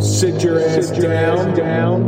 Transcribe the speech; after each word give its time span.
Sit 0.00 0.44
your 0.44 0.60
ass 0.60 0.90
down, 0.90 1.56
down. 1.56 2.02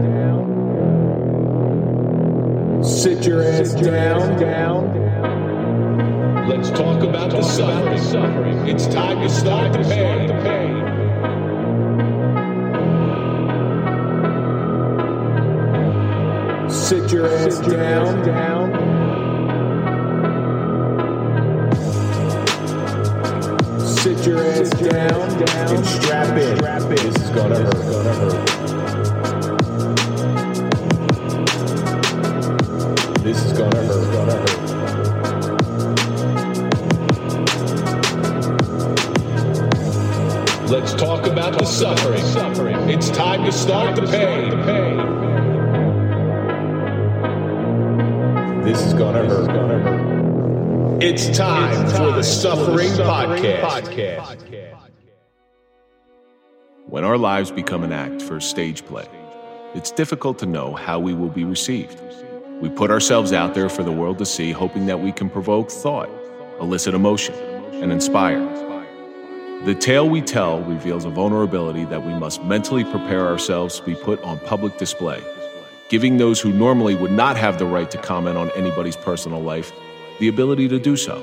Sit 2.84 3.26
your 3.26 3.42
ass 3.42 3.74
down, 3.74 4.38
down. 4.38 6.46
Let's 6.48 6.70
talk 6.70 7.02
about 7.02 7.32
the 7.32 7.42
suffering. 7.42 8.68
It's 8.68 8.86
time 8.86 9.20
to 9.22 9.28
start 9.28 9.72
the 9.72 9.80
pain. 9.80 10.28
Sit 16.70 17.10
your 17.10 17.26
ass 17.26 17.58
down, 17.58 18.24
down. 18.24 18.89
Sit 24.20 24.32
your 24.32 24.44
ass 24.44 24.68
down, 24.68 25.28
down. 25.46 25.76
And 25.76 25.86
strap 25.86 26.36
in. 26.36 26.58
This 26.94 27.16
is 27.16 27.30
gonna 27.30 27.56
hurt. 27.56 27.72
This 33.22 33.42
is. 33.46 33.52
Gonna 33.56 33.80
hurt. 33.80 34.10
Let's 40.68 40.92
talk 40.92 41.26
about 41.26 41.58
the 41.58 41.64
suffering. 41.64 42.22
It's 42.90 43.08
time 43.08 43.46
to 43.46 43.52
start 43.52 43.96
the 43.96 44.02
pain. 44.02 44.50
This 48.64 48.82
is 48.82 48.92
gonna 48.92 49.24
hurt. 49.26 49.59
Gonna 51.00 51.12
hurt. 51.12 51.20
It's 51.20 51.36
time 51.36 51.88
for 51.88 52.12
the 52.12 52.22
Suffering 52.22 52.90
Podcast. 52.90 54.40
When 56.86 57.04
our 57.04 57.16
lives 57.16 57.50
become 57.50 57.84
an 57.84 57.92
act 57.92 58.22
for 58.22 58.36
a 58.36 58.42
stage 58.42 58.84
play, 58.84 59.06
it's 59.74 59.90
difficult 59.90 60.38
to 60.40 60.46
know 60.46 60.74
how 60.74 60.98
we 60.98 61.14
will 61.14 61.28
be 61.28 61.44
received. 61.44 62.00
We 62.60 62.68
put 62.68 62.90
ourselves 62.90 63.32
out 63.32 63.54
there 63.54 63.68
for 63.68 63.82
the 63.82 63.92
world 63.92 64.18
to 64.18 64.26
see, 64.26 64.52
hoping 64.52 64.86
that 64.86 65.00
we 65.00 65.12
can 65.12 65.30
provoke 65.30 65.70
thought, 65.70 66.10
elicit 66.60 66.94
emotion, 66.94 67.34
and 67.82 67.92
inspire. 67.92 68.44
The 69.64 69.74
tale 69.74 70.08
we 70.08 70.20
tell 70.20 70.60
reveals 70.62 71.04
a 71.04 71.10
vulnerability 71.10 71.84
that 71.86 72.04
we 72.04 72.14
must 72.14 72.42
mentally 72.44 72.84
prepare 72.84 73.26
ourselves 73.26 73.78
to 73.78 73.86
be 73.86 73.94
put 73.94 74.22
on 74.22 74.38
public 74.40 74.78
display, 74.78 75.22
giving 75.88 76.18
those 76.18 76.40
who 76.40 76.52
normally 76.52 76.94
would 76.94 77.12
not 77.12 77.36
have 77.36 77.58
the 77.58 77.66
right 77.66 77.90
to 77.90 77.98
comment 77.98 78.36
on 78.36 78.50
anybody's 78.50 78.96
personal 78.96 79.40
life 79.40 79.72
the 80.20 80.28
ability 80.28 80.68
to 80.68 80.78
do 80.78 80.96
so. 80.96 81.18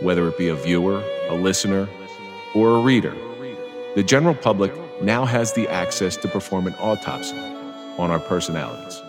Whether 0.00 0.28
it 0.28 0.38
be 0.38 0.48
a 0.48 0.54
viewer, 0.54 1.02
a 1.28 1.34
listener, 1.34 1.88
or 2.54 2.76
a 2.76 2.80
reader, 2.80 3.14
the 3.96 4.04
general 4.04 4.34
public 4.34 4.72
now 5.02 5.24
has 5.24 5.52
the 5.52 5.68
access 5.68 6.16
to 6.18 6.28
perform 6.28 6.68
an 6.68 6.74
autopsy 6.74 7.36
on 7.98 8.12
our 8.12 8.20
personalities. 8.20 9.02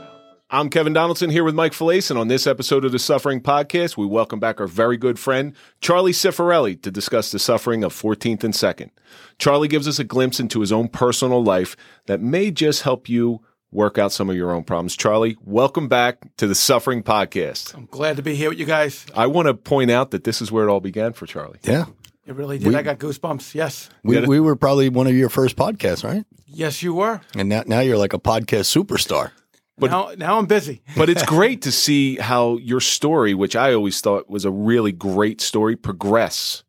I'm 0.50 0.70
Kevin 0.70 0.94
Donaldson 0.94 1.30
here 1.30 1.44
with 1.44 1.54
Mike 1.54 1.74
Failace, 1.74 2.10
and 2.10 2.18
on 2.18 2.28
this 2.28 2.48
episode 2.48 2.86
of 2.86 2.92
the 2.92 3.00
Suffering 3.00 3.40
Podcast, 3.40 3.98
we 3.98 4.06
welcome 4.08 4.40
back 4.40 4.60
our 4.60 4.68
very 4.68 4.98
good 4.98 5.20
friend, 5.20 5.54
Charlie 5.80 6.14
Cifarelli, 6.14 6.82
to 6.82 6.90
discuss 6.90 7.32
the 7.32 7.38
suffering 7.38 7.84
of 7.84 7.94
14th 7.94 8.44
and 8.44 8.54
2nd. 8.54 8.90
Charlie 9.38 9.68
gives 9.68 9.88
us 9.88 10.00
a 10.00 10.04
glimpse 10.06 10.40
into 10.40 10.62
his 10.62 10.72
own 10.72 10.88
personal 10.88 11.44
life 11.44 11.76
that 12.08 12.22
may 12.22 12.50
just 12.50 12.82
help 12.82 13.08
you 13.08 13.42
work 13.72 13.98
out 13.98 14.12
some 14.12 14.30
of 14.30 14.36
your 14.36 14.52
own 14.52 14.64
problems. 14.64 14.96
Charlie, 14.96 15.38
welcome 15.44 15.88
back 15.88 16.36
to 16.38 16.48
the 16.48 16.56
Suffering 16.56 17.04
Podcast. 17.04 17.76
I'm 17.76 17.86
glad 17.86 18.18
to 18.18 18.24
be 18.24 18.36
here 18.36 18.50
with 18.50 18.60
you 18.60 18.66
guys. 18.66 19.06
I 19.14 19.28
want 19.28 19.48
to 19.48 19.54
point 19.54 19.92
out 19.92 20.12
that 20.12 20.24
this 20.24 20.42
is 20.42 20.52
where 20.52 20.68
it 20.68 20.72
all 20.72 20.80
began 20.80 21.14
for 21.14 21.26
Charlie. 21.26 21.60
Yeah. 21.64 21.86
It 22.26 22.36
really 22.36 22.60
did. 22.60 22.76
I 22.76 22.82
got 22.82 23.00
goosebumps. 23.00 23.56
Yes. 23.56 23.90
We, 24.04 24.20
we 24.26 24.40
were 24.40 24.56
probably 24.58 24.90
one 24.90 25.08
of 25.08 25.16
your 25.16 25.30
first 25.30 25.56
podcasts, 25.56 26.04
right? 26.04 26.26
Yes, 26.46 26.84
you 26.84 26.94
were. 26.94 27.22
And 27.36 27.48
now, 27.48 27.64
now 27.66 27.80
you're 27.80 27.98
like 27.98 28.14
a 28.14 28.20
podcast 28.20 28.74
superstar. 28.76 29.32
But- 29.78 29.92
now, 29.92 30.12
now 30.18 30.38
I'm 30.38 30.46
busy. 30.46 30.82
but 30.98 31.10
it's 31.10 31.24
great 31.24 31.62
to 31.64 31.72
see 31.72 32.18
how 32.18 32.58
your 32.58 32.82
story, 32.82 33.34
which 33.34 33.56
I 33.56 33.74
always 33.74 34.02
thought 34.02 34.30
was 34.30 34.44
a 34.44 34.52
really 34.52 34.92
great 34.92 35.40
story, 35.40 35.76
progress. 35.76 36.64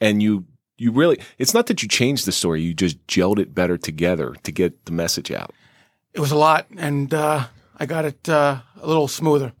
And 0.00 0.22
you 0.22 0.44
you 0.78 0.92
really 0.92 1.18
it's 1.38 1.54
not 1.54 1.66
that 1.68 1.82
you 1.82 1.88
changed 1.88 2.26
the 2.26 2.32
story, 2.32 2.60
you 2.60 2.74
just 2.74 3.04
gelled 3.06 3.38
it 3.38 3.54
better 3.54 3.78
together 3.78 4.34
to 4.42 4.52
get 4.52 4.84
the 4.84 4.92
message 4.92 5.30
out. 5.30 5.54
It 6.16 6.20
was 6.20 6.32
a 6.32 6.36
lot, 6.36 6.66
and 6.78 7.12
uh, 7.12 7.44
I 7.76 7.84
got 7.84 8.06
it 8.06 8.26
uh, 8.26 8.60
a 8.80 8.86
little 8.86 9.06
smoother. 9.06 9.52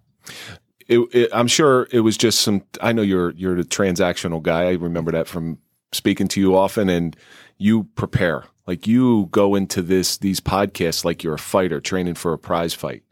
It, 0.88 1.00
it, 1.12 1.28
I'm 1.30 1.48
sure 1.48 1.86
it 1.92 2.00
was 2.00 2.16
just 2.16 2.40
some 2.40 2.62
I 2.80 2.92
know 2.92 3.02
you're 3.02 3.32
you're 3.32 3.56
the 3.56 3.62
transactional 3.62 4.42
guy. 4.42 4.68
I 4.68 4.72
remember 4.72 5.12
that 5.12 5.28
from 5.28 5.58
speaking 5.92 6.28
to 6.28 6.40
you 6.40 6.56
often 6.56 6.88
and 6.88 7.14
you 7.58 7.84
prepare. 7.94 8.44
Like 8.66 8.86
you 8.86 9.28
go 9.32 9.54
into 9.54 9.82
this 9.82 10.16
these 10.16 10.40
podcasts 10.40 11.04
like 11.04 11.22
you're 11.22 11.34
a 11.34 11.38
fighter 11.38 11.78
training 11.78 12.14
for 12.14 12.32
a 12.32 12.38
prize 12.38 12.72
fight. 12.72 13.02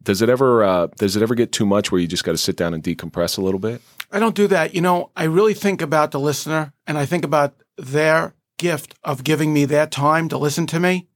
Does 0.00 0.22
it 0.22 0.28
ever 0.28 0.62
uh, 0.62 0.86
does 0.96 1.16
it 1.16 1.22
ever 1.22 1.34
get 1.34 1.50
too 1.50 1.66
much 1.66 1.90
where 1.90 2.00
you 2.00 2.06
just 2.06 2.22
got 2.22 2.32
to 2.32 2.38
sit 2.38 2.56
down 2.56 2.74
and 2.74 2.82
decompress 2.82 3.38
a 3.38 3.42
little 3.42 3.60
bit? 3.60 3.82
I 4.12 4.20
don't 4.20 4.36
do 4.36 4.46
that. 4.46 4.72
You 4.72 4.82
know, 4.82 5.10
I 5.16 5.24
really 5.24 5.54
think 5.54 5.82
about 5.82 6.12
the 6.12 6.20
listener, 6.20 6.72
and 6.86 6.96
I 6.96 7.06
think 7.06 7.24
about 7.24 7.56
their 7.76 8.34
gift 8.56 8.94
of 9.02 9.24
giving 9.24 9.52
me 9.52 9.64
their 9.64 9.88
time 9.88 10.28
to 10.28 10.38
listen 10.38 10.68
to 10.68 10.78
me, 10.78 11.08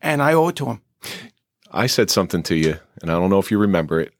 and 0.00 0.20
I 0.20 0.32
owe 0.32 0.48
it 0.48 0.56
to 0.56 0.64
them. 0.64 0.82
I 1.70 1.86
said 1.86 2.10
something 2.10 2.42
to 2.44 2.56
you, 2.56 2.78
and 3.00 3.10
I 3.10 3.14
don't 3.14 3.30
know 3.30 3.38
if 3.38 3.50
you 3.50 3.58
remember 3.58 4.00
it. 4.00 4.12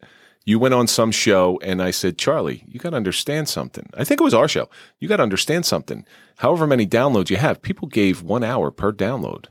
You 0.44 0.58
went 0.58 0.74
on 0.74 0.86
some 0.86 1.10
show, 1.10 1.60
and 1.62 1.82
I 1.82 1.90
said, 1.90 2.16
Charlie, 2.16 2.64
you 2.66 2.80
got 2.80 2.90
to 2.90 2.96
understand 2.96 3.48
something. 3.48 3.88
I 3.94 4.04
think 4.04 4.20
it 4.20 4.24
was 4.24 4.34
our 4.34 4.48
show. 4.48 4.68
You 4.98 5.08
got 5.08 5.18
to 5.18 5.22
understand 5.22 5.66
something. 5.66 6.06
However 6.38 6.66
many 6.66 6.86
downloads 6.86 7.30
you 7.30 7.36
have, 7.36 7.60
people 7.60 7.88
gave 7.88 8.22
one 8.22 8.42
hour 8.42 8.70
per 8.70 8.92
download 8.92 9.46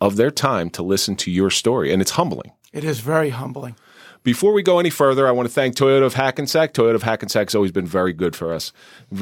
of 0.00 0.16
their 0.16 0.30
time 0.30 0.70
to 0.70 0.82
listen 0.82 1.16
to 1.16 1.30
your 1.30 1.50
story, 1.50 1.92
and 1.92 2.02
it's 2.02 2.12
humbling. 2.12 2.52
It 2.72 2.82
is 2.82 3.00
very 3.00 3.30
humbling. 3.30 3.76
Before 4.24 4.52
we 4.54 4.62
go 4.62 4.78
any 4.78 4.90
further, 4.90 5.28
I 5.28 5.32
want 5.32 5.48
to 5.48 5.54
thank 5.54 5.76
Toyota 5.76 6.04
of 6.04 6.14
Hackensack. 6.14 6.72
Toyota 6.72 6.94
of 6.94 7.02
Hackensack 7.02 7.48
has 7.48 7.54
always 7.54 7.72
been 7.72 7.86
very 7.86 8.14
good 8.14 8.34
for 8.34 8.54
us. 8.54 8.72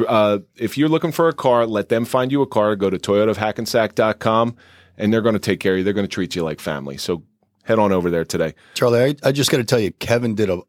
Uh, 0.06 0.38
if 0.56 0.78
you're 0.78 0.88
looking 0.88 1.10
for 1.10 1.28
a 1.28 1.32
car, 1.32 1.66
let 1.66 1.88
them 1.88 2.04
find 2.04 2.30
you 2.30 2.40
a 2.40 2.46
car. 2.46 2.76
Go 2.76 2.88
to 2.88 2.98
toyotaofhackensack.com, 2.98 4.56
and 4.96 5.12
they're 5.12 5.20
going 5.20 5.34
to 5.34 5.40
take 5.40 5.58
care 5.58 5.72
of 5.72 5.78
you. 5.78 5.84
They're 5.84 5.92
going 5.92 6.06
to 6.06 6.12
treat 6.12 6.36
you 6.36 6.44
like 6.44 6.60
family. 6.60 6.96
So 6.96 7.24
head 7.62 7.78
on 7.78 7.92
over 7.92 8.10
there 8.10 8.24
today. 8.24 8.54
Charlie, 8.74 9.02
I, 9.02 9.28
I 9.28 9.32
just 9.32 9.50
got 9.50 9.58
to 9.58 9.64
tell 9.64 9.80
you, 9.80 9.92
Kevin 9.92 10.34
did 10.34 10.50
a 10.50 10.62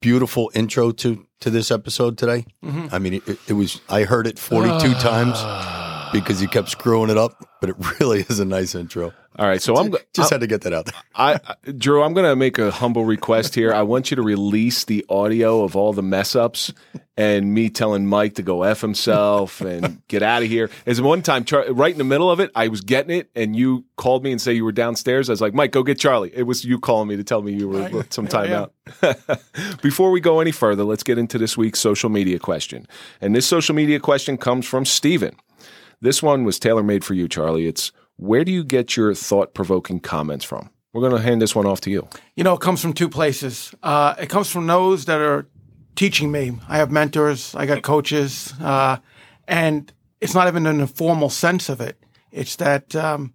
beautiful 0.00 0.50
intro 0.54 0.90
to 0.92 1.26
to 1.40 1.50
this 1.50 1.70
episode 1.70 2.18
today. 2.18 2.44
Mm-hmm. 2.64 2.86
I 2.92 2.98
mean, 2.98 3.14
it, 3.14 3.38
it 3.48 3.52
was 3.52 3.80
I 3.88 4.04
heard 4.04 4.26
it 4.26 4.38
42 4.38 4.74
ah. 4.74 5.00
times 5.00 5.38
because 6.12 6.40
you 6.42 6.48
kept 6.48 6.68
screwing 6.68 7.10
it 7.10 7.16
up, 7.18 7.44
but 7.60 7.70
it 7.70 7.76
really 8.00 8.20
is 8.28 8.40
a 8.40 8.44
nice 8.44 8.74
intro. 8.74 9.12
All 9.38 9.46
right, 9.46 9.62
so 9.62 9.76
I'm 9.76 9.94
Just 10.14 10.32
I, 10.32 10.34
had 10.34 10.40
to 10.40 10.46
get 10.48 10.62
that 10.62 10.72
out 10.74 10.86
there. 10.86 10.94
I, 11.14 11.34
I- 11.46 11.70
Drew. 11.70 12.02
I'm 12.02 12.12
going 12.14 12.26
to 12.26 12.34
make 12.36 12.58
a 12.58 12.70
humble 12.70 13.04
request 13.04 13.54
here. 13.54 13.72
I 13.72 13.82
want 13.82 14.10
you 14.10 14.16
to 14.16 14.22
release 14.22 14.84
the 14.84 15.04
audio 15.08 15.62
of 15.62 15.76
all 15.76 15.92
the 15.92 16.02
mess 16.02 16.34
ups 16.34 16.72
and 17.16 17.54
me 17.54 17.70
telling 17.70 18.06
Mike 18.06 18.34
to 18.34 18.42
go 18.42 18.64
f 18.64 18.80
himself 18.80 19.60
and 19.60 20.02
get 20.08 20.22
out 20.22 20.42
of 20.42 20.48
here. 20.48 20.68
As 20.84 21.00
one 21.00 21.22
time, 21.22 21.44
Char- 21.44 21.72
right 21.72 21.92
in 21.92 21.98
the 21.98 22.04
middle 22.04 22.30
of 22.30 22.40
it, 22.40 22.50
I 22.56 22.68
was 22.68 22.80
getting 22.80 23.16
it, 23.16 23.30
and 23.36 23.54
you 23.54 23.84
called 23.96 24.24
me 24.24 24.32
and 24.32 24.40
say 24.40 24.52
you 24.52 24.64
were 24.64 24.72
downstairs. 24.72 25.30
I 25.30 25.32
was 25.32 25.40
like, 25.40 25.54
Mike, 25.54 25.70
go 25.70 25.82
get 25.84 25.98
Charlie. 25.98 26.32
It 26.34 26.42
was 26.42 26.64
you 26.64 26.78
calling 26.80 27.08
me 27.08 27.16
to 27.16 27.24
tell 27.24 27.40
me 27.42 27.52
you 27.52 27.68
were 27.68 27.80
Right. 27.88 28.12
some 28.12 28.26
Here 28.26 28.30
time 28.32 28.52
out. 28.52 28.74
Before 29.82 30.10
we 30.10 30.20
go 30.20 30.40
any 30.40 30.50
further, 30.52 30.82
let's 30.84 31.02
get 31.04 31.18
into 31.18 31.38
this 31.38 31.56
week's 31.56 31.78
social 31.78 32.10
media 32.10 32.38
question. 32.38 32.86
And 33.20 33.34
this 33.34 33.46
social 33.46 33.74
media 33.74 34.00
question 34.00 34.36
comes 34.36 34.66
from 34.66 34.84
Steven. 34.84 35.36
This 36.00 36.22
one 36.22 36.44
was 36.44 36.58
tailor 36.58 36.82
made 36.82 37.04
for 37.04 37.14
you, 37.14 37.28
Charlie. 37.28 37.66
It's 37.66 37.92
where 38.16 38.44
do 38.44 38.52
you 38.52 38.64
get 38.64 38.96
your 38.96 39.14
thought 39.14 39.54
provoking 39.54 40.00
comments 40.00 40.44
from? 40.44 40.70
We're 40.92 41.02
going 41.02 41.16
to 41.16 41.22
hand 41.22 41.40
this 41.40 41.54
one 41.54 41.66
off 41.66 41.80
to 41.82 41.90
you. 41.90 42.08
You 42.36 42.44
know, 42.44 42.54
it 42.54 42.60
comes 42.60 42.80
from 42.80 42.92
two 42.92 43.08
places. 43.08 43.74
Uh, 43.82 44.14
it 44.18 44.28
comes 44.28 44.50
from 44.50 44.66
those 44.66 45.04
that 45.04 45.20
are 45.20 45.46
teaching 45.94 46.32
me. 46.32 46.58
I 46.68 46.78
have 46.78 46.90
mentors, 46.90 47.54
I 47.54 47.66
got 47.66 47.82
coaches, 47.82 48.54
uh, 48.60 48.96
and 49.46 49.92
it's 50.20 50.34
not 50.34 50.48
even 50.48 50.66
in 50.66 50.80
a 50.80 50.86
formal 50.86 51.30
sense 51.30 51.68
of 51.68 51.80
it. 51.80 52.02
It's 52.32 52.56
that 52.56 52.96
um, 52.96 53.34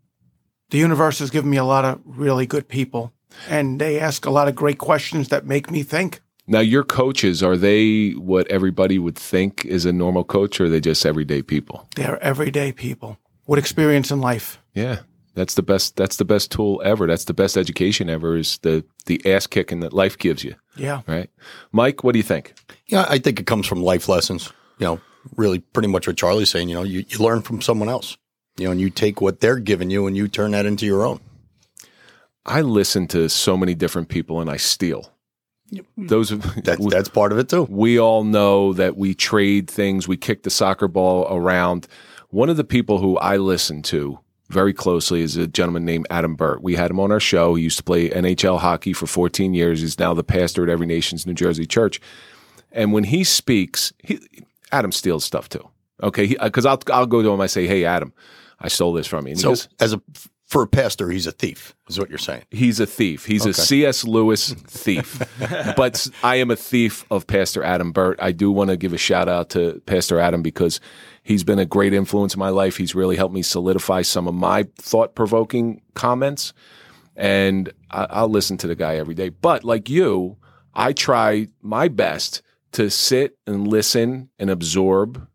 the 0.69 0.77
universe 0.77 1.19
has 1.19 1.29
given 1.29 1.49
me 1.49 1.57
a 1.57 1.63
lot 1.63 1.85
of 1.85 2.01
really 2.03 2.45
good 2.45 2.67
people, 2.67 3.13
and 3.47 3.79
they 3.79 3.99
ask 3.99 4.25
a 4.25 4.31
lot 4.31 4.47
of 4.47 4.55
great 4.55 4.77
questions 4.79 5.29
that 5.29 5.45
make 5.45 5.69
me 5.69 5.83
think. 5.83 6.21
Now, 6.47 6.59
your 6.59 6.83
coaches, 6.83 7.41
are 7.41 7.57
they 7.57 8.11
what 8.11 8.47
everybody 8.47 8.99
would 8.99 9.17
think 9.17 9.65
is 9.65 9.85
a 9.85 9.93
normal 9.93 10.23
coach, 10.23 10.59
or 10.59 10.65
are 10.65 10.69
they 10.69 10.79
just 10.79 11.05
everyday 11.05 11.41
people? 11.41 11.87
They're 11.95 12.21
everyday 12.21 12.71
people 12.71 13.17
with 13.47 13.59
experience 13.59 14.11
in 14.11 14.21
life. 14.21 14.59
Yeah. 14.73 14.99
That's 15.33 15.55
the 15.55 15.63
best 15.63 15.97
that's 15.97 16.15
the 16.15 16.25
best 16.25 16.49
tool 16.51 16.81
ever. 16.85 17.07
That's 17.07 17.25
the 17.25 17.33
best 17.33 17.57
education 17.57 18.09
ever 18.09 18.37
is 18.37 18.57
the 18.59 18.85
the 19.05 19.21
ass 19.25 19.47
kicking 19.47 19.81
that 19.81 19.91
life 19.91 20.17
gives 20.17 20.45
you. 20.45 20.55
Yeah. 20.77 21.01
Right? 21.07 21.29
Mike, 21.73 22.03
what 22.03 22.13
do 22.13 22.19
you 22.19 22.23
think? 22.23 22.53
Yeah, 22.87 23.05
I 23.09 23.19
think 23.19 23.39
it 23.39 23.45
comes 23.45 23.67
from 23.67 23.83
life 23.83 24.07
lessons. 24.07 24.51
You 24.79 24.85
know, 24.85 25.01
really 25.35 25.59
pretty 25.59 25.89
much 25.89 26.07
what 26.07 26.15
Charlie's 26.15 26.49
saying. 26.49 26.69
You 26.69 26.75
know, 26.75 26.83
you, 26.83 27.03
you 27.09 27.19
learn 27.19 27.41
from 27.41 27.61
someone 27.61 27.89
else. 27.89 28.17
You 28.57 28.65
know, 28.65 28.71
and 28.71 28.79
you 28.79 28.89
take 28.89 29.19
what 29.19 29.41
they're 29.41 29.59
giving 29.59 29.89
you 29.89 30.07
and 30.07 30.15
you 30.15 30.29
turn 30.29 30.51
that 30.51 30.65
into 30.65 30.85
your 30.85 31.05
own. 31.05 31.19
I 32.45 32.61
listen 32.61 33.07
to 33.07 33.27
so 33.27 33.57
many 33.57 33.75
different 33.75 34.07
people 34.07 34.39
and 34.39 34.49
I 34.49 34.55
steal. 34.55 35.11
Mm. 35.73 36.07
Those 36.09 36.29
That's 36.63 36.85
that's 36.89 37.09
part 37.09 37.31
of 37.31 37.37
it 37.37 37.49
too. 37.49 37.63
we 37.69 37.99
all 37.99 38.23
know 38.23 38.73
that 38.73 38.97
we 38.97 39.13
trade 39.13 39.69
things, 39.69 40.07
we 40.07 40.17
kick 40.17 40.43
the 40.43 40.49
soccer 40.49 40.87
ball 40.87 41.27
around. 41.29 41.87
One 42.29 42.49
of 42.49 42.57
the 42.57 42.63
people 42.63 42.99
who 42.99 43.17
I 43.17 43.37
listen 43.37 43.81
to 43.83 44.19
very 44.49 44.73
closely 44.73 45.21
is 45.21 45.37
a 45.37 45.47
gentleman 45.47 45.85
named 45.85 46.05
Adam 46.09 46.35
Burt. 46.35 46.61
We 46.61 46.75
had 46.75 46.91
him 46.91 46.99
on 46.99 47.11
our 47.11 47.19
show. 47.19 47.55
He 47.55 47.63
used 47.63 47.77
to 47.77 47.83
play 47.83 48.09
NHL 48.09 48.59
hockey 48.59 48.93
for 48.93 49.07
14 49.07 49.53
years. 49.53 49.81
He's 49.81 49.97
now 49.97 50.13
the 50.13 50.23
pastor 50.23 50.61
at 50.63 50.69
Every 50.69 50.85
Nations 50.85 51.25
New 51.25 51.33
Jersey 51.33 51.65
Church. 51.65 51.99
And 52.71 52.93
when 52.93 53.05
he 53.05 53.23
speaks, 53.23 53.91
he, 54.03 54.19
Adam 54.71 54.91
steals 54.91 55.25
stuff 55.25 55.49
too. 55.49 55.67
Okay, 56.03 56.35
because 56.41 56.65
uh, 56.65 56.71
I'll 56.71 56.81
I'll 56.93 57.05
go 57.07 57.21
to 57.23 57.29
him. 57.29 57.39
I 57.39 57.47
say, 57.47 57.67
"Hey, 57.67 57.85
Adam, 57.85 58.13
I 58.59 58.67
stole 58.67 58.91
this 58.93 59.07
from 59.07 59.25
you." 59.27 59.31
And 59.31 59.37
he 59.39 59.41
So 59.41 59.49
goes, 59.51 59.69
as 59.79 59.93
a 59.93 60.01
for 60.45 60.61
a 60.61 60.67
pastor, 60.67 61.09
he's 61.09 61.25
a 61.25 61.31
thief. 61.31 61.75
Is 61.89 61.99
what 61.99 62.09
you're 62.09 62.19
saying? 62.19 62.43
He's 62.51 62.79
a 62.79 62.85
thief. 62.85 63.25
He's 63.25 63.47
a 63.47 63.53
C.S. 63.53 64.03
Lewis 64.03 64.53
thief. 64.67 65.19
but 65.75 66.07
I 66.23 66.35
am 66.35 66.51
a 66.51 66.55
thief 66.55 67.03
of 67.09 67.25
Pastor 67.25 67.63
Adam 67.63 67.91
Burt. 67.91 68.19
I 68.21 68.31
do 68.31 68.51
want 68.51 68.69
to 68.69 68.77
give 68.77 68.93
a 68.93 68.97
shout 68.97 69.27
out 69.27 69.49
to 69.51 69.81
Pastor 69.87 70.19
Adam 70.19 70.43
because 70.43 70.79
he's 71.23 71.43
been 71.43 71.57
a 71.57 71.65
great 71.65 71.93
influence 71.93 72.35
in 72.35 72.39
my 72.39 72.49
life. 72.49 72.77
He's 72.77 72.93
really 72.93 73.15
helped 73.15 73.33
me 73.33 73.41
solidify 73.41 74.03
some 74.03 74.27
of 74.27 74.35
my 74.35 74.67
thought 74.77 75.15
provoking 75.15 75.81
comments. 75.95 76.53
And 77.15 77.73
I, 77.89 78.05
I'll 78.11 78.29
listen 78.29 78.57
to 78.57 78.67
the 78.67 78.75
guy 78.75 78.97
every 78.97 79.15
day. 79.15 79.29
But 79.29 79.63
like 79.63 79.89
you, 79.89 80.37
I 80.75 80.93
try 80.93 81.47
my 81.63 81.87
best 81.87 82.43
to 82.73 82.91
sit 82.91 83.37
and 83.47 83.67
listen 83.67 84.29
and 84.37 84.51
absorb 84.51 85.27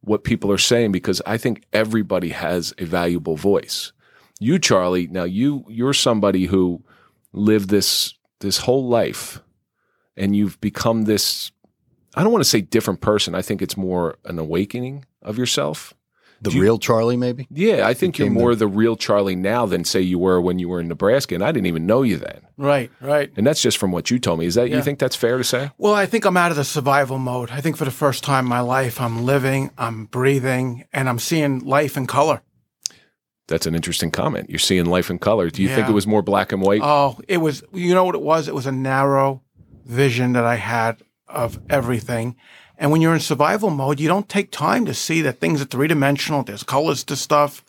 what 0.00 0.24
people 0.24 0.50
are 0.50 0.58
saying 0.58 0.92
because 0.92 1.20
I 1.26 1.36
think 1.36 1.64
everybody 1.72 2.30
has 2.30 2.72
a 2.78 2.86
valuable 2.86 3.36
voice 3.36 3.92
you 4.38 4.58
charlie 4.58 5.06
now 5.08 5.24
you 5.24 5.64
you're 5.68 5.92
somebody 5.94 6.46
who 6.46 6.82
lived 7.32 7.68
this 7.68 8.14
this 8.40 8.58
whole 8.58 8.88
life 8.88 9.40
and 10.16 10.34
you've 10.36 10.60
become 10.60 11.04
this 11.04 11.50
i 12.14 12.22
don't 12.22 12.32
want 12.32 12.42
to 12.44 12.48
say 12.48 12.60
different 12.60 13.00
person 13.00 13.34
i 13.34 13.42
think 13.42 13.60
it's 13.62 13.76
more 13.76 14.16
an 14.24 14.38
awakening 14.38 15.04
of 15.22 15.36
yourself 15.38 15.92
The 16.40 16.50
you- 16.52 16.62
real 16.62 16.78
Charlie, 16.78 17.16
maybe. 17.16 17.46
yeah 17.50 17.86
i 17.86 17.94
think 17.94 18.16
you're 18.18 18.30
more 18.30 18.54
the 18.54 18.68
real 18.68 18.94
charlie 18.96 19.34
now 19.36 19.66
than 19.66 19.84
say 19.84 20.00
you 20.00 20.18
were 20.20 20.40
when 20.40 20.58
you 20.60 20.68
were 20.68 20.80
in 20.80 20.88
nebraska 20.88 21.34
and 21.34 21.42
i 21.44 21.50
didn't 21.52 21.66
even 21.66 21.84
know 21.86 22.02
you 22.02 22.16
then 22.16 22.40
Right, 22.60 22.90
right. 23.00 23.30
and 23.36 23.46
that's 23.46 23.62
just 23.62 23.78
from 23.78 23.92
what 23.92 24.10
you 24.10 24.18
told 24.18 24.38
me 24.40 24.46
is 24.46 24.54
that 24.56 24.68
you 24.70 24.82
think 24.82 24.98
that's 24.98 25.14
fair 25.14 25.38
to 25.38 25.44
say 25.44 25.70
Well, 25.78 25.94
I 25.94 26.06
think 26.06 26.24
I'm 26.24 26.36
out 26.36 26.50
of 26.50 26.56
the 26.56 26.64
survival 26.64 27.16
mode. 27.18 27.50
I 27.52 27.60
think 27.60 27.76
for 27.76 27.84
the 27.84 27.92
first 27.92 28.24
time 28.24 28.46
in 28.46 28.48
my 28.48 28.58
life, 28.58 29.00
I'm 29.00 29.24
living, 29.24 29.70
I'm 29.78 30.06
breathing, 30.06 30.84
and 30.92 31.08
I'm 31.08 31.20
seeing 31.20 31.60
life 31.60 31.96
in 31.96 32.06
color. 32.08 32.42
That's 33.48 33.66
an 33.66 33.74
interesting 33.74 34.10
comment 34.10 34.48
you're 34.48 34.58
seeing 34.58 34.84
life 34.86 35.10
in 35.10 35.18
color 35.18 35.50
do 35.50 35.62
you 35.62 35.68
think 35.68 35.88
it 35.88 35.92
was 35.92 36.06
more 36.06 36.22
black 36.22 36.52
and 36.52 36.62
white 36.62 36.80
Oh, 36.82 37.18
it 37.26 37.38
was, 37.38 37.62
you 37.72 37.94
know 37.94 38.04
what 38.04 38.14
it 38.14 38.22
was? 38.22 38.48
It 38.48 38.54
was 38.54 38.66
a 38.66 38.72
narrow 38.72 39.42
vision 39.84 40.32
that 40.34 40.44
I 40.44 40.56
had 40.56 41.02
of 41.26 41.58
everything. 41.68 42.36
And 42.78 42.90
when 42.92 43.00
you're 43.00 43.14
in 43.14 43.20
survival 43.20 43.70
mode, 43.70 43.98
you 44.00 44.08
don't 44.08 44.28
take 44.28 44.50
time 44.50 44.86
to 44.86 44.94
see 44.94 45.20
that 45.22 45.40
things 45.40 45.60
are 45.60 45.64
three 45.64 45.88
dimensional, 45.88 46.42
there's 46.42 46.62
colors 46.62 47.04
to 47.04 47.16
stuff. 47.16 47.64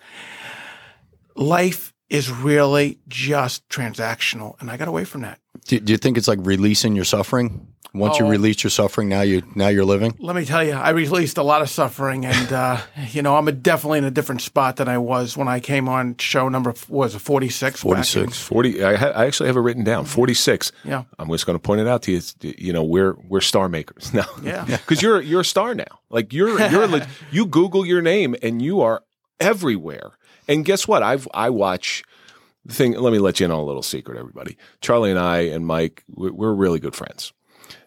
Life 1.36 1.94
is 2.10 2.30
really 2.32 3.00
just 3.08 3.68
transactional. 3.70 4.60
And 4.60 4.70
I 4.70 4.78
got 4.78 4.88
away 4.88 5.06
from 5.06 5.22
that. 5.22 5.40
Do, 5.70 5.80
do 5.80 5.92
you 5.94 5.98
think 5.98 6.18
it's 6.18 6.28
like 6.28 6.40
releasing 6.42 6.96
your 6.96 7.06
suffering? 7.06 7.68
Once 7.94 8.20
you 8.20 8.26
Oh. 8.26 8.30
release 8.30 8.64
your 8.64 8.70
suffering, 8.70 9.10
now 9.10 9.22
you 9.22 9.42
now 9.56 9.68
you're 9.68 9.86
living. 9.86 10.16
Let 10.20 10.36
me 10.36 10.46
tell 10.46 10.64
you, 10.64 10.74
I 10.74 10.90
released 10.92 11.38
a 11.40 11.44
lot 11.44 11.64
of 11.64 11.70
suffering, 11.70 12.24
and 12.26 12.54
uh, 12.54 12.78
you 13.12 13.24
know, 13.24 13.36
I'm 13.36 13.48
a, 13.48 13.52
definitely 13.52 13.98
in 13.98 14.04
a 14.04 14.12
different 14.12 14.42
spot 14.42 14.76
than 14.76 14.88
I 14.88 15.00
was 15.00 15.36
when 15.36 15.48
I 15.48 15.60
came 15.60 15.90
on 15.90 16.16
show 16.18 16.50
number 16.50 16.74
was 16.88 17.16
it 17.16 17.20
46. 17.20 17.78
back 17.84 17.86
in- 17.86 17.96
46. 17.96 18.40
40 18.44 18.84
I, 18.84 18.96
ha- 18.96 19.14
I 19.16 19.26
actually 19.26 19.48
have 19.48 19.58
it 19.58 19.62
written 19.62 19.84
down 19.84 20.06
46 20.06 20.72
Yeah. 20.84 21.04
i'm 21.18 21.30
just 21.30 21.46
going 21.48 21.58
to 21.58 21.62
point 21.62 21.82
it 21.82 21.88
out 21.88 22.04
to 22.04 22.12
you 22.12 22.18
it's, 22.18 22.36
you 22.42 22.74
know 22.74 22.84
we're 22.84 23.16
we're 23.28 23.42
star 23.42 23.70
makers 23.70 24.14
now 24.20 24.26
Yeah. 24.44 24.66
because 24.70 25.02
you're 25.02 25.22
you're 25.22 25.42
a 25.42 25.46
star 25.46 25.74
now 25.76 26.00
like 26.10 26.32
you're 26.34 26.60
you're 26.70 26.88
leg- 26.88 27.08
you 27.32 27.46
google 27.48 27.86
your 27.86 28.02
name 28.02 28.36
and 28.44 28.62
you 28.62 28.82
are 28.82 29.02
everywhere 29.40 30.12
and 30.48 30.64
guess 30.66 30.88
what 30.88 31.02
i've 31.02 31.28
i 31.34 31.50
watch 31.50 32.04
the 32.70 32.76
thing 32.76 32.94
let 32.94 33.12
me 33.12 33.20
let 33.20 33.40
you 33.40 33.46
in 33.46 33.52
on 33.52 33.60
a 33.60 33.64
little 33.64 33.84
secret 33.84 34.18
everybody 34.18 34.58
charlie 34.82 35.10
and 35.10 35.20
i 35.20 35.40
and 35.40 35.66
mike 35.66 36.04
we're, 36.10 36.32
we're 36.32 36.54
really 36.54 36.80
good 36.80 36.96
friends 36.96 37.34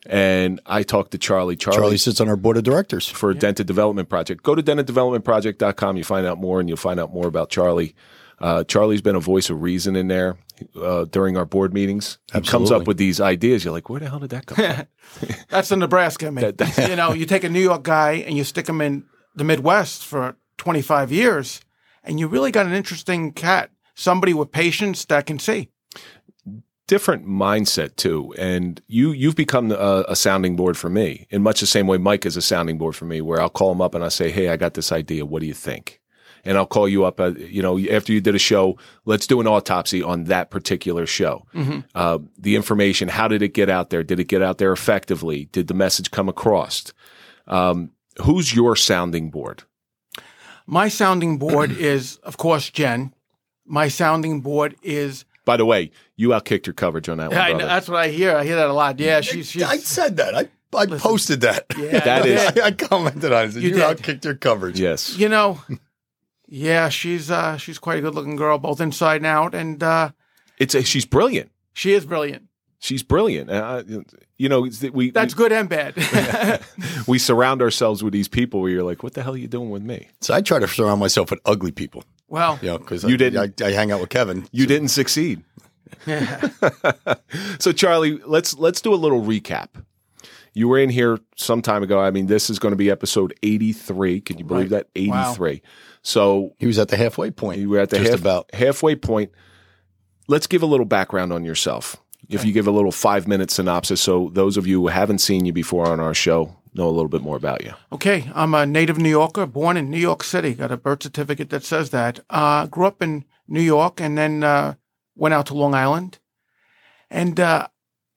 and 0.07 0.61
i 0.67 0.83
talked 0.83 1.13
to 1.13 1.19
charlie 1.19 1.57
charlie, 1.57 1.79
Charlie 1.79 1.97
sits 1.97 2.21
on 2.21 2.29
our 2.29 2.37
board 2.37 2.57
of 2.57 2.65
directors. 2.65 3.07
for 3.09 3.31
a 3.31 3.35
Dented 3.35 3.67
Development 3.67 4.09
Project. 4.09 4.43
Go 4.43 4.55
to 4.55 4.63
denteddevelopmentproject.com. 4.63 5.97
You 5.97 6.05
find 6.05 6.27
out 6.27 6.39
more 6.39 6.61
and 6.61 6.69
you'll 6.69 6.77
find 6.77 7.01
out 7.01 7.13
more 7.13 7.27
about 7.27 7.51
Charlie. 7.51 7.95
Uh, 8.41 8.65
Charlie's 8.65 9.03
been 9.03 9.15
a 9.15 9.21
voice 9.21 9.51
of 9.51 9.63
reason 9.63 9.95
in 9.95 10.09
there 10.09 10.37
uh, 10.81 11.05
during 11.05 11.37
our 11.37 11.45
board 11.45 11.73
meetings. 11.73 12.19
He 12.33 12.41
comes 12.41 12.73
up 12.73 12.87
with 12.89 12.97
these 12.97 13.21
ideas. 13.21 13.65
You're 13.65 13.73
like, 13.73 13.89
where 13.89 14.01
the 14.01 14.09
hell 14.09 14.19
did 14.19 14.31
that 14.31 14.47
come 14.47 14.57
from? 14.57 15.37
That's 15.49 15.69
the 15.69 15.77
Nebraska 15.77 16.27
in 16.27 16.35
me. 16.35 16.53
you 16.89 16.97
know, 16.97 17.13
you 17.13 17.25
take 17.27 17.45
a 17.45 17.49
New 17.49 17.61
York 17.61 17.85
guy 17.85 18.15
and 18.15 18.37
you 18.37 18.43
stick 18.45 18.69
him 18.69 18.81
in 18.81 19.05
the 19.35 19.45
Midwest 19.45 20.05
for 20.05 20.37
25 20.59 21.13
years, 21.13 21.61
and 22.05 22.19
you 22.19 22.27
really 22.27 22.51
got 22.51 22.67
an 22.67 22.73
interesting 22.73 23.33
cat. 23.33 23.71
Somebody 23.95 24.35
with 24.35 24.51
patience 24.53 25.05
that 25.07 25.27
can 25.27 25.39
see. 25.39 25.69
Different 26.89 27.27
mindset 27.27 27.97
too, 27.97 28.35
and 28.37 28.83
you 28.87 29.13
you've 29.13 29.37
become 29.37 29.71
a, 29.71 30.05
a 30.09 30.17
sounding 30.17 30.57
board 30.57 30.77
for 30.77 30.91
me 30.91 31.27
in 31.31 31.43
much 31.43 31.61
the 31.61 31.67
same 31.67 31.87
way 31.87 31.97
Mike 31.97 32.27
is 32.27 32.37
a 32.37 32.43
sounding 32.43 32.77
board 32.77 32.97
for 32.97 33.05
me. 33.05 33.21
Where 33.21 33.41
I'll 33.41 33.49
call 33.49 33.73
him 33.73 33.81
up 33.81 33.95
and 33.95 34.05
I 34.05 34.09
say, 34.09 34.31
hey, 34.31 34.49
I 34.49 34.57
got 34.57 34.75
this 34.75 34.93
idea. 34.93 35.25
What 35.25 35.41
do 35.41 35.47
you 35.47 35.55
think? 35.55 36.01
And 36.45 36.59
I'll 36.59 36.67
call 36.67 36.89
you 36.89 37.05
up. 37.05 37.21
Uh, 37.21 37.35
you 37.37 37.63
know, 37.63 37.79
after 37.79 38.13
you 38.13 38.21
did 38.21 38.35
a 38.35 38.39
show, 38.39 38.77
let's 39.05 39.29
do 39.29 39.41
an 39.41 39.47
autopsy 39.47 40.03
on 40.03 40.25
that 40.25 40.51
particular 40.51 41.07
show. 41.07 41.47
uh, 41.95 42.19
the 42.37 42.57
information. 42.57 43.09
How 43.09 43.29
did 43.29 43.43
it 43.43 43.55
get 43.55 43.71
out 43.71 43.91
there? 43.91 44.03
Did 44.03 44.19
it 44.19 44.25
get 44.25 44.43
out 44.43 44.59
there 44.59 44.73
effectively? 44.73 45.45
Did 45.53 45.69
the 45.69 45.75
message 45.75 46.11
come 46.11 46.29
across? 46.29 46.93
Um, 47.47 47.93
who's 48.23 48.55
your 48.55 48.75
sounding 48.75 49.31
board? 49.31 49.63
My 50.67 50.89
sounding 50.89 51.39
board 51.39 51.71
is, 51.79 52.17
of 52.25 52.37
course, 52.39 52.71
Jen. 52.71 53.15
My 53.67 53.89
sounding 53.89 54.41
board 54.41 54.77
is. 54.83 55.25
By 55.45 55.57
the 55.57 55.65
way, 55.65 55.91
you 56.17 56.29
outkicked 56.31 56.67
your 56.67 56.75
coverage 56.75 57.09
on 57.09 57.19
that 57.19 57.31
one, 57.31 57.39
I 57.39 57.49
know, 57.49 57.59
brother. 57.59 57.67
that's 57.67 57.89
what 57.89 57.99
I 57.99 58.09
hear. 58.09 58.37
I 58.37 58.45
hear 58.45 58.57
that 58.57 58.69
a 58.69 58.73
lot. 58.73 58.99
Yeah, 59.01 59.21
she's. 59.23 59.51
she's 59.51 59.63
I 59.63 59.77
said 59.79 60.17
that. 60.19 60.35
I 60.37 60.49
I 60.75 60.87
posted 60.87 61.41
that. 61.43 61.67
yeah, 61.77 62.01
That 62.05 62.25
you 62.25 62.33
is- 62.33 62.53
did. 62.53 62.63
I, 62.63 62.67
I 62.67 62.71
commented 62.73 63.33
on 63.33 63.49
it. 63.49 63.53
Said, 63.53 63.63
You 63.63 63.71
You, 63.71 63.75
did. 63.75 63.83
outkicked 63.83 64.25
your 64.25 64.35
coverage. 64.35 64.79
yes. 64.81 65.17
You 65.19 65.29
know, 65.29 65.61
yeah, 66.49 66.89
she's 66.91 67.31
uh, 67.31 67.57
she's 67.57 67.79
quite 67.79 67.99
a 67.99 68.01
good 68.03 68.15
looking 68.15 68.37
girl, 68.37 68.59
both 68.59 68.81
inside 68.81 69.17
and 69.17 69.27
out, 69.27 69.55
and 69.55 69.83
uh, 69.83 70.11
It's 70.59 70.75
a, 70.75 70.83
she's 70.83 71.05
brilliant. 71.07 71.51
she 71.73 71.93
is 71.93 72.05
brilliant. 72.07 72.45
She's 72.79 73.03
brilliant. 73.05 73.49
Uh, 73.49 73.85
you 74.39 74.49
know, 74.49 74.65
it's 74.65 74.81
that 74.81 74.93
we 74.93 75.11
That's 75.13 75.35
good 75.35 75.53
and 75.53 75.69
bad. 75.69 75.95
we, 75.97 76.85
we 77.13 77.19
surround 77.19 77.63
ourselves 77.63 78.03
with 78.03 78.13
these 78.13 78.27
people 78.27 78.61
where 78.61 78.71
you're 78.71 78.83
like, 78.83 79.05
what 79.05 79.15
the 79.15 79.23
hell 79.23 79.35
are 79.35 79.37
you 79.37 79.47
doing 79.47 79.71
with 79.71 79.83
me? 79.85 80.09
So 80.21 80.35
I 80.35 80.41
try 80.41 80.59
to 80.59 80.67
surround 80.67 80.99
myself 80.99 81.31
with 81.31 81.39
ugly 81.45 81.71
people. 81.71 82.03
Well, 82.33 82.59
You 82.63 82.69
know, 82.71 82.79
because 82.79 83.05
You 83.05 83.15
I, 83.15 83.17
didn't. 83.17 83.63
I, 83.63 83.67
I 83.67 83.71
hang 83.73 83.93
out 83.93 84.01
with 84.01 84.09
Kevin. 84.09 84.49
You 84.53 84.67
didn't 84.67 84.89
succeed. 84.89 85.45
so 87.59 87.73
Charlie, 87.73 88.19
let's 88.27 88.57
let's 88.59 88.81
do 88.81 88.95
a 88.95 88.97
little 88.97 89.23
recap. 89.23 89.69
You 90.55 90.69
were 90.69 90.79
in 90.79 90.89
here 90.91 91.19
some 91.37 91.61
time 91.63 91.83
ago. 91.83 92.01
I 92.01 92.11
mean, 92.11 92.27
this 92.27 92.49
is 92.51 92.59
going 92.59 92.73
to 92.73 92.77
be 92.77 92.91
episode 92.91 93.35
83. 93.43 94.21
Can 94.23 94.39
you 94.39 94.45
believe 94.45 94.71
that? 94.71 94.89
83. 94.97 95.63
So 96.03 96.55
He 96.59 96.67
was 96.67 96.79
at 96.79 96.89
the 96.89 96.97
halfway 96.97 97.31
point. 97.31 97.59
you 97.61 97.69
were 97.71 97.79
at 97.79 97.91
the 97.91 97.99
just 97.99 98.11
half, 98.11 98.21
about. 98.21 98.55
halfway 98.55 98.97
point. 98.97 99.31
Let's 100.29 100.47
give 100.47 100.63
a 100.63 100.67
little 100.67 100.87
background 100.87 101.33
on 101.33 101.45
yourself. 101.45 101.97
If 102.29 102.45
you 102.47 102.53
give 102.53 102.67
a 102.67 102.71
little 102.71 102.93
five 102.93 103.29
minute 103.29 103.51
synopsis, 103.51 104.01
so 104.01 104.31
those 104.33 104.57
of 104.57 104.67
you 104.67 104.81
who 104.81 104.89
haven't 104.89 105.19
seen 105.19 105.45
you 105.45 105.53
before 105.53 105.87
on 105.87 106.01
our 106.01 106.15
show 106.15 106.57
know 106.75 106.89
a 106.89 106.91
little 106.91 107.09
bit 107.09 107.23
more 107.23 107.37
about 107.37 107.65
you. 107.65 107.73
Okay, 107.93 108.31
I'm 108.35 108.55
a 108.55 108.67
native 108.67 108.99
New 108.99 109.11
Yorker, 109.11 109.47
born 109.47 109.77
in 109.77 109.91
New 109.91 109.99
York 109.99 110.23
City. 110.25 110.55
Got 110.55 110.73
a 110.73 110.77
birth 110.77 111.03
certificate 111.03 111.51
that 111.51 111.65
says 111.65 111.91
that. 111.91 112.21
Uh, 112.31 112.67
grew 112.67 112.87
up 112.87 113.03
in 113.03 113.25
New 113.49 113.61
York 113.61 114.01
and 114.01 114.17
then 114.17 114.43
uh, 114.43 114.75
went 115.15 115.35
out 115.35 115.47
to 115.47 115.55
Long 115.55 115.75
Island. 115.75 116.19
And 117.11 117.39
uh, 117.39 117.69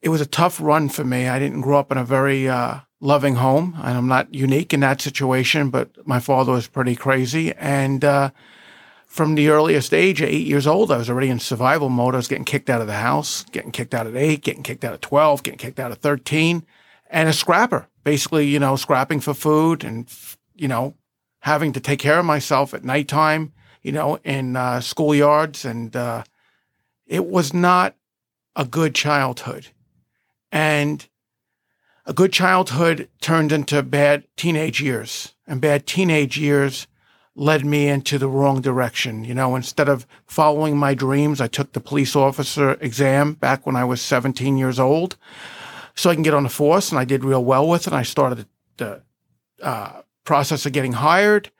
it 0.01 0.09
was 0.09 0.21
a 0.21 0.25
tough 0.25 0.61
run 0.61 0.89
for 0.89 1.03
me. 1.03 1.27
I 1.27 1.39
didn't 1.39 1.61
grow 1.61 1.79
up 1.79 1.91
in 1.91 1.97
a 1.97 2.05
very 2.05 2.47
uh, 2.47 2.79
loving 3.01 3.35
home, 3.35 3.75
and 3.77 3.97
I'm 3.97 4.07
not 4.07 4.33
unique 4.33 4.73
in 4.73 4.79
that 4.81 5.01
situation, 5.01 5.69
but 5.69 6.07
my 6.07 6.19
father 6.19 6.53
was 6.53 6.67
pretty 6.67 6.95
crazy. 6.95 7.53
And 7.53 8.05
uh, 8.05 8.29
from 9.05 9.35
the 9.35 9.49
earliest 9.49 9.93
age, 9.93 10.21
eight 10.21 10.47
years 10.47 10.65
old, 10.65 10.91
I 10.91 10.97
was 10.97 11.09
already 11.09 11.29
in 11.29 11.39
survival 11.39 11.89
mode. 11.89 12.13
I 12.13 12.17
was 12.17 12.27
getting 12.29 12.45
kicked 12.45 12.69
out 12.69 12.81
of 12.81 12.87
the 12.87 12.93
house, 12.93 13.43
getting 13.51 13.71
kicked 13.71 13.93
out 13.93 14.07
at 14.07 14.15
eight, 14.15 14.43
getting 14.43 14.63
kicked 14.63 14.85
out 14.85 14.93
at 14.93 15.01
12, 15.01 15.43
getting 15.43 15.57
kicked 15.57 15.79
out 15.79 15.91
at 15.91 16.01
13 16.01 16.65
and 17.09 17.29
a 17.29 17.33
scrapper, 17.33 17.87
basically, 18.05 18.47
you 18.47 18.59
know, 18.59 18.77
scrapping 18.77 19.19
for 19.19 19.33
food 19.33 19.83
and, 19.83 20.07
you 20.53 20.69
know, 20.69 20.95
having 21.39 21.73
to 21.73 21.81
take 21.81 21.99
care 21.99 22.19
of 22.19 22.25
myself 22.25 22.73
at 22.73 22.85
nighttime, 22.85 23.51
you 23.81 23.91
know, 23.91 24.19
in 24.23 24.55
uh, 24.55 24.77
schoolyards. 24.77 25.69
And 25.69 25.93
uh, 25.93 26.23
it 27.05 27.25
was 27.25 27.53
not 27.53 27.95
a 28.55 28.63
good 28.63 28.95
childhood. 28.95 29.67
And 30.51 31.05
a 32.05 32.13
good 32.13 32.31
childhood 32.31 33.09
turned 33.19 33.51
into 33.51 33.81
bad 33.83 34.23
teenage 34.37 34.81
years. 34.81 35.33
And 35.47 35.59
bad 35.59 35.87
teenage 35.87 36.37
years 36.37 36.87
led 37.35 37.65
me 37.65 37.87
into 37.87 38.17
the 38.17 38.29
wrong 38.29 38.61
direction. 38.61 39.25
You 39.25 39.33
know, 39.33 39.55
instead 39.55 39.89
of 39.89 40.05
following 40.27 40.77
my 40.77 40.93
dreams, 40.93 41.41
I 41.41 41.47
took 41.47 41.73
the 41.73 41.81
police 41.81 42.15
officer 42.15 42.77
exam 42.79 43.33
back 43.33 43.65
when 43.65 43.75
I 43.75 43.83
was 43.83 44.01
17 44.01 44.57
years 44.57 44.79
old 44.79 45.17
so 45.95 46.09
I 46.09 46.13
can 46.13 46.23
get 46.23 46.33
on 46.33 46.43
the 46.43 46.49
force, 46.49 46.91
and 46.91 46.99
I 46.99 47.05
did 47.05 47.23
real 47.23 47.43
well 47.43 47.67
with 47.67 47.87
it. 47.87 47.93
I 47.93 48.03
started 48.03 48.45
the 48.77 49.01
uh, 49.61 50.01
process 50.23 50.65
of 50.65 50.73
getting 50.73 50.93
hired, 50.93 51.51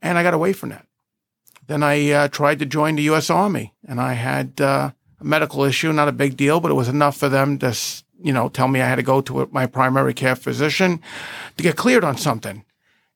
and 0.00 0.18
I 0.18 0.22
got 0.22 0.34
away 0.34 0.52
from 0.52 0.70
that. 0.70 0.86
Then 1.66 1.82
I 1.82 2.10
uh, 2.10 2.28
tried 2.28 2.58
to 2.60 2.66
join 2.66 2.96
the 2.96 3.02
U.S. 3.04 3.28
Army, 3.28 3.74
and 3.86 4.00
I 4.00 4.14
had 4.14 4.60
uh, 4.60 4.90
a 5.20 5.24
medical 5.24 5.64
issue, 5.64 5.92
not 5.92 6.08
a 6.08 6.12
big 6.12 6.36
deal, 6.36 6.60
but 6.60 6.70
it 6.70 6.74
was 6.74 6.88
enough 6.88 7.16
for 7.16 7.28
them 7.28 7.58
to, 7.58 7.76
you 8.22 8.32
know, 8.32 8.48
tell 8.48 8.68
me 8.68 8.80
I 8.80 8.88
had 8.88 8.96
to 8.96 9.02
go 9.02 9.20
to 9.20 9.48
my 9.52 9.66
primary 9.66 10.14
care 10.14 10.36
physician 10.36 11.02
to 11.56 11.62
get 11.62 11.76
cleared 11.76 12.04
on 12.04 12.16
something. 12.16 12.64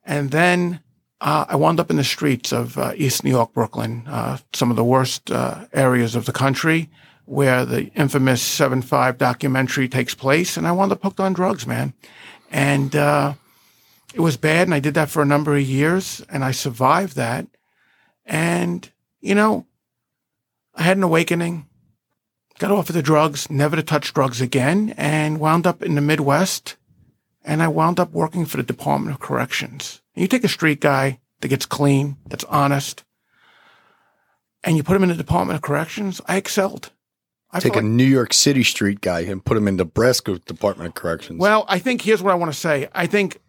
And 0.04 0.30
then 0.30 0.80
uh, 1.20 1.46
I 1.48 1.56
wound 1.56 1.78
up 1.78 1.90
in 1.90 1.96
the 1.96 2.04
streets 2.04 2.52
of 2.52 2.76
uh, 2.76 2.92
East 2.96 3.22
New 3.24 3.30
York, 3.30 3.52
Brooklyn, 3.52 4.04
uh, 4.06 4.38
some 4.52 4.70
of 4.70 4.76
the 4.76 4.84
worst 4.84 5.30
uh, 5.30 5.66
areas 5.72 6.14
of 6.14 6.26
the 6.26 6.32
country 6.32 6.90
where 7.30 7.64
the 7.64 7.84
infamous 7.94 8.42
7-5 8.42 9.16
documentary 9.16 9.88
takes 9.88 10.16
place. 10.16 10.56
And 10.56 10.66
I 10.66 10.72
wound 10.72 10.90
up 10.90 11.00
hooked 11.00 11.20
on 11.20 11.32
drugs, 11.32 11.64
man. 11.64 11.92
And 12.50 12.96
uh, 12.96 13.34
it 14.12 14.18
was 14.18 14.36
bad. 14.36 14.66
And 14.66 14.74
I 14.74 14.80
did 14.80 14.94
that 14.94 15.10
for 15.10 15.22
a 15.22 15.26
number 15.26 15.54
of 15.54 15.62
years 15.62 16.24
and 16.28 16.44
I 16.44 16.50
survived 16.50 17.14
that. 17.14 17.46
And, 18.26 18.90
you 19.20 19.36
know, 19.36 19.64
I 20.74 20.82
had 20.82 20.96
an 20.96 21.04
awakening, 21.04 21.68
got 22.58 22.72
off 22.72 22.88
of 22.88 22.96
the 22.96 23.02
drugs, 23.02 23.48
never 23.48 23.76
to 23.76 23.82
touch 23.84 24.12
drugs 24.12 24.40
again, 24.40 24.92
and 24.96 25.38
wound 25.38 25.68
up 25.68 25.84
in 25.84 25.94
the 25.94 26.00
Midwest. 26.00 26.74
And 27.44 27.62
I 27.62 27.68
wound 27.68 28.00
up 28.00 28.10
working 28.10 28.44
for 28.44 28.56
the 28.56 28.64
Department 28.64 29.14
of 29.14 29.20
Corrections. 29.20 30.02
And 30.16 30.22
you 30.22 30.26
take 30.26 30.42
a 30.42 30.48
street 30.48 30.80
guy 30.80 31.20
that 31.42 31.48
gets 31.48 31.64
clean, 31.64 32.16
that's 32.26 32.44
honest, 32.44 33.04
and 34.64 34.76
you 34.76 34.82
put 34.82 34.96
him 34.96 35.04
in 35.04 35.10
the 35.10 35.14
Department 35.14 35.54
of 35.54 35.62
Corrections, 35.62 36.20
I 36.26 36.36
excelled. 36.36 36.90
I 37.52 37.58
Take 37.58 37.72
a 37.74 37.76
like- 37.76 37.84
New 37.84 38.04
York 38.04 38.32
City 38.32 38.62
street 38.62 39.00
guy 39.00 39.20
and 39.20 39.44
put 39.44 39.56
him 39.56 39.66
in 39.66 39.76
the 39.76 39.84
Nebraska 39.84 40.38
Department 40.38 40.88
of 40.88 40.94
Corrections. 40.94 41.40
Well, 41.40 41.64
I 41.68 41.78
think 41.78 42.02
here's 42.02 42.22
what 42.22 42.30
I 42.32 42.36
want 42.36 42.52
to 42.52 42.58
say. 42.58 42.88
I 42.94 43.06
think 43.06 43.40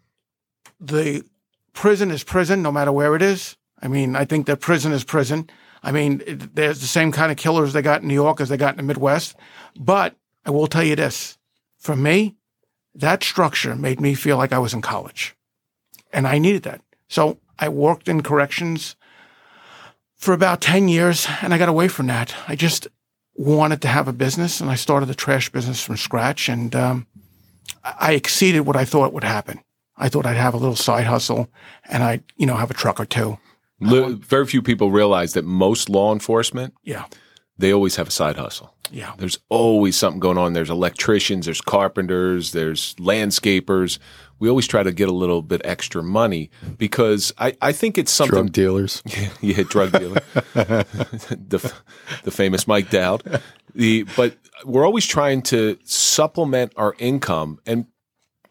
the 0.80 1.24
prison 1.72 2.10
is 2.10 2.24
prison, 2.24 2.62
no 2.62 2.72
matter 2.72 2.90
where 2.90 3.14
it 3.14 3.22
is. 3.22 3.56
I 3.80 3.88
mean, 3.88 4.16
I 4.16 4.24
think 4.24 4.46
that 4.46 4.60
prison 4.60 4.92
is 4.92 5.04
prison. 5.04 5.48
I 5.82 5.92
mean, 5.92 6.22
it, 6.26 6.54
there's 6.54 6.80
the 6.80 6.86
same 6.86 7.12
kind 7.12 7.30
of 7.30 7.38
killers 7.38 7.72
they 7.72 7.82
got 7.82 8.02
in 8.02 8.08
New 8.08 8.14
York 8.14 8.40
as 8.40 8.48
they 8.48 8.56
got 8.56 8.74
in 8.74 8.76
the 8.78 8.82
Midwest. 8.82 9.36
But 9.78 10.16
I 10.44 10.50
will 10.50 10.66
tell 10.66 10.84
you 10.84 10.96
this 10.96 11.38
for 11.78 11.96
me, 11.96 12.36
that 12.94 13.24
structure 13.24 13.74
made 13.74 14.00
me 14.00 14.14
feel 14.14 14.36
like 14.36 14.52
I 14.52 14.58
was 14.58 14.74
in 14.74 14.82
college. 14.82 15.34
And 16.12 16.26
I 16.28 16.38
needed 16.38 16.62
that. 16.64 16.80
So 17.08 17.38
I 17.58 17.68
worked 17.68 18.08
in 18.08 18.22
corrections 18.22 18.96
for 20.14 20.32
about 20.32 20.60
10 20.60 20.88
years 20.88 21.26
and 21.40 21.52
I 21.52 21.58
got 21.58 21.68
away 21.68 21.88
from 21.88 22.06
that. 22.06 22.34
I 22.46 22.54
just 22.54 22.86
wanted 23.34 23.80
to 23.82 23.88
have 23.88 24.08
a 24.08 24.12
business 24.12 24.60
and 24.60 24.70
I 24.70 24.74
started 24.74 25.06
the 25.06 25.14
trash 25.14 25.50
business 25.50 25.82
from 25.82 25.96
scratch. 25.96 26.48
And, 26.48 26.74
um, 26.74 27.06
I 27.84 28.12
exceeded 28.12 28.60
what 28.60 28.76
I 28.76 28.84
thought 28.84 29.12
would 29.12 29.24
happen. 29.24 29.60
I 29.96 30.08
thought 30.08 30.26
I'd 30.26 30.36
have 30.36 30.54
a 30.54 30.58
little 30.58 30.76
side 30.76 31.06
hustle 31.06 31.48
and 31.88 32.02
I'd, 32.02 32.22
you 32.36 32.46
know, 32.46 32.56
have 32.56 32.70
a 32.70 32.74
truck 32.74 33.00
or 33.00 33.06
two. 33.06 33.38
Very 33.80 34.46
few 34.46 34.62
people 34.62 34.90
realize 34.90 35.32
that 35.32 35.44
most 35.44 35.88
law 35.88 36.12
enforcement 36.12 36.74
Yeah. 36.84 37.04
they 37.58 37.72
always 37.72 37.96
have 37.96 38.08
a 38.08 38.12
side 38.12 38.36
hustle. 38.36 38.74
Yeah. 38.90 39.12
There's 39.18 39.38
always 39.48 39.96
something 39.96 40.20
going 40.20 40.38
on. 40.38 40.52
There's 40.52 40.70
electricians, 40.70 41.46
there's 41.46 41.60
carpenters, 41.60 42.52
there's 42.52 42.94
landscapers. 42.96 43.98
We 44.42 44.48
always 44.48 44.66
try 44.66 44.82
to 44.82 44.90
get 44.90 45.08
a 45.08 45.12
little 45.12 45.40
bit 45.40 45.60
extra 45.64 46.02
money 46.02 46.50
because 46.76 47.32
I, 47.38 47.56
I 47.62 47.70
think 47.70 47.96
it's 47.96 48.10
something. 48.10 48.34
drug 48.34 48.50
dealers. 48.50 49.00
you 49.40 49.54
hit 49.54 49.68
drug 49.68 49.92
dealer, 49.92 50.20
the 50.54 51.72
the 52.24 52.30
famous 52.32 52.66
Mike 52.66 52.90
Dowd. 52.90 53.40
The 53.76 54.02
but 54.16 54.36
we're 54.64 54.84
always 54.84 55.06
trying 55.06 55.42
to 55.42 55.78
supplement 55.84 56.72
our 56.74 56.96
income, 56.98 57.60
and 57.66 57.86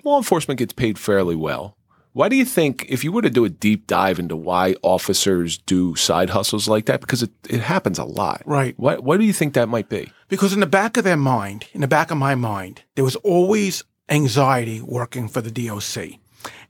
law 0.06 0.16
enforcement 0.18 0.60
gets 0.60 0.72
paid 0.72 0.98
fairly 0.98 1.36
well. 1.36 1.76
Why 2.14 2.30
do 2.30 2.38
you 2.38 2.46
think, 2.46 2.86
if 2.88 3.04
you 3.04 3.12
were 3.12 3.22
to 3.22 3.30
do 3.30 3.44
a 3.44 3.50
deep 3.50 3.88
dive 3.88 4.18
into 4.18 4.36
why 4.38 4.76
officers 4.84 5.58
do 5.58 5.96
side 5.96 6.30
hustles 6.30 6.68
like 6.68 6.86
that, 6.86 7.00
because 7.02 7.24
it, 7.24 7.32
it 7.50 7.62
happens 7.62 8.00
a 8.00 8.04
lot, 8.04 8.44
Right. 8.46 8.76
Why, 8.78 8.98
why 8.98 9.16
do 9.16 9.24
you 9.24 9.32
think 9.32 9.54
that 9.54 9.70
might 9.70 9.88
be? 9.88 10.12
Because 10.28 10.52
in 10.52 10.60
the 10.60 10.66
back 10.66 10.98
of 10.98 11.06
their 11.06 11.16
mind, 11.16 11.68
in 11.72 11.80
the 11.80 11.88
back 11.88 12.12
of 12.12 12.18
my 12.18 12.36
mind, 12.36 12.84
there 12.96 13.06
was 13.06 13.16
always 13.18 13.86
anxiety 14.12 14.82
working 14.82 15.27
for 15.27 15.41
the 15.41 15.50
DOC. 15.50 16.20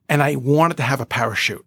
And 0.07 0.23
I 0.23 0.35
wanted 0.35 0.77
to 0.77 0.83
have 0.83 1.01
a 1.01 1.05
parachute. 1.05 1.65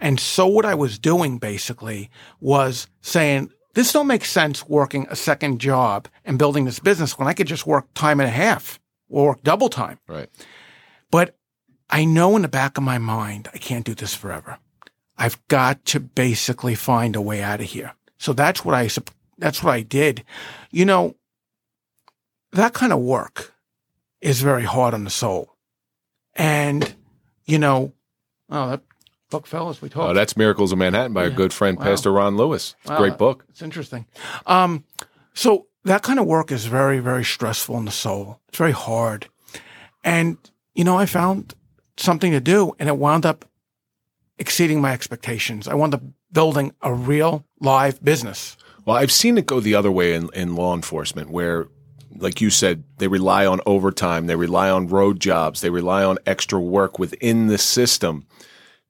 And 0.00 0.20
so 0.20 0.46
what 0.46 0.66
I 0.66 0.74
was 0.74 0.98
doing 0.98 1.38
basically 1.38 2.10
was 2.40 2.88
saying, 3.00 3.50
this 3.74 3.92
don't 3.92 4.06
make 4.06 4.24
sense 4.24 4.68
working 4.68 5.06
a 5.08 5.16
second 5.16 5.60
job 5.60 6.08
and 6.24 6.38
building 6.38 6.64
this 6.64 6.78
business 6.78 7.18
when 7.18 7.28
I 7.28 7.32
could 7.32 7.46
just 7.46 7.66
work 7.66 7.86
time 7.94 8.20
and 8.20 8.28
a 8.28 8.32
half 8.32 8.78
or 9.08 9.28
work 9.28 9.42
double 9.42 9.68
time. 9.68 9.98
Right. 10.06 10.28
But 11.10 11.36
I 11.90 12.04
know 12.04 12.36
in 12.36 12.42
the 12.42 12.48
back 12.48 12.76
of 12.76 12.84
my 12.84 12.98
mind, 12.98 13.48
I 13.54 13.58
can't 13.58 13.84
do 13.84 13.94
this 13.94 14.14
forever. 14.14 14.58
I've 15.16 15.40
got 15.48 15.84
to 15.86 16.00
basically 16.00 16.74
find 16.74 17.14
a 17.14 17.20
way 17.20 17.42
out 17.42 17.60
of 17.60 17.66
here. 17.66 17.94
So 18.18 18.32
that's 18.32 18.64
what 18.64 18.74
I, 18.74 18.88
that's 19.38 19.62
what 19.62 19.72
I 19.72 19.82
did. 19.82 20.24
You 20.70 20.84
know, 20.84 21.14
that 22.52 22.74
kind 22.74 22.92
of 22.92 23.00
work 23.00 23.53
is 24.24 24.40
very 24.40 24.64
hard 24.64 24.94
on 24.94 25.04
the 25.04 25.10
soul. 25.10 25.54
And, 26.34 26.94
you 27.44 27.58
know, 27.58 27.92
oh, 28.50 28.70
that 28.70 28.80
book, 29.30 29.46
fell 29.46 29.68
as 29.68 29.82
we 29.82 29.88
talked. 29.90 30.10
Oh, 30.10 30.14
that's 30.14 30.36
Miracles 30.36 30.72
of 30.72 30.78
Manhattan 30.78 31.12
by 31.12 31.24
our 31.24 31.30
good 31.30 31.52
friend, 31.52 31.76
Wow. 31.78 31.84
Pastor 31.84 32.10
Ron 32.10 32.36
Lewis. 32.36 32.74
It's 32.80 32.90
a 32.90 32.94
Wow. 32.94 32.98
great 32.98 33.18
book. 33.18 33.44
It's 33.50 33.60
interesting. 33.62 34.06
Um, 34.46 34.84
so 35.34 35.66
that 35.84 36.02
kind 36.02 36.18
of 36.18 36.26
work 36.26 36.50
is 36.50 36.64
very, 36.64 37.00
very 37.00 37.22
stressful 37.24 37.76
on 37.76 37.84
the 37.84 37.90
soul. 37.90 38.40
It's 38.48 38.56
very 38.58 38.72
hard. 38.72 39.28
And, 40.02 40.38
you 40.74 40.84
know, 40.84 40.96
I 40.98 41.04
found 41.06 41.54
something 41.98 42.32
to 42.32 42.40
do 42.40 42.74
and 42.78 42.88
it 42.88 42.96
wound 42.96 43.26
up 43.26 43.44
exceeding 44.38 44.80
my 44.80 44.92
expectations. 44.92 45.68
I 45.68 45.74
wound 45.74 45.94
up 45.94 46.02
building 46.32 46.72
a 46.80 46.92
real 46.94 47.44
live 47.60 48.02
business. 48.02 48.56
Well, 48.86 48.96
I've 48.96 49.12
seen 49.12 49.38
it 49.38 49.46
go 49.46 49.60
the 49.60 49.74
other 49.74 49.92
way 49.92 50.14
in, 50.14 50.30
in 50.34 50.56
law 50.56 50.74
enforcement 50.74 51.30
where, 51.30 51.68
like 52.16 52.40
you 52.40 52.50
said, 52.50 52.84
they 52.98 53.08
rely 53.08 53.46
on 53.46 53.60
overtime, 53.66 54.26
they 54.26 54.36
rely 54.36 54.70
on 54.70 54.88
road 54.88 55.20
jobs, 55.20 55.60
they 55.60 55.70
rely 55.70 56.04
on 56.04 56.18
extra 56.26 56.60
work 56.60 56.98
within 56.98 57.46
the 57.46 57.58
system. 57.58 58.26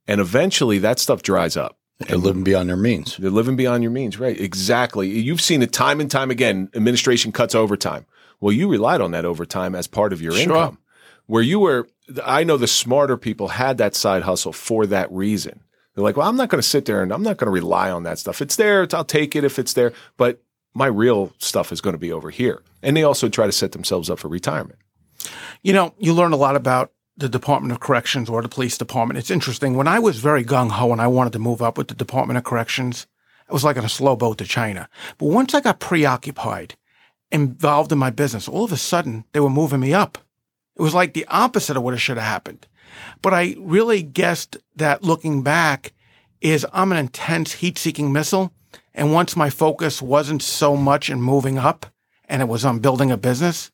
And 0.07 0.21
eventually 0.21 0.77
that 0.79 0.99
stuff 0.99 1.21
dries 1.23 1.57
up. 1.57 1.77
They're 1.99 2.17
living 2.17 2.43
beyond 2.43 2.67
their 2.69 2.75
means. 2.77 3.15
They're 3.17 3.29
living 3.31 3.55
beyond 3.55 3.81
your 3.81 3.91
means, 3.91 4.19
right? 4.19 4.39
Exactly. 4.39 5.07
You've 5.09 5.41
seen 5.41 5.61
it 5.61 5.71
time 5.71 6.01
and 6.01 6.11
time 6.11 6.29
again. 6.29 6.69
Administration 6.75 7.31
cuts 7.31 7.55
overtime. 7.55 8.05
Well, 8.41 8.51
you 8.51 8.67
relied 8.69 8.99
on 9.01 9.11
that 9.11 9.23
overtime 9.25 9.75
as 9.75 9.87
part 9.87 10.11
of 10.11 10.21
your 10.21 10.33
Sure. 10.33 10.41
income. 10.43 10.77
Where 11.27 11.41
you 11.41 11.59
were, 11.59 11.87
I 12.23 12.43
know 12.43 12.57
the 12.57 12.67
smarter 12.67 13.17
people 13.17 13.47
had 13.47 13.77
that 13.77 13.95
side 13.95 14.23
hustle 14.23 14.51
for 14.53 14.85
that 14.87 15.11
reason. 15.11 15.61
They're 15.95 16.03
like, 16.03 16.17
well, 16.17 16.27
I'm 16.27 16.35
not 16.35 16.49
going 16.49 16.61
to 16.61 16.67
sit 16.67 16.83
there 16.85 17.01
and 17.01 17.11
I'm 17.13 17.23
not 17.23 17.37
going 17.37 17.47
to 17.47 17.51
rely 17.51 17.89
on 17.89 18.03
that 18.03 18.19
stuff. 18.19 18.41
It's 18.41 18.57
there. 18.57 18.83
It's, 18.83 18.93
I'll 18.93 19.05
take 19.05 19.35
it 19.35 19.45
if 19.45 19.57
it's 19.57 19.73
there. 19.73 19.93
But 20.17 20.43
my 20.75 20.85
real 20.85 21.33
stuff 21.39 21.71
is 21.71 21.81
going 21.81 21.95
to 21.95 21.99
be 21.99 22.11
over 22.11 22.29
here. 22.29 22.61
And 22.83 22.95
they 22.95 23.03
also 23.03 23.29
try 23.29 23.47
to 23.47 23.51
set 23.51 23.71
themselves 23.71 24.09
up 24.09 24.19
for 24.19 24.27
retirement. 24.27 24.77
You 25.63 25.73
know, 25.73 25.95
you 25.97 26.13
learn 26.13 26.33
a 26.33 26.37
lot 26.37 26.55
about 26.55 26.91
the 27.17 27.29
Department 27.29 27.71
of 27.71 27.79
Corrections 27.79 28.29
or 28.29 28.41
the 28.41 28.49
police 28.49 28.77
department. 28.77 29.17
It's 29.17 29.31
interesting. 29.31 29.75
When 29.75 29.87
I 29.87 29.99
was 29.99 30.19
very 30.19 30.43
gung 30.43 30.69
ho 30.69 30.91
and 30.91 31.01
I 31.01 31.07
wanted 31.07 31.33
to 31.33 31.39
move 31.39 31.61
up 31.61 31.77
with 31.77 31.87
the 31.87 31.95
Department 31.95 32.37
of 32.37 32.43
Corrections, 32.43 33.07
I 33.49 33.53
was 33.53 33.63
like 33.63 33.77
on 33.77 33.85
a 33.85 33.89
slow 33.89 34.15
boat 34.15 34.37
to 34.39 34.45
China. 34.45 34.89
But 35.17 35.27
once 35.27 35.53
I 35.53 35.61
got 35.61 35.79
preoccupied, 35.79 36.75
involved 37.31 37.91
in 37.91 37.97
my 37.97 38.09
business, 38.09 38.47
all 38.47 38.65
of 38.65 38.71
a 38.71 38.77
sudden 38.77 39.23
they 39.31 39.39
were 39.39 39.49
moving 39.49 39.79
me 39.79 39.93
up. 39.93 40.17
It 40.77 40.81
was 40.81 40.93
like 40.93 41.13
the 41.13 41.25
opposite 41.27 41.77
of 41.77 41.83
what 41.83 41.97
should 41.99 42.17
have 42.17 42.25
happened. 42.25 42.67
But 43.21 43.33
I 43.33 43.55
really 43.59 44.03
guessed 44.03 44.57
that 44.75 45.03
looking 45.03 45.41
back 45.41 45.93
is 46.41 46.65
I'm 46.73 46.91
an 46.91 46.97
intense 46.97 47.53
heat 47.53 47.77
seeking 47.77 48.11
missile. 48.11 48.53
And 48.95 49.11
once 49.13 49.35
my 49.35 49.49
focus 49.49 50.01
wasn't 50.01 50.41
so 50.41 50.75
much 50.75 51.09
in 51.09 51.21
moving 51.21 51.57
up 51.57 51.85
and 52.29 52.41
it 52.41 52.47
was 52.47 52.63
on 52.65 52.79
building 52.79 53.11
a 53.11 53.17
business, 53.17 53.69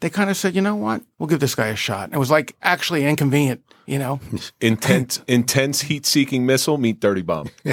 they 0.00 0.10
kind 0.10 0.30
of 0.30 0.36
said, 0.36 0.54
you 0.54 0.60
know 0.62 0.76
what? 0.76 1.02
We'll 1.18 1.26
give 1.28 1.40
this 1.40 1.54
guy 1.54 1.68
a 1.68 1.76
shot. 1.76 2.04
And 2.04 2.14
it 2.14 2.18
was 2.18 2.30
like 2.30 2.54
actually 2.62 3.04
inconvenient, 3.06 3.62
you 3.86 3.98
know? 3.98 4.20
Intense, 4.60 5.22
intense 5.26 5.80
heat 5.82 6.04
seeking 6.06 6.46
missile 6.46 6.78
meet 6.78 7.00
dirty 7.00 7.22
bomb. 7.22 7.48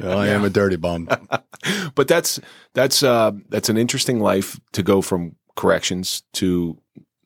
Well, 0.00 0.18
I 0.18 0.28
am 0.28 0.44
a 0.44 0.50
dirty 0.50 0.76
bomb. 0.76 1.08
but 1.94 2.08
that's 2.08 2.40
that's 2.74 3.02
uh, 3.02 3.32
that's 3.48 3.68
an 3.68 3.76
interesting 3.76 4.20
life 4.20 4.58
to 4.72 4.82
go 4.82 5.00
from 5.02 5.36
corrections 5.56 6.22
to 6.34 6.78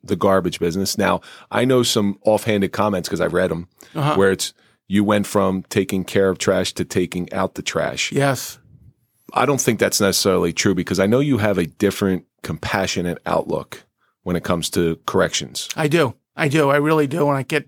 the 0.03 0.15
garbage 0.15 0.59
business. 0.59 0.97
Now 0.97 1.21
I 1.49 1.65
know 1.65 1.83
some 1.83 2.17
offhanded 2.23 2.71
comments 2.71 3.09
because 3.09 3.21
I've 3.21 3.33
read 3.33 3.49
them 3.51 3.67
Uh-huh. 3.95 4.15
where 4.15 4.31
it's 4.31 4.53
you 4.87 5.03
went 5.03 5.27
from 5.27 5.63
taking 5.63 6.03
care 6.03 6.29
of 6.29 6.37
trash 6.37 6.73
to 6.73 6.85
taking 6.85 7.31
out 7.33 7.55
the 7.55 7.61
trash. 7.61 8.11
Yes. 8.11 8.59
I 9.33 9.45
don't 9.45 9.59
think 9.59 9.79
that's 9.79 9.99
necessarily 9.99 10.53
true 10.53 10.73
because 10.73 10.99
I 10.99 11.05
know 11.05 11.19
you 11.19 11.37
have 11.37 11.57
a 11.57 11.65
different 11.65 12.25
compassionate 12.43 13.19
outlook 13.25 13.83
when 14.23 14.35
it 14.35 14.43
comes 14.43 14.69
to 14.71 14.99
corrections. 15.05 15.67
I 15.75 15.87
do. 15.87 16.15
I 16.35 16.47
do. 16.47 16.69
I 16.69 16.77
really 16.77 17.07
do. 17.07 17.27
And 17.27 17.37
I 17.37 17.43
get, 17.43 17.67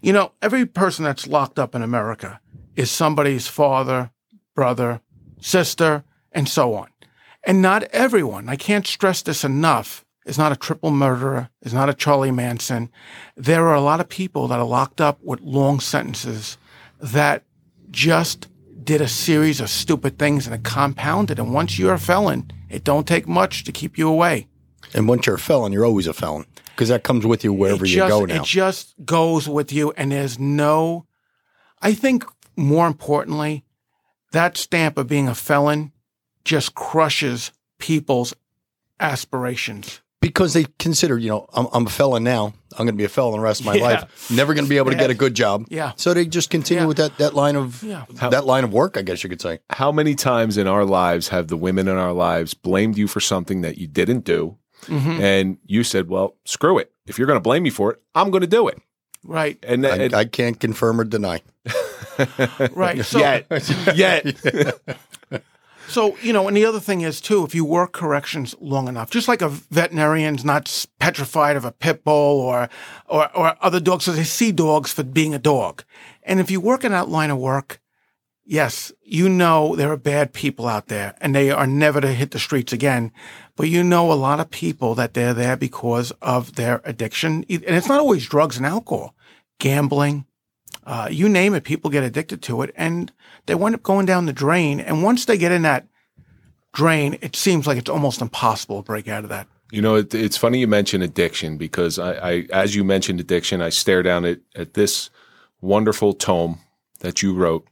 you 0.00 0.12
know, 0.12 0.32
every 0.40 0.66
person 0.66 1.04
that's 1.04 1.26
locked 1.26 1.58
up 1.58 1.74
in 1.74 1.82
America 1.82 2.40
is 2.76 2.90
somebody's 2.90 3.48
father, 3.48 4.10
brother, 4.54 5.00
sister, 5.40 6.04
and 6.30 6.48
so 6.48 6.74
on. 6.74 6.88
And 7.44 7.60
not 7.60 7.82
everyone, 7.84 8.48
I 8.48 8.56
can't 8.56 8.86
stress 8.86 9.22
this 9.22 9.42
enough, 9.42 10.04
is 10.24 10.38
not 10.38 10.52
a 10.52 10.56
triple 10.56 10.90
murderer, 10.90 11.50
is 11.62 11.74
not 11.74 11.88
a 11.88 11.94
Charlie 11.94 12.30
Manson. 12.30 12.90
There 13.36 13.66
are 13.66 13.74
a 13.74 13.80
lot 13.80 14.00
of 14.00 14.08
people 14.08 14.48
that 14.48 14.58
are 14.58 14.64
locked 14.64 15.00
up 15.00 15.18
with 15.22 15.40
long 15.40 15.80
sentences 15.80 16.58
that 17.00 17.44
just 17.90 18.48
did 18.84 19.00
a 19.00 19.08
series 19.08 19.60
of 19.60 19.70
stupid 19.70 20.18
things 20.18 20.46
and 20.46 20.54
it 20.54 20.64
compounded. 20.64 21.38
And 21.38 21.52
once 21.52 21.78
you're 21.78 21.94
a 21.94 21.98
felon, 21.98 22.50
it 22.68 22.84
don't 22.84 23.06
take 23.06 23.28
much 23.28 23.64
to 23.64 23.72
keep 23.72 23.98
you 23.98 24.08
away. 24.08 24.48
And 24.94 25.08
once 25.08 25.26
you're 25.26 25.36
a 25.36 25.40
felon, 25.40 25.72
you're 25.72 25.84
always 25.84 26.06
a 26.06 26.12
felon 26.12 26.46
because 26.74 26.88
that 26.88 27.02
comes 27.02 27.26
with 27.26 27.44
you 27.44 27.52
wherever 27.52 27.84
it 27.84 27.90
you 27.90 27.98
go 27.98 28.24
now. 28.24 28.42
It 28.42 28.44
just 28.44 28.94
goes 29.04 29.48
with 29.48 29.72
you, 29.72 29.92
and 29.96 30.12
there's 30.12 30.38
no. 30.38 31.06
I 31.80 31.94
think 31.94 32.24
more 32.56 32.86
importantly, 32.86 33.64
that 34.32 34.56
stamp 34.56 34.98
of 34.98 35.06
being 35.06 35.28
a 35.28 35.34
felon 35.34 35.92
just 36.44 36.74
crushes 36.74 37.52
people's 37.78 38.34
aspirations. 39.00 40.01
Because 40.22 40.54
they 40.54 40.64
consider, 40.78 41.18
you 41.18 41.28
know, 41.28 41.46
I'm, 41.52 41.66
I'm 41.74 41.86
a 41.86 41.90
felon 41.90 42.24
now. 42.24 42.54
I'm 42.72 42.86
going 42.86 42.86
to 42.88 42.92
be 42.94 43.04
a 43.04 43.08
felon 43.10 43.32
the 43.34 43.40
rest 43.40 43.60
of 43.60 43.66
my 43.66 43.74
Yeah. 43.74 43.82
life. 43.82 44.30
Never 44.30 44.54
going 44.54 44.64
to 44.64 44.70
be 44.70 44.78
able 44.78 44.92
to 44.92 44.96
get 44.96 45.10
a 45.10 45.14
good 45.14 45.34
job. 45.34 45.66
Yeah. 45.68 45.92
So 45.96 46.14
they 46.14 46.24
just 46.24 46.48
continue 46.48 46.84
Yeah. 46.84 46.86
with 46.86 46.96
that 46.96 47.18
that 47.18 47.34
line 47.34 47.56
of 47.56 47.82
Yeah. 47.82 48.06
that 48.30 48.46
line 48.46 48.64
of 48.64 48.72
work, 48.72 48.96
I 48.96 49.02
guess 49.02 49.22
you 49.22 49.28
could 49.28 49.42
say. 49.42 49.58
How 49.68 49.92
many 49.92 50.14
times 50.14 50.56
in 50.56 50.66
our 50.66 50.86
lives 50.86 51.28
have 51.28 51.48
the 51.48 51.56
women 51.58 51.86
in 51.88 51.98
our 51.98 52.14
lives 52.14 52.54
blamed 52.54 52.96
you 52.96 53.06
for 53.08 53.20
something 53.20 53.60
that 53.60 53.76
you 53.76 53.86
didn't 53.86 54.24
do? 54.24 54.56
Mm-hmm. 54.86 55.20
And 55.22 55.58
you 55.66 55.84
said, 55.84 56.08
well, 56.08 56.36
screw 56.46 56.78
it. 56.78 56.90
If 57.06 57.18
you're 57.18 57.26
going 57.26 57.36
to 57.36 57.40
blame 57.42 57.62
me 57.64 57.70
for 57.70 57.92
it, 57.92 58.00
I'm 58.14 58.30
going 58.30 58.40
to 58.40 58.46
do 58.46 58.68
it. 58.68 58.78
Right, 59.24 59.56
And, 59.62 59.86
I, 59.86 59.96
and 59.96 60.14
I 60.14 60.24
can't 60.24 60.58
confirm 60.58 61.00
or 61.00 61.04
deny. 61.04 61.42
right. 62.72 63.04
So, 63.04 63.18
yet, 63.20 63.46
yet, 63.94 64.24
So, 65.88 66.16
you 66.18 66.32
know, 66.32 66.48
and 66.48 66.56
the 66.56 66.64
other 66.64 66.80
thing 66.80 67.02
is 67.02 67.20
too, 67.20 67.44
if 67.44 67.54
you 67.54 67.64
work 67.64 67.92
corrections 67.92 68.54
long 68.60 68.88
enough, 68.88 69.10
just 69.10 69.28
like 69.28 69.42
a 69.42 69.48
veterinarian's 69.48 70.44
not 70.44 70.86
petrified 70.98 71.56
of 71.56 71.64
a 71.64 71.72
pit 71.72 72.04
bull 72.04 72.40
or, 72.40 72.68
or, 73.06 73.36
or 73.36 73.56
other 73.60 73.80
dogs, 73.80 74.04
so 74.04 74.12
they 74.12 74.24
see 74.24 74.52
dogs 74.52 74.92
for 74.92 75.02
being 75.02 75.34
a 75.34 75.38
dog. 75.38 75.84
And 76.22 76.40
if 76.40 76.50
you 76.50 76.60
work 76.60 76.84
in 76.84 76.92
that 76.92 77.08
line 77.08 77.30
of 77.30 77.38
work, 77.38 77.80
yes, 78.44 78.92
you 79.02 79.28
know 79.28 79.76
there 79.76 79.90
are 79.92 79.96
bad 79.96 80.32
people 80.32 80.66
out 80.66 80.88
there 80.88 81.14
and 81.20 81.34
they 81.34 81.50
are 81.50 81.66
never 81.66 82.00
to 82.00 82.12
hit 82.12 82.30
the 82.30 82.38
streets 82.38 82.72
again. 82.72 83.12
But 83.56 83.68
you 83.68 83.84
know 83.84 84.10
a 84.10 84.14
lot 84.14 84.40
of 84.40 84.50
people 84.50 84.94
that 84.94 85.14
they're 85.14 85.34
there 85.34 85.56
because 85.56 86.10
of 86.22 86.54
their 86.54 86.80
addiction. 86.84 87.44
And 87.48 87.76
it's 87.76 87.88
not 87.88 88.00
always 88.00 88.26
drugs 88.26 88.56
and 88.56 88.66
alcohol, 88.66 89.14
gambling, 89.58 90.26
uh, 90.84 91.08
you 91.10 91.28
name 91.28 91.54
it, 91.54 91.64
people 91.64 91.90
get 91.90 92.04
addicted 92.04 92.42
to 92.42 92.62
it 92.62 92.72
and 92.76 93.12
they 93.46 93.54
wind 93.54 93.74
up 93.74 93.82
going 93.82 94.06
down 94.06 94.26
the 94.26 94.32
drain. 94.32 94.80
And 94.80 95.02
once 95.02 95.24
they 95.24 95.38
get 95.38 95.52
in 95.52 95.62
that 95.62 95.86
drain, 96.72 97.18
it 97.20 97.36
seems 97.36 97.66
like 97.66 97.78
it's 97.78 97.90
almost 97.90 98.20
impossible 98.20 98.82
to 98.82 98.86
break 98.86 99.08
out 99.08 99.24
of 99.24 99.30
that. 99.30 99.46
You 99.70 99.80
know, 99.80 99.96
it, 99.96 100.14
it's 100.14 100.36
funny 100.36 100.58
you 100.58 100.66
mention 100.66 101.00
addiction 101.00 101.56
because 101.56 101.98
I, 101.98 102.12
I, 102.12 102.46
as 102.52 102.74
you 102.74 102.84
mentioned 102.84 103.20
addiction, 103.20 103.62
I 103.62 103.70
stare 103.70 104.02
down 104.02 104.24
at, 104.24 104.40
at 104.54 104.74
this 104.74 105.08
wonderful 105.60 106.12
tome 106.12 106.60
that 107.00 107.22
you 107.22 107.32
wrote, 107.32 107.66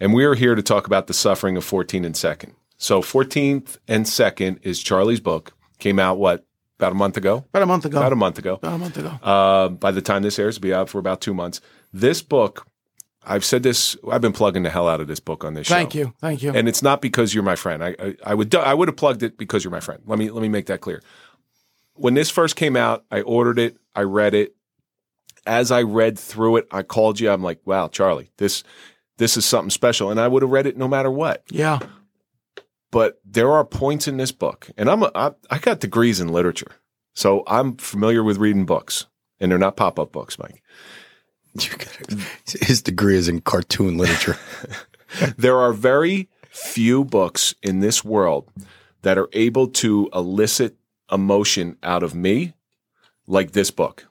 and 0.00 0.14
we 0.14 0.24
are 0.24 0.34
here 0.34 0.54
to 0.54 0.62
talk 0.62 0.86
about 0.86 1.08
the 1.08 1.14
suffering 1.14 1.58
of 1.58 1.64
14 1.64 2.06
and 2.06 2.16
Second. 2.16 2.54
So, 2.78 3.02
14th 3.02 3.76
and 3.86 4.08
Second 4.08 4.60
is 4.62 4.82
Charlie's 4.82 5.20
book. 5.20 5.52
Came 5.78 5.98
out 5.98 6.18
what 6.18 6.46
about 6.78 6.92
a 6.92 6.96
month 6.96 7.16
ago? 7.16 7.44
About 7.50 7.62
a 7.62 7.66
month 7.66 7.84
ago. 7.84 7.98
About 7.98 8.12
a 8.12 8.16
month 8.16 8.38
ago. 8.38 8.54
About 8.54 8.74
a 8.74 8.78
month 8.78 8.96
ago. 8.96 9.08
Uh, 9.22 9.68
by 9.68 9.92
the 9.92 10.02
time 10.02 10.22
this 10.22 10.38
airs, 10.38 10.56
it'll 10.56 10.62
be 10.62 10.74
out 10.74 10.88
for 10.88 10.98
about 10.98 11.20
two 11.20 11.34
months. 11.34 11.60
This 11.92 12.22
book, 12.22 12.66
I've 13.24 13.44
said 13.44 13.62
this. 13.62 13.96
I've 14.10 14.20
been 14.20 14.32
plugging 14.32 14.62
the 14.62 14.70
hell 14.70 14.88
out 14.88 15.00
of 15.00 15.06
this 15.08 15.20
book 15.20 15.44
on 15.44 15.54
this 15.54 15.66
show. 15.66 15.74
Thank 15.74 15.94
you. 15.94 16.14
Thank 16.20 16.42
you. 16.42 16.52
And 16.52 16.68
it's 16.68 16.82
not 16.82 17.00
because 17.00 17.34
you're 17.34 17.44
my 17.44 17.56
friend. 17.56 17.84
I, 17.84 17.94
I, 17.98 18.16
I 18.26 18.34
would 18.34 18.54
I 18.54 18.74
would 18.74 18.88
have 18.88 18.96
plugged 18.96 19.22
it 19.22 19.36
because 19.38 19.62
you're 19.64 19.70
my 19.70 19.80
friend. 19.80 20.02
Let 20.06 20.18
me 20.18 20.30
let 20.30 20.42
me 20.42 20.48
make 20.48 20.66
that 20.66 20.80
clear. 20.80 21.02
When 21.94 22.14
this 22.14 22.30
first 22.30 22.56
came 22.56 22.76
out, 22.76 23.04
I 23.10 23.20
ordered 23.20 23.58
it. 23.58 23.76
I 23.94 24.02
read 24.02 24.34
it. 24.34 24.54
As 25.46 25.70
I 25.70 25.82
read 25.82 26.18
through 26.18 26.56
it, 26.56 26.68
I 26.70 26.82
called 26.82 27.20
you. 27.20 27.30
I'm 27.30 27.42
like, 27.42 27.60
"Wow, 27.64 27.88
Charlie, 27.88 28.30
this 28.38 28.64
this 29.18 29.36
is 29.36 29.44
something 29.44 29.70
special." 29.70 30.10
And 30.10 30.18
I 30.20 30.28
would 30.28 30.42
have 30.42 30.50
read 30.50 30.66
it 30.66 30.76
no 30.76 30.88
matter 30.88 31.10
what. 31.10 31.42
yeah. 31.50 31.78
But 32.90 33.20
there 33.24 33.50
are 33.50 33.64
points 33.64 34.06
in 34.06 34.18
this 34.18 34.32
book, 34.32 34.68
and 34.76 34.90
I'm 34.90 35.02
a, 35.02 35.10
I, 35.14 35.32
I 35.50 35.58
got 35.58 35.80
degrees 35.80 36.20
in 36.20 36.28
literature, 36.28 36.72
so 37.14 37.42
I'm 37.46 37.76
familiar 37.78 38.22
with 38.22 38.36
reading 38.36 38.66
books, 38.66 39.06
and 39.40 39.50
they're 39.50 39.58
not 39.58 39.78
pop 39.78 39.98
up 39.98 40.12
books, 40.12 40.38
Mike. 40.38 40.62
You 41.60 41.70
gotta- 41.70 42.64
His 42.64 42.82
degree 42.82 43.16
is 43.16 43.28
in 43.28 43.40
cartoon 43.40 43.96
literature. 43.98 44.38
there 45.36 45.58
are 45.58 45.72
very 45.72 46.28
few 46.50 47.04
books 47.04 47.54
in 47.62 47.80
this 47.80 48.04
world 48.04 48.48
that 49.02 49.18
are 49.18 49.28
able 49.32 49.66
to 49.68 50.08
elicit 50.14 50.76
emotion 51.10 51.76
out 51.82 52.02
of 52.02 52.14
me 52.14 52.54
like 53.26 53.52
this 53.52 53.70
book. 53.70 54.06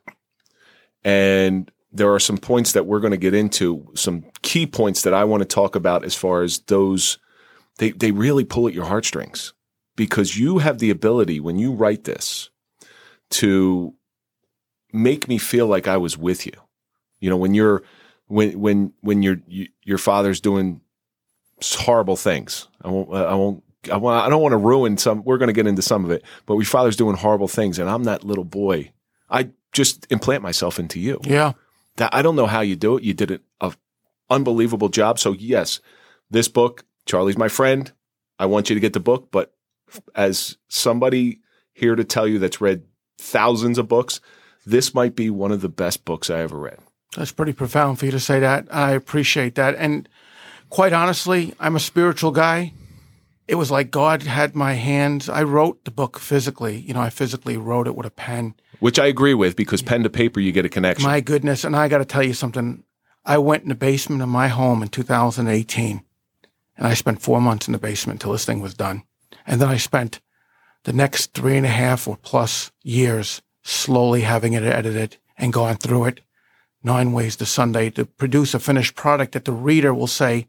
And 1.04 1.71
there 1.91 2.13
are 2.13 2.19
some 2.19 2.38
points 2.38 2.71
that 2.73 2.86
we're 2.86 2.99
going 2.99 3.12
to 3.12 3.17
get 3.17 3.34
into, 3.34 3.88
some 3.95 4.23
key 4.41 4.65
points 4.67 5.01
that 5.01 5.13
I 5.13 5.23
want 5.23 5.41
to 5.41 5.47
talk 5.47 5.75
about 5.75 6.06
as 6.06 6.15
far 6.15 6.43
as 6.43 6.60
those 6.67 7.17
they 7.77 7.91
they 7.91 8.12
really 8.12 8.43
pull 8.43 8.67
at 8.67 8.73
your 8.73 8.86
heartstrings 8.86 9.54
because 9.95 10.38
you 10.38 10.60
have 10.60 10.80
the 10.80 10.89
ability 10.89 11.39
when 11.39 11.58
you 11.58 11.71
write 11.71 12.04
this 12.04 12.49
to 13.32 13.93
make 14.93 15.27
me 15.27 15.38
feel 15.38 15.67
like 15.67 15.88
I 15.88 15.97
was 15.97 16.17
with 16.17 16.45
you. 16.45 16.54
You 17.21 17.29
know, 17.29 17.38
when 17.38 17.53
you're 17.53 17.84
when 18.27 18.60
when 18.60 18.93
when 18.99 19.23
your 19.23 19.38
you, 19.47 19.69
your 19.84 19.97
father's 19.97 20.41
doing 20.41 20.81
horrible 21.63 22.15
things. 22.15 22.67
I 22.81 22.89
won't. 22.89 23.13
I 23.13 23.36
won't. 23.36 23.63
I, 23.91 23.97
want, 23.97 24.25
I 24.25 24.29
don't 24.29 24.41
want 24.43 24.53
to 24.53 24.57
ruin 24.57 24.97
some. 24.97 25.23
We're 25.23 25.39
going 25.39 25.47
to 25.47 25.53
get 25.53 25.65
into 25.65 25.81
some 25.81 26.05
of 26.05 26.12
it, 26.12 26.23
but 26.45 26.53
your 26.53 26.65
father's 26.65 26.95
doing 26.95 27.15
horrible 27.15 27.47
things, 27.47 27.79
and 27.79 27.89
I'm 27.89 28.03
that 28.03 28.23
little 28.23 28.43
boy. 28.43 28.91
I 29.29 29.49
just 29.71 30.05
implant 30.12 30.43
myself 30.43 30.77
into 30.77 30.99
you. 30.99 31.19
Yeah. 31.23 31.53
That 31.95 32.13
I 32.13 32.21
don't 32.21 32.36
know 32.36 32.45
how 32.45 32.62
you 32.62 32.75
do 32.75 32.97
it. 32.97 33.03
You 33.03 33.13
did 33.13 33.31
an 33.31 33.39
a 33.60 33.73
unbelievable 34.29 34.89
job. 34.89 35.19
So 35.19 35.34
yes, 35.34 35.79
this 36.29 36.47
book, 36.47 36.86
Charlie's 37.05 37.38
my 37.38 37.47
friend. 37.47 37.91
I 38.39 38.45
want 38.45 38.69
you 38.69 38.75
to 38.75 38.79
get 38.79 38.93
the 38.93 38.99
book, 38.99 39.29
but 39.31 39.53
as 40.15 40.57
somebody 40.67 41.41
here 41.73 41.95
to 41.95 42.03
tell 42.03 42.27
you 42.27 42.39
that's 42.39 42.62
read 42.62 42.84
thousands 43.17 43.77
of 43.77 43.88
books, 43.88 44.21
this 44.65 44.93
might 44.93 45.15
be 45.15 45.29
one 45.29 45.51
of 45.51 45.62
the 45.62 45.69
best 45.69 46.05
books 46.05 46.29
I 46.29 46.39
ever 46.39 46.57
read. 46.57 46.79
That's 47.15 47.32
pretty 47.32 47.54
profound 47.54 48.00
for 48.00 48.06
you 48.06 48.12
to 48.12 48.19
say 48.19 48.39
that. 48.39 48.67
I 48.71 48.91
appreciate 48.91 49.56
that. 49.56 49.76
And 49.76 50.08
quite 50.69 50.93
honestly, 50.93 51.54
I'm 51.60 51.76
a 51.76 51.80
spiritual 51.80 52.32
guy. 52.32 52.74
It 53.47 53.56
was 53.56 53.69
like 53.69 53.91
God 53.91 54.24
had 54.24 54.56
my 54.56 54.74
hands. 54.74 55.28
I 55.28 55.43
wrote 55.43 55.84
the 55.84 55.91
book 55.91 56.19
physically. 56.19 56.78
You 56.78 56.93
know, 56.93 57.02
I 57.02 57.10
physically 57.10 57.58
wrote 57.58 57.88
it 57.88 57.95
with 57.95 58.06
a 58.06 58.12
pen. 58.12 58.56
Which 58.80 58.97
I 58.97 59.08
agree 59.08 59.34
with 59.34 59.56
because 59.56 59.82
pen 59.82 60.04
to 60.04 60.10
paper, 60.10 60.39
you 60.39 60.54
get 60.54 60.65
a 60.65 60.69
connection. 60.69 61.08
My 61.08 61.19
goodness. 61.19 61.65
And 61.65 61.76
I 61.76 61.89
got 61.89 61.97
to 61.97 62.06
tell 62.06 62.24
you 62.24 62.34
something. 62.34 62.84
I 63.26 63.38
went 63.38 63.63
in 63.63 63.69
the 63.69 63.76
basement 63.76 64.21
of 64.21 64.30
my 64.30 64.47
home 64.47 64.82
in 64.82 64.88
2018 64.88 66.04
and 66.78 66.88
I 66.88 66.93
spent 66.93 67.21
four 67.21 67.41
months 67.41 67.67
in 67.67 67.74
the 67.74 67.78
basement 67.78 68.21
until 68.21 68.32
this 68.32 68.45
thing 68.45 68.62
was 68.62 68.74
done. 68.74 69.04
And 69.45 69.62
then 69.62 69.69
I 69.69 69.78
spent 69.78 70.21
the 70.84 70.93
next 70.93 71.34
three 71.34 71.58
and 71.58 71.65
a 71.65 71.69
half 71.69 72.08
or 72.08 72.17
plus 72.17 72.71
years 72.82 73.41
slowly 73.62 74.21
having 74.21 74.54
it 74.54 74.63
edited 74.63 75.17
and 75.38 75.54
gone 75.54 75.76
through 75.76 76.06
it 76.06 76.21
nine 76.83 77.13
ways 77.13 77.35
to 77.37 77.45
Sunday 77.45 77.89
to 77.91 78.05
produce 78.05 78.53
a 78.53 78.59
finished 78.59 78.95
product 78.95 79.33
that 79.33 79.45
the 79.45 79.51
reader 79.51 79.93
will 79.93 80.07
say, 80.07 80.47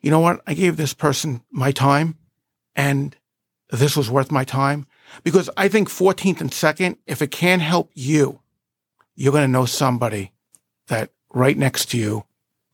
you 0.00 0.10
know 0.10 0.20
what? 0.20 0.40
I 0.46 0.54
gave 0.54 0.76
this 0.76 0.94
person 0.94 1.42
my 1.50 1.72
time 1.72 2.16
and 2.76 3.16
this 3.70 3.96
was 3.96 4.10
worth 4.10 4.30
my 4.30 4.44
time. 4.44 4.86
Because 5.24 5.50
I 5.56 5.68
think 5.68 5.88
14th 5.88 6.40
and 6.40 6.52
second, 6.52 6.96
if 7.06 7.20
it 7.20 7.30
can 7.30 7.60
help 7.60 7.90
you, 7.94 8.40
you're 9.14 9.32
going 9.32 9.44
to 9.44 9.48
know 9.48 9.66
somebody 9.66 10.32
that 10.86 11.10
right 11.32 11.56
next 11.56 11.90
to 11.90 11.98
you 11.98 12.24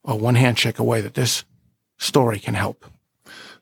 or 0.03 0.19
one 0.19 0.35
handshake 0.35 0.79
away 0.79 1.01
that 1.01 1.15
this 1.15 1.45
story 1.99 2.39
can 2.39 2.55
help. 2.55 2.85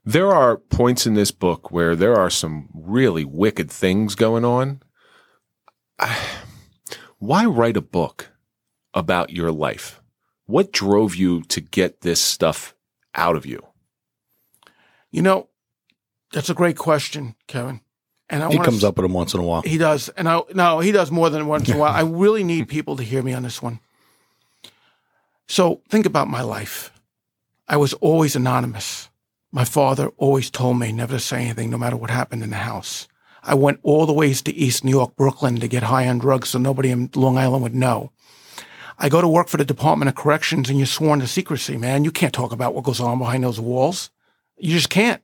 There 0.04 0.32
are 0.32 0.58
points 0.58 1.06
in 1.06 1.14
this 1.14 1.30
book 1.30 1.70
where 1.70 1.96
there 1.96 2.14
are 2.14 2.30
some 2.30 2.68
really 2.74 3.24
wicked 3.24 3.70
things 3.70 4.14
going 4.14 4.44
on. 4.44 4.82
Why 7.18 7.46
write 7.46 7.76
a 7.76 7.80
book 7.80 8.33
about 8.94 9.30
your 9.30 9.52
life? 9.52 10.00
What 10.46 10.72
drove 10.72 11.14
you 11.14 11.42
to 11.44 11.60
get 11.60 12.00
this 12.00 12.20
stuff 12.20 12.74
out 13.14 13.36
of 13.36 13.44
you? 13.46 13.62
You 15.10 15.22
know, 15.22 15.48
that's 16.32 16.50
a 16.50 16.54
great 16.54 16.76
question, 16.76 17.34
Kevin. 17.46 17.80
And 18.30 18.42
I 18.42 18.48
He 18.48 18.56
wanna 18.56 18.64
comes 18.66 18.82
s- 18.82 18.88
up 18.88 18.96
with 18.96 19.04
him 19.04 19.12
once 19.12 19.34
in 19.34 19.40
a 19.40 19.42
while. 19.42 19.62
He 19.62 19.76
does. 19.78 20.08
And 20.10 20.28
I, 20.28 20.40
no, 20.54 20.80
he 20.80 20.92
does 20.92 21.10
more 21.10 21.28
than 21.30 21.46
once 21.46 21.68
in 21.68 21.76
a 21.76 21.78
while. 21.78 21.92
I 21.92 22.00
really 22.08 22.42
need 22.44 22.68
people 22.68 22.96
to 22.96 23.02
hear 23.02 23.22
me 23.22 23.32
on 23.34 23.42
this 23.42 23.60
one. 23.60 23.80
So 25.46 25.82
think 25.88 26.06
about 26.06 26.28
my 26.28 26.40
life. 26.42 26.90
I 27.68 27.76
was 27.76 27.92
always 27.94 28.34
anonymous. 28.36 29.08
My 29.52 29.64
father 29.64 30.08
always 30.16 30.50
told 30.50 30.78
me 30.78 30.90
never 30.92 31.14
to 31.14 31.20
say 31.20 31.42
anything, 31.44 31.70
no 31.70 31.78
matter 31.78 31.96
what 31.96 32.10
happened 32.10 32.42
in 32.42 32.50
the 32.50 32.56
house. 32.56 33.06
I 33.42 33.54
went 33.54 33.78
all 33.82 34.06
the 34.06 34.12
ways 34.12 34.40
to 34.42 34.54
East 34.54 34.84
New 34.84 34.90
York, 34.90 35.16
Brooklyn 35.16 35.56
to 35.60 35.68
get 35.68 35.84
high 35.84 36.08
on 36.08 36.18
drugs 36.18 36.48
so 36.48 36.58
nobody 36.58 36.90
in 36.90 37.10
Long 37.14 37.36
Island 37.38 37.62
would 37.62 37.74
know. 37.74 38.10
I 38.98 39.08
go 39.08 39.20
to 39.20 39.28
work 39.28 39.48
for 39.48 39.56
the 39.56 39.64
Department 39.64 40.08
of 40.08 40.14
Corrections 40.14 40.68
and 40.68 40.78
you're 40.78 40.86
sworn 40.86 41.20
to 41.20 41.26
secrecy, 41.26 41.76
man. 41.76 42.04
You 42.04 42.12
can't 42.12 42.32
talk 42.32 42.52
about 42.52 42.74
what 42.74 42.84
goes 42.84 43.00
on 43.00 43.18
behind 43.18 43.42
those 43.42 43.60
walls. 43.60 44.10
You 44.56 44.72
just 44.72 44.90
can't. 44.90 45.22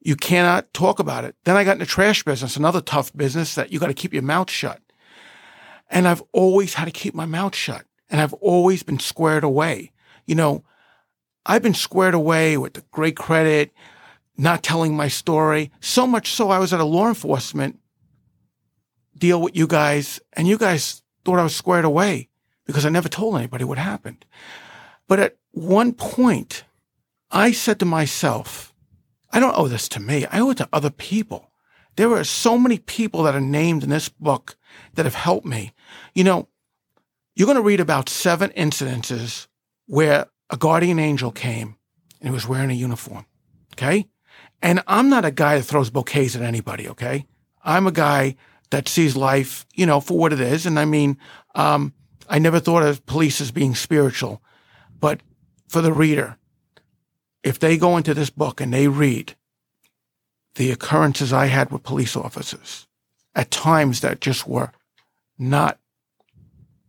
You 0.00 0.16
cannot 0.16 0.72
talk 0.74 0.98
about 0.98 1.24
it. 1.24 1.36
Then 1.44 1.56
I 1.56 1.64
got 1.64 1.72
in 1.72 1.78
the 1.78 1.86
trash 1.86 2.24
business, 2.24 2.56
another 2.56 2.80
tough 2.80 3.16
business 3.16 3.54
that 3.54 3.72
you 3.72 3.78
got 3.78 3.86
to 3.88 3.94
keep 3.94 4.12
your 4.12 4.22
mouth 4.22 4.50
shut. 4.50 4.80
And 5.88 6.08
I've 6.08 6.22
always 6.32 6.74
had 6.74 6.86
to 6.86 6.90
keep 6.90 7.14
my 7.14 7.26
mouth 7.26 7.54
shut. 7.54 7.84
And 8.10 8.20
I've 8.20 8.34
always 8.34 8.82
been 8.82 8.98
squared 8.98 9.44
away. 9.44 9.92
You 10.26 10.34
know, 10.34 10.64
I've 11.44 11.62
been 11.62 11.74
squared 11.74 12.14
away 12.14 12.56
with 12.56 12.74
the 12.74 12.84
great 12.90 13.16
credit, 13.16 13.72
not 14.36 14.64
telling 14.64 14.96
my 14.96 15.08
story. 15.08 15.70
So 15.80 16.06
much 16.06 16.32
so 16.32 16.50
I 16.50 16.58
was 16.58 16.72
at 16.72 16.80
a 16.80 16.84
law 16.84 17.08
enforcement 17.08 17.78
deal 19.16 19.40
with 19.40 19.56
you 19.56 19.66
guys 19.66 20.20
and 20.34 20.46
you 20.46 20.58
guys 20.58 21.02
thought 21.24 21.38
I 21.38 21.44
was 21.44 21.56
squared 21.56 21.84
away 21.84 22.28
because 22.66 22.84
I 22.84 22.90
never 22.90 23.08
told 23.08 23.36
anybody 23.36 23.64
what 23.64 23.78
happened. 23.78 24.24
But 25.08 25.20
at 25.20 25.36
one 25.52 25.92
point, 25.92 26.64
I 27.30 27.52
said 27.52 27.78
to 27.80 27.86
myself, 27.86 28.74
I 29.32 29.40
don't 29.40 29.56
owe 29.56 29.68
this 29.68 29.88
to 29.90 30.00
me. 30.00 30.26
I 30.26 30.40
owe 30.40 30.50
it 30.50 30.58
to 30.58 30.68
other 30.72 30.90
people. 30.90 31.50
There 31.96 32.12
are 32.12 32.24
so 32.24 32.58
many 32.58 32.78
people 32.78 33.22
that 33.22 33.34
are 33.34 33.40
named 33.40 33.82
in 33.82 33.90
this 33.90 34.08
book 34.08 34.56
that 34.94 35.06
have 35.06 35.14
helped 35.14 35.46
me. 35.46 35.72
You 36.14 36.24
know, 36.24 36.48
you're 37.34 37.46
going 37.46 37.56
to 37.56 37.62
read 37.62 37.80
about 37.80 38.08
seven 38.08 38.50
incidences 38.50 39.46
where 39.86 40.26
a 40.50 40.56
guardian 40.56 40.98
angel 40.98 41.32
came 41.32 41.76
and 42.20 42.28
he 42.28 42.34
was 42.34 42.46
wearing 42.46 42.70
a 42.70 42.74
uniform. 42.74 43.26
Okay. 43.74 44.08
And 44.62 44.82
I'm 44.86 45.08
not 45.08 45.24
a 45.24 45.30
guy 45.30 45.56
that 45.56 45.64
throws 45.64 45.90
bouquets 45.90 46.36
at 46.36 46.42
anybody. 46.42 46.88
Okay. 46.88 47.26
I'm 47.62 47.86
a 47.86 47.92
guy 47.92 48.36
that 48.70 48.88
sees 48.88 49.16
life, 49.16 49.66
you 49.74 49.86
know, 49.86 50.00
for 50.00 50.18
what 50.18 50.32
it 50.32 50.40
is. 50.40 50.66
And 50.66 50.78
I 50.78 50.84
mean, 50.84 51.18
um, 51.54 51.94
I 52.28 52.38
never 52.38 52.60
thought 52.60 52.82
of 52.82 53.06
police 53.06 53.40
as 53.40 53.50
being 53.50 53.74
spiritual, 53.74 54.42
but 55.00 55.20
for 55.68 55.80
the 55.80 55.92
reader, 55.92 56.38
if 57.42 57.58
they 57.58 57.76
go 57.76 57.96
into 57.96 58.14
this 58.14 58.30
book 58.30 58.60
and 58.60 58.72
they 58.72 58.88
read 58.88 59.36
the 60.56 60.70
occurrences 60.70 61.32
I 61.32 61.46
had 61.46 61.70
with 61.70 61.82
police 61.82 62.16
officers 62.16 62.86
at 63.34 63.50
times 63.50 64.00
that 64.00 64.20
just 64.20 64.48
were 64.48 64.72
not 65.38 65.78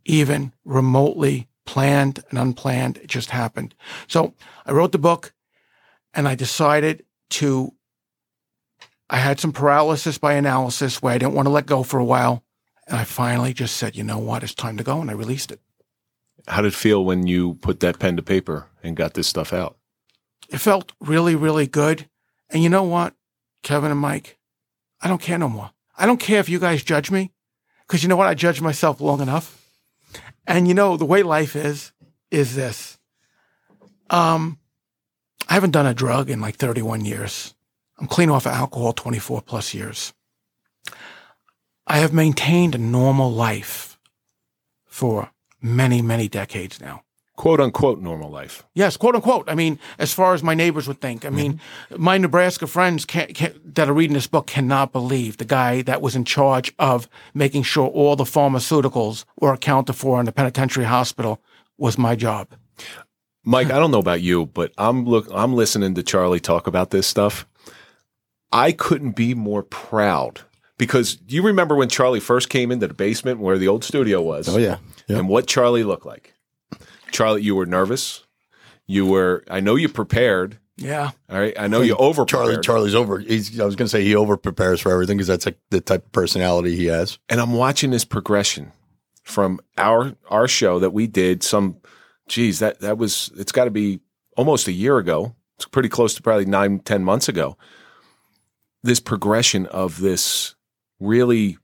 even 0.04 0.52
remotely 0.64 1.48
planned 1.66 2.24
and 2.30 2.38
unplanned. 2.38 2.96
It 2.96 3.08
just 3.08 3.30
happened. 3.30 3.74
So 4.06 4.34
I 4.64 4.72
wrote 4.72 4.92
the 4.92 4.98
book 4.98 5.34
and 6.14 6.26
I 6.26 6.34
decided 6.34 7.04
to, 7.30 7.74
I 9.10 9.18
had 9.18 9.38
some 9.38 9.52
paralysis 9.52 10.16
by 10.16 10.32
analysis 10.32 11.02
where 11.02 11.12
I 11.12 11.18
didn't 11.18 11.34
want 11.34 11.46
to 11.46 11.52
let 11.52 11.66
go 11.66 11.82
for 11.82 12.00
a 12.00 12.04
while. 12.04 12.42
And 12.88 12.96
I 12.96 13.04
finally 13.04 13.52
just 13.52 13.76
said, 13.76 13.96
you 13.96 14.02
know 14.02 14.18
what? 14.18 14.42
It's 14.42 14.54
time 14.54 14.78
to 14.78 14.84
go. 14.84 15.00
And 15.00 15.10
I 15.10 15.14
released 15.14 15.52
it. 15.52 15.60
How 16.48 16.62
did 16.62 16.68
it 16.68 16.76
feel 16.76 17.04
when 17.04 17.26
you 17.26 17.54
put 17.54 17.80
that 17.80 17.98
pen 17.98 18.16
to 18.16 18.22
paper 18.22 18.66
and 18.82 18.96
got 18.96 19.14
this 19.14 19.28
stuff 19.28 19.52
out? 19.52 19.76
It 20.48 20.58
felt 20.58 20.92
really, 20.98 21.36
really 21.36 21.66
good. 21.66 22.08
And 22.48 22.62
you 22.62 22.70
know 22.70 22.84
what, 22.84 23.14
Kevin 23.62 23.90
and 23.90 24.00
Mike? 24.00 24.38
I 25.02 25.08
don't 25.08 25.20
care 25.20 25.36
no 25.36 25.50
more. 25.50 25.70
I 25.98 26.06
don't 26.06 26.20
care 26.20 26.40
if 26.40 26.48
you 26.48 26.58
guys 26.58 26.82
judge 26.82 27.10
me 27.10 27.32
because 27.86 28.02
you 28.02 28.08
know 28.08 28.16
what? 28.16 28.28
I 28.28 28.34
judge 28.34 28.62
myself 28.62 29.00
long 29.00 29.20
enough. 29.20 29.62
And 30.46 30.66
you 30.66 30.72
know, 30.72 30.96
the 30.96 31.04
way 31.04 31.22
life 31.22 31.54
is, 31.54 31.92
is 32.30 32.54
this. 32.54 32.98
Um, 34.08 34.58
I 35.48 35.54
haven't 35.54 35.72
done 35.72 35.86
a 35.86 35.92
drug 35.92 36.30
in 36.30 36.40
like 36.40 36.56
31 36.56 37.04
years. 37.04 37.54
I'm 37.98 38.06
clean 38.06 38.30
off 38.30 38.46
of 38.46 38.52
alcohol 38.52 38.94
24 38.94 39.42
plus 39.42 39.74
years. 39.74 40.14
I 41.88 41.98
have 41.98 42.12
maintained 42.12 42.74
a 42.74 42.78
normal 42.78 43.32
life 43.32 43.98
for 44.86 45.30
many, 45.62 46.02
many 46.02 46.28
decades 46.28 46.80
now. 46.80 47.02
Quote 47.34 47.60
unquote 47.60 48.00
normal 48.00 48.30
life. 48.30 48.64
Yes, 48.74 48.96
quote 48.96 49.14
unquote. 49.14 49.48
I 49.48 49.54
mean, 49.54 49.78
as 49.98 50.12
far 50.12 50.34
as 50.34 50.42
my 50.42 50.54
neighbors 50.54 50.86
would 50.86 51.00
think. 51.00 51.24
I 51.24 51.30
mean, 51.30 51.54
mm-hmm. 51.54 52.02
my 52.02 52.18
Nebraska 52.18 52.66
friends 52.66 53.04
can't, 53.04 53.32
can't, 53.34 53.74
that 53.76 53.88
are 53.88 53.92
reading 53.92 54.14
this 54.14 54.26
book 54.26 54.48
cannot 54.48 54.92
believe 54.92 55.36
the 55.36 55.44
guy 55.44 55.82
that 55.82 56.02
was 56.02 56.16
in 56.16 56.24
charge 56.24 56.74
of 56.78 57.08
making 57.34 57.62
sure 57.62 57.86
all 57.86 58.16
the 58.16 58.24
pharmaceuticals 58.24 59.24
were 59.40 59.52
accounted 59.52 59.94
for 59.94 60.18
in 60.18 60.26
the 60.26 60.32
penitentiary 60.32 60.86
hospital 60.86 61.40
was 61.78 61.96
my 61.96 62.16
job. 62.16 62.48
Mike, 63.44 63.70
I 63.70 63.78
don't 63.78 63.92
know 63.92 64.00
about 64.00 64.20
you, 64.20 64.46
but 64.46 64.72
I'm 64.76 65.06
look 65.06 65.28
I'm 65.32 65.54
listening 65.54 65.94
to 65.94 66.02
Charlie 66.02 66.40
talk 66.40 66.66
about 66.66 66.90
this 66.90 67.06
stuff. 67.06 67.46
I 68.50 68.72
couldn't 68.72 69.12
be 69.12 69.32
more 69.34 69.62
proud 69.62 70.40
because 70.78 71.18
you 71.28 71.42
remember 71.42 71.74
when 71.76 71.88
Charlie 71.88 72.20
first 72.20 72.48
came 72.48 72.72
into 72.72 72.86
the 72.86 72.94
basement 72.94 73.40
where 73.40 73.58
the 73.58 73.68
old 73.68 73.84
studio 73.84 74.22
was. 74.22 74.48
Oh 74.48 74.56
yeah. 74.56 74.78
Yeah. 75.06 75.18
And 75.18 75.28
what 75.28 75.46
Charlie 75.46 75.84
looked 75.84 76.06
like. 76.06 76.34
Charlie, 77.10 77.42
you 77.42 77.54
were 77.54 77.66
nervous. 77.66 78.24
You 78.86 79.06
were 79.06 79.44
I 79.50 79.60
know 79.60 79.74
you 79.74 79.88
prepared. 79.88 80.58
Yeah. 80.76 81.10
All 81.28 81.38
right. 81.38 81.58
I 81.58 81.66
know 81.66 81.80
you 81.82 81.96
over 81.96 82.24
Charlie 82.24 82.60
Charlie's 82.60 82.94
over. 82.94 83.18
He's, 83.18 83.58
I 83.60 83.64
was 83.64 83.74
going 83.74 83.86
to 83.86 83.90
say 83.90 84.04
he 84.04 84.14
over 84.14 84.36
prepares 84.36 84.80
for 84.80 84.92
everything 84.92 85.16
because 85.16 85.26
that's 85.26 85.44
like 85.44 85.58
the 85.70 85.80
type 85.80 86.06
of 86.06 86.12
personality 86.12 86.76
he 86.76 86.86
has. 86.86 87.18
and 87.28 87.40
I'm 87.40 87.52
watching 87.52 87.90
this 87.90 88.04
progression 88.04 88.72
from 89.24 89.60
our 89.76 90.14
our 90.30 90.48
show 90.48 90.78
that 90.78 90.90
we 90.90 91.06
did 91.06 91.42
some 91.42 91.76
geez, 92.28 92.60
that 92.60 92.80
that 92.80 92.96
was 92.96 93.32
it's 93.36 93.52
got 93.52 93.64
to 93.64 93.70
be 93.70 94.00
almost 94.36 94.68
a 94.68 94.72
year 94.72 94.98
ago. 94.98 95.34
It's 95.56 95.66
pretty 95.66 95.88
close 95.88 96.14
to 96.14 96.22
probably 96.22 96.44
nine, 96.44 96.78
ten 96.78 97.02
months 97.02 97.28
ago. 97.28 97.56
This 98.84 99.00
progression 99.00 99.66
of 99.66 99.98
this 99.98 100.54
really 101.00 101.58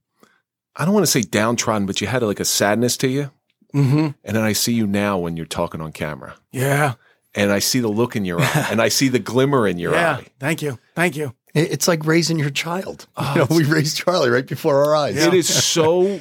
I 0.76 0.84
don't 0.84 0.94
want 0.94 1.04
to 1.06 1.10
say 1.10 1.22
downtrodden, 1.22 1.86
but 1.86 2.00
you 2.00 2.06
had 2.06 2.22
like 2.22 2.40
a 2.40 2.44
sadness 2.44 2.96
to 2.98 3.08
you. 3.08 3.30
Mm-hmm. 3.72 4.08
And 4.24 4.36
then 4.36 4.42
I 4.42 4.52
see 4.52 4.72
you 4.72 4.86
now 4.86 5.18
when 5.18 5.36
you're 5.36 5.46
talking 5.46 5.80
on 5.80 5.92
camera. 5.92 6.34
Yeah. 6.52 6.94
And 7.34 7.50
I 7.52 7.58
see 7.58 7.80
the 7.80 7.88
look 7.88 8.14
in 8.16 8.24
your 8.24 8.40
eye 8.40 8.68
and 8.70 8.80
I 8.80 8.88
see 8.88 9.08
the 9.08 9.18
glimmer 9.18 9.66
in 9.66 9.78
your 9.78 9.92
yeah. 9.94 10.16
eye. 10.16 10.26
Thank 10.38 10.62
you. 10.62 10.78
Thank 10.94 11.16
you. 11.16 11.34
It's 11.54 11.86
like 11.86 12.04
raising 12.06 12.38
your 12.38 12.50
child. 12.50 13.06
you 13.18 13.34
know, 13.36 13.46
we 13.50 13.64
raised 13.64 13.96
Charlie 13.96 14.30
right 14.30 14.46
before 14.46 14.84
our 14.84 14.94
eyes. 14.96 15.16
It 15.24 15.34
is 15.34 15.48
so. 15.64 16.20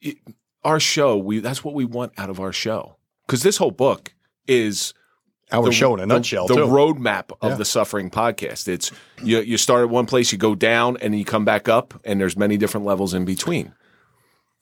it- 0.00 0.18
our 0.64 0.78
show, 0.78 1.16
we 1.16 1.40
that's 1.40 1.64
what 1.64 1.74
we 1.74 1.84
want 1.84 2.12
out 2.16 2.30
of 2.30 2.38
our 2.38 2.52
show 2.52 2.94
because 3.26 3.42
this 3.42 3.56
whole 3.56 3.72
book 3.72 4.14
is 4.46 4.94
Our 5.52 5.64
the- 5.66 5.72
show 5.72 5.94
in 5.94 6.00
a 6.00 6.06
nutshell. 6.06 6.46
The 6.46 6.54
too. 6.56 6.60
roadmap 6.66 7.30
of 7.40 7.52
Yeah. 7.52 7.56
the 7.56 7.64
suffering 7.64 8.10
podcast. 8.10 8.68
It's 8.68 8.90
you. 9.22 9.40
You 9.40 9.56
start 9.58 9.82
at 9.82 9.90
one 9.90 10.06
place, 10.06 10.32
you 10.32 10.38
go 10.38 10.54
down, 10.54 10.96
and 11.00 11.12
then 11.12 11.18
you 11.18 11.24
come 11.24 11.44
back 11.44 11.68
up, 11.68 11.94
and 12.04 12.20
there's 12.20 12.36
many 12.36 12.56
different 12.56 12.86
levels 12.86 13.14
in 13.14 13.24
between. 13.24 13.72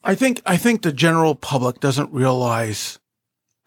I 0.03 0.15
think 0.15 0.41
I 0.45 0.57
think 0.57 0.81
the 0.81 0.91
general 0.91 1.35
public 1.35 1.79
doesn't 1.79 2.11
realize 2.11 2.97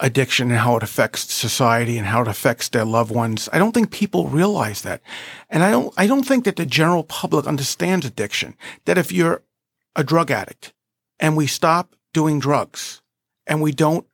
addiction 0.00 0.50
and 0.50 0.58
how 0.58 0.76
it 0.76 0.82
affects 0.82 1.32
society 1.32 1.96
and 1.96 2.06
how 2.08 2.20
it 2.22 2.28
affects 2.28 2.68
their 2.68 2.84
loved 2.84 3.12
ones. 3.14 3.48
I 3.52 3.58
don't 3.58 3.70
think 3.72 3.92
people 3.92 4.26
realize 4.26 4.82
that. 4.82 5.00
And 5.48 5.62
I 5.62 5.70
don't 5.70 5.94
I 5.96 6.06
don't 6.08 6.24
think 6.24 6.44
that 6.44 6.56
the 6.56 6.66
general 6.66 7.04
public 7.04 7.46
understands 7.46 8.04
addiction. 8.04 8.56
That 8.86 8.98
if 8.98 9.12
you're 9.12 9.42
a 9.94 10.02
drug 10.02 10.30
addict 10.32 10.72
and 11.20 11.36
we 11.36 11.46
stop 11.46 11.94
doing 12.12 12.40
drugs 12.40 13.00
and 13.46 13.62
we 13.62 13.70
don't 13.70 14.04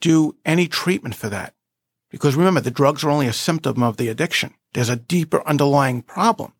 do 0.00 0.36
any 0.44 0.68
treatment 0.68 1.14
for 1.14 1.28
that. 1.28 1.54
Because 2.10 2.36
remember, 2.36 2.60
the 2.60 2.70
drugs 2.70 3.04
are 3.04 3.10
only 3.10 3.26
a 3.26 3.32
symptom 3.32 3.82
of 3.82 3.96
the 3.96 4.08
addiction. 4.08 4.54
There's 4.74 4.88
a 4.88 4.96
deeper 4.96 5.46
underlying 5.46 6.02
problem. 6.02 6.52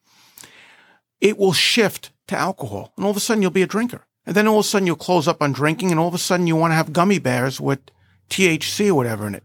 It 1.21 1.39
will 1.39 1.53
shift 1.53 2.11
to 2.29 2.37
alcohol 2.37 2.93
and 2.97 3.05
all 3.05 3.11
of 3.11 3.17
a 3.17 3.21
sudden 3.21 3.43
you'll 3.43 3.51
be 3.51 3.63
a 3.63 3.67
drinker. 3.67 4.07
And 4.27 4.35
then 4.35 4.49
all 4.49 4.59
of 4.59 4.65
a 4.65 4.69
sudden 4.69 4.87
you'll 4.87 4.97
close 4.97 5.29
up 5.29 5.41
on 5.41 5.53
drinking 5.53 5.91
and 5.91 6.01
all 6.01 6.09
of 6.09 6.15
a 6.15 6.19
sudden 6.19 6.47
you 6.47 6.57
want 6.57 6.73
to 6.73 6.77
have 6.77 6.93
gummy 6.93 7.19
bears 7.19 7.61
with 7.61 7.81
THC 8.29 8.89
or 8.89 8.95
whatever 8.95 9.27
in 9.27 9.35
it. 9.35 9.45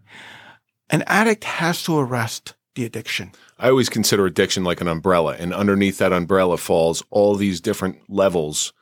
An 0.90 1.04
addict 1.04 1.44
has 1.44 1.84
to 1.84 1.98
arrest 1.98 2.56
the 2.76 2.86
addiction. 2.86 3.32
I 3.60 3.70
always 3.70 3.90
consider 3.90 4.26
addiction 4.26 4.64
like 4.64 4.82
an 4.82 4.88
umbrella, 4.88 5.36
and 5.38 5.54
underneath 5.54 5.98
that 6.00 6.14
umbrella 6.14 6.58
falls 6.58 7.04
all 7.10 7.36
these 7.36 7.62
different 7.62 8.10
levels. 8.10 8.74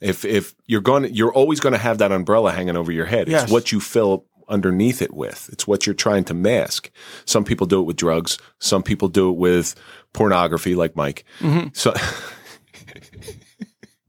If 0.00 0.24
if 0.24 0.54
you're 0.66 0.80
going, 0.80 1.12
you're 1.14 1.32
always 1.32 1.60
going 1.60 1.72
to 1.72 1.78
have 1.78 1.98
that 1.98 2.12
umbrella 2.12 2.52
hanging 2.52 2.76
over 2.76 2.92
your 2.92 3.06
head. 3.06 3.28
Yes. 3.28 3.44
It's 3.44 3.52
what 3.52 3.72
you 3.72 3.80
fill 3.80 4.26
underneath 4.48 5.02
it 5.02 5.12
with. 5.14 5.48
It's 5.52 5.66
what 5.66 5.86
you're 5.86 5.94
trying 5.94 6.24
to 6.24 6.34
mask. 6.34 6.90
Some 7.24 7.44
people 7.44 7.66
do 7.66 7.80
it 7.80 7.84
with 7.84 7.96
drugs. 7.96 8.38
Some 8.58 8.82
people 8.82 9.08
do 9.08 9.28
it 9.30 9.36
with 9.36 9.74
pornography, 10.12 10.74
like 10.74 10.94
Mike. 10.96 11.24
Mm-hmm. 11.40 11.68
So, 11.72 11.92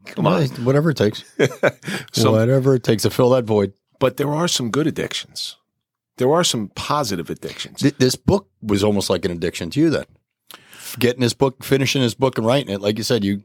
Come 0.05 0.25
on. 0.27 0.47
Whatever 0.63 0.91
it 0.91 0.97
takes. 0.97 1.23
so 2.11 2.31
Whatever 2.31 2.75
it 2.75 2.83
takes 2.83 3.03
to 3.03 3.09
fill 3.09 3.29
that 3.31 3.43
void. 3.45 3.73
but 3.99 4.17
there 4.17 4.33
are 4.33 4.47
some 4.47 4.71
good 4.71 4.87
addictions. 4.87 5.57
There 6.17 6.31
are 6.33 6.43
some 6.43 6.69
positive 6.75 7.29
addictions. 7.29 7.81
Th- 7.81 7.97
This 7.97 8.15
book 8.15 8.47
was 8.61 8.83
almost 8.83 9.09
like 9.09 9.25
an 9.25 9.31
addiction 9.31 9.69
to 9.71 9.79
you 9.79 9.89
then. 9.89 10.05
Getting 10.97 11.21
this 11.21 11.33
book, 11.33 11.63
finishing 11.63 12.01
this 12.01 12.13
book 12.15 12.37
and 12.37 12.47
writing 12.47 12.73
it. 12.73 12.81
Like 12.81 12.97
you 12.97 13.03
said, 13.03 13.23
you 13.23 13.43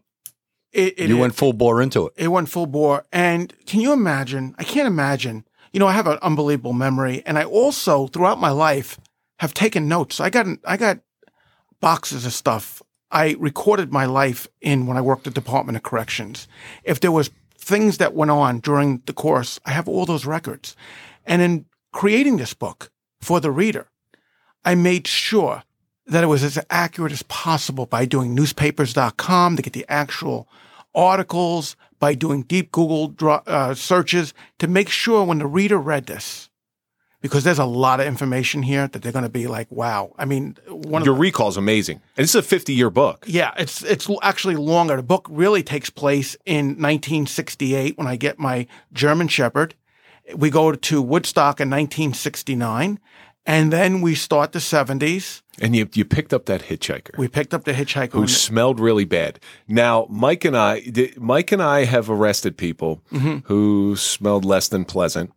It, 0.72 0.94
it 0.98 1.08
you 1.08 1.18
went 1.18 1.34
full 1.34 1.52
bore 1.52 1.82
into 1.82 2.06
it. 2.06 2.12
it 2.16 2.28
went 2.28 2.48
full 2.48 2.66
bore. 2.66 3.04
And 3.12 3.52
can 3.66 3.80
you 3.80 3.92
imagine? 3.92 4.54
I 4.58 4.64
can't 4.64 4.86
imagine. 4.86 5.44
You 5.72 5.80
know, 5.80 5.86
I 5.86 5.92
have 5.92 6.06
an 6.06 6.18
unbelievable 6.22 6.72
memory, 6.74 7.22
and 7.24 7.38
I 7.38 7.44
also 7.44 8.06
throughout 8.06 8.38
my 8.38 8.50
life 8.50 8.98
have 9.38 9.54
taken 9.54 9.88
notes. 9.88 10.20
I 10.20 10.30
got 10.30 10.46
I 10.64 10.76
got 10.76 11.00
boxes 11.80 12.26
of 12.26 12.32
stuff. 12.32 12.82
I 13.10 13.36
recorded 13.38 13.92
my 13.92 14.06
life 14.06 14.48
in 14.60 14.86
when 14.86 14.96
I 14.96 15.02
worked 15.02 15.26
at 15.26 15.34
Department 15.34 15.76
of 15.76 15.82
Corrections. 15.82 16.48
If 16.84 17.00
there 17.00 17.12
was 17.12 17.30
things 17.58 17.98
that 17.98 18.14
went 18.14 18.30
on 18.30 18.60
during 18.60 19.02
the 19.06 19.12
course, 19.12 19.60
I 19.64 19.70
have 19.70 19.88
all 19.88 20.06
those 20.06 20.26
records. 20.26 20.76
And 21.26 21.42
in 21.42 21.66
creating 21.92 22.36
this 22.36 22.54
book 22.54 22.90
for 23.20 23.40
the 23.40 23.50
reader, 23.50 23.88
I 24.64 24.74
made 24.74 25.06
sure 25.06 25.62
that 26.06 26.24
it 26.24 26.28
was 26.28 26.42
as 26.42 26.58
accurate 26.70 27.12
as 27.12 27.22
possible 27.24 27.86
by 27.86 28.04
doing 28.04 28.34
newspapers.com 28.34 29.56
to 29.56 29.62
get 29.62 29.72
the 29.72 29.86
actual 29.88 30.48
articles, 30.94 31.76
by 32.02 32.14
doing 32.14 32.42
deep 32.42 32.72
Google 32.72 33.14
uh, 33.20 33.74
searches 33.74 34.34
to 34.58 34.66
make 34.66 34.88
sure 34.88 35.22
when 35.22 35.38
the 35.38 35.46
reader 35.46 35.78
read 35.78 36.06
this, 36.06 36.50
because 37.20 37.44
there's 37.44 37.60
a 37.60 37.64
lot 37.64 38.00
of 38.00 38.08
information 38.08 38.64
here 38.64 38.88
that 38.88 39.02
they're 39.02 39.12
going 39.12 39.22
to 39.22 39.28
be 39.28 39.46
like, 39.46 39.70
wow. 39.70 40.12
I 40.18 40.24
mean, 40.24 40.56
one 40.66 41.04
Your 41.04 41.12
of 41.12 41.18
the, 41.18 41.22
recall 41.22 41.48
is 41.48 41.56
amazing. 41.56 42.00
And 42.16 42.24
this 42.24 42.30
is 42.30 42.34
a 42.34 42.42
50 42.42 42.74
year 42.74 42.90
book. 42.90 43.24
yeah, 43.28 43.52
it's 43.56 43.84
it's 43.84 44.10
actually 44.20 44.56
longer. 44.56 44.96
The 44.96 45.04
book 45.04 45.28
really 45.30 45.62
takes 45.62 45.90
place 45.90 46.36
in 46.44 46.70
1968 46.70 47.96
when 47.96 48.08
I 48.08 48.16
get 48.16 48.36
my 48.36 48.66
German 48.92 49.28
Shepherd. 49.28 49.76
We 50.34 50.50
go 50.50 50.72
to 50.72 51.00
Woodstock 51.00 51.60
in 51.60 51.70
1969, 51.70 52.98
and 53.44 53.72
then 53.72 54.00
we 54.00 54.14
start 54.14 54.52
the 54.52 54.58
70s. 54.58 55.42
And 55.60 55.74
you, 55.76 55.88
you 55.92 56.04
picked 56.04 56.32
up 56.32 56.46
that 56.46 56.62
hitchhiker. 56.62 57.18
We 57.18 57.28
picked 57.28 57.52
up 57.52 57.64
the 57.64 57.72
Hitchhiker. 57.72 58.12
who 58.12 58.26
smelled 58.26 58.80
really 58.80 59.04
bad. 59.04 59.38
Now, 59.68 60.06
Mike 60.08 60.44
and 60.44 60.56
I, 60.56 60.82
Mike 61.18 61.52
and 61.52 61.62
I 61.62 61.84
have 61.84 62.08
arrested 62.08 62.56
people 62.56 63.02
mm-hmm. 63.12 63.46
who 63.46 63.96
smelled 63.96 64.44
less 64.44 64.68
than 64.68 64.84
pleasant. 64.84 65.32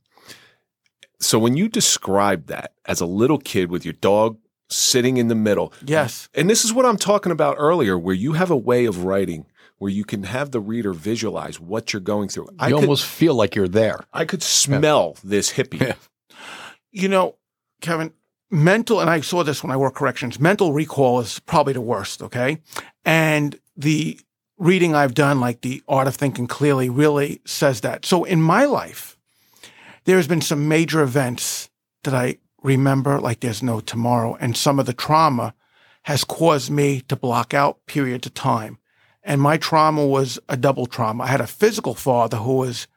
So 1.19 1.39
when 1.39 1.57
you 1.57 1.67
described 1.67 2.47
that 2.47 2.73
as 2.85 3.01
a 3.01 3.05
little 3.05 3.39
kid 3.39 3.69
with 3.69 3.83
your 3.83 3.93
dog 3.93 4.37
sitting 4.69 5.17
in 5.17 5.27
the 5.27 5.35
middle, 5.35 5.73
yes, 5.83 6.29
and 6.33 6.49
this 6.49 6.63
is 6.63 6.71
what 6.71 6.85
I'm 6.85 6.97
talking 6.97 7.31
about 7.31 7.55
earlier, 7.57 7.97
where 7.97 8.15
you 8.15 8.33
have 8.33 8.51
a 8.51 8.57
way 8.57 8.85
of 8.85 9.03
writing 9.03 9.45
where 9.77 9.91
you 9.91 10.05
can 10.05 10.23
have 10.23 10.51
the 10.51 10.59
reader 10.59 10.93
visualize 10.93 11.59
what 11.59 11.91
you're 11.91 11.99
going 11.99 12.29
through. 12.29 12.47
I 12.59 12.69
you 12.69 12.75
could, 12.75 12.83
almost 12.83 13.05
feel 13.05 13.35
like 13.35 13.55
you're 13.55 13.67
there. 13.67 13.99
I 14.13 14.25
could 14.25 14.41
smell 14.41 15.17
this 15.23 15.53
hippie. 15.53 15.95
you 16.91 17.09
know, 17.09 17.35
Kevin, 17.85 18.11
mental, 18.51 18.99
and 18.99 19.09
I 19.09 19.21
saw 19.21 19.43
this 19.43 19.63
when 19.63 19.71
I 19.71 19.77
worked 19.77 19.95
corrections, 19.95 20.39
mental 20.39 20.73
recall 20.73 21.19
is 21.19 21.39
probably 21.39 21.73
the 21.73 21.81
worst, 21.81 22.21
okay? 22.21 22.61
And 23.05 23.59
the 23.77 24.19
reading 24.57 24.95
I've 24.95 25.13
done, 25.13 25.39
like 25.39 25.61
The 25.61 25.83
Art 25.87 26.07
of 26.07 26.15
Thinking 26.15 26.47
Clearly, 26.47 26.89
really 26.89 27.41
says 27.45 27.81
that. 27.81 28.05
So 28.05 28.23
in 28.23 28.41
my 28.41 28.65
life, 28.65 29.17
there's 30.05 30.27
been 30.27 30.41
some 30.41 30.67
major 30.67 31.01
events 31.01 31.69
that 32.03 32.13
I 32.13 32.37
remember 32.63 33.19
like 33.19 33.41
there's 33.41 33.63
no 33.63 33.79
tomorrow, 33.79 34.35
and 34.39 34.57
some 34.57 34.79
of 34.79 34.85
the 34.85 34.93
trauma 34.93 35.53
has 36.03 36.23
caused 36.23 36.69
me 36.69 37.01
to 37.01 37.15
block 37.15 37.53
out 37.53 37.85
periods 37.85 38.27
of 38.27 38.33
time. 38.33 38.77
And 39.23 39.41
my 39.41 39.57
trauma 39.57 40.05
was 40.05 40.39
a 40.47 40.55
double 40.55 40.85
trauma. 40.85 41.23
I 41.23 41.27
had 41.27 41.41
a 41.41 41.47
physical 41.47 41.95
father 41.95 42.37
who 42.37 42.57
was 42.57 42.87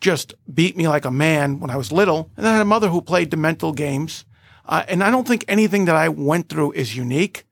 just 0.00 0.34
beat 0.52 0.76
me 0.76 0.88
like 0.88 1.04
a 1.04 1.10
man 1.10 1.60
when 1.60 1.70
I 1.70 1.76
was 1.76 1.90
little. 1.92 2.30
And 2.36 2.46
I 2.46 2.52
had 2.52 2.62
a 2.62 2.64
mother 2.66 2.88
who 2.88 3.00
played 3.02 3.30
the 3.30 3.36
mental 3.36 3.72
games. 3.72 4.24
Uh, 4.64 4.84
and 4.88 5.02
I 5.02 5.10
don't 5.10 5.26
think 5.26 5.44
anything 5.48 5.86
that 5.86 5.96
I 5.96 6.08
went 6.08 6.48
through 6.48 6.72
is 6.72 6.96
unique, 6.96 7.44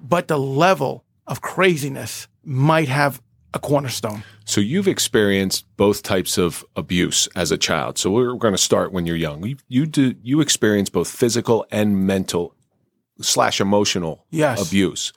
but 0.00 0.28
the 0.28 0.38
level 0.38 1.04
of 1.26 1.40
craziness 1.40 2.28
might 2.44 2.88
have 2.88 3.22
a 3.54 3.58
cornerstone. 3.58 4.22
So 4.44 4.60
you've 4.60 4.88
experienced 4.88 5.64
both 5.76 6.02
types 6.02 6.36
of 6.36 6.64
abuse 6.76 7.28
as 7.36 7.50
a 7.50 7.56
child. 7.58 7.96
So 7.98 8.10
we're 8.10 8.34
going 8.34 8.54
to 8.54 8.58
start 8.58 8.92
when 8.92 9.06
you're 9.06 9.16
young. 9.16 9.44
You, 9.46 9.56
you 9.68 9.86
do 9.86 10.14
you 10.22 10.40
experience 10.40 10.90
both 10.90 11.08
physical 11.10 11.64
and 11.70 12.06
mental 12.06 12.54
slash 13.20 13.60
emotional 13.60 14.26
Yes. 14.30 14.66
abuse. 14.66 15.12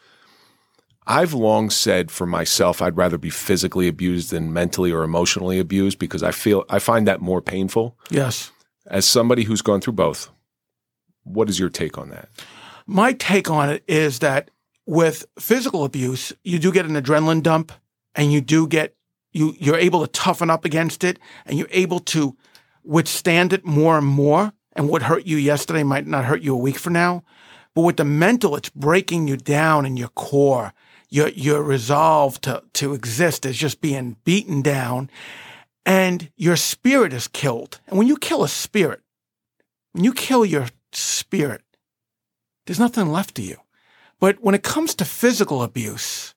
I've 1.07 1.33
long 1.33 1.69
said 1.69 2.11
for 2.11 2.27
myself, 2.27 2.81
I'd 2.81 2.97
rather 2.97 3.17
be 3.17 3.29
physically 3.29 3.87
abused 3.87 4.29
than 4.29 4.53
mentally 4.53 4.91
or 4.91 5.03
emotionally 5.03 5.59
abused 5.59 5.97
because 5.99 6.21
I 6.21 6.31
feel 6.31 6.63
I 6.69 6.79
find 6.79 7.07
that 7.07 7.21
more 7.21 7.41
painful. 7.41 7.97
Yes. 8.09 8.51
As 8.85 9.05
somebody 9.05 9.43
who's 9.43 9.61
gone 9.61 9.81
through 9.81 9.93
both, 9.93 10.29
what 11.23 11.49
is 11.49 11.59
your 11.59 11.69
take 11.69 11.97
on 11.97 12.09
that? 12.09 12.29
My 12.85 13.13
take 13.13 13.49
on 13.49 13.69
it 13.69 13.83
is 13.87 14.19
that 14.19 14.51
with 14.85 15.25
physical 15.39 15.85
abuse, 15.85 16.33
you 16.43 16.59
do 16.59 16.71
get 16.71 16.85
an 16.85 16.95
adrenaline 16.95 17.43
dump 17.43 17.71
and 18.15 18.31
you 18.31 18.41
do 18.41 18.67
get, 18.67 18.95
you, 19.31 19.55
you're 19.57 19.77
able 19.77 20.01
to 20.01 20.11
toughen 20.11 20.49
up 20.49 20.65
against 20.65 21.03
it 21.03 21.19
and 21.45 21.57
you're 21.57 21.67
able 21.71 21.99
to 21.99 22.35
withstand 22.83 23.53
it 23.53 23.65
more 23.65 23.97
and 23.97 24.07
more. 24.07 24.53
And 24.73 24.89
what 24.89 25.03
hurt 25.03 25.25
you 25.25 25.37
yesterday 25.37 25.83
might 25.83 26.07
not 26.07 26.25
hurt 26.25 26.41
you 26.41 26.53
a 26.53 26.57
week 26.57 26.77
from 26.77 26.93
now. 26.93 27.23
But 27.73 27.83
with 27.83 27.97
the 27.97 28.05
mental, 28.05 28.55
it's 28.55 28.69
breaking 28.69 29.27
you 29.27 29.37
down 29.37 29.85
in 29.85 29.97
your 29.97 30.09
core. 30.09 30.73
Your, 31.13 31.27
your 31.29 31.61
resolve 31.61 32.39
to, 32.41 32.63
to 32.73 32.93
exist 32.93 33.45
is 33.45 33.57
just 33.57 33.81
being 33.81 34.15
beaten 34.23 34.61
down 34.61 35.09
and 35.85 36.31
your 36.37 36.55
spirit 36.55 37.11
is 37.11 37.27
killed. 37.27 37.81
And 37.87 37.97
when 37.99 38.07
you 38.07 38.15
kill 38.15 38.43
a 38.43 38.47
spirit, 38.47 39.01
when 39.91 40.05
you 40.05 40.13
kill 40.13 40.45
your 40.45 40.67
spirit, 40.93 41.63
there's 42.65 42.79
nothing 42.79 43.11
left 43.11 43.37
of 43.39 43.45
you. 43.45 43.57
But 44.21 44.41
when 44.41 44.55
it 44.55 44.63
comes 44.63 44.95
to 44.95 45.05
physical 45.05 45.63
abuse, 45.63 46.33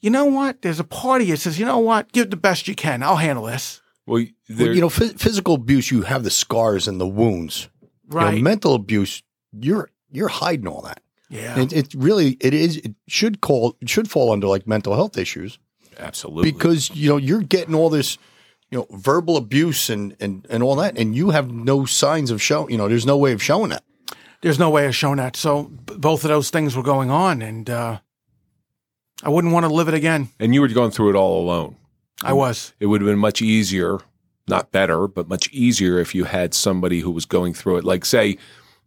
you 0.00 0.08
know 0.08 0.24
what? 0.24 0.62
There's 0.62 0.80
a 0.80 0.84
party 0.84 1.30
that 1.30 1.38
says, 1.38 1.58
you 1.58 1.66
know 1.66 1.78
what? 1.78 2.12
Give 2.12 2.30
the 2.30 2.36
best 2.36 2.68
you 2.68 2.74
can. 2.74 3.02
I'll 3.02 3.16
handle 3.16 3.44
this. 3.44 3.82
Well, 4.06 4.24
Well, 4.48 4.74
you 4.74 4.80
know, 4.80 4.88
phys- 4.88 5.18
physical 5.18 5.54
abuse, 5.54 5.90
you 5.90 6.02
have 6.02 6.22
the 6.22 6.30
scars 6.30 6.86
and 6.88 7.00
the 7.00 7.06
wounds. 7.06 7.68
You 7.82 7.88
know, 8.16 8.16
Right. 8.26 8.40
mental 8.42 8.74
abuse, 8.74 9.22
you're 9.52 9.90
you're 10.12 10.28
hiding 10.28 10.68
all 10.68 10.82
that. 10.82 11.02
Yeah. 11.28 11.58
It, 11.58 11.72
it 11.72 11.94
really 11.94 12.36
it 12.40 12.54
is 12.54 12.76
it 12.78 12.94
should 13.08 13.40
call 13.40 13.76
it 13.80 13.88
should 13.88 14.08
fall 14.10 14.32
under 14.32 14.46
like 14.46 14.66
mental 14.66 14.94
health 14.94 15.18
issues 15.18 15.58
absolutely. 15.98 16.52
because 16.52 16.90
you 16.94 17.08
know 17.08 17.16
you're 17.16 17.42
getting 17.42 17.74
all 17.74 17.90
this 17.90 18.18
you 18.70 18.78
know 18.78 18.86
verbal 18.90 19.36
abuse 19.36 19.90
and 19.90 20.16
and 20.20 20.46
and 20.50 20.62
all 20.62 20.76
that 20.76 20.98
and 20.98 21.16
you 21.16 21.30
have 21.30 21.50
no 21.50 21.84
signs 21.84 22.30
of 22.30 22.40
show 22.40 22.68
you 22.68 22.76
know 22.76 22.88
there's 22.88 23.06
no 23.06 23.16
way 23.16 23.32
of 23.32 23.42
showing 23.42 23.70
that. 23.70 23.82
There's 24.42 24.58
no 24.58 24.70
way 24.70 24.86
of 24.86 24.94
showing 24.94 25.16
that. 25.16 25.34
So 25.34 25.64
b- 25.64 25.94
both 25.96 26.22
of 26.24 26.28
those 26.28 26.50
things 26.50 26.76
were 26.76 26.82
going 26.82 27.10
on, 27.10 27.42
and 27.42 27.68
uh, 27.68 27.98
I 29.22 29.28
wouldn't 29.30 29.52
want 29.52 29.64
to 29.66 29.72
live 29.72 29.88
it 29.88 29.94
again. 29.94 30.28
and 30.38 30.54
you 30.54 30.60
were 30.60 30.68
going 30.68 30.90
through 30.90 31.10
it 31.10 31.16
all 31.16 31.40
alone. 31.42 31.76
I 32.22 32.32
was. 32.32 32.72
it 32.78 32.86
would 32.86 33.00
have 33.00 33.08
been 33.08 33.18
much 33.18 33.42
easier, 33.42 33.98
not 34.46 34.70
better, 34.72 35.08
but 35.08 35.28
much 35.28 35.50
easier 35.52 35.98
if 35.98 36.14
you 36.14 36.24
had 36.24 36.54
somebody 36.54 37.00
who 37.00 37.10
was 37.10 37.24
going 37.24 37.54
through 37.54 37.78
it. 37.78 37.84
Like, 37.84 38.04
say, 38.04 38.36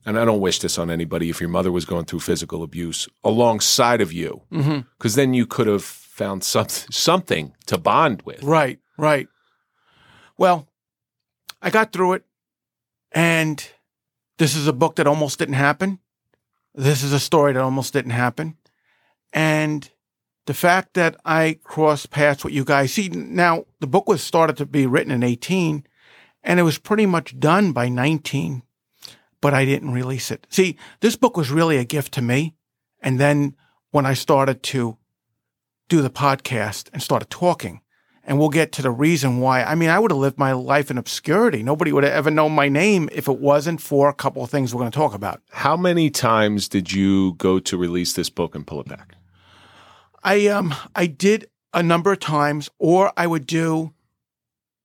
and 0.10 0.18
I 0.18 0.26
don't 0.26 0.42
wish 0.42 0.58
this 0.58 0.80
on 0.80 0.90
anybody, 0.90 1.30
if 1.30 1.40
your 1.40 1.50
mother 1.50 1.72
was 1.72 1.86
going 1.86 2.06
through 2.06 2.22
physical 2.22 2.64
abuse 2.64 3.08
alongside 3.24 4.02
of 4.02 4.12
you, 4.12 4.42
mm-hmm. 4.52 4.80
because 4.98 5.14
then 5.14 5.36
you 5.36 5.46
could 5.46 5.68
have 5.68 5.84
found 5.84 6.44
some, 6.44 6.68
something 6.68 7.54
to 7.68 7.78
bond 7.78 8.24
with. 8.24 8.42
Right, 8.42 8.80
right. 8.98 9.28
Well, 10.36 10.68
I 11.62 11.70
got 11.70 11.94
through 11.94 12.14
it, 12.14 12.24
and 13.12 13.64
this 14.40 14.56
is 14.56 14.66
a 14.66 14.74
book 14.74 14.96
that 14.96 15.06
almost 15.06 15.38
didn't 15.38 15.54
happen. 15.54 16.00
This 16.74 17.04
is 17.04 17.14
a 17.14 17.20
story 17.20 17.54
that 17.54 17.62
almost 17.62 17.94
didn't 17.94 18.10
happen. 18.10 18.58
And 19.32 19.88
the 20.48 20.56
fact 20.56 20.96
that 20.96 21.18
I 21.24 21.60
crossed 21.64 22.10
paths 22.10 22.44
with 22.44 22.56
you 22.56 22.64
guys, 22.64 22.94
see, 22.94 23.10
now 23.10 23.66
the 23.80 23.86
book 23.86 24.10
was 24.10 24.24
started 24.24 24.58
to 24.58 24.66
be 24.66 24.88
written 24.88 25.12
in 25.12 25.22
18, 25.22 25.86
and 26.44 26.60
it 26.60 26.64
was 26.64 26.80
pretty 26.80 27.06
much 27.06 27.40
done 27.40 27.74
by 27.74 27.90
19, 27.90 28.64
but 29.42 29.54
I 29.54 29.66
didn't 29.66 29.92
release 29.92 30.32
it. 30.32 30.46
See, 30.50 30.78
this 31.00 31.16
book 31.16 31.38
was 31.38 31.52
really 31.52 31.78
a 31.78 31.86
gift 31.86 32.14
to 32.14 32.22
me. 32.22 32.56
And 33.02 33.20
then 33.20 33.56
when 33.92 34.06
I 34.06 34.14
started 34.14 34.62
to 34.64 34.98
do 35.88 36.02
the 36.02 36.10
podcast 36.10 36.90
and 36.94 37.02
started 37.02 37.30
talking, 37.30 37.82
and 38.24 38.38
we'll 38.38 38.50
get 38.50 38.72
to 38.74 38.84
the 38.84 38.92
reason 38.92 39.40
why. 39.40 39.64
I 39.64 39.74
mean, 39.74 39.90
I 39.90 39.98
would 39.98 40.12
have 40.12 40.20
lived 40.20 40.38
my 40.38 40.52
life 40.52 40.92
in 40.92 41.00
obscurity. 41.00 41.64
Nobody 41.64 41.92
would 41.92 42.04
have 42.04 42.14
ever 42.14 42.30
known 42.30 42.52
my 42.52 42.70
name 42.70 43.10
if 43.12 43.28
it 43.28 43.40
wasn't 43.40 43.82
for 43.82 44.08
a 44.08 44.14
couple 44.14 44.44
of 44.44 44.52
things 44.52 44.74
we're 44.74 44.82
going 44.82 44.92
to 44.92 44.96
talk 44.96 45.16
about. 45.16 45.42
How 45.50 45.76
many 45.76 46.12
times 46.12 46.70
did 46.70 46.92
you 46.92 47.34
go 47.34 47.58
to 47.60 47.76
release 47.76 48.14
this 48.14 48.30
book 48.30 48.54
and 48.54 48.68
pull 48.68 48.82
it 48.82 48.88
back? 48.88 49.16
I 50.24 50.48
um 50.48 50.76
I 50.96 51.08
did 51.08 51.50
a 51.74 51.82
number 51.82 52.12
of 52.12 52.20
times, 52.20 52.70
or 52.78 53.12
I 53.18 53.26
would 53.26 53.48
do, 53.48 53.94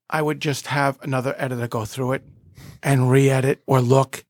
I 0.09 0.23
would 0.23 0.41
just 0.41 0.69
have 0.69 0.99
another 1.03 1.35
editor 1.37 1.69
go 1.69 1.85
through 1.85 2.13
it 2.13 2.23
and 2.83 3.11
re-edit 3.11 3.63
or 3.67 3.81
look, 3.81 4.25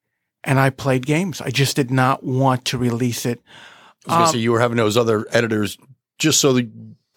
and 0.45 0.61
I 0.61 0.71
played 0.71 1.07
games. 1.07 1.41
I 1.41 1.51
just 1.51 1.77
did 1.77 1.91
not 1.91 2.23
want 2.23 2.65
to 2.67 2.79
release 2.79 3.27
it. 3.27 3.43
I 4.07 4.11
was 4.11 4.17
gonna 4.17 4.27
say 4.33 4.39
um, 4.39 4.43
you 4.43 4.53
were 4.53 4.61
having 4.61 4.77
those 4.77 4.97
other 4.97 5.27
editors 5.31 5.79
just 6.19 6.41
so 6.41 6.53
that 6.53 6.69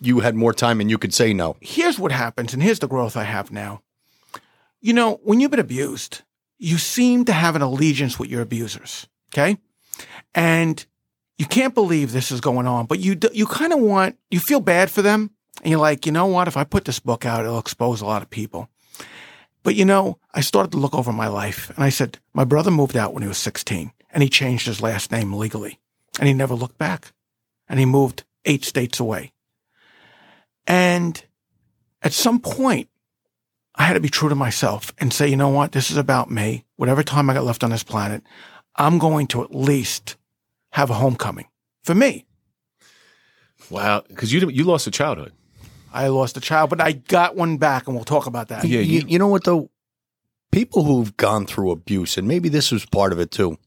you 0.02 0.20
had 0.20 0.36
more 0.36 0.54
time 0.54 0.80
and 0.80 0.90
you 0.90 0.98
could 0.98 1.14
say 1.14 1.34
no. 1.34 1.58
here's 1.62 2.00
what 2.00 2.12
happens, 2.12 2.54
and 2.54 2.64
here's 2.64 2.80
the 2.80 2.88
growth 2.88 3.18
I 3.18 3.24
have 3.24 3.52
now. 3.52 3.82
You 4.80 4.94
know, 4.94 5.20
when 5.24 5.40
you've 5.40 5.52
been 5.52 5.60
abused, 5.60 6.22
you 6.60 6.78
seem 6.78 7.26
to 7.26 7.34
have 7.34 7.56
an 7.56 7.62
allegiance 7.62 8.18
with 8.18 8.30
your 8.30 8.42
abusers, 8.42 9.08
okay? 9.34 9.58
And 10.34 10.86
you 11.38 11.46
can't 11.46 11.74
believe 11.74 12.12
this 12.12 12.32
is 12.32 12.42
going 12.42 12.68
on, 12.68 12.86
but 12.86 13.00
you 13.00 13.18
you 13.34 13.46
kind 13.46 13.74
of 13.74 13.80
want 13.80 14.18
you 14.32 14.40
feel 14.40 14.60
bad 14.60 14.90
for 14.90 15.02
them, 15.02 15.32
and 15.62 15.72
you're 15.72 15.80
like, 15.80 16.06
you 16.06 16.12
know 16.12 16.28
what? 16.28 16.48
If 16.48 16.58
I 16.58 16.64
put 16.64 16.86
this 16.86 17.00
book 17.00 17.26
out, 17.26 17.44
it'll 17.44 17.60
expose 17.60 18.02
a 18.02 18.06
lot 18.06 18.22
of 18.22 18.30
people. 18.30 18.70
But 19.64 19.76
you 19.76 19.86
know, 19.86 20.18
I 20.34 20.42
started 20.42 20.72
to 20.72 20.78
look 20.78 20.96
over 20.96 21.12
my 21.12 21.28
life, 21.28 21.70
and 21.76 21.84
I 21.84 21.90
said, 21.90 22.20
my 22.34 22.44
brother 22.44 22.72
moved 22.72 22.96
out 22.96 23.14
when 23.14 23.24
he 23.24 23.28
was 23.28 23.38
16, 23.38 23.92
and 24.12 24.24
he 24.24 24.30
changed 24.30 24.68
his 24.68 24.82
last 24.82 25.12
name 25.12 25.34
legally, 25.34 25.80
and 26.20 26.28
he 26.28 26.34
never 26.34 26.56
looked 26.56 26.78
back, 26.78 27.14
and 27.68 27.80
he 27.80 27.86
moved 27.86 28.24
eight 28.46 28.64
states 28.64 29.00
away. 29.00 29.34
And 30.66 31.22
at 32.02 32.14
some 32.14 32.40
point, 32.40 32.90
I 33.76 33.84
had 33.84 33.94
to 33.94 34.00
be 34.00 34.10
true 34.10 34.30
to 34.30 34.36
myself 34.36 34.94
and 34.98 35.14
say, 35.14 35.28
you 35.28 35.38
know 35.38 35.50
what? 35.50 35.72
This 35.72 35.92
is 35.92 35.98
about 35.98 36.32
me. 36.32 36.66
Whatever 36.78 37.04
time 37.04 37.30
I 37.30 37.34
got 37.34 37.44
left 37.44 37.64
on 37.64 37.70
this 37.70 37.84
planet, 37.84 38.24
I'm 38.76 38.98
going 38.98 39.28
to 39.28 39.44
at 39.44 39.54
least 39.54 40.16
have 40.72 40.90
a 40.90 40.96
homecoming 40.96 41.48
for 41.84 41.94
me. 41.96 42.26
Wow, 43.70 44.04
because 44.08 44.32
you 44.32 44.48
you 44.50 44.64
lost 44.64 44.88
a 44.88 44.92
childhood. 44.92 45.34
I 45.98 46.08
lost 46.10 46.38
a 46.38 46.42
child, 46.42 46.70
but 46.70 46.80
I 46.82 46.92
got 46.94 47.36
one 47.36 47.58
back, 47.58 47.88
and 47.88 47.96
we'll 47.96 48.06
talk 48.06 48.26
about 48.28 48.50
that. 48.50 48.64
Yeah, 48.66 48.80
you, 48.82 49.00
you- 49.02 49.08
you 49.08 49.20
know 49.20 49.28
what 49.28 49.44
though? 49.44 49.70
people 50.52 50.84
who've 50.86 51.16
gone 51.18 51.46
through 51.46 51.72
abuse, 51.72 52.18
and 52.18 52.28
maybe 52.28 52.48
this 52.50 52.72
was 52.72 52.86
part 52.86 53.12
of 53.12 53.20
it 53.20 53.32
too, 53.32 53.58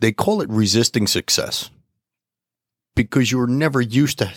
they 0.00 0.10
call 0.12 0.40
it 0.40 0.48
resisting 0.48 1.06
success 1.06 1.70
because 2.96 3.30
you 3.30 3.38
were 3.38 3.46
never 3.46 3.80
used 3.80 4.18
to 4.18 4.32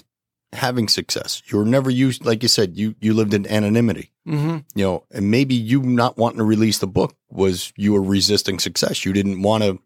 having 0.51 0.87
success. 0.89 1.41
You 1.47 1.57
were 1.59 1.65
never 1.65 1.89
used, 1.89 2.25
like 2.25 2.43
you 2.43 2.49
said, 2.49 2.77
you 2.77 2.95
you 2.99 3.13
lived 3.13 3.33
in 3.33 3.47
anonymity. 3.47 4.11
Mm-hmm. 4.27 4.57
You 4.75 4.85
know, 4.85 5.03
and 5.11 5.31
maybe 5.31 5.55
you 5.55 5.81
not 5.81 6.17
wanting 6.17 6.37
to 6.39 6.43
release 6.43 6.79
the 6.79 6.87
book 6.87 7.15
was 7.29 7.71
you 7.77 7.93
were 7.93 8.03
resisting 8.03 8.59
success. 8.59 9.05
You 9.05 9.13
didn't 9.13 9.41
want 9.41 9.63
to. 9.63 9.69
You 9.69 9.79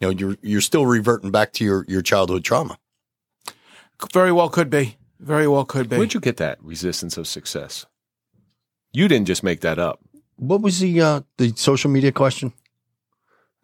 know, 0.00 0.10
you're 0.10 0.36
you're 0.42 0.60
still 0.60 0.86
reverting 0.86 1.30
back 1.30 1.52
to 1.54 1.64
your 1.64 1.84
your 1.88 2.02
childhood 2.02 2.44
trauma. 2.44 2.78
Very 4.12 4.32
well 4.32 4.48
could 4.48 4.68
be. 4.70 4.96
Very 5.20 5.48
well 5.48 5.64
could 5.64 5.88
be. 5.88 5.96
Where'd 5.96 6.14
you 6.14 6.20
get 6.20 6.36
that 6.38 6.62
resistance 6.62 7.16
of 7.16 7.26
success? 7.26 7.86
You 8.92 9.08
didn't 9.08 9.26
just 9.26 9.42
make 9.42 9.60
that 9.60 9.78
up. 9.78 10.00
What 10.36 10.60
was 10.60 10.80
the 10.80 11.00
uh, 11.00 11.20
the 11.38 11.52
social 11.56 11.90
media 11.90 12.12
question? 12.12 12.52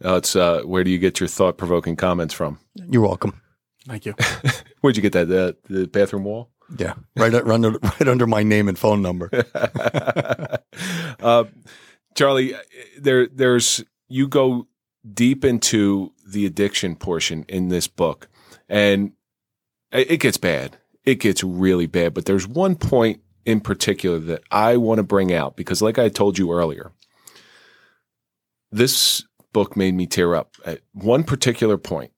Uh, 0.05 0.17
it's 0.17 0.35
uh, 0.35 0.63
where 0.63 0.85
do 0.85 0.91
you 0.91 0.99
get 0.99 1.21
your 1.21 1.29
thought 1.29 1.59
provoking 1.59 1.97
comments 1.97 2.33
from? 2.33 2.59
You're 2.75 3.03
welcome. 3.03 3.41
Thank 3.87 4.07
you. 4.07 4.15
Where'd 4.81 4.97
you 4.97 5.03
get 5.03 5.13
that? 5.13 5.29
The, 5.29 5.57
the 5.69 5.87
bathroom 5.87 6.25
wall? 6.25 6.51
Yeah, 6.79 6.95
right, 7.17 7.33
right 7.33 7.47
under 7.47 7.71
right 7.71 8.09
under 8.09 8.27
my 8.27 8.43
name 8.43 8.69
and 8.69 8.79
phone 8.79 9.03
number. 9.03 9.31
uh, 11.21 11.45
Charlie, 12.15 12.55
there, 12.99 13.27
there's 13.27 13.85
you 14.09 14.29
go 14.29 14.69
deep 15.13 15.45
into 15.45 16.13
the 16.27 16.47
addiction 16.47 16.97
portion 16.97 17.45
in 17.49 17.69
this 17.69 17.89
book, 17.89 18.29
and 18.69 19.13
it 19.93 20.13
it 20.13 20.17
gets 20.19 20.37
bad. 20.37 20.77
It 21.05 21.17
gets 21.17 21.43
really 21.43 21.87
bad. 21.87 22.15
But 22.15 22.27
there's 22.27 22.47
one 22.47 22.77
point 22.77 23.21
in 23.45 23.61
particular 23.61 24.19
that 24.19 24.43
I 24.51 24.77
want 24.77 24.99
to 24.99 25.03
bring 25.03 25.33
out 25.33 25.57
because, 25.57 25.83
like 25.83 25.99
I 25.99 26.09
told 26.09 26.39
you 26.39 26.53
earlier, 26.53 26.93
this 28.71 29.25
book 29.53 29.77
made 29.77 29.95
me 29.95 30.07
tear 30.07 30.35
up 30.35 30.55
at 30.65 30.81
one 30.93 31.25
particular 31.25 31.79
point. 31.79 32.13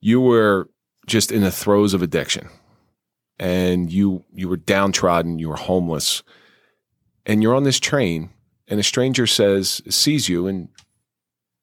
You 0.00 0.20
were 0.20 0.68
just 1.06 1.32
in 1.32 1.40
the 1.40 1.50
throes 1.50 1.94
of 1.94 2.02
addiction 2.02 2.48
and 3.38 3.92
you 3.92 4.24
you 4.32 4.48
were 4.48 4.56
downtrodden, 4.56 5.38
you 5.38 5.48
were 5.48 5.56
homeless, 5.56 6.22
and 7.26 7.42
you're 7.42 7.54
on 7.54 7.64
this 7.64 7.80
train, 7.80 8.30
and 8.66 8.80
a 8.80 8.82
stranger 8.84 9.26
says 9.26 9.80
sees 9.88 10.28
you 10.28 10.46
and 10.46 10.68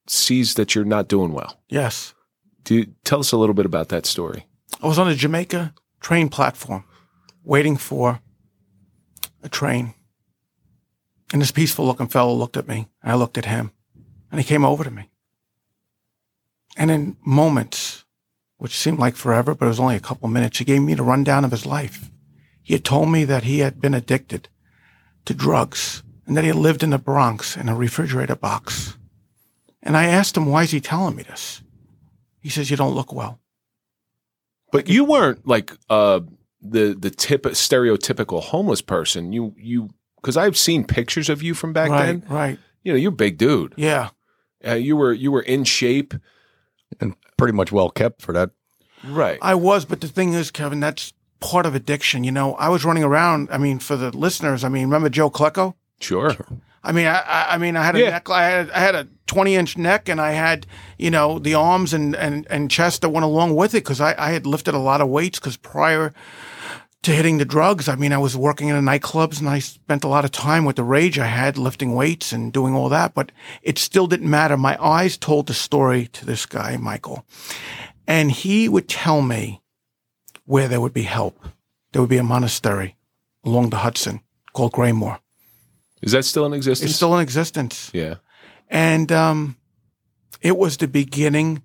sees 0.06 0.54
that 0.54 0.74
you're 0.74 0.84
not 0.84 1.08
doing 1.08 1.32
well. 1.32 1.60
Yes. 1.68 2.14
Do 2.64 2.76
you, 2.76 2.86
tell 3.04 3.20
us 3.20 3.32
a 3.32 3.36
little 3.36 3.54
bit 3.54 3.66
about 3.66 3.88
that 3.90 4.06
story. 4.06 4.46
I 4.82 4.86
was 4.86 4.98
on 4.98 5.08
a 5.08 5.14
Jamaica 5.14 5.72
train 6.00 6.28
platform 6.28 6.84
waiting 7.44 7.76
for 7.76 8.20
a 9.42 9.48
train. 9.48 9.94
And 11.32 11.42
this 11.42 11.52
peaceful 11.52 11.86
looking 11.86 12.08
fellow 12.08 12.34
looked 12.34 12.56
at 12.56 12.68
me, 12.68 12.88
and 13.02 13.12
I 13.12 13.14
looked 13.14 13.38
at 13.38 13.46
him, 13.46 13.72
and 14.30 14.40
he 14.40 14.46
came 14.46 14.64
over 14.64 14.84
to 14.84 14.90
me. 14.90 15.10
And 16.76 16.90
in 16.90 17.16
moments, 17.24 18.04
which 18.58 18.76
seemed 18.76 18.98
like 18.98 19.16
forever, 19.16 19.54
but 19.54 19.66
it 19.66 19.68
was 19.68 19.80
only 19.80 19.96
a 19.96 20.00
couple 20.00 20.26
of 20.26 20.32
minutes, 20.32 20.58
he 20.58 20.64
gave 20.64 20.82
me 20.82 20.94
the 20.94 21.02
rundown 21.02 21.44
of 21.44 21.50
his 21.50 21.66
life. 21.66 22.10
He 22.62 22.74
had 22.74 22.84
told 22.84 23.10
me 23.10 23.24
that 23.24 23.44
he 23.44 23.60
had 23.60 23.80
been 23.80 23.94
addicted 23.94 24.48
to 25.24 25.34
drugs 25.34 26.02
and 26.26 26.36
that 26.36 26.42
he 26.42 26.48
had 26.48 26.56
lived 26.56 26.82
in 26.82 26.90
the 26.90 26.98
Bronx 26.98 27.56
in 27.56 27.68
a 27.68 27.76
refrigerator 27.76 28.36
box. 28.36 28.96
And 29.82 29.96
I 29.96 30.06
asked 30.06 30.36
him, 30.36 30.46
why 30.46 30.64
is 30.64 30.72
he 30.72 30.80
telling 30.80 31.14
me 31.14 31.22
this? 31.22 31.62
He 32.40 32.48
says, 32.48 32.70
you 32.70 32.76
don't 32.76 32.94
look 32.94 33.12
well. 33.12 33.40
But 34.72 34.88
you 34.88 35.04
weren't 35.04 35.46
like 35.46 35.72
uh, 35.88 36.20
the 36.60 36.96
the 36.98 37.10
tip 37.10 37.44
stereotypical 37.44 38.42
homeless 38.42 38.82
person. 38.82 39.32
You 39.32 39.54
you 39.56 39.90
because 40.16 40.36
I've 40.36 40.56
seen 40.56 40.84
pictures 40.84 41.28
of 41.28 41.42
you 41.42 41.54
from 41.54 41.72
back 41.72 41.90
right, 41.90 42.06
then. 42.06 42.24
right. 42.28 42.58
You 42.82 42.92
know, 42.92 42.98
you're 42.98 43.12
a 43.12 43.16
big 43.16 43.38
dude. 43.38 43.74
Yeah. 43.76 44.10
Uh, 44.66 44.74
you 44.74 44.96
were 44.96 45.12
you 45.12 45.30
were 45.30 45.42
in 45.42 45.64
shape. 45.64 46.14
and 47.00 47.14
pretty 47.36 47.52
much 47.52 47.72
well 47.72 47.90
kept 47.90 48.22
for 48.22 48.32
that. 48.32 48.50
Right. 49.04 49.38
I 49.42 49.54
was, 49.54 49.84
but 49.84 50.00
the 50.00 50.08
thing 50.08 50.32
is, 50.32 50.50
Kevin, 50.50 50.80
that's 50.80 51.12
part 51.40 51.66
of 51.66 51.74
addiction. 51.74 52.24
You 52.24 52.32
know, 52.32 52.54
I 52.54 52.68
was 52.68 52.84
running 52.84 53.04
around. 53.04 53.48
I 53.50 53.58
mean, 53.58 53.78
for 53.78 53.96
the 53.96 54.16
listeners, 54.16 54.64
I 54.64 54.68
mean, 54.68 54.84
remember 54.84 55.08
Joe 55.08 55.30
Klecko? 55.30 55.74
sure. 56.00 56.34
I 56.86 56.92
mean, 56.92 57.06
I, 57.06 57.46
I, 57.54 57.58
mean, 57.58 57.76
I 57.76 57.82
had 57.84 57.96
a 57.96 58.00
Yeah. 58.00 58.10
neck, 58.10 58.30
I 58.30 58.44
had, 58.48 58.70
I 58.70 58.78
had 58.78 58.94
a 58.94 59.08
20 59.26 59.56
inch 59.56 59.76
neck 59.76 60.08
and 60.08 60.20
I 60.20 60.30
had, 60.32 60.66
you 60.98 61.10
know, 61.10 61.38
the 61.40 61.54
arms 61.54 61.92
and, 61.92 62.14
and, 62.14 62.46
and 62.48 62.70
chest 62.70 63.00
that 63.02 63.08
went 63.08 63.24
along 63.24 63.56
with 63.56 63.74
it 63.74 63.82
because 63.82 64.00
I, 64.00 64.14
I 64.16 64.30
had 64.30 64.46
lifted 64.46 64.72
a 64.74 64.78
lot 64.78 65.00
of 65.00 65.08
weights 65.08 65.40
because 65.40 65.56
prior 65.56 66.12
to 67.02 67.10
hitting 67.12 67.38
the 67.38 67.44
drugs, 67.44 67.88
I 67.88 67.96
mean, 67.96 68.12
I 68.12 68.18
was 68.18 68.36
working 68.36 68.68
in 68.68 68.76
the 68.76 68.90
nightclubs 68.90 69.40
and 69.40 69.48
I 69.48 69.58
spent 69.58 70.04
a 70.04 70.08
lot 70.08 70.24
of 70.24 70.30
time 70.30 70.64
with 70.64 70.76
the 70.76 70.84
rage 70.84 71.18
I 71.18 71.26
had 71.26 71.58
lifting 71.58 71.94
weights 71.94 72.32
and 72.32 72.52
doing 72.52 72.74
all 72.74 72.88
that, 72.88 73.14
but 73.14 73.32
it 73.62 73.78
still 73.78 74.06
didn't 74.06 74.30
matter. 74.30 74.56
My 74.56 74.76
eyes 74.80 75.16
told 75.16 75.46
the 75.48 75.54
story 75.54 76.06
to 76.12 76.24
this 76.24 76.46
guy, 76.46 76.76
Michael, 76.76 77.26
and 78.06 78.30
he 78.30 78.68
would 78.68 78.88
tell 78.88 79.22
me 79.22 79.60
where 80.44 80.68
there 80.68 80.80
would 80.80 80.94
be 80.94 81.02
help. 81.02 81.44
There 81.92 82.00
would 82.02 82.10
be 82.10 82.18
a 82.18 82.22
monastery 82.22 82.96
along 83.44 83.70
the 83.70 83.78
Hudson 83.78 84.20
called 84.52 84.72
Graymoor. 84.72 85.18
Is 86.02 86.12
that 86.12 86.24
still 86.24 86.46
in 86.46 86.52
existence? 86.52 86.90
It's 86.90 86.96
still 86.96 87.14
in 87.14 87.20
existence. 87.22 87.90
yeah. 87.94 88.16
And 88.68 89.12
um, 89.12 89.56
it 90.40 90.56
was 90.56 90.76
the 90.76 90.88
beginning 90.88 91.62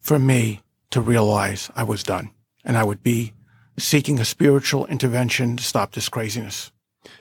for 0.00 0.18
me 0.18 0.62
to 0.90 1.00
realize 1.00 1.70
I 1.76 1.82
was 1.82 2.02
done 2.02 2.30
and 2.64 2.76
I 2.76 2.84
would 2.84 3.02
be 3.02 3.32
seeking 3.78 4.18
a 4.18 4.24
spiritual 4.24 4.86
intervention 4.86 5.56
to 5.56 5.62
stop 5.62 5.92
this 5.92 6.08
craziness. 6.08 6.72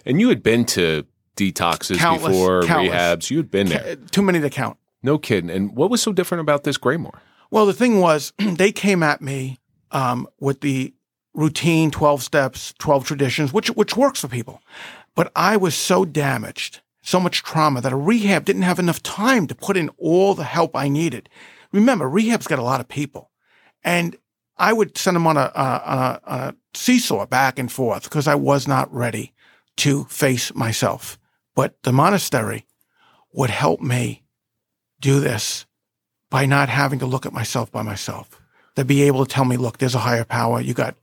And 0.06 0.20
you 0.22 0.30
had 0.30 0.42
been 0.42 0.66
to 0.68 1.06
detoxes 1.36 1.98
Countless, 1.98 2.32
before, 2.32 2.64
countless. 2.64 2.96
rehabs. 2.96 3.30
You 3.30 3.38
had 3.38 3.52
been 3.52 3.68
there. 3.68 3.98
Too 4.12 4.22
many 4.22 4.40
to 4.40 4.50
count. 4.50 4.78
No 5.04 5.18
kidding. 5.18 5.50
And 5.50 5.76
what 5.76 5.90
was 5.90 6.02
so 6.02 6.14
different 6.14 6.42
about 6.42 6.64
this 6.64 6.78
Graymoor? 6.78 7.20
Well, 7.52 7.66
the 7.66 7.74
thing 7.74 8.00
was, 8.00 8.34
they 8.40 8.72
came 8.72 9.04
at 9.04 9.22
me 9.22 9.60
um, 9.92 10.28
with 10.40 10.62
the 10.62 10.94
routine 11.34 11.92
12 11.92 12.24
steps, 12.24 12.74
12 12.80 13.06
traditions, 13.06 13.52
which, 13.54 13.68
which 13.72 13.98
works 13.98 14.22
for 14.22 14.28
people. 14.30 14.62
But 15.16 15.32
I 15.36 15.58
was 15.58 15.76
so 15.76 16.06
damaged, 16.06 16.82
so 17.02 17.20
much 17.20 17.42
trauma 17.42 17.82
that 17.82 17.94
a 17.94 17.98
rehab 17.98 18.46
didn't 18.46 18.64
have 18.64 18.80
enough 18.80 19.02
time 19.02 19.48
to 19.48 19.56
put 19.56 19.78
in 19.78 19.90
all 19.98 20.34
the 20.34 20.44
help 20.44 20.76
I 20.76 20.90
needed. 20.90 21.30
Remember, 21.72 22.08
rehab's 22.08 22.48
got 22.48 22.60
a 22.60 22.64
lot 22.64 22.82
of 22.82 22.88
people. 22.88 23.32
And 23.84 24.18
I 24.58 24.74
would 24.74 24.98
send 24.98 25.16
them 25.16 25.28
on 25.28 25.38
a, 25.38 25.52
on 25.56 25.98
a, 25.98 26.22
on 26.26 26.40
a, 26.40 26.56
seesaw 26.74 27.26
back 27.26 27.58
and 27.58 27.72
forth 27.72 28.04
because 28.04 28.28
I 28.28 28.36
was 28.36 28.68
not 28.68 28.94
ready 28.94 29.34
to 29.78 30.04
face 30.06 30.54
myself. 30.54 31.18
But 31.56 31.82
the 31.84 31.94
monastery 31.94 32.66
would 33.32 33.50
help 33.50 33.80
me 33.82 34.24
do 35.00 35.20
this 35.22 35.66
by 36.30 36.46
not 36.46 36.68
having 36.68 37.00
to 37.00 37.06
look 37.06 37.26
at 37.26 37.34
myself 37.34 37.72
by 37.72 37.82
myself. 37.82 38.42
To 38.76 38.84
be 38.84 39.04
able 39.04 39.26
to 39.26 39.32
tell 39.34 39.46
me, 39.46 39.56
look, 39.56 39.78
there's 39.78 39.96
a 39.96 40.00
higher 40.00 40.26
power. 40.26 40.60
You 40.60 40.74
got 40.74 40.96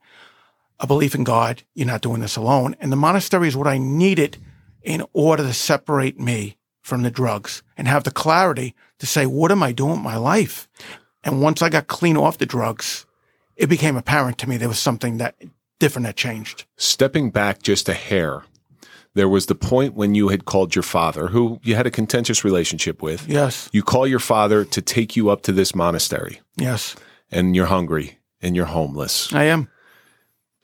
a 0.82 0.86
belief 0.86 1.14
in 1.14 1.24
God. 1.24 1.62
You're 1.74 1.86
not 1.86 2.02
doing 2.02 2.20
this 2.20 2.36
alone. 2.36 2.76
And 2.80 2.92
the 2.92 2.96
monastery 2.96 3.48
is 3.48 3.56
what 3.56 3.66
I 3.68 3.78
needed 3.78 4.36
in 4.82 5.02
order 5.14 5.44
to 5.44 5.54
separate 5.54 6.18
me 6.20 6.58
from 6.82 7.02
the 7.02 7.10
drugs 7.10 7.62
and 7.78 7.86
have 7.88 8.04
the 8.04 8.10
clarity 8.10 8.74
to 8.98 9.06
say, 9.06 9.24
what 9.24 9.50
am 9.52 9.62
I 9.62 9.72
doing 9.72 9.92
with 9.92 10.00
my 10.00 10.16
life? 10.16 10.68
And 11.24 11.40
once 11.40 11.62
I 11.62 11.68
got 11.68 11.86
clean 11.86 12.16
off 12.16 12.38
the 12.38 12.46
drugs, 12.46 13.06
it 13.56 13.68
became 13.68 13.96
apparent 13.96 14.38
to 14.38 14.48
me 14.48 14.56
there 14.56 14.68
was 14.68 14.80
something 14.80 15.18
that 15.18 15.36
different 15.78 16.06
that 16.06 16.16
changed. 16.16 16.64
Stepping 16.76 17.30
back 17.30 17.62
just 17.62 17.88
a 17.88 17.94
hair, 17.94 18.42
there 19.14 19.28
was 19.28 19.46
the 19.46 19.54
point 19.54 19.94
when 19.94 20.16
you 20.16 20.28
had 20.28 20.46
called 20.46 20.74
your 20.74 20.82
father, 20.82 21.28
who 21.28 21.60
you 21.62 21.76
had 21.76 21.86
a 21.86 21.90
contentious 21.90 22.44
relationship 22.44 23.02
with. 23.02 23.28
Yes. 23.28 23.68
You 23.72 23.82
call 23.84 24.06
your 24.06 24.18
father 24.18 24.64
to 24.64 24.82
take 24.82 25.14
you 25.14 25.30
up 25.30 25.42
to 25.42 25.52
this 25.52 25.74
monastery, 25.76 26.40
Yes. 26.56 26.96
and 27.30 27.54
you're 27.54 27.66
hungry 27.66 28.18
and 28.40 28.56
you're 28.56 28.66
homeless, 28.66 29.32
I 29.32 29.44
am. 29.44 29.68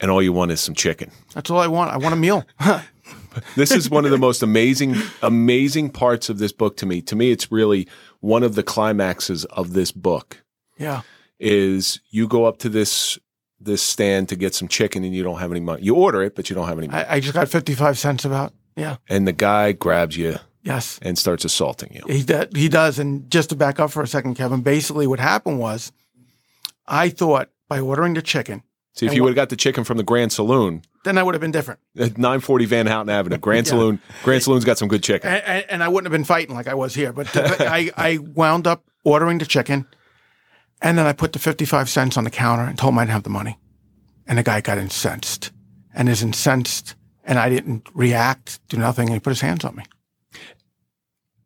And 0.00 0.10
all 0.10 0.22
you 0.22 0.32
want 0.32 0.50
is 0.50 0.60
some 0.60 0.74
chicken. 0.74 1.10
That's 1.34 1.50
all 1.50 1.58
I 1.58 1.66
want. 1.66 1.90
I 1.92 1.96
want 1.96 2.12
a 2.14 2.16
meal. 2.16 2.44
This 3.56 3.70
is 3.70 3.88
one 3.88 4.04
of 4.04 4.10
the 4.10 4.18
most 4.18 4.42
amazing, 4.42 4.96
amazing 5.22 5.90
parts 5.90 6.28
of 6.28 6.38
this 6.38 6.50
book 6.50 6.76
to 6.78 6.86
me. 6.86 7.00
To 7.02 7.14
me, 7.14 7.30
it's 7.30 7.52
really 7.52 7.86
one 8.20 8.42
of 8.42 8.54
the 8.56 8.62
climaxes 8.64 9.44
of 9.46 9.74
this 9.74 9.92
book. 9.92 10.42
yeah. 10.76 11.02
Is 11.38 12.00
you 12.10 12.26
go 12.26 12.46
up 12.46 12.58
to 12.58 12.68
this 12.68 13.16
this 13.60 13.80
stand 13.80 14.28
to 14.30 14.36
get 14.36 14.54
some 14.56 14.66
chicken 14.66 15.04
and 15.04 15.14
you 15.14 15.22
don't 15.22 15.38
have 15.38 15.52
any 15.52 15.60
money. 15.60 15.82
You 15.82 15.94
order 15.94 16.20
it, 16.22 16.34
but 16.34 16.50
you 16.50 16.56
don't 16.56 16.66
have 16.66 16.78
any 16.78 16.88
money. 16.88 17.04
I, 17.04 17.16
I 17.16 17.20
just 17.20 17.32
got 17.34 17.48
55 17.48 17.96
cents 17.96 18.24
about. 18.24 18.52
Yeah. 18.74 18.96
and 19.08 19.26
the 19.28 19.32
guy 19.32 19.70
grabs 19.72 20.16
you 20.16 20.38
Yes. 20.62 20.98
and 21.02 21.16
starts 21.16 21.44
assaulting 21.44 21.92
you. 21.94 22.02
He 22.12 22.24
does, 22.24 22.48
he 22.56 22.68
does. 22.68 22.98
And 22.98 23.30
just 23.30 23.50
to 23.50 23.56
back 23.56 23.78
up 23.78 23.92
for 23.92 24.02
a 24.02 24.06
second, 24.08 24.34
Kevin, 24.34 24.62
basically 24.62 25.06
what 25.06 25.20
happened 25.20 25.60
was 25.60 25.92
I 26.88 27.08
thought 27.08 27.50
by 27.68 27.78
ordering 27.78 28.14
the 28.14 28.22
chicken, 28.22 28.62
See, 28.94 29.06
if 29.06 29.10
And 29.10 29.16
you 29.16 29.22
would 29.22 29.30
have 29.30 29.36
got 29.36 29.48
the 29.50 29.56
chicken 29.56 29.84
from 29.84 29.96
the 29.96 30.02
Grande 30.02 30.32
Saloon 30.32 30.82
then 31.04 31.16
I 31.16 31.22
would 31.22 31.34
have 31.34 31.40
been 31.40 31.52
different. 31.52 31.80
at 31.98 32.18
940 32.18 32.64
Van 32.66 32.86
Houten 32.86 33.08
Avenue, 33.08 33.38
Grande 33.40 33.66
Yeah. 33.66 33.70
Saloon, 33.70 34.00
Grande 34.24 34.42
Saloon's 34.42 34.64
got 34.64 34.76
some 34.78 34.88
good 34.88 35.02
chicken. 35.02 35.30
And, 35.30 35.64
and, 35.70 35.82
I 35.82 35.88
wouldn't 35.88 36.06
have 36.06 36.18
been 36.18 36.24
fighting 36.24 36.54
like 36.54 36.66
I 36.66 36.74
was 36.74 36.94
here. 36.94 37.12
But 37.12 37.28
I, 37.60 37.90
I 37.96 38.18
wound 38.18 38.66
up 38.66 38.84
ordering 39.04 39.38
the 39.38 39.46
chicken 39.46 39.86
and 40.82 40.98
then 40.98 41.06
I 41.06 41.12
put 41.12 41.32
the 41.32 41.38
55 41.38 41.88
cents 41.88 42.16
on 42.18 42.24
the 42.24 42.30
counter 42.30 42.64
and 42.64 42.76
told 42.76 42.92
him 42.92 42.98
I 42.98 43.02
didn't 43.04 43.12
have 43.12 43.22
the 43.22 43.30
money. 43.30 43.58
And 44.26 44.38
the 44.38 44.42
guy 44.42 44.60
got 44.60 44.76
incensed 44.76 45.52
and 45.94 46.08
is 46.08 46.22
incensed. 46.22 46.94
And 47.24 47.38
I 47.38 47.48
didn't 47.48 47.88
react, 47.94 48.60
do 48.68 48.76
nothing. 48.76 49.06
And 49.08 49.14
he 49.14 49.20
put 49.20 49.30
his 49.30 49.40
hands 49.40 49.64
on 49.64 49.76
me. 49.76 49.84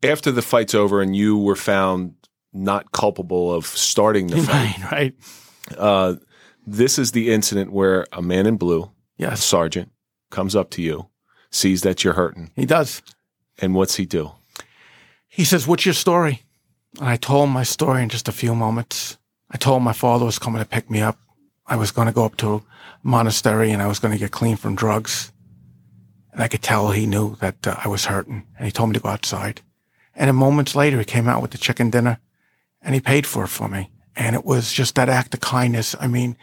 after 0.02 0.32
the 0.32 0.42
fight's 0.42 0.74
over 0.74 1.00
and 1.00 1.14
you 1.14 1.38
were 1.38 1.56
found 1.56 2.14
not 2.52 2.90
culpable 2.92 3.52
of 3.52 3.66
starting 3.66 4.26
the 4.26 4.38
fight, 4.42 4.78
Right, 4.78 4.92
right. 4.92 5.14
uh, 5.78 6.14
this 6.66 6.98
is 6.98 7.12
the 7.12 7.32
incident 7.32 7.72
where 7.72 8.06
a 8.12 8.22
man 8.22 8.46
in 8.46 8.56
blue, 8.56 8.82
a 8.84 8.90
Yes, 9.16 9.44
sergeant, 9.44 9.90
comes 10.30 10.56
up 10.56 10.70
to 10.70 10.82
you, 10.82 11.08
sees 11.50 11.82
that 11.82 12.02
you're 12.04 12.14
hurting, 12.14 12.50
he 12.56 12.66
does. 12.66 13.02
and 13.60 13.74
what's 13.74 13.96
he 13.96 14.06
do? 14.06 14.32
He 15.28 15.44
says, 15.44 15.66
What's 15.66 15.84
your 15.86 15.94
story? 15.94 16.42
And 17.00 17.08
I 17.08 17.16
told 17.16 17.44
him 17.48 17.52
my 17.54 17.62
story 17.62 18.02
in 18.02 18.08
just 18.08 18.28
a 18.28 18.32
few 18.32 18.54
moments. 18.54 19.16
I 19.50 19.56
told 19.56 19.78
him 19.78 19.84
my 19.84 19.92
father 19.94 20.24
was 20.26 20.38
coming 20.38 20.60
to 20.62 20.68
pick 20.68 20.90
me 20.90 21.00
up. 21.00 21.18
I 21.66 21.76
was 21.76 21.90
going 21.90 22.06
to 22.06 22.12
go 22.12 22.24
up 22.24 22.36
to 22.38 22.54
a 22.56 22.62
monastery 23.02 23.70
and 23.70 23.80
I 23.80 23.86
was 23.86 23.98
going 23.98 24.12
to 24.12 24.18
get 24.18 24.30
clean 24.30 24.56
from 24.56 24.74
drugs. 24.74 25.32
And 26.32 26.42
I 26.42 26.48
could 26.48 26.62
tell 26.62 26.90
he 26.90 27.06
knew 27.06 27.36
that 27.36 27.66
uh, 27.66 27.76
I 27.82 27.88
was 27.88 28.06
hurting 28.06 28.46
and 28.56 28.66
he 28.66 28.72
told 28.72 28.90
me 28.90 28.94
to 28.94 29.00
go 29.00 29.08
outside. 29.10 29.60
And 30.14 30.28
then 30.28 30.36
moments 30.36 30.74
later, 30.74 30.98
he 30.98 31.04
came 31.04 31.28
out 31.28 31.40
with 31.40 31.50
the 31.52 31.58
chicken 31.58 31.88
dinner 31.90 32.18
and 32.82 32.94
he 32.94 33.00
paid 33.00 33.26
for 33.26 33.44
it 33.44 33.48
for 33.48 33.68
me. 33.68 33.90
And 34.16 34.36
it 34.36 34.44
was 34.44 34.72
just 34.72 34.94
that 34.96 35.08
act 35.08 35.34
of 35.34 35.40
kindness. 35.40 35.94
I 35.98 36.06
mean, 36.06 36.36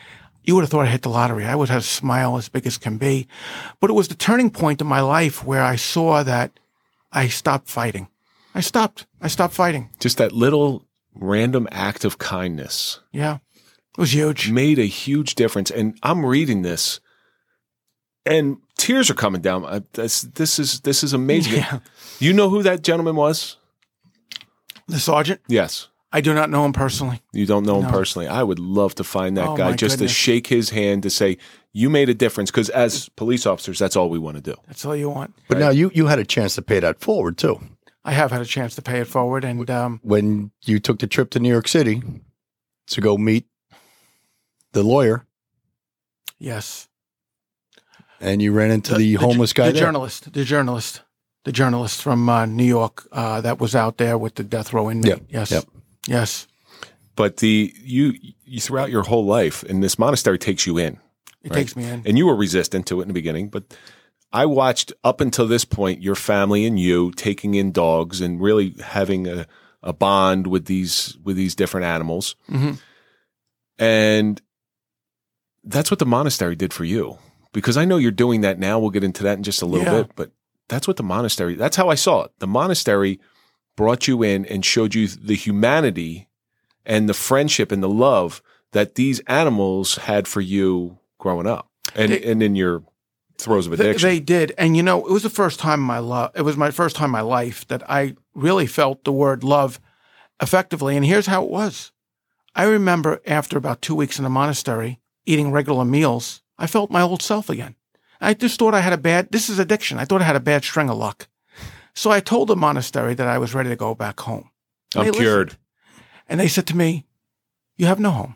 you 0.43 0.55
would 0.55 0.61
have 0.61 0.69
thought 0.71 0.85
I 0.87 0.89
hit 0.89 1.03
the 1.03 1.09
lottery. 1.09 1.45
I 1.45 1.55
would 1.55 1.69
have 1.69 1.81
a 1.81 1.85
smile 1.85 2.37
as 2.37 2.49
big 2.49 2.65
as 2.65 2.77
can 2.77 2.97
be. 2.97 3.27
But 3.79 3.89
it 3.89 3.93
was 3.93 4.07
the 4.07 4.15
turning 4.15 4.49
point 4.49 4.81
in 4.81 4.87
my 4.87 5.01
life 5.01 5.43
where 5.45 5.61
I 5.61 5.75
saw 5.75 6.23
that 6.23 6.51
I 7.11 7.27
stopped 7.27 7.69
fighting. 7.69 8.07
I 8.55 8.61
stopped. 8.61 9.05
I 9.21 9.27
stopped 9.27 9.53
fighting. 9.53 9.89
Just 9.99 10.17
that 10.17 10.31
little 10.31 10.85
random 11.13 11.67
act 11.71 12.05
of 12.05 12.17
kindness 12.17 12.99
Yeah. 13.11 13.37
It 13.97 14.01
was 14.01 14.13
huge. 14.13 14.49
made 14.49 14.79
a 14.79 14.85
huge 14.85 15.35
difference. 15.35 15.69
And 15.69 15.97
I'm 16.03 16.25
reading 16.25 16.61
this, 16.61 16.99
and 18.25 18.57
tears 18.77 19.09
are 19.09 19.15
coming 19.15 19.41
down. 19.41 19.65
I, 19.65 19.81
this, 19.93 20.21
this 20.21 20.57
is 20.59 20.79
this 20.81 21.03
is 21.03 21.13
amazing. 21.13 21.53
Yeah. 21.57 21.79
You 22.19 22.33
know 22.33 22.49
who 22.49 22.63
that 22.63 22.81
gentleman 22.81 23.15
was? 23.15 23.57
The 24.87 24.99
sergeant, 24.99 25.41
Yes. 25.47 25.89
I 26.11 26.21
do 26.21 26.33
not 26.33 26.49
know 26.49 26.65
him 26.65 26.73
personally. 26.73 27.21
You 27.33 27.45
don't 27.45 27.65
know 27.65 27.77
him 27.77 27.83
No. 27.83 27.91
personally. 27.91 28.27
I 28.27 28.41
would 28.41 28.57
love 28.59 28.95
to 28.95 29.03
find 29.03 29.37
that 29.37 29.47
Oh, 29.49 29.55
guy 29.55 29.73
just 29.75 29.93
goodness. 29.97 30.11
to 30.11 30.15
shake 30.15 30.47
his 30.47 30.71
hand 30.71 31.03
to 31.03 31.09
say 31.09 31.37
you 31.71 31.89
made 31.89 32.09
a 32.09 32.15
difference. 32.15 32.49
Because 32.49 32.69
as 32.69 33.09
police 33.09 33.45
officers, 33.45 33.77
that's 33.77 33.95
all 33.95 34.09
we 34.09 34.17
want 34.17 34.35
to 34.37 34.41
do. 34.41 34.55
That's 34.67 34.83
all 34.85 34.95
you 34.95 35.09
want. 35.09 35.35
But 35.47 35.59
now 35.59 35.69
you 35.69 35.91
you 35.93 36.07
had 36.07 36.17
a 36.19 36.25
chance 36.25 36.55
to 36.55 36.61
pay 36.63 36.79
that 36.79 36.99
forward 36.99 37.37
too 37.37 37.59
I 38.03 38.13
have 38.13 38.31
had 38.31 38.41
a 38.41 38.45
chance 38.45 38.73
to 38.75 38.81
pay 38.81 38.99
it 39.01 39.07
forward, 39.07 39.43
and 39.43 39.69
um, 39.69 39.99
when 40.03 40.51
you 40.63 40.79
took 40.79 40.99
the 40.99 41.05
trip 41.05 41.29
to 41.31 41.39
New 41.39 41.49
York 41.49 41.67
City 41.67 42.01
to 42.87 43.01
go 43.01 43.17
meet 43.17 43.45
the 44.71 44.81
lawyer, 44.83 45.27
yes, 46.39 46.87
and 48.21 48.41
you 48.41 48.51
ran 48.53 48.71
into 48.71 48.95
the, 48.95 49.13
homeless 49.15 49.53
guy 49.53 49.67
the 49.67 49.73
there. 49.73 49.81
journalist, 49.83 50.31
the 50.33 50.43
journalist, 50.45 51.01
the 51.43 51.51
journalist 51.51 52.01
from 52.01 52.27
uh, 52.29 52.45
New 52.45 52.63
York 52.63 53.07
uh, 53.11 53.41
that 53.41 53.59
was 53.59 53.75
out 53.75 53.97
there 53.97 54.17
with 54.17 54.35
the 54.35 54.43
death 54.43 54.73
row 54.73 54.89
inmate. 54.89 55.05
Yep, 55.09 55.21
Yes, 55.29 55.51
yep. 55.51 55.65
Yes, 56.09 56.47
But 57.15 57.37
the 57.37 57.73
you 57.83 58.13
you 58.45 58.59
throughout 58.59 58.89
your 58.89 59.03
whole 59.03 59.25
life, 59.25 59.63
and 59.63 59.83
this 59.83 59.97
monastery 59.99 60.37
takes 60.39 60.65
you 60.65 60.77
in. 60.77 60.99
it 61.43 61.51
Right. 61.51 61.59
takes 61.59 61.75
me 61.75 61.83
in. 61.85 62.01
and 62.05 62.17
you 62.17 62.25
were 62.25 62.35
resistant 62.35 62.85
to 62.87 62.99
it 62.99 63.03
in 63.03 63.07
the 63.09 63.13
beginning, 63.13 63.49
but 63.49 63.63
I 64.31 64.45
watched 64.45 64.91
up 65.03 65.21
until 65.21 65.47
this 65.47 65.65
point 65.65 66.01
your 66.03 66.15
family 66.15 66.65
and 66.65 66.77
you 66.79 67.11
taking 67.13 67.55
in 67.55 67.71
dogs 67.71 68.21
and 68.21 68.39
really 68.41 68.75
having 68.83 69.27
a, 69.27 69.47
a 69.81 69.91
bond 69.93 70.47
with 70.47 70.65
these 70.65 71.17
with 71.23 71.35
these 71.37 71.55
different 71.55 71.85
animals, 71.85 72.35
Mhm. 72.49 72.79
and 73.77 74.41
that's 75.63 75.91
what 75.91 75.99
the 75.99 76.05
monastery 76.05 76.55
did 76.55 76.73
for 76.73 76.83
you. 76.85 77.17
Because 77.53 77.77
I 77.77 77.85
know 77.85 77.97
you're 77.97 78.11
doing 78.11 78.41
that 78.41 78.59
now. 78.59 78.79
We'll 78.79 78.91
get 78.91 79.03
into 79.03 79.23
that 79.23 79.37
in 79.37 79.43
just 79.43 79.61
a 79.61 79.65
little 79.65 79.85
Yeah. 79.85 80.03
bit, 80.03 80.11
but 80.15 80.31
that's 80.67 80.87
what 80.87 80.97
the 80.97 81.03
monastery. 81.03 81.55
That's 81.55 81.75
how 81.75 81.89
I 81.89 81.95
saw 81.95 82.23
it. 82.23 82.31
The 82.39 82.47
monastery 82.47 83.19
brought 83.79 84.09
you 84.09 84.21
in 84.21 84.45
and 84.47 84.65
showed 84.65 84.93
you 84.93 85.07
the 85.07 85.35
humanity 85.35 86.27
and 86.85 87.07
the 87.07 87.13
friendship 87.13 87.71
and 87.71 87.81
the 87.81 87.87
love 87.87 88.41
that 88.73 88.95
these 88.95 89.21
animals 89.21 89.95
had 89.95 90.27
for 90.27 90.41
you 90.41 90.97
growing 91.17 91.47
up 91.47 91.69
and 91.95 92.11
They- 92.11 92.23
and 92.29 92.43
in 92.43 92.57
your 92.57 92.83
throes 93.37 93.67
of 93.67 93.77
They, 93.77 93.85
addiction. 93.91 94.09
they 94.09 94.19
did, 94.19 94.51
and 94.57 94.75
you 94.75 94.83
know, 94.83 94.97
it 95.07 95.11
was 95.13 95.23
the 95.23 95.29
first 95.29 95.61
time 95.61 95.79
in 95.79 95.85
my 95.85 95.99
love. 95.99 96.31
It 96.35 96.41
was 96.41 96.57
my 96.57 96.71
first 96.71 96.97
time 96.97 97.05
in 97.05 97.11
my 97.11 97.21
life 97.21 97.65
that 97.69 97.81
I 97.89 98.15
really 98.35 98.67
felt 98.67 99.05
the 99.05 99.13
word 99.13 99.45
love 99.45 99.79
effectively. 100.41 100.97
And 100.97 101.05
here's 101.05 101.27
how 101.27 101.41
it 101.45 101.49
was: 101.49 101.93
I 102.53 102.63
remember 102.65 103.21
after 103.25 103.57
about 103.57 103.81
two 103.81 103.95
weeks 103.95 104.17
in 104.19 104.23
the 104.25 104.29
monastery, 104.29 104.99
eating 105.25 105.53
regular 105.53 105.85
meals, 105.85 106.41
I 106.57 106.67
felt 106.67 106.91
my 106.91 107.01
old 107.01 107.21
self 107.21 107.49
again. 107.49 107.75
I 108.19 108.33
just 108.33 108.59
thought 108.59 108.73
I 108.73 108.81
had 108.81 108.91
a 108.91 108.97
bad. 108.97 109.29
This 109.31 109.49
is 109.49 109.57
addiction. 109.57 109.97
I 109.99 110.03
thought 110.03 110.21
I 110.21 110.25
had 110.25 110.35
a 110.35 110.41
bad 110.51 110.65
string 110.65 110.89
of 110.89 110.97
luck. 110.97 111.29
So 111.99 112.11
I 112.11 112.21
told 112.21 112.47
the 112.47 112.55
monastery 112.55 113.13
that 113.13 113.27
I 113.27 113.37
was 113.39 113.53
ready 113.53 113.67
to 113.67 113.75
go 113.75 113.93
back 113.93 114.21
home. 114.21 114.51
I'm 114.95 115.11
cured. 115.11 115.47
listened. 115.47 115.59
And 116.29 116.39
they 116.39 116.47
said 116.47 116.65
to 116.67 116.77
me, 116.77 117.05
"You 117.75 117.87
have 117.87 117.99
no 117.99 118.11
home. 118.11 118.35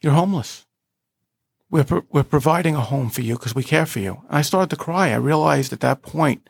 You're 0.00 0.14
homeless. 0.14 0.64
We're 1.68 1.84
pro- 1.84 2.06
we're 2.08 2.22
providing 2.22 2.76
a 2.76 2.80
home 2.80 3.10
for 3.10 3.20
you 3.20 3.34
because 3.34 3.54
we 3.54 3.64
care 3.64 3.84
for 3.84 3.98
you." 3.98 4.22
And 4.28 4.38
I 4.38 4.40
started 4.40 4.70
to 4.70 4.82
cry. 4.82 5.10
I 5.10 5.16
realized 5.16 5.74
at 5.74 5.80
that 5.80 6.00
point, 6.00 6.48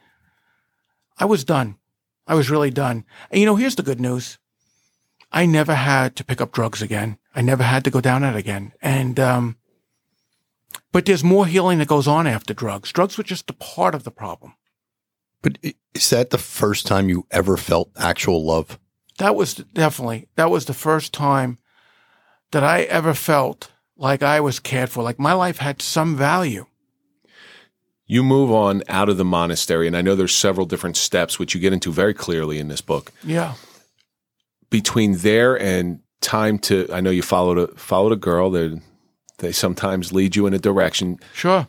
I 1.18 1.24
was 1.24 1.42
done. 1.42 1.78
I 2.28 2.36
was 2.36 2.48
really 2.48 2.70
done. 2.70 3.04
And 3.32 3.40
you 3.40 3.46
know, 3.46 3.56
here's 3.56 3.74
the 3.74 3.82
good 3.90 4.00
news: 4.00 4.38
I 5.32 5.46
never 5.46 5.74
had 5.74 6.14
to 6.14 6.24
pick 6.24 6.40
up 6.40 6.52
drugs 6.52 6.80
again. 6.80 7.18
I 7.34 7.42
never 7.42 7.64
had 7.64 7.82
to 7.82 7.90
go 7.90 8.00
down 8.00 8.22
that 8.22 8.36
again. 8.36 8.72
And 8.80 9.18
um, 9.18 9.56
but 10.92 11.06
there's 11.06 11.24
more 11.24 11.46
healing 11.46 11.78
that 11.78 11.88
goes 11.88 12.06
on 12.06 12.28
after 12.28 12.54
drugs. 12.54 12.92
Drugs 12.92 13.18
were 13.18 13.24
just 13.24 13.50
a 13.50 13.54
part 13.54 13.96
of 13.96 14.04
the 14.04 14.12
problem. 14.12 14.54
But 15.42 15.58
is 15.94 16.10
that 16.10 16.30
the 16.30 16.38
first 16.38 16.86
time 16.86 17.08
you 17.08 17.26
ever 17.30 17.56
felt 17.56 17.90
actual 17.96 18.44
love? 18.44 18.78
That 19.18 19.36
was 19.36 19.54
definitely 19.54 20.28
that 20.36 20.50
was 20.50 20.64
the 20.66 20.74
first 20.74 21.12
time 21.12 21.58
that 22.52 22.64
I 22.64 22.82
ever 22.82 23.14
felt 23.14 23.70
like 23.96 24.22
I 24.22 24.40
was 24.40 24.58
cared 24.60 24.88
for, 24.90 25.02
like 25.02 25.18
my 25.18 25.32
life 25.34 25.58
had 25.58 25.82
some 25.82 26.16
value. 26.16 26.66
You 28.06 28.22
move 28.24 28.50
on 28.50 28.82
out 28.88 29.08
of 29.08 29.18
the 29.18 29.24
monastery, 29.24 29.86
and 29.86 29.96
I 29.96 30.00
know 30.02 30.16
there's 30.16 30.34
several 30.34 30.66
different 30.66 30.96
steps 30.96 31.38
which 31.38 31.54
you 31.54 31.60
get 31.60 31.72
into 31.72 31.92
very 31.92 32.12
clearly 32.14 32.58
in 32.58 32.66
this 32.68 32.80
book. 32.80 33.12
Yeah, 33.22 33.54
Between 34.68 35.18
there 35.18 35.58
and 35.60 36.00
time 36.20 36.58
to, 36.60 36.88
I 36.92 37.00
know 37.00 37.10
you 37.10 37.22
followed 37.22 37.58
a 37.58 37.66
followed 37.76 38.12
a 38.12 38.16
girl. 38.16 38.50
They 38.50 38.80
they 39.38 39.52
sometimes 39.52 40.12
lead 40.12 40.34
you 40.34 40.46
in 40.46 40.54
a 40.54 40.58
direction. 40.58 41.18
sure. 41.34 41.68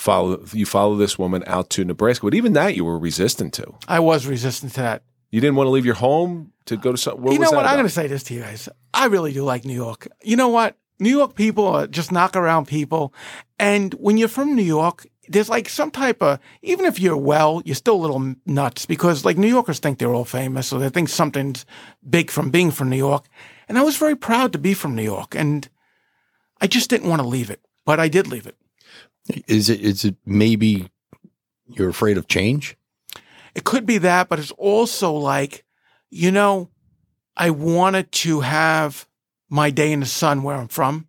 Follow 0.00 0.42
you 0.54 0.64
follow 0.64 0.96
this 0.96 1.18
woman 1.18 1.44
out 1.46 1.68
to 1.70 1.84
Nebraska, 1.84 2.24
but 2.24 2.34
even 2.34 2.54
that 2.54 2.74
you 2.74 2.86
were 2.86 2.98
resistant 2.98 3.52
to. 3.54 3.74
I 3.86 4.00
was 4.00 4.26
resistant 4.26 4.72
to 4.72 4.80
that. 4.80 5.02
You 5.30 5.42
didn't 5.42 5.56
want 5.56 5.66
to 5.66 5.70
leave 5.72 5.84
your 5.84 5.94
home 5.94 6.52
to 6.64 6.78
go 6.78 6.92
to 6.92 6.96
some. 6.96 7.22
You 7.26 7.38
know 7.38 7.50
what? 7.50 7.66
I'm 7.66 7.74
going 7.74 7.84
to 7.84 7.90
say 7.90 8.06
this 8.06 8.22
to 8.24 8.34
you 8.34 8.40
guys. 8.40 8.66
I 8.94 9.06
really 9.06 9.34
do 9.34 9.44
like 9.44 9.66
New 9.66 9.74
York. 9.74 10.08
You 10.22 10.36
know 10.36 10.48
what? 10.48 10.78
New 11.00 11.10
York 11.10 11.34
people 11.34 11.66
are 11.66 11.86
just 11.86 12.12
knock 12.12 12.34
around 12.34 12.66
people. 12.66 13.12
And 13.58 13.92
when 13.94 14.16
you're 14.16 14.28
from 14.28 14.56
New 14.56 14.62
York, 14.62 15.06
there's 15.28 15.50
like 15.50 15.68
some 15.68 15.90
type 15.90 16.22
of, 16.22 16.38
even 16.62 16.86
if 16.86 16.98
you're 16.98 17.14
well, 17.16 17.60
you're 17.66 17.74
still 17.74 17.96
a 17.96 18.00
little 18.00 18.34
nuts 18.46 18.86
because 18.86 19.26
like 19.26 19.36
New 19.36 19.48
Yorkers 19.48 19.80
think 19.80 19.98
they're 19.98 20.14
all 20.14 20.24
famous. 20.24 20.68
So 20.68 20.78
they 20.78 20.88
think 20.88 21.10
something's 21.10 21.66
big 22.08 22.30
from 22.30 22.50
being 22.50 22.70
from 22.70 22.88
New 22.88 22.96
York. 22.96 23.26
And 23.68 23.76
I 23.76 23.82
was 23.82 23.98
very 23.98 24.16
proud 24.16 24.54
to 24.54 24.58
be 24.58 24.72
from 24.72 24.94
New 24.96 25.04
York. 25.04 25.34
And 25.34 25.68
I 26.58 26.66
just 26.66 26.88
didn't 26.88 27.10
want 27.10 27.20
to 27.20 27.28
leave 27.28 27.50
it, 27.50 27.60
but 27.84 28.00
I 28.00 28.08
did 28.08 28.26
leave 28.26 28.46
it. 28.46 28.56
Is 29.46 29.68
it 29.68 29.80
is 29.80 30.04
it 30.04 30.16
maybe 30.24 30.90
you're 31.66 31.88
afraid 31.88 32.18
of 32.18 32.28
change? 32.28 32.76
It 33.54 33.64
could 33.64 33.86
be 33.86 33.98
that, 33.98 34.28
but 34.28 34.38
it's 34.38 34.52
also 34.52 35.12
like, 35.12 35.64
you 36.10 36.30
know, 36.30 36.70
I 37.36 37.50
wanted 37.50 38.12
to 38.12 38.40
have 38.40 39.08
my 39.48 39.70
day 39.70 39.92
in 39.92 40.00
the 40.00 40.06
sun 40.06 40.42
where 40.42 40.56
I'm 40.56 40.68
from 40.68 41.08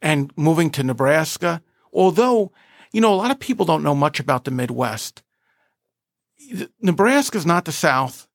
and 0.00 0.32
moving 0.36 0.70
to 0.70 0.82
Nebraska. 0.82 1.62
Although, 1.92 2.52
you 2.92 3.00
know, 3.00 3.12
a 3.12 3.16
lot 3.16 3.30
of 3.30 3.38
people 3.38 3.66
don't 3.66 3.82
know 3.82 3.94
much 3.94 4.20
about 4.20 4.44
the 4.44 4.50
Midwest. 4.50 5.22
Nebraska's 6.80 7.46
not 7.46 7.64
the 7.64 7.72
South. 7.72 8.26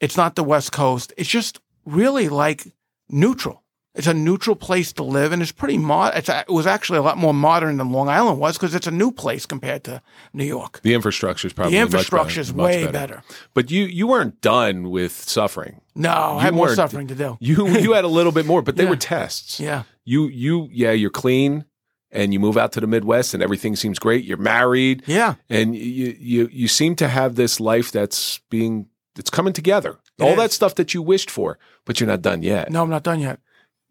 It's 0.00 0.16
not 0.16 0.34
the 0.34 0.44
West 0.44 0.72
Coast. 0.72 1.12
It's 1.16 1.28
just 1.28 1.60
really 1.84 2.28
like 2.28 2.72
neutral. 3.08 3.62
It's 3.94 4.06
a 4.06 4.14
neutral 4.14 4.54
place 4.54 4.92
to 4.94 5.02
live, 5.02 5.32
and 5.32 5.42
it's 5.42 5.50
pretty 5.50 5.76
mod. 5.76 6.16
It's 6.16 6.28
it 6.28 6.48
was 6.48 6.64
actually 6.64 6.98
a 6.98 7.02
lot 7.02 7.18
more 7.18 7.34
modern 7.34 7.76
than 7.78 7.90
Long 7.90 8.08
Island 8.08 8.38
was 8.38 8.56
because 8.56 8.72
it's 8.72 8.86
a 8.86 8.90
new 8.92 9.10
place 9.10 9.46
compared 9.46 9.82
to 9.84 10.00
New 10.32 10.44
York. 10.44 10.80
The 10.82 10.94
infrastructure 10.94 11.48
is 11.48 11.52
probably 11.52 11.72
The 11.72 11.80
infrastructure 11.82 12.40
is 12.40 12.52
way 12.52 12.86
better. 12.86 13.24
But 13.52 13.70
you 13.72 13.84
you 13.86 14.06
weren't 14.06 14.40
done 14.40 14.90
with 14.90 15.10
suffering. 15.12 15.80
No, 15.96 16.12
I 16.12 16.42
had 16.42 16.54
more 16.54 16.72
suffering 16.74 17.08
to 17.08 17.16
do. 17.16 17.36
You 17.40 17.66
you 17.66 17.94
had 17.94 18.04
a 18.04 18.08
little 18.08 18.30
bit 18.32 18.46
more, 18.46 18.62
but 18.62 18.76
they 18.76 18.84
Yeah. 18.84 18.90
were 18.90 18.96
tests. 18.96 19.58
Yeah. 19.58 19.82
You 20.04 20.28
you 20.28 20.68
yeah, 20.72 20.92
you're 20.92 21.10
clean 21.10 21.64
and 22.12 22.32
you 22.32 22.38
move 22.38 22.56
out 22.56 22.70
to 22.72 22.80
the 22.80 22.86
Midwest 22.86 23.34
and 23.34 23.42
everything 23.42 23.74
seems 23.74 23.98
great. 23.98 24.24
You're 24.24 24.36
married 24.38 25.02
Yeah. 25.06 25.34
and 25.48 25.74
you 25.74 26.14
you 26.16 26.48
you 26.52 26.68
seem 26.68 26.94
to 26.96 27.08
have 27.08 27.34
this 27.34 27.58
life 27.58 27.90
that's 27.90 28.38
being 28.50 28.86
it's 29.18 29.30
coming 29.30 29.52
together. 29.52 29.98
It 30.18 30.22
All 30.22 30.30
is. 30.30 30.36
that 30.36 30.52
stuff 30.52 30.76
that 30.76 30.94
you 30.94 31.02
wished 31.02 31.28
for, 31.30 31.58
but 31.84 31.98
you're 31.98 32.06
not 32.08 32.22
done 32.22 32.44
yet. 32.44 32.70
No, 32.70 32.82
I'm 32.84 32.90
not 32.90 33.02
done 33.02 33.18
yet. 33.18 33.40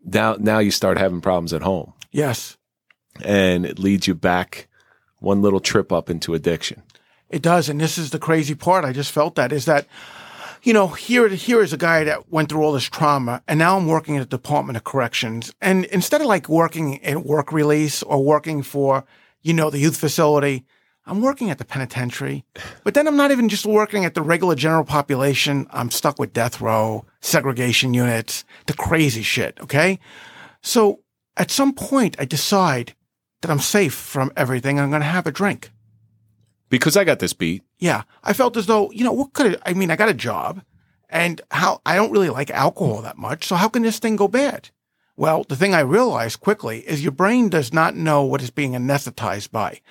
Now 0.04 0.36
now 0.40 0.60
you 0.60 0.72
start 0.72 0.98
having 0.98 1.22
problems 1.22 1.54
at 1.54 1.62
home 1.62 1.94
Yes, 2.12 2.58
and 3.24 3.66
it 3.66 3.80
leads 3.80 4.08
you 4.08 4.16
back 4.16 4.68
one 5.20 5.42
little 5.42 5.60
trip 5.60 5.92
up 5.92 6.10
into 6.10 6.34
addiction. 6.34 6.82
it 7.30 7.42
does. 7.42 7.70
And 7.70 7.80
this 7.80 7.98
is 7.98 8.10
the 8.10 8.20
crazy 8.20 8.56
part. 8.56 8.86
I 8.86 8.94
just 8.94 9.12
felt 9.12 9.36
that 9.36 9.52
is 9.52 9.66
that 9.66 9.86
you 10.62 10.74
know, 10.74 10.88
here, 10.88 11.30
here 11.30 11.62
is 11.62 11.72
a 11.72 11.78
guy 11.78 12.04
that 12.04 12.30
went 12.32 12.50
through 12.50 12.64
all 12.64 12.74
this 12.74 12.84
trauma 12.84 13.42
and 13.48 13.58
now 13.60 13.78
I'm 13.78 13.88
working 13.88 14.18
at 14.18 14.30
the 14.30 14.38
Department 14.38 14.76
of 14.76 14.84
Corrections. 14.84 15.54
And 15.62 15.86
instead 15.86 16.20
of 16.22 16.28
like 16.28 16.50
working 16.50 17.04
at 17.06 17.24
work 17.26 17.54
release 17.54 18.04
or 18.04 18.24
working 18.24 18.62
for, 18.62 19.06
you 19.42 19.54
know, 19.54 19.70
the 19.70 19.80
youth 19.80 19.96
facility, 19.96 20.66
I'm 21.10 21.22
working 21.22 21.50
at 21.50 21.58
the 21.58 21.66
penitentiary. 21.66 22.46
But 22.84 22.94
then 22.94 23.08
I'm 23.08 23.18
not 23.18 23.32
even 23.32 23.50
just 23.50 23.66
working 23.66 24.06
at 24.06 24.14
the 24.14 24.22
regular 24.22 24.56
general 24.56 24.84
population. 24.84 25.68
I'm 25.72 25.90
stuck 25.90 26.20
with 26.20 26.34
death 26.34 26.62
row, 26.62 27.06
segregation 27.20 27.94
units, 27.94 28.46
the 28.68 28.74
crazy 28.74 29.24
shit. 29.24 29.58
Okay. 29.62 30.00
So 30.62 31.00
at 31.36 31.52
some 31.52 31.74
point 31.74 32.16
I 32.20 32.26
decide 32.26 32.94
that 33.42 33.50
I'm 33.50 33.60
safe 33.60 33.94
from 33.94 34.32
everything. 34.38 34.80
I'm 34.80 34.90
going 34.90 35.02
to 35.02 35.08
have 35.08 35.26
a 35.26 35.32
drink. 35.32 35.72
Because 36.70 36.96
I 36.96 37.04
got 37.04 37.18
this 37.20 37.34
beat. 37.34 37.64
Yeah. 37.80 38.04
I 38.24 38.34
felt 38.34 38.56
as 38.56 38.68
though, 38.68 38.92
you 38.92 39.04
know, 39.04 39.14
what 39.14 39.34
could 39.34 39.54
it, 39.54 39.62
I 39.66 39.74
mean, 39.74 39.90
I 39.90 39.96
got 39.96 40.10
a 40.10 40.14
job 40.14 40.62
and 41.10 41.42
how 41.50 41.82
I 41.86 41.96
don't 41.96 42.12
really 42.12 42.30
like 42.30 42.52
alcohol 42.52 43.02
that 43.02 43.18
much. 43.18 43.48
So 43.48 43.56
how 43.56 43.68
can 43.68 43.82
this 43.82 43.98
thing 43.98 44.16
go 44.16 44.28
bad? 44.28 44.70
Well, 45.18 45.44
the 45.44 45.56
thing 45.56 45.74
I 45.74 45.80
realized 45.80 46.40
quickly 46.40 46.80
is 46.88 47.02
your 47.02 47.12
brain 47.12 47.50
does 47.50 47.74
not 47.74 47.96
know 47.96 48.24
what 48.24 48.42
it's 48.42 48.52
being 48.52 48.72
anesthetized 48.74 49.52
by. 49.52 49.82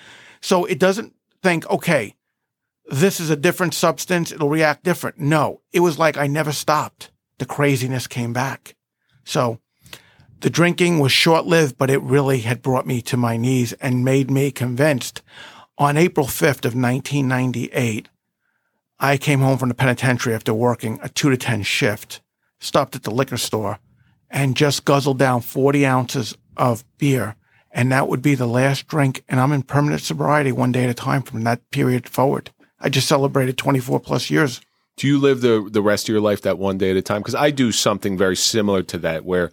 So 0.41 0.65
it 0.65 0.79
doesn't 0.79 1.13
think, 1.41 1.69
okay, 1.69 2.15
this 2.85 3.19
is 3.19 3.29
a 3.29 3.35
different 3.35 3.73
substance. 3.73 4.31
It'll 4.31 4.49
react 4.49 4.83
different. 4.83 5.19
No, 5.19 5.61
it 5.71 5.81
was 5.81 5.99
like 5.99 6.17
I 6.17 6.27
never 6.27 6.51
stopped. 6.51 7.11
The 7.37 7.45
craziness 7.45 8.07
came 8.07 8.33
back. 8.33 8.75
So 9.23 9.59
the 10.41 10.49
drinking 10.49 10.99
was 10.99 11.11
short 11.11 11.45
lived, 11.45 11.77
but 11.77 11.89
it 11.89 12.01
really 12.01 12.39
had 12.39 12.61
brought 12.61 12.87
me 12.87 13.01
to 13.03 13.17
my 13.17 13.37
knees 13.37 13.73
and 13.73 14.05
made 14.05 14.31
me 14.31 14.51
convinced 14.51 15.21
on 15.79 15.95
April 15.95 16.25
5th 16.25 16.65
of 16.65 16.75
1998, 16.75 18.09
I 18.99 19.15
came 19.15 19.39
home 19.39 19.57
from 19.57 19.69
the 19.69 19.75
penitentiary 19.75 20.35
after 20.35 20.53
working 20.53 20.99
a 21.01 21.07
two 21.07 21.29
to 21.29 21.37
10 21.37 21.63
shift, 21.63 22.19
stopped 22.59 22.97
at 22.97 23.03
the 23.03 23.11
liquor 23.11 23.37
store 23.37 23.79
and 24.29 24.57
just 24.57 24.83
guzzled 24.83 25.17
down 25.17 25.39
40 25.39 25.85
ounces 25.85 26.35
of 26.57 26.83
beer. 26.97 27.37
And 27.71 27.91
that 27.91 28.07
would 28.07 28.21
be 28.21 28.35
the 28.35 28.47
last 28.47 28.87
drink. 28.87 29.23
And 29.29 29.39
I'm 29.39 29.51
in 29.51 29.61
permanent 29.63 30.01
sobriety 30.01 30.51
one 30.51 30.71
day 30.71 30.83
at 30.85 30.89
a 30.89 30.93
time 30.95 31.21
from 31.21 31.43
that 31.43 31.69
period 31.71 32.09
forward. 32.09 32.51
I 32.79 32.89
just 32.89 33.07
celebrated 33.07 33.57
24 33.57 33.99
plus 33.99 34.29
years. 34.29 34.61
Do 34.97 35.07
you 35.07 35.17
live 35.19 35.41
the 35.41 35.67
the 35.71 35.81
rest 35.81 36.09
of 36.09 36.13
your 36.13 36.21
life 36.21 36.41
that 36.41 36.57
one 36.57 36.77
day 36.77 36.91
at 36.91 36.97
a 36.97 37.01
time? 37.01 37.21
Because 37.21 37.35
I 37.35 37.51
do 37.51 37.71
something 37.71 38.17
very 38.17 38.35
similar 38.35 38.83
to 38.83 38.97
that, 38.99 39.23
where 39.23 39.51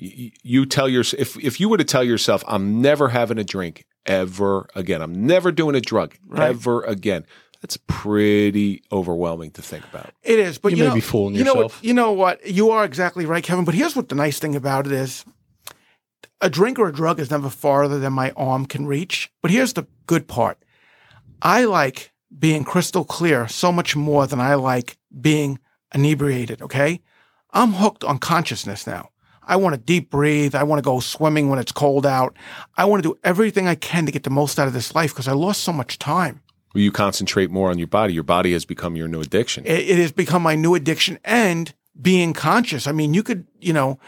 y- 0.00 0.32
you 0.42 0.66
tell 0.66 0.88
your 0.88 1.02
if 1.16 1.36
if 1.38 1.60
you 1.60 1.68
were 1.68 1.76
to 1.78 1.84
tell 1.84 2.02
yourself, 2.02 2.42
"I'm 2.48 2.80
never 2.82 3.08
having 3.10 3.38
a 3.38 3.44
drink 3.44 3.84
ever 4.06 4.66
again. 4.74 5.00
I'm 5.02 5.26
never 5.26 5.52
doing 5.52 5.76
a 5.76 5.80
drug 5.80 6.14
Right. 6.26 6.48
ever 6.50 6.82
again." 6.82 7.26
That's 7.62 7.76
pretty 7.86 8.82
overwhelming 8.90 9.50
to 9.52 9.62
think 9.62 9.84
about. 9.84 10.10
It 10.22 10.38
is, 10.38 10.58
but 10.58 10.70
You 10.72 10.78
you, 10.78 10.82
may 10.84 10.88
know, 10.90 10.94
be 10.94 11.00
fooling 11.00 11.34
you 11.34 11.44
know 11.44 11.54
what- 11.54 11.62
yourself. 11.64 11.80
you 11.84 11.94
know 11.94 12.12
what? 12.12 12.46
You 12.48 12.70
are 12.70 12.84
exactly 12.84 13.26
right, 13.26 13.42
Kevin. 13.44 13.64
But 13.64 13.74
here's 13.74 13.94
what 13.96 14.08
the 14.08 14.14
nice 14.14 14.38
thing 14.38 14.54
about 14.56 14.86
it 14.86 14.92
is: 14.92 15.24
a 16.40 16.50
drink 16.50 16.78
or 16.78 16.88
a 16.88 16.92
drug 16.92 17.20
is 17.20 17.30
never 17.30 17.50
farther 17.50 17.98
than 17.98 18.12
my 18.12 18.30
arm 18.36 18.66
can 18.66 18.86
reach. 18.86 19.30
But 19.42 19.50
here's 19.50 19.72
the 19.72 19.86
good 20.06 20.28
part: 20.28 20.58
I 21.42 21.64
like 21.64 22.12
being 22.38 22.64
crystal 22.64 23.04
clear 23.04 23.48
so 23.48 23.72
much 23.72 23.96
more 23.96 24.26
than 24.26 24.40
I 24.40 24.54
like 24.54 24.98
being 25.20 25.58
inebriated. 25.94 26.62
Okay, 26.62 27.00
I'm 27.52 27.74
hooked 27.74 28.04
on 28.04 28.18
consciousness 28.18 28.86
now. 28.86 29.10
I 29.48 29.56
want 29.56 29.74
to 29.74 29.80
deep 29.80 30.10
breathe. 30.10 30.54
I 30.54 30.62
want 30.62 30.78
to 30.78 30.84
go 30.84 31.00
swimming 31.00 31.48
when 31.48 31.58
it's 31.58 31.72
cold 31.72 32.04
out. 32.04 32.36
I 32.76 32.84
want 32.84 33.02
to 33.02 33.08
do 33.08 33.18
everything 33.24 33.66
I 33.66 33.74
can 33.74 34.04
to 34.04 34.12
get 34.12 34.24
the 34.24 34.30
most 34.30 34.58
out 34.58 34.66
of 34.66 34.74
this 34.74 34.94
life 34.94 35.12
because 35.12 35.26
I 35.26 35.32
lost 35.32 35.62
so 35.62 35.72
much 35.72 35.98
time. 35.98 36.42
Where 36.72 36.84
you 36.84 36.92
concentrate 36.92 37.50
more 37.50 37.70
on 37.70 37.78
your 37.78 37.86
body. 37.86 38.12
Your 38.12 38.24
body 38.24 38.52
has 38.52 38.66
become 38.66 38.94
your 38.94 39.08
new 39.08 39.22
addiction. 39.22 39.64
it, 39.64 39.88
it 39.88 39.98
has 39.98 40.12
become 40.12 40.42
my 40.42 40.54
new 40.54 40.74
addiction 40.74 41.18
and 41.24 41.72
being 42.00 42.34
conscious. 42.34 42.86
I 42.86 42.92
mean, 42.92 43.14
you 43.14 43.22
could, 43.22 43.46
you 43.58 43.72
know, 43.72 43.98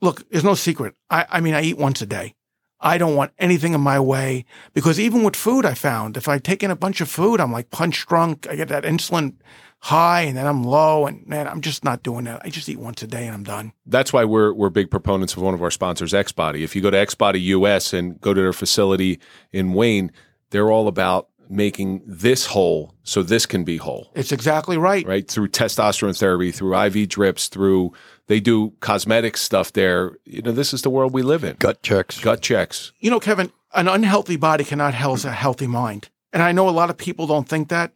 look, 0.00 0.28
there's 0.30 0.44
no 0.44 0.54
secret. 0.54 0.94
I, 1.10 1.26
I 1.28 1.40
mean, 1.40 1.54
I 1.54 1.62
eat 1.62 1.78
once 1.78 2.02
a 2.02 2.06
day. 2.06 2.34
I 2.80 2.96
don't 2.96 3.16
want 3.16 3.32
anything 3.38 3.74
in 3.74 3.80
my 3.80 3.98
way 3.98 4.44
because 4.72 5.00
even 5.00 5.24
with 5.24 5.34
food, 5.34 5.66
I 5.66 5.74
found 5.74 6.16
if 6.16 6.28
I 6.28 6.38
take 6.38 6.62
in 6.62 6.70
a 6.70 6.76
bunch 6.76 7.00
of 7.00 7.08
food, 7.08 7.40
I'm 7.40 7.50
like 7.50 7.70
punch 7.70 8.06
drunk. 8.06 8.46
I 8.48 8.54
get 8.54 8.68
that 8.68 8.84
insulin 8.84 9.34
high 9.80 10.22
and 10.22 10.36
then 10.36 10.46
I'm 10.46 10.62
low 10.62 11.06
and 11.06 11.26
man, 11.26 11.48
I'm 11.48 11.60
just 11.60 11.84
not 11.84 12.02
doing 12.02 12.24
that. 12.24 12.40
I 12.44 12.50
just 12.50 12.68
eat 12.68 12.78
once 12.78 13.02
a 13.02 13.06
day 13.06 13.26
and 13.26 13.34
I'm 13.34 13.42
done. 13.42 13.72
That's 13.86 14.12
why 14.12 14.24
we're 14.24 14.52
we're 14.52 14.70
big 14.70 14.90
proponents 14.90 15.36
of 15.36 15.42
one 15.42 15.54
of 15.54 15.62
our 15.62 15.72
sponsors, 15.72 16.12
XBody. 16.12 16.62
If 16.62 16.76
you 16.76 16.82
go 16.82 16.90
to 16.90 16.96
XBody 16.96 17.42
US 17.46 17.92
and 17.92 18.20
go 18.20 18.32
to 18.32 18.40
their 18.40 18.52
facility 18.52 19.18
in 19.50 19.72
Wayne, 19.72 20.12
they're 20.50 20.70
all 20.70 20.86
about 20.86 21.28
making 21.50 22.02
this 22.06 22.46
whole 22.46 22.94
so 23.02 23.22
this 23.22 23.46
can 23.46 23.64
be 23.64 23.76
whole. 23.76 24.10
It's 24.14 24.32
exactly 24.32 24.76
right. 24.76 25.06
right? 25.06 25.28
Through 25.28 25.48
testosterone 25.48 26.18
therapy, 26.18 26.50
through 26.50 26.78
IV 26.78 27.08
drips, 27.08 27.48
through 27.48 27.92
they 28.26 28.40
do 28.40 28.74
cosmetic 28.80 29.36
stuff 29.36 29.72
there. 29.72 30.18
You 30.24 30.42
know, 30.42 30.52
this 30.52 30.72
is 30.72 30.82
the 30.82 30.90
world 30.90 31.12
we 31.12 31.22
live 31.22 31.44
in. 31.44 31.56
Gut 31.58 31.82
checks. 31.82 32.20
Gut 32.20 32.42
checks. 32.42 32.92
you 33.00 33.10
know, 33.10 33.20
Kevin, 33.20 33.50
an 33.74 33.88
unhealthy 33.88 34.36
body 34.36 34.64
cannot 34.64 34.94
house 34.94 35.24
a 35.24 35.32
healthy 35.32 35.66
mind. 35.66 36.08
And 36.32 36.42
I 36.42 36.52
know 36.52 36.68
a 36.68 36.70
lot 36.70 36.90
of 36.90 36.96
people 36.96 37.26
don't 37.26 37.48
think 37.48 37.68
that. 37.68 37.92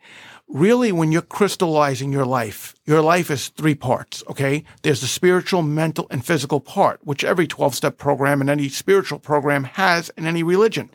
Really, 0.48 0.92
when 0.92 1.12
you're 1.12 1.22
crystallizing 1.22 2.12
your 2.12 2.26
life, 2.26 2.74
your 2.84 3.00
life 3.00 3.30
is 3.30 3.48
three 3.48 3.74
parts, 3.74 4.22
okay? 4.28 4.64
There's 4.82 5.00
the 5.00 5.06
spiritual, 5.06 5.62
mental, 5.62 6.06
and 6.10 6.24
physical 6.24 6.60
part, 6.60 7.00
which 7.04 7.24
every 7.24 7.46
12 7.46 7.74
step 7.74 7.96
program 7.96 8.40
and 8.40 8.50
any 8.50 8.68
spiritual 8.68 9.18
program 9.18 9.64
has 9.64 10.10
in 10.10 10.26
any 10.26 10.42
religion. 10.42 10.90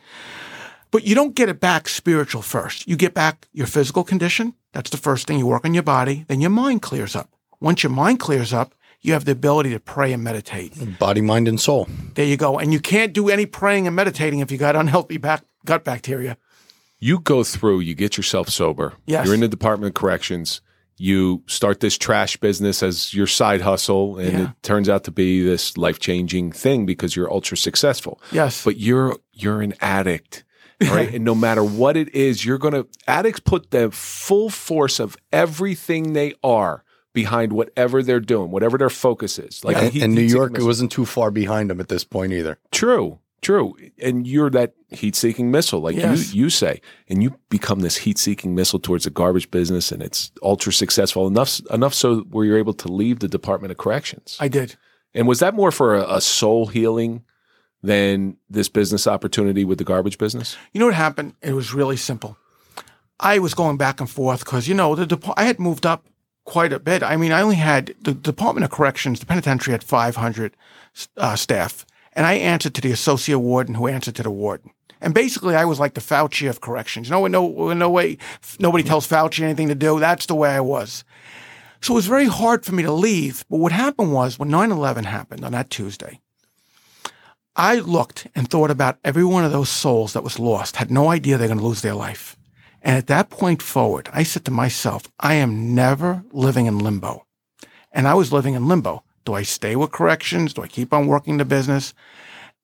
But 0.92 1.04
you 1.06 1.16
don't 1.16 1.36
get 1.36 1.50
it 1.50 1.60
back 1.60 1.88
spiritual 1.90 2.42
first. 2.42 2.88
You 2.88 2.96
get 2.96 3.14
back 3.14 3.48
your 3.54 3.68
physical 3.68 4.04
condition. 4.04 4.54
That's 4.74 4.90
the 4.90 4.98
first 4.98 5.28
thing. 5.28 5.40
You 5.40 5.48
work 5.48 5.66
on 5.66 5.74
your 5.74 5.84
body. 5.84 6.26
Then 6.28 6.42
your 6.42 6.50
mind 6.50 6.82
clears 6.82 7.16
up. 7.16 7.30
Once 7.60 7.84
your 7.84 7.92
mind 7.92 8.20
clears 8.20 8.54
up, 8.54 8.74
you 9.02 9.14
have 9.14 9.26
the 9.26 9.32
ability 9.34 9.72
to 9.72 9.80
pray 9.80 10.14
and 10.14 10.24
meditate. 10.24 10.74
Body, 11.00 11.22
mind, 11.22 11.48
and 11.48 11.60
soul. 11.60 11.88
There 12.16 12.26
you 12.26 12.38
go. 12.38 12.58
And 12.58 12.72
you 12.74 12.80
can't 12.80 13.14
do 13.14 13.30
any 13.30 13.46
praying 13.46 13.86
and 13.88 13.96
meditating 13.96 14.40
if 14.40 14.52
you 14.52 14.58
got 14.58 14.76
unhealthy 14.76 15.18
back, 15.18 15.44
gut 15.66 15.84
bacteria. 15.84 16.38
You 17.00 17.20
go 17.20 17.44
through, 17.44 17.82
you 17.82 17.94
get 17.94 18.18
yourself 18.18 18.50
sober. 18.50 18.94
Yes. 19.06 19.26
You're 19.26 19.36
in 19.36 19.42
the 19.42 19.48
Department 19.48 19.90
of 19.92 19.94
Corrections. 20.02 20.62
You 20.98 21.44
start 21.46 21.80
this 21.80 21.96
trash 21.96 22.38
business 22.38 22.82
as 22.82 23.14
your 23.14 23.28
side 23.28 23.62
hustle, 23.62 24.18
and 24.18 24.34
Yeah. 24.34 24.44
it 24.46 24.64
turns 24.64 24.90
out 24.90 25.04
to 25.04 25.12
be 25.12 25.44
this 25.44 25.78
life 25.78 26.00
changing 26.00 26.52
thing 26.52 26.88
because 26.88 27.16
you're 27.16 27.32
ultra 27.32 27.56
successful. 27.56 28.20
Yes. 28.32 28.64
But 28.64 28.78
you're 28.78 29.18
you're 29.32 29.62
an 29.62 29.76
addict. 29.80 30.44
All 30.82 30.96
Right. 30.96 31.14
and 31.16 31.24
no 31.26 31.34
matter 31.36 31.64
what 31.64 31.98
it 31.98 32.14
is, 32.16 32.46
you're 32.46 32.58
gonna 32.58 32.86
addicts 33.08 33.40
put 33.40 33.72
the 33.72 33.90
full 33.92 34.50
force 34.50 35.00
of 35.00 35.18
everything 35.32 36.14
they 36.14 36.34
are 36.44 36.84
behind 37.14 37.52
whatever 37.54 38.04
they're 38.04 38.20
doing, 38.20 38.52
whatever 38.52 38.78
their 38.78 38.90
focus 38.92 39.40
is. 39.40 39.64
Like 39.64 39.78
And, 39.78 39.92
he- 39.94 40.02
and 40.04 40.14
New 40.14 40.22
York, 40.22 40.52
it 40.52 40.54
missile. 40.54 40.68
wasn't 40.68 40.92
too 40.92 41.06
far 41.06 41.32
behind 41.32 41.70
them 41.70 41.80
at 41.80 41.88
this 41.88 42.04
point 42.04 42.32
either. 42.34 42.60
True, 42.72 43.18
true. 43.42 43.76
And 44.00 44.28
you're 44.28 44.52
that 44.52 44.74
heat 44.90 45.16
seeking 45.16 45.50
missile, 45.50 45.80
like 45.80 45.96
Yes. 45.96 46.32
you 46.34 46.44
you 46.44 46.50
say, 46.52 46.80
and 47.10 47.24
you 47.24 47.36
become 47.50 47.80
this 47.80 47.98
heat 47.98 48.20
seeking 48.20 48.54
missile 48.54 48.80
towards 48.80 49.06
the 49.06 49.10
garbage 49.10 49.50
business, 49.50 49.92
and 49.92 50.04
it's 50.04 50.32
ultra 50.44 50.72
successful 50.72 51.26
enough 51.26 51.60
enough 51.72 51.96
so 51.96 52.20
where 52.30 52.46
you're 52.46 52.58
able 52.60 52.74
to 52.76 52.88
leave 52.92 53.18
the 53.20 53.28
Department 53.28 53.72
of 53.72 53.78
Corrections. 53.78 54.38
I 54.40 54.48
did. 54.48 54.76
and 55.16 55.28
was 55.28 55.40
that 55.40 55.56
more 55.56 55.72
for 55.72 55.96
a, 55.96 56.18
a 56.18 56.22
soul 56.22 56.68
healing 56.68 57.24
than 57.82 58.38
this 58.50 58.70
business 58.70 59.08
opportunity 59.08 59.64
with 59.66 59.78
the 59.78 59.84
garbage 59.84 60.18
business? 60.18 60.58
You 60.74 60.80
know 60.80 60.88
what 60.88 60.96
happened? 60.96 61.36
It 61.42 61.54
was 61.54 61.74
really 61.74 61.98
simple. 61.98 62.38
I 63.20 63.40
was 63.40 63.54
going 63.54 63.78
back 63.78 64.00
and 64.00 64.10
forth 64.10 64.42
because, 64.42 64.68
you 64.68 64.76
know, 64.76 64.96
the 64.96 65.34
I 65.36 65.46
had 65.46 65.60
moved 65.60 65.86
up 65.86 66.06
quite 66.46 66.72
a 66.72 66.80
bit. 66.80 67.04
I 67.04 67.18
mean, 67.18 67.32
I 67.32 67.42
only 67.42 67.56
had 67.56 67.94
the 68.02 68.14
Department 68.14 68.64
of 68.64 68.72
Corrections, 68.72 69.20
the 69.20 69.26
penitentiary 69.26 69.74
had 69.74 69.84
500 69.84 70.56
uh, 71.18 71.36
staff, 71.36 71.86
and 72.14 72.26
I 72.26 72.34
answered 72.36 72.74
to 72.76 72.82
the 72.82 72.92
associate 72.92 73.40
warden 73.40 73.76
who 73.76 73.88
answered 73.88 74.16
to 74.16 74.24
the 74.24 74.32
warden. 74.32 74.72
And 75.02 75.14
basically, 75.14 75.56
I 75.56 75.66
was 75.66 75.80
like 75.80 75.94
the 75.94 76.02
Fauci 76.02 76.50
of 76.50 76.62
corrections. 76.62 77.08
You 77.08 77.12
know, 77.12 77.26
in 77.26 77.32
no, 77.32 77.74
no 77.74 77.90
way, 77.90 78.18
nobody 78.60 78.84
tells 78.84 79.08
Fauci 79.08 79.44
anything 79.44 79.68
to 79.68 79.76
do. 79.76 80.00
That's 80.00 80.26
the 80.26 80.36
way 80.36 80.50
I 80.50 80.62
was. 80.62 81.04
So 81.82 81.94
it 81.94 81.98
was 81.98 82.08
very 82.08 82.26
hard 82.26 82.66
for 82.66 82.74
me 82.74 82.82
to 82.82 82.92
leave. 82.92 83.46
But 83.50 83.58
what 83.58 83.72
happened 83.72 84.12
was 84.12 84.40
when 84.40 84.50
9 84.50 84.72
11 84.72 85.04
happened 85.04 85.46
on 85.46 85.52
that 85.52 85.70
Tuesday, 85.70 86.20
I 87.58 87.80
looked 87.80 88.28
and 88.36 88.48
thought 88.48 88.70
about 88.70 89.00
every 89.04 89.24
one 89.24 89.44
of 89.44 89.52
those 89.52 89.70
souls 89.70 90.14
that 90.14 90.24
was 90.24 90.38
lost, 90.38 90.76
had 90.76 90.92
no 90.92 91.10
idea 91.10 91.38
they're 91.38 91.48
going 91.48 91.60
to 91.60 91.66
lose 91.66 91.82
their 91.82 91.96
life. 91.96 92.38
And 92.84 92.96
at 92.96 93.08
that 93.08 93.32
point 93.32 93.64
forward, 93.64 94.10
I 94.14 94.22
said 94.22 94.46
to 94.46 94.52
myself, 94.52 95.12
I 95.20 95.34
am 95.34 95.74
never 95.74 96.24
living 96.32 96.68
in 96.68 96.78
limbo. 96.78 97.26
And 97.92 98.08
I 98.08 98.14
was 98.14 98.32
living 98.32 98.54
in 98.54 98.68
limbo. 98.68 99.04
Do 99.26 99.34
I 99.34 99.42
stay 99.42 99.76
with 99.76 99.92
corrections? 99.92 100.54
Do 100.54 100.62
I 100.62 100.68
keep 100.68 100.94
on 100.94 101.08
working 101.08 101.38
the 101.38 101.46
business? 101.46 101.96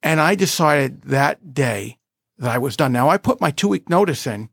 And 0.04 0.22
I 0.22 0.36
decided 0.36 1.02
that 1.04 1.56
day 1.56 1.98
that 2.38 2.52
I 2.52 2.60
was 2.60 2.78
done. 2.78 2.92
Now 2.92 3.10
I 3.10 3.18
put 3.18 3.42
my 3.42 3.50
two 3.50 3.68
week 3.70 3.90
notice 3.90 4.28
in, 4.28 4.50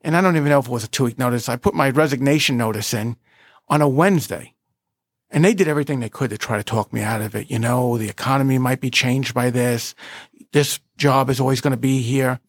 and 0.00 0.16
I 0.16 0.22
don't 0.22 0.36
even 0.36 0.48
know 0.48 0.60
if 0.60 0.66
it 0.66 0.72
was 0.72 0.84
a 0.84 0.88
two 0.88 1.04
week 1.04 1.18
notice. 1.18 1.50
I 1.50 1.56
put 1.56 1.74
my 1.74 1.90
resignation 1.90 2.56
notice 2.56 2.94
in 2.94 3.16
on 3.68 3.82
a 3.82 3.88
Wednesday. 3.88 4.54
And 5.30 5.44
they 5.44 5.54
did 5.54 5.68
everything 5.68 6.00
they 6.00 6.08
could 6.08 6.30
to 6.30 6.38
try 6.38 6.56
to 6.56 6.64
talk 6.64 6.92
me 6.92 7.02
out 7.02 7.20
of 7.20 7.34
it. 7.34 7.50
You 7.50 7.58
know, 7.58 7.98
the 7.98 8.08
economy 8.08 8.58
might 8.58 8.80
be 8.80 8.90
changed 8.90 9.34
by 9.34 9.50
this. 9.50 9.94
This 10.52 10.80
job 10.96 11.28
is 11.28 11.38
always 11.38 11.60
going 11.60 11.72
to 11.72 11.76
be 11.76 12.00
here. 12.00 12.40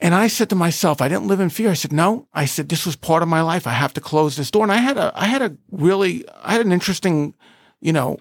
And 0.00 0.14
I 0.14 0.26
said 0.26 0.50
to 0.50 0.56
myself, 0.56 1.00
I 1.00 1.08
didn't 1.08 1.28
live 1.28 1.40
in 1.40 1.48
fear. 1.48 1.70
I 1.70 1.74
said, 1.74 1.92
no. 1.92 2.26
I 2.32 2.44
said, 2.44 2.68
this 2.68 2.86
was 2.86 2.96
part 2.96 3.22
of 3.22 3.28
my 3.28 3.40
life. 3.40 3.66
I 3.66 3.72
have 3.72 3.94
to 3.94 4.00
close 4.00 4.36
this 4.36 4.50
door. 4.50 4.64
And 4.64 4.72
I 4.72 4.78
had 4.78 4.98
a, 4.98 5.12
I 5.14 5.26
had 5.26 5.42
a 5.42 5.56
really, 5.70 6.24
I 6.42 6.52
had 6.52 6.64
an 6.66 6.72
interesting, 6.72 7.34
you 7.80 7.92
know, 7.92 8.18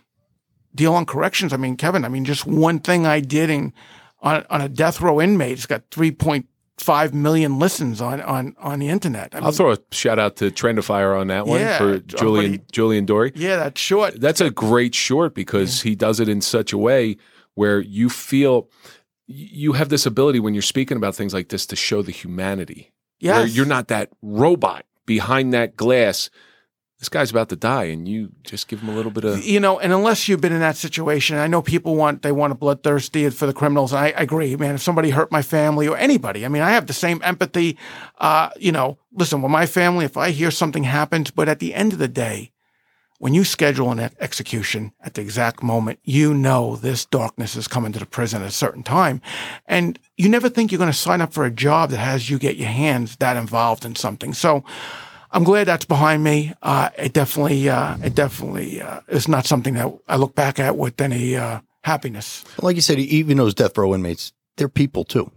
deal 0.76 0.94
on 0.94 1.06
corrections. 1.06 1.54
I 1.54 1.58
mean, 1.58 1.78
Kevin, 1.78 2.06
I 2.06 2.10
mean, 2.10 2.24
just 2.24 2.46
one 2.46 2.80
thing 2.80 3.06
I 3.06 3.20
did 3.20 3.50
in, 3.50 3.74
on, 4.20 4.46
on 4.50 4.62
a 4.62 4.70
death 4.70 5.02
row 5.02 5.20
inmate, 5.20 5.54
it's 5.54 5.66
got 5.66 5.90
3.5 6.84 7.14
million 7.14 7.60
listens 7.60 8.02
on, 8.02 8.22
on, 8.22 8.56
on 8.60 8.80
the 8.80 8.90
internet. 8.90 9.34
I 9.34 9.40
I'll 9.40 9.52
throw 9.52 9.72
a 9.72 9.78
shout 9.92 10.20
out 10.20 10.36
to 10.38 10.52
Trendifier 10.52 11.20
on 11.20 11.28
that 11.28 11.48
one 11.48 11.60
Yeah, 11.62 11.78
for 11.78 12.00
Julian. 12.00 12.62
Julian 12.72 13.06
Dorey. 13.06 13.32
yeah, 13.36 13.58
that's 13.58 13.80
short. 13.80 14.20
That's 14.20 14.42
a 14.42 14.50
great 14.50 14.96
short 14.96 15.34
because 15.36 15.82
he 15.82 15.96
does 15.96 16.20
it 16.20 16.28
in 16.30 16.42
such 16.42 16.74
a 16.74 16.78
way 16.78 17.18
where 17.56 17.80
you 17.80 18.10
feel 18.10 18.70
you 19.28 19.74
have 19.74 19.90
this 19.90 20.06
ability 20.06 20.40
when 20.40 20.54
you're 20.54 20.62
speaking 20.62 20.98
about 20.98 21.16
things 21.16 21.34
like 21.34 21.50
this 21.50 21.66
to 21.68 21.76
show 21.76 22.02
the 22.02 22.12
humanity. 22.12 22.92
Yes. 23.20 23.56
you're 23.56 23.66
not 23.68 23.88
that 23.90 24.10
robot 24.22 24.86
behind 25.06 25.54
that 25.54 25.76
glass. 25.76 26.30
This 27.02 27.10
guy's 27.10 27.32
about 27.32 27.49
to 27.49 27.56
die, 27.56 27.86
and 27.86 28.08
you 28.08 28.32
just 28.43 28.68
give 28.68 28.82
him 28.82 28.89
a 28.89 28.93
little 28.93 29.10
bit 29.10 29.24
of. 29.24 29.43
you 29.43 29.60
know, 29.60 29.80
and 29.80 29.91
unless 29.91 30.30
you've 30.30 30.39
been 30.39 30.54
in 30.54 30.60
that 30.60 30.78
situation, 30.78 31.36
I 31.36 31.47
know 31.47 31.64
people 31.64 31.95
want 31.95 32.22
they 32.22 32.32
want 32.32 32.52
a 32.52 32.56
bloodthirsty 32.56 33.28
for 33.32 33.47
the 33.47 33.54
criminals. 33.54 33.91
And 33.91 34.02
I, 34.02 34.06
I 34.10 34.22
agree, 34.22 34.56
man. 34.56 34.76
If 34.76 34.82
somebody 34.82 35.10
hurt 35.10 35.32
my 35.32 35.41
family 35.41 35.88
or 35.88 35.97
anybody, 35.97 36.45
I 36.45 36.47
mean, 36.47 36.62
I 36.62 36.70
have 36.70 36.86
the 36.86 36.93
same 36.93 37.20
empathy. 37.24 37.76
Uh, 38.20 38.52
you 38.56 38.72
know, 38.72 38.99
listen, 39.14 39.41
with 39.41 39.52
my 39.52 39.66
family, 39.66 40.06
if 40.06 40.16
I 40.16 40.30
hear 40.30 40.52
something 40.52 40.84
happens, 40.84 41.32
but 41.32 41.49
at 41.49 41.58
the 41.58 41.74
end 41.74 41.91
of 41.91 41.97
the 41.97 42.08
day, 42.08 42.52
when 43.18 43.34
you 43.34 43.45
schedule 43.45 43.89
an 43.89 44.12
execution 44.20 44.93
at 45.02 45.16
the 45.16 45.22
exact 45.22 45.64
moment, 45.64 45.97
you 46.04 46.36
know 46.36 46.76
this 46.76 47.06
darkness 47.06 47.56
is 47.56 47.68
coming 47.68 47.91
to 47.93 47.99
the 47.99 48.06
prison 48.06 48.43
at 48.43 48.49
a 48.49 48.52
certain 48.52 48.84
time, 48.84 49.24
and 49.66 49.97
you 50.18 50.30
never 50.30 50.49
think 50.49 50.72
you're 50.72 50.78
going 50.78 50.91
to 50.91 50.95
sign 50.95 51.20
up 51.20 51.34
for 51.34 51.45
a 51.45 51.52
job 51.52 51.89
that 51.89 51.97
has 51.97 52.30
you 52.30 52.38
get 52.38 52.58
your 52.58 52.70
hands 52.70 53.16
that 53.16 53.38
involved 53.38 53.86
in 53.86 53.95
something. 53.95 54.36
So. 54.36 54.64
I'm 55.32 55.44
glad 55.44 55.66
that's 55.68 55.86
behind 55.86 56.24
me. 56.24 56.54
Uh, 56.62 56.90
it 56.98 57.14
definitely, 57.14 57.70
uh, 57.70 57.98
it 58.04 58.16
definitely 58.16 58.82
uh, 58.82 59.00
is 59.08 59.28
not 59.28 59.46
something 59.46 59.76
that 59.76 59.92
I 60.08 60.18
look 60.18 60.36
back 60.36 60.60
at 60.60 60.78
with 60.78 61.00
any 61.00 61.36
uh, 61.38 61.62
happiness. 61.84 62.44
Like 62.62 62.76
you 62.76 62.82
said, 62.82 63.00
even 63.00 63.38
those 63.38 63.54
death 63.54 63.78
row 63.78 63.94
inmates, 63.96 64.34
they're 64.58 64.68
people 64.70 65.04
too. 65.06 65.32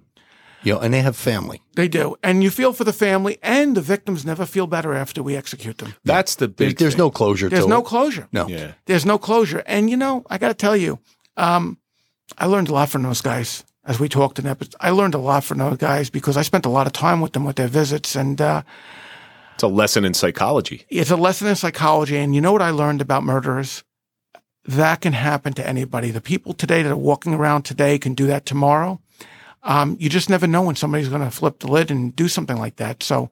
You 0.64 0.72
know, 0.74 0.80
and 0.80 0.94
they 0.94 1.02
have 1.02 1.14
family. 1.14 1.60
They 1.76 1.88
do, 1.88 2.16
and 2.22 2.42
you 2.42 2.50
feel 2.50 2.72
for 2.72 2.84
the 2.84 2.92
family, 2.94 3.38
and 3.42 3.76
the 3.76 3.82
victims 3.82 4.24
never 4.24 4.46
feel 4.46 4.66
better 4.66 4.94
after 4.94 5.22
we 5.22 5.36
execute 5.36 5.76
them. 5.76 5.94
That's 6.04 6.36
the 6.36 6.46
There's, 6.46 6.70
big. 6.72 6.78
there's 6.78 6.94
thing. 6.94 6.98
no 7.00 7.10
closure 7.10 7.50
There's 7.50 7.64
to 7.64 7.68
no 7.68 7.80
it. 7.80 7.84
closure. 7.84 8.28
No. 8.32 8.48
Yeah. 8.48 8.72
There's 8.86 9.04
no 9.04 9.18
closure, 9.18 9.62
and 9.66 9.90
you 9.90 9.96
know, 9.98 10.24
I 10.30 10.38
got 10.38 10.48
to 10.48 10.54
tell 10.54 10.74
you, 10.76 10.98
um, 11.36 11.76
I 12.38 12.46
learned 12.46 12.70
a 12.70 12.72
lot 12.72 12.88
from 12.88 13.02
those 13.02 13.20
guys 13.20 13.62
as 13.84 14.00
we 14.00 14.08
talked 14.08 14.38
in 14.38 14.46
episodes. 14.46 14.74
I 14.80 14.88
learned 14.88 15.14
a 15.14 15.18
lot 15.18 15.44
from 15.44 15.58
those 15.58 15.76
guys 15.76 16.08
because 16.08 16.38
I 16.38 16.42
spent 16.42 16.64
a 16.64 16.70
lot 16.70 16.86
of 16.86 16.94
time 16.94 17.20
with 17.20 17.34
them 17.34 17.44
with 17.44 17.56
their 17.56 17.68
visits, 17.68 18.16
and 18.16 18.40
uh, 18.40 18.62
It's 19.54 19.62
a 19.62 19.68
lesson 19.68 20.04
in 20.04 20.14
psychology. 20.14 20.84
it's 20.88 21.10
a 21.10 21.16
lesson 21.16 21.46
in 21.46 21.56
psychology. 21.56 22.16
And 22.16 22.34
you 22.34 22.40
know 22.40 22.52
what 22.52 22.62
I 22.62 22.70
learned 22.70 23.00
about 23.00 23.22
murderers? 23.24 23.84
That 24.66 25.00
can 25.00 25.12
happen 25.12 25.52
to 25.54 25.66
anybody. 25.66 26.10
The 26.10 26.20
people 26.20 26.54
today 26.54 26.82
that 26.82 26.90
are 26.90 26.96
walking 26.96 27.34
around 27.34 27.62
today 27.64 27.98
can 27.98 28.14
do 28.14 28.26
that 28.26 28.46
tomorrow. 28.46 29.00
Um, 29.62 29.96
you 30.00 30.08
just 30.10 30.28
never 30.28 30.46
know 30.46 30.62
when 30.62 30.76
somebody's 30.76 31.08
going 31.08 31.22
to 31.22 31.30
flip 31.30 31.58
the 31.60 31.68
lid 31.68 31.90
and 31.90 32.14
do 32.14 32.28
something 32.28 32.56
like 32.58 32.76
that. 32.76 33.02
So 33.02 33.30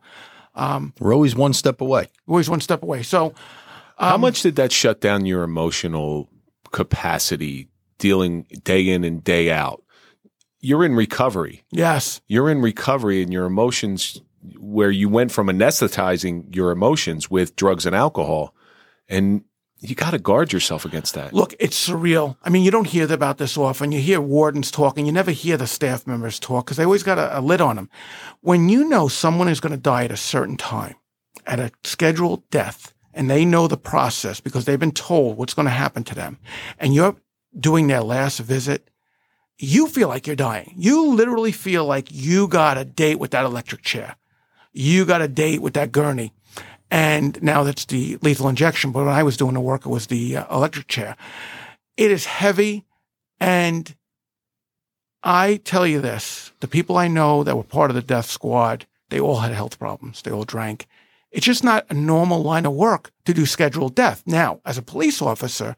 We're 1.01 1.15
always 1.15 1.35
one 1.35 1.53
step 1.55 1.81
away. 1.81 2.09
always 2.29 2.49
one 2.49 2.61
step 2.61 2.83
away. 2.83 3.03
So 3.03 3.35
How 3.99 4.17
much 4.17 4.43
did 4.43 4.57
that 4.57 4.73
shut 4.73 5.01
down 5.01 5.27
your 5.27 5.43
emotional 5.43 6.29
capacity 6.71 7.69
dealing 7.99 8.47
day 8.65 8.89
in 8.89 9.05
and 9.05 9.23
day 9.25 9.51
out? 9.51 9.83
You're 10.61 10.85
in 10.85 10.95
recovery. 10.95 11.65
yes, 11.71 12.21
You're 12.29 12.49
in 12.49 12.61
recovery, 12.63 13.21
and 13.23 13.33
your 13.33 13.47
emotions, 13.47 14.21
where 14.59 14.91
you 14.91 15.09
went 15.09 15.33
from 15.33 15.47
anesthetizing 15.49 16.55
your 16.55 16.71
emotions 16.71 17.31
with 17.31 17.57
drugs 17.57 17.87
and 17.87 17.95
alcohol, 17.95 18.55
and 19.09 19.45
you 19.81 19.97
got 19.97 20.13
to 20.13 20.19
guard 20.19 20.53
yourself 20.53 20.85
against 20.85 21.15
that. 21.15 21.33
look, 21.33 21.55
it's 21.59 21.89
surreal. 21.89 22.37
I 22.45 22.51
mean, 22.51 22.63
you 22.63 22.71
don't 22.71 22.87
hear 22.87 23.13
about 23.13 23.39
this 23.39 23.59
often. 23.59 23.91
You 23.91 24.01
hear 24.01 24.21
wardens 24.21 24.71
talking. 24.71 25.07
You 25.07 25.13
never 25.13 25.33
hear 25.33 25.57
the 25.57 25.67
staff 25.67 26.07
members 26.07 26.39
talk 26.39 26.67
because 26.67 26.77
they 26.77 26.85
always 26.85 27.03
got 27.03 27.19
a, 27.19 27.39
a 27.39 27.41
lid 27.41 27.61
on 27.61 27.77
them. 27.77 27.91
When 28.41 28.69
you 28.69 28.89
know 28.89 29.09
someone 29.09 29.49
is 29.49 29.61
going 29.61 29.73
to 29.73 29.81
die 29.81 30.05
at 30.05 30.13
a 30.13 30.17
certain 30.17 30.57
time, 30.57 30.95
at 31.47 31.59
a 31.59 31.73
scheduled 31.83 32.49
death, 32.51 32.95
and 33.13 33.29
they 33.29 33.45
know 33.45 33.67
the 33.67 33.77
process 33.77 34.41
because 34.41 34.65
they've 34.65 34.79
been 34.79 34.93
told 34.93 35.37
what's 35.37 35.55
going 35.55 35.67
to 35.67 35.73
happen 35.73 36.05
to 36.05 36.15
them, 36.15 36.39
and 36.79 36.95
you're 36.95 37.17
doing 37.59 37.89
their 37.89 38.03
last 38.03 38.39
visit, 38.39 38.89
you 39.59 39.89
feel 39.89 40.09
like 40.09 40.27
you're 40.27 40.37
dying. 40.37 40.75
You 40.77 41.15
literally 41.15 41.53
feel 41.53 41.85
like 41.85 42.09
you 42.11 42.49
got 42.49 42.79
a 42.79 42.85
date 42.85 43.19
with 43.19 43.33
that 43.33 43.45
electric 43.45 43.83
chair. 43.83 44.17
You 44.73 45.05
got 45.05 45.23
a 45.23 45.29
date 45.29 45.63
with 45.63 45.75
that 45.75 45.93
gurney. 45.93 46.33
And 46.91 47.43
now 47.43 47.63
that's 47.63 47.87
the 47.87 48.19
lethal 48.21 48.49
injection. 48.49 48.93
But 48.93 49.07
when 49.07 49.15
I 49.15 49.23
was 49.23 49.37
doing 49.37 49.55
the 49.55 49.61
work, 49.61 49.87
it 49.87 49.91
was 49.91 50.09
the 50.09 50.37
uh, 50.37 50.55
electric 50.55 50.89
chair. 50.89 51.17
It 51.97 52.11
is 52.11 52.27
heavy. 52.27 52.85
And 53.41 53.95
I 55.23 55.57
tell 55.57 55.87
you 55.87 56.01
this 56.01 56.53
the 56.61 56.69
people 56.69 56.97
I 56.97 57.09
know 57.09 57.45
that 57.45 57.57
were 57.57 57.63
part 57.63 57.91
of 57.91 57.95
the 57.95 58.03
death 58.03 58.27
squad, 58.27 58.87
they 59.09 59.21
all 59.21 59.39
had 59.39 59.53
health 59.53 59.79
problems. 59.79 60.23
They 60.23 60.31
all 60.31 60.45
drank. 60.45 60.87
It's 61.31 61.47
just 61.47 61.65
not 61.65 61.87
a 61.89 61.95
normal 61.95 62.43
line 62.43 62.67
of 62.67 62.75
work 62.75 63.11
to 63.25 63.33
do 63.33 63.47
scheduled 63.47 63.95
death. 63.95 64.23
Now, 64.27 64.61
as 64.67 64.77
a 64.77 64.83
police 64.83 65.23
officer, 65.23 65.77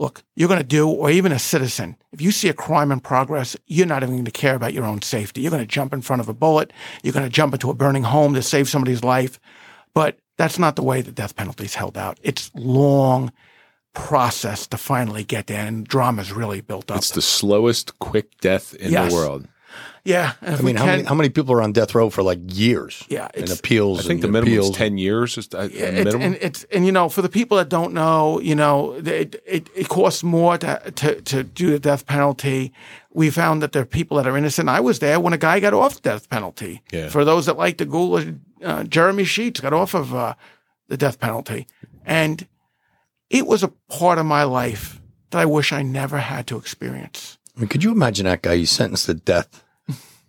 look, 0.00 0.24
you're 0.34 0.48
going 0.48 0.58
to 0.58 0.66
do, 0.66 0.88
or 0.88 1.10
even 1.10 1.30
a 1.30 1.38
citizen, 1.38 1.94
if 2.10 2.22
you 2.22 2.32
see 2.32 2.48
a 2.48 2.54
crime 2.54 2.90
in 2.90 3.00
progress, 3.00 3.54
you're 3.66 3.86
not 3.86 4.02
even 4.02 4.14
going 4.16 4.24
to 4.24 4.30
care 4.30 4.54
about 4.54 4.72
your 4.72 4.84
own 4.84 5.02
safety. 5.02 5.42
You're 5.42 5.50
going 5.50 5.62
to 5.62 5.66
jump 5.66 5.92
in 5.92 6.00
front 6.00 6.20
of 6.20 6.28
a 6.28 6.32
bullet. 6.32 6.72
You're 7.02 7.12
going 7.12 7.26
to 7.26 7.30
jump 7.30 7.52
into 7.52 7.68
a 7.68 7.74
burning 7.74 8.04
home 8.04 8.32
to 8.32 8.42
save 8.42 8.66
somebody's 8.66 9.04
life. 9.04 9.38
But 9.92 10.18
that's 10.38 10.58
not 10.58 10.76
the 10.76 10.82
way 10.82 11.02
the 11.02 11.12
death 11.12 11.36
penalty 11.36 11.64
is 11.66 11.74
held 11.74 11.98
out. 11.98 12.18
It's 12.22 12.50
long 12.54 13.30
process 13.92 14.66
to 14.68 14.78
finally 14.78 15.22
get 15.22 15.48
there, 15.48 15.66
and 15.66 15.86
drama's 15.86 16.32
really 16.32 16.62
built 16.62 16.90
up. 16.90 16.96
It's 16.96 17.10
the 17.10 17.20
slowest 17.20 17.98
quick 17.98 18.40
death 18.40 18.72
in 18.74 18.92
Yes. 18.92 19.10
the 19.10 19.16
world. 19.16 19.48
Yeah, 20.04 20.32
I 20.42 20.56
mean, 20.56 20.64
we 20.64 20.72
how 20.74 20.86
many 20.86 21.02
how 21.04 21.14
many 21.14 21.28
people 21.28 21.54
are 21.54 21.62
on 21.62 21.72
death 21.72 21.94
row 21.94 22.08
for 22.10 22.22
like 22.22 22.38
years? 22.46 23.04
Yeah, 23.08 23.28
and 23.34 23.50
appeals. 23.50 24.00
I 24.00 24.02
think 24.08 24.20
the 24.20 24.26
and 24.28 24.32
minimum 24.32 24.58
is 24.58 24.70
ten 24.70 24.96
years. 24.98 25.36
Is 25.36 25.48
that 25.48 25.70
Yeah, 25.72 25.90
the 25.90 25.96
it's, 25.96 26.04
minimum? 26.04 26.22
and 26.22 26.38
it's 26.40 26.64
and 26.72 26.86
you 26.86 26.92
know 26.92 27.08
for 27.08 27.22
the 27.22 27.28
people 27.28 27.56
that 27.58 27.68
don't 27.68 27.92
know, 27.92 28.40
you 28.40 28.54
know, 28.54 28.94
it 28.94 29.42
it, 29.46 29.68
it 29.76 29.88
costs 29.88 30.22
more 30.22 30.56
to, 30.58 30.90
to 30.96 31.20
to 31.20 31.42
do 31.44 31.70
the 31.70 31.78
death 31.78 32.06
penalty. 32.06 32.72
We 33.12 33.30
found 33.30 33.62
that 33.62 33.72
there 33.72 33.82
are 33.82 33.86
people 33.86 34.16
that 34.18 34.26
are 34.26 34.36
innocent. 34.36 34.68
I 34.68 34.80
was 34.80 34.98
there 35.00 35.18
when 35.20 35.32
a 35.32 35.38
guy 35.38 35.60
got 35.60 35.74
off 35.74 35.94
the 35.96 36.00
death 36.00 36.28
penalty. 36.30 36.82
Yeah. 36.92 37.08
For 37.08 37.24
those 37.24 37.46
that 37.46 37.58
like 37.58 37.76
to 37.78 37.84
Google, 37.84 38.34
uh, 38.64 38.84
Jeremy 38.84 39.24
Sheets 39.24 39.60
got 39.60 39.72
off 39.72 39.94
of 39.94 40.14
uh, 40.14 40.34
the 40.88 40.96
death 40.96 41.18
penalty, 41.18 41.66
and 42.06 42.46
it 43.28 43.46
was 43.46 43.62
a 43.62 43.68
part 43.88 44.18
of 44.18 44.26
my 44.26 44.44
life 44.44 45.00
that 45.30 45.38
I 45.38 45.46
wish 45.46 45.72
I 45.72 45.82
never 45.82 46.18
had 46.18 46.46
to 46.48 46.56
experience. 46.56 47.38
I 47.56 47.60
mean, 47.60 47.68
could 47.68 47.82
you 47.84 47.92
imagine 47.92 48.26
that 48.26 48.42
guy? 48.42 48.56
He's 48.56 48.70
sentenced 48.70 49.06
to 49.06 49.14
death, 49.14 49.64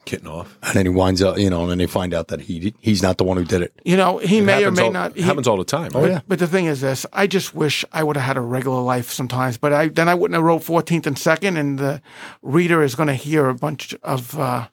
Getting 0.06 0.28
off. 0.28 0.58
and 0.64 0.74
then 0.74 0.86
he 0.86 0.90
winds 0.90 1.22
up, 1.22 1.38
you 1.38 1.50
know, 1.50 1.62
and 1.62 1.70
then 1.72 1.78
they 1.78 1.86
find 1.86 2.14
out 2.14 2.30
that 2.30 2.42
he 2.42 2.74
he's 2.80 3.04
not 3.04 3.18
the 3.20 3.24
one 3.24 3.38
who 3.38 3.46
did 3.46 3.62
it. 3.62 3.72
You 3.86 3.96
know, 3.96 4.18
he 4.18 4.40
It 4.40 4.44
may 4.44 4.66
or 4.66 4.72
may 4.72 4.86
all, 4.86 4.92
not. 4.92 5.12
it 5.12 5.18
he- 5.18 5.22
happens 5.22 5.48
all 5.48 5.58
the 5.58 5.64
time. 5.64 5.92
Oh, 5.94 6.04
yeah. 6.06 6.22
But 6.28 6.40
the 6.40 6.48
thing 6.48 6.66
is 6.66 6.82
this, 6.82 7.06
I 7.14 7.28
just 7.28 7.54
wish 7.54 7.86
I 7.94 8.04
would 8.04 8.16
have 8.18 8.26
had 8.26 8.36
a 8.38 8.42
regular 8.42 8.82
life 8.82 9.12
sometimes, 9.12 9.58
but 9.58 9.72
I 9.72 9.90
then 9.90 10.10
I 10.10 10.16
wouldn't 10.16 10.36
have 10.36 10.44
wrote 10.44 10.64
14th 10.64 11.06
and 11.06 11.16
2nd 11.16 11.58
and 11.60 11.78
the 11.78 12.02
reader 12.42 12.82
is 12.82 12.96
going 12.96 13.08
to 13.08 13.14
hear 13.14 13.48
a 13.48 13.54
bunch 13.56 13.94
of 14.02 14.38
uh 14.40 14.68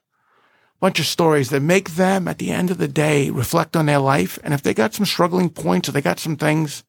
bunch 0.81 0.99
of 0.99 1.07
stories 1.07 1.51
that 1.51 1.61
make 1.61 1.91
them 1.91 2.27
at 2.29 2.39
the 2.39 2.51
end 2.51 2.71
of 2.71 2.79
the 2.79 2.89
day 2.89 3.29
reflect 3.31 3.77
on 3.77 3.85
their 3.87 3.99
life 3.99 4.39
and 4.45 4.55
if 4.55 4.63
they 4.63 4.73
got 4.73 4.95
some 4.95 5.05
struggling 5.05 5.51
points 5.51 5.89
or 5.89 5.93
they 5.93 6.01
got 6.01 6.19
some 6.21 6.37
things, 6.37 6.85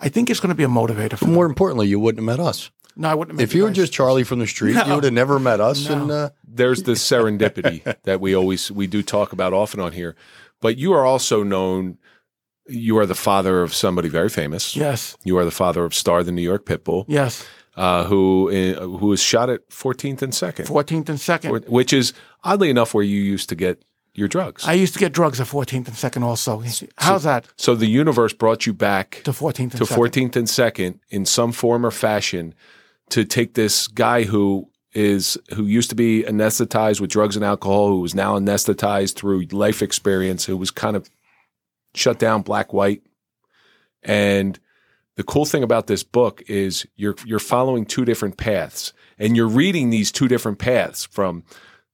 I 0.00 0.08
think 0.08 0.30
it's 0.30 0.40
going 0.40 0.50
to 0.50 0.54
be 0.54 0.64
a 0.64 0.68
motivator 0.68 1.10
for 1.18 1.26
But 1.26 1.26
them. 1.26 1.34
more 1.34 1.46
importantly, 1.46 1.88
you 1.88 2.00
wouldn't 2.00 2.26
have 2.26 2.38
met 2.38 2.44
us 2.44 2.70
No, 2.96 3.08
I 3.08 3.14
wouldn't 3.14 3.40
have 3.40 3.48
if 3.48 3.54
you 3.54 3.62
were 3.62 3.68
guys- 3.70 3.76
just 3.76 3.92
Charlie 3.92 4.24
from 4.24 4.38
the 4.38 4.46
street. 4.46 4.74
No. 4.74 4.84
You 4.86 4.94
would 4.94 5.04
have 5.04 5.12
never 5.12 5.38
met 5.38 5.60
us. 5.60 5.88
And 5.88 6.10
uh, 6.10 6.30
there's 6.46 6.82
the 6.84 6.92
serendipity 6.92 7.82
that 8.04 8.20
we 8.20 8.34
always 8.34 8.70
we 8.70 8.86
do 8.86 9.02
talk 9.02 9.32
about 9.32 9.52
often 9.52 9.80
on 9.80 9.92
here. 9.92 10.14
But 10.60 10.78
you 10.78 10.92
are 10.92 11.04
also 11.04 11.42
known. 11.42 11.98
You 12.66 12.96
are 12.98 13.04
the 13.06 13.14
father 13.14 13.62
of 13.62 13.74
somebody 13.74 14.08
very 14.08 14.30
famous. 14.30 14.74
Yes. 14.74 15.16
You 15.22 15.36
are 15.36 15.44
the 15.44 15.50
father 15.50 15.84
of 15.84 15.94
Star, 15.94 16.22
the 16.22 16.32
New 16.32 16.40
York 16.42 16.64
Pitbull, 16.64 17.04
Yes. 17.08 17.44
uh, 17.76 18.04
who 18.04 18.48
uh, 18.50 18.80
who 18.98 19.08
was 19.08 19.20
shot 19.20 19.50
at 19.50 19.68
14th 19.68 20.22
and 20.22 20.34
second, 20.34 20.66
14th 20.66 21.08
and 21.10 21.18
2nd. 21.18 21.68
which 21.68 21.92
is 21.92 22.14
oddly 22.42 22.70
enough 22.70 22.94
where 22.94 23.04
you 23.04 23.20
used 23.20 23.50
to 23.50 23.54
get 23.54 23.84
your 24.14 24.28
drugs. 24.28 24.64
I 24.66 24.72
used 24.74 24.94
to 24.94 24.98
get 25.00 25.12
drugs 25.12 25.40
at 25.40 25.46
14th 25.48 25.88
and 25.88 25.88
2nd 25.88 26.22
also. 26.22 26.62
How's 26.96 27.24
that? 27.24 27.48
so 27.56 27.74
the 27.74 27.86
universe 27.86 28.32
brought 28.32 28.64
you 28.64 28.72
back 28.72 29.20
To 29.24 29.32
14th 29.32 29.58
and 29.58 29.72
to 29.72 29.84
2nd. 29.84 29.96
14th 29.98 30.36
and 30.36 30.48
second 30.48 31.00
in 31.10 31.26
some 31.26 31.52
form 31.52 31.84
or 31.84 31.90
fashion 31.90 32.54
to 33.10 33.24
take 33.24 33.54
this 33.54 33.86
guy 33.88 34.24
who 34.24 34.68
is 34.92 35.36
who 35.54 35.64
used 35.66 35.90
to 35.90 35.96
be 35.96 36.22
anesthetized 36.22 37.00
with 37.00 37.10
drugs 37.10 37.36
and 37.36 37.44
alcohol 37.44 37.88
who 37.88 38.00
was 38.00 38.14
now 38.14 38.38
anesthetized 38.38 39.16
through 39.16 39.44
life 39.50 39.82
experience 39.82 40.44
who 40.44 40.56
was 40.56 40.70
kind 40.70 40.96
of 40.96 41.10
shut 41.94 42.18
down 42.18 42.42
black 42.42 42.72
white 42.72 43.02
and 44.02 44.60
the 45.16 45.24
cool 45.24 45.44
thing 45.44 45.62
about 45.62 45.88
this 45.88 46.04
book 46.04 46.42
is 46.46 46.86
you're 46.96 47.16
you're 47.24 47.38
following 47.38 47.84
two 47.84 48.04
different 48.04 48.36
paths 48.36 48.92
and 49.18 49.36
you're 49.36 49.48
reading 49.48 49.90
these 49.90 50.12
two 50.12 50.28
different 50.28 50.58
paths 50.58 51.04
from 51.06 51.42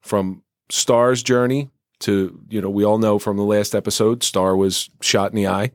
from 0.01 0.43
Star's 0.71 1.23
journey 1.23 1.71
to, 2.01 2.41
you 2.49 2.61
know, 2.61 2.71
we 2.71 2.85
all 2.85 2.99
know 2.99 3.19
from 3.19 3.37
the 3.37 3.45
last 3.45 3.75
episode, 3.75 4.23
Star 4.23 4.57
was 4.57 4.91
shot 5.01 5.31
in 5.31 5.37
the 5.37 5.47
eye, 5.47 5.73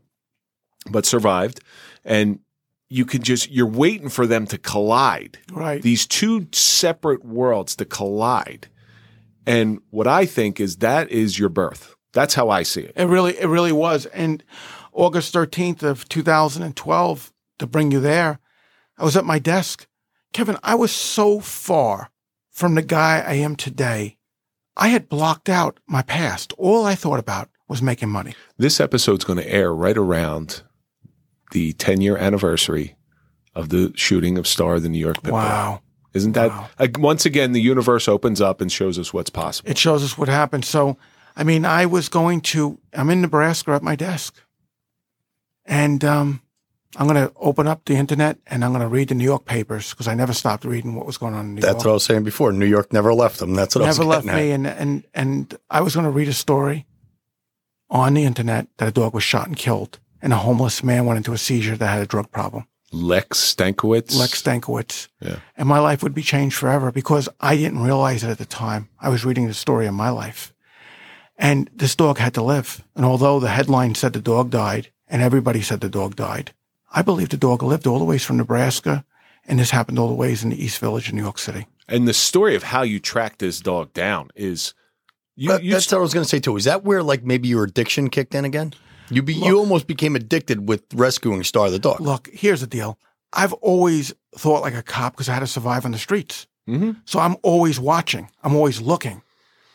but 0.89 1.05
survived. 1.05 1.59
And 2.03 2.39
you 2.89 3.05
can 3.05 3.23
just, 3.23 3.49
you're 3.51 3.65
waiting 3.65 4.09
for 4.09 4.27
them 4.27 4.45
to 4.47 4.57
collide. 4.57 5.39
Right. 5.51 5.81
These 5.81 6.05
two 6.05 6.47
separate 6.51 7.25
worlds 7.25 7.75
to 7.77 7.85
collide. 7.85 8.67
And 9.45 9.79
what 9.89 10.07
I 10.07 10.25
think 10.25 10.59
is 10.59 10.77
that 10.77 11.09
is 11.09 11.39
your 11.39 11.49
birth. 11.49 11.95
That's 12.13 12.33
how 12.35 12.49
I 12.49 12.63
see 12.63 12.81
it. 12.81 12.93
It 12.95 13.05
really, 13.05 13.37
it 13.37 13.47
really 13.47 13.71
was. 13.71 14.05
And 14.07 14.43
August 14.93 15.33
13th 15.33 15.83
of 15.83 16.07
2012, 16.07 17.33
to 17.59 17.67
bring 17.67 17.91
you 17.91 17.99
there, 17.99 18.39
I 18.97 19.03
was 19.03 19.17
at 19.17 19.25
my 19.25 19.39
desk. 19.39 19.87
Kevin, 20.33 20.57
I 20.63 20.75
was 20.75 20.91
so 20.91 21.39
far 21.39 22.11
from 22.51 22.75
the 22.75 22.81
guy 22.81 23.19
I 23.19 23.33
am 23.33 23.55
today. 23.55 24.17
I 24.77 24.89
had 24.89 25.09
blocked 25.09 25.49
out 25.49 25.79
my 25.87 26.01
past. 26.01 26.53
All 26.57 26.85
I 26.85 26.95
thought 26.95 27.19
about 27.19 27.49
was 27.67 27.81
making 27.81 28.09
money. 28.09 28.35
This 28.57 28.79
episode's 28.79 29.25
going 29.25 29.39
to 29.39 29.53
air 29.53 29.73
right 29.73 29.97
around 29.97 30.63
the 31.55 31.71
10 31.73 32.01
year 32.01 32.17
anniversary 32.17 32.95
of 33.55 33.69
the 33.69 33.93
shooting 33.95 34.37
of 34.37 34.45
Star, 34.45 34.77
the 34.81 34.89
New 34.89 34.99
York 34.99 35.23
Pit 35.23 35.31
Wow. 35.31 35.81
Isn't 36.13 36.33
that, 36.33 36.49
Wow. 36.49 36.67
like, 36.77 36.99
once 36.99 37.25
again, 37.25 37.53
the 37.53 37.61
universe 37.61 38.07
opens 38.09 38.41
up 38.41 38.59
and 38.61 38.69
shows 38.69 38.99
us 38.99 39.13
what's 39.13 39.29
possible. 39.29 39.69
It 39.71 39.77
shows 39.77 40.03
us 40.03 40.17
what 40.17 40.27
happened. 40.27 40.65
So, 40.65 40.97
I 41.35 41.43
mean, 41.45 41.63
I 41.65 41.85
was 41.85 42.09
going 42.09 42.41
to, 42.51 42.77
I'm 42.93 43.09
in 43.09 43.21
Nebraska 43.21 43.71
at 43.71 43.83
my 43.83 43.95
desk. 43.95 44.35
And 45.65 46.03
um, 46.03 46.41
I'm 46.97 47.07
going 47.07 47.25
to 47.27 47.33
open 47.37 47.67
up 47.67 47.85
the 47.85 47.95
internet 47.95 48.37
and 48.47 48.63
I'm 48.65 48.71
going 48.71 48.81
to 48.81 48.87
read 48.87 49.07
the 49.09 49.15
New 49.15 49.23
York 49.23 49.45
papers 49.45 49.91
because 49.91 50.07
I 50.09 50.13
never 50.13 50.33
stopped 50.33 50.65
reading 50.65 50.95
what 50.95 51.05
was 51.05 51.17
going 51.17 51.33
on 51.33 51.45
in 51.45 51.55
New 51.55 51.61
That's 51.61 51.73
York. 51.75 51.85
what 51.85 51.91
I 51.91 51.93
was 51.93 52.03
saying 52.05 52.23
before. 52.23 52.51
New 52.51 52.65
York 52.65 52.91
never 52.93 53.13
left 53.13 53.39
them. 53.39 53.53
That's 53.53 53.75
what 53.75 53.83
I 53.83 53.87
was 53.87 53.95
saying. 53.97 54.09
never 54.09 54.17
left 54.21 54.27
at. 54.27 54.35
me. 54.35 54.51
And, 54.51 54.67
and, 54.67 55.03
and 55.13 55.57
I 55.69 55.79
was 55.81 55.95
going 55.95 56.05
to 56.05 56.11
read 56.11 56.27
a 56.27 56.33
story 56.33 56.85
on 57.89 58.13
the 58.13 58.25
internet 58.25 58.67
that 58.77 58.89
a 58.89 58.91
dog 58.91 59.13
was 59.13 59.23
shot 59.23 59.47
and 59.47 59.55
killed. 59.55 59.99
And 60.25 60.33
a 60.33 60.37
homeless 60.37 60.83
man 60.83 61.05
went 61.05 61.17
into 61.17 61.33
a 61.33 61.37
seizure 61.37 61.77
that 61.77 61.85
had 61.85 62.01
a 62.01 62.07
drug 62.07 62.31
problem. 62.31 62.65
Lex 62.91 63.37
Stankiewicz. 63.53 64.17
Lex 64.17 64.41
Stankiewicz. 64.41 65.07
Yeah. 65.21 65.37
And 65.55 65.69
my 65.69 65.77
life 65.77 66.01
would 66.01 66.15
be 66.15 66.23
changed 66.23 66.55
forever 66.57 66.91
because 66.91 67.29
I 67.39 67.55
didn't 67.55 67.83
realize 67.83 68.23
it 68.23 68.31
at 68.31 68.39
the 68.39 68.45
time. 68.45 68.89
I 68.99 69.09
was 69.09 69.23
reading 69.23 69.45
the 69.45 69.53
story 69.53 69.85
of 69.85 69.93
my 69.93 70.09
life. 70.09 70.51
And 71.37 71.69
this 71.75 71.95
dog 71.95 72.17
had 72.17 72.33
to 72.33 72.41
live. 72.41 72.83
And 72.95 73.05
although 73.05 73.39
the 73.39 73.49
headline 73.49 73.93
said 73.93 74.13
the 74.13 74.19
dog 74.19 74.49
died 74.49 74.89
and 75.07 75.21
everybody 75.21 75.61
said 75.61 75.81
the 75.81 75.89
dog 75.89 76.15
died, 76.15 76.53
I 76.91 77.03
believe 77.03 77.29
the 77.29 77.37
dog 77.37 77.61
lived 77.61 77.85
all 77.85 77.99
the 77.99 78.03
ways 78.03 78.23
from 78.23 78.37
Nebraska. 78.37 79.05
And 79.45 79.59
this 79.59 79.69
happened 79.69 79.99
all 79.99 80.07
the 80.07 80.15
ways 80.15 80.43
in 80.43 80.49
the 80.49 80.63
East 80.63 80.79
Village 80.79 81.07
in 81.07 81.17
New 81.17 81.21
York 81.21 81.37
City. 81.37 81.67
And 81.87 82.07
the 82.07 82.15
story 82.15 82.55
of 82.55 82.63
how 82.63 82.81
you 82.81 82.99
tracked 82.99 83.37
this 83.37 83.59
dog 83.59 83.93
down 83.93 84.29
is 84.35 84.73
you, 85.35 85.49
But 85.49 85.63
you 85.63 85.71
that's 85.71 85.91
what 85.91 85.99
I 85.99 86.01
was 86.01 86.15
going 86.15 86.23
to 86.23 86.29
say 86.29 86.39
too. 86.39 86.57
Is 86.57 86.63
that 86.63 86.83
where 86.83 87.03
like 87.03 87.23
maybe 87.23 87.47
your 87.47 87.63
addiction 87.63 88.09
kicked 88.09 88.33
in 88.33 88.43
again? 88.43 88.73
You 89.09 89.21
be, 89.21 89.33
you 89.33 89.57
almost 89.57 89.87
became 89.87 90.15
addicted 90.15 90.67
with 90.67 90.83
rescuing 90.93 91.43
Star 91.43 91.69
the 91.69 91.79
dog. 91.79 92.01
Look, 92.01 92.29
here's 92.33 92.61
the 92.61 92.67
deal. 92.67 92.97
I've 93.33 93.53
always 93.53 94.13
thought 94.35 94.61
like 94.61 94.73
a 94.73 94.81
cop 94.83 95.13
because 95.13 95.29
I 95.29 95.33
had 95.33 95.41
to 95.41 95.47
survive 95.47 95.85
on 95.85 95.91
the 95.91 95.97
streets. 95.97 96.47
Mhm. 96.67 97.01
So 97.05 97.19
I'm 97.19 97.35
always 97.43 97.79
watching. 97.79 98.29
I'm 98.43 98.55
always 98.55 98.81
looking. 98.81 99.21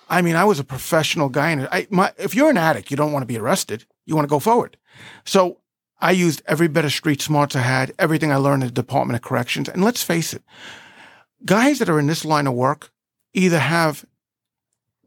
I 0.09 0.23
mean, 0.23 0.35
I 0.35 0.45
was 0.45 0.59
a 0.59 0.65
professional 0.65 1.29
guy. 1.29 1.51
And 1.51 1.69
I, 1.71 1.87
my, 1.91 2.13
if 2.19 2.35
you're 2.35 2.51
an 2.51 2.57
addict, 2.59 2.91
you 2.91 2.97
don't 2.97 3.13
want 3.13 3.23
to 3.23 3.27
be 3.27 3.39
arrested. 3.39 3.85
You 4.07 4.17
want 4.17 4.25
to 4.27 4.31
go 4.31 4.41
forward. 4.41 4.77
So 5.25 5.59
I 6.01 6.11
used 6.11 6.43
every 6.47 6.67
bit 6.67 6.85
of 6.85 6.93
street 6.93 7.23
smarts 7.23 7.55
I 7.55 7.61
had, 7.61 7.93
everything 7.99 8.33
I 8.33 8.37
learned 8.37 8.65
in 8.65 8.69
the 8.69 8.75
Department 8.75 9.15
of 9.15 9.23
Corrections. 9.23 9.69
And 9.69 9.85
let's 9.85 10.03
face 10.03 10.35
it, 10.35 10.43
guys 11.45 11.79
that 11.79 11.89
are 11.89 12.01
in 12.01 12.09
this 12.09 12.25
line 12.25 12.49
of 12.49 12.55
work 12.55 12.91
either 13.35 13.61
have 13.61 14.05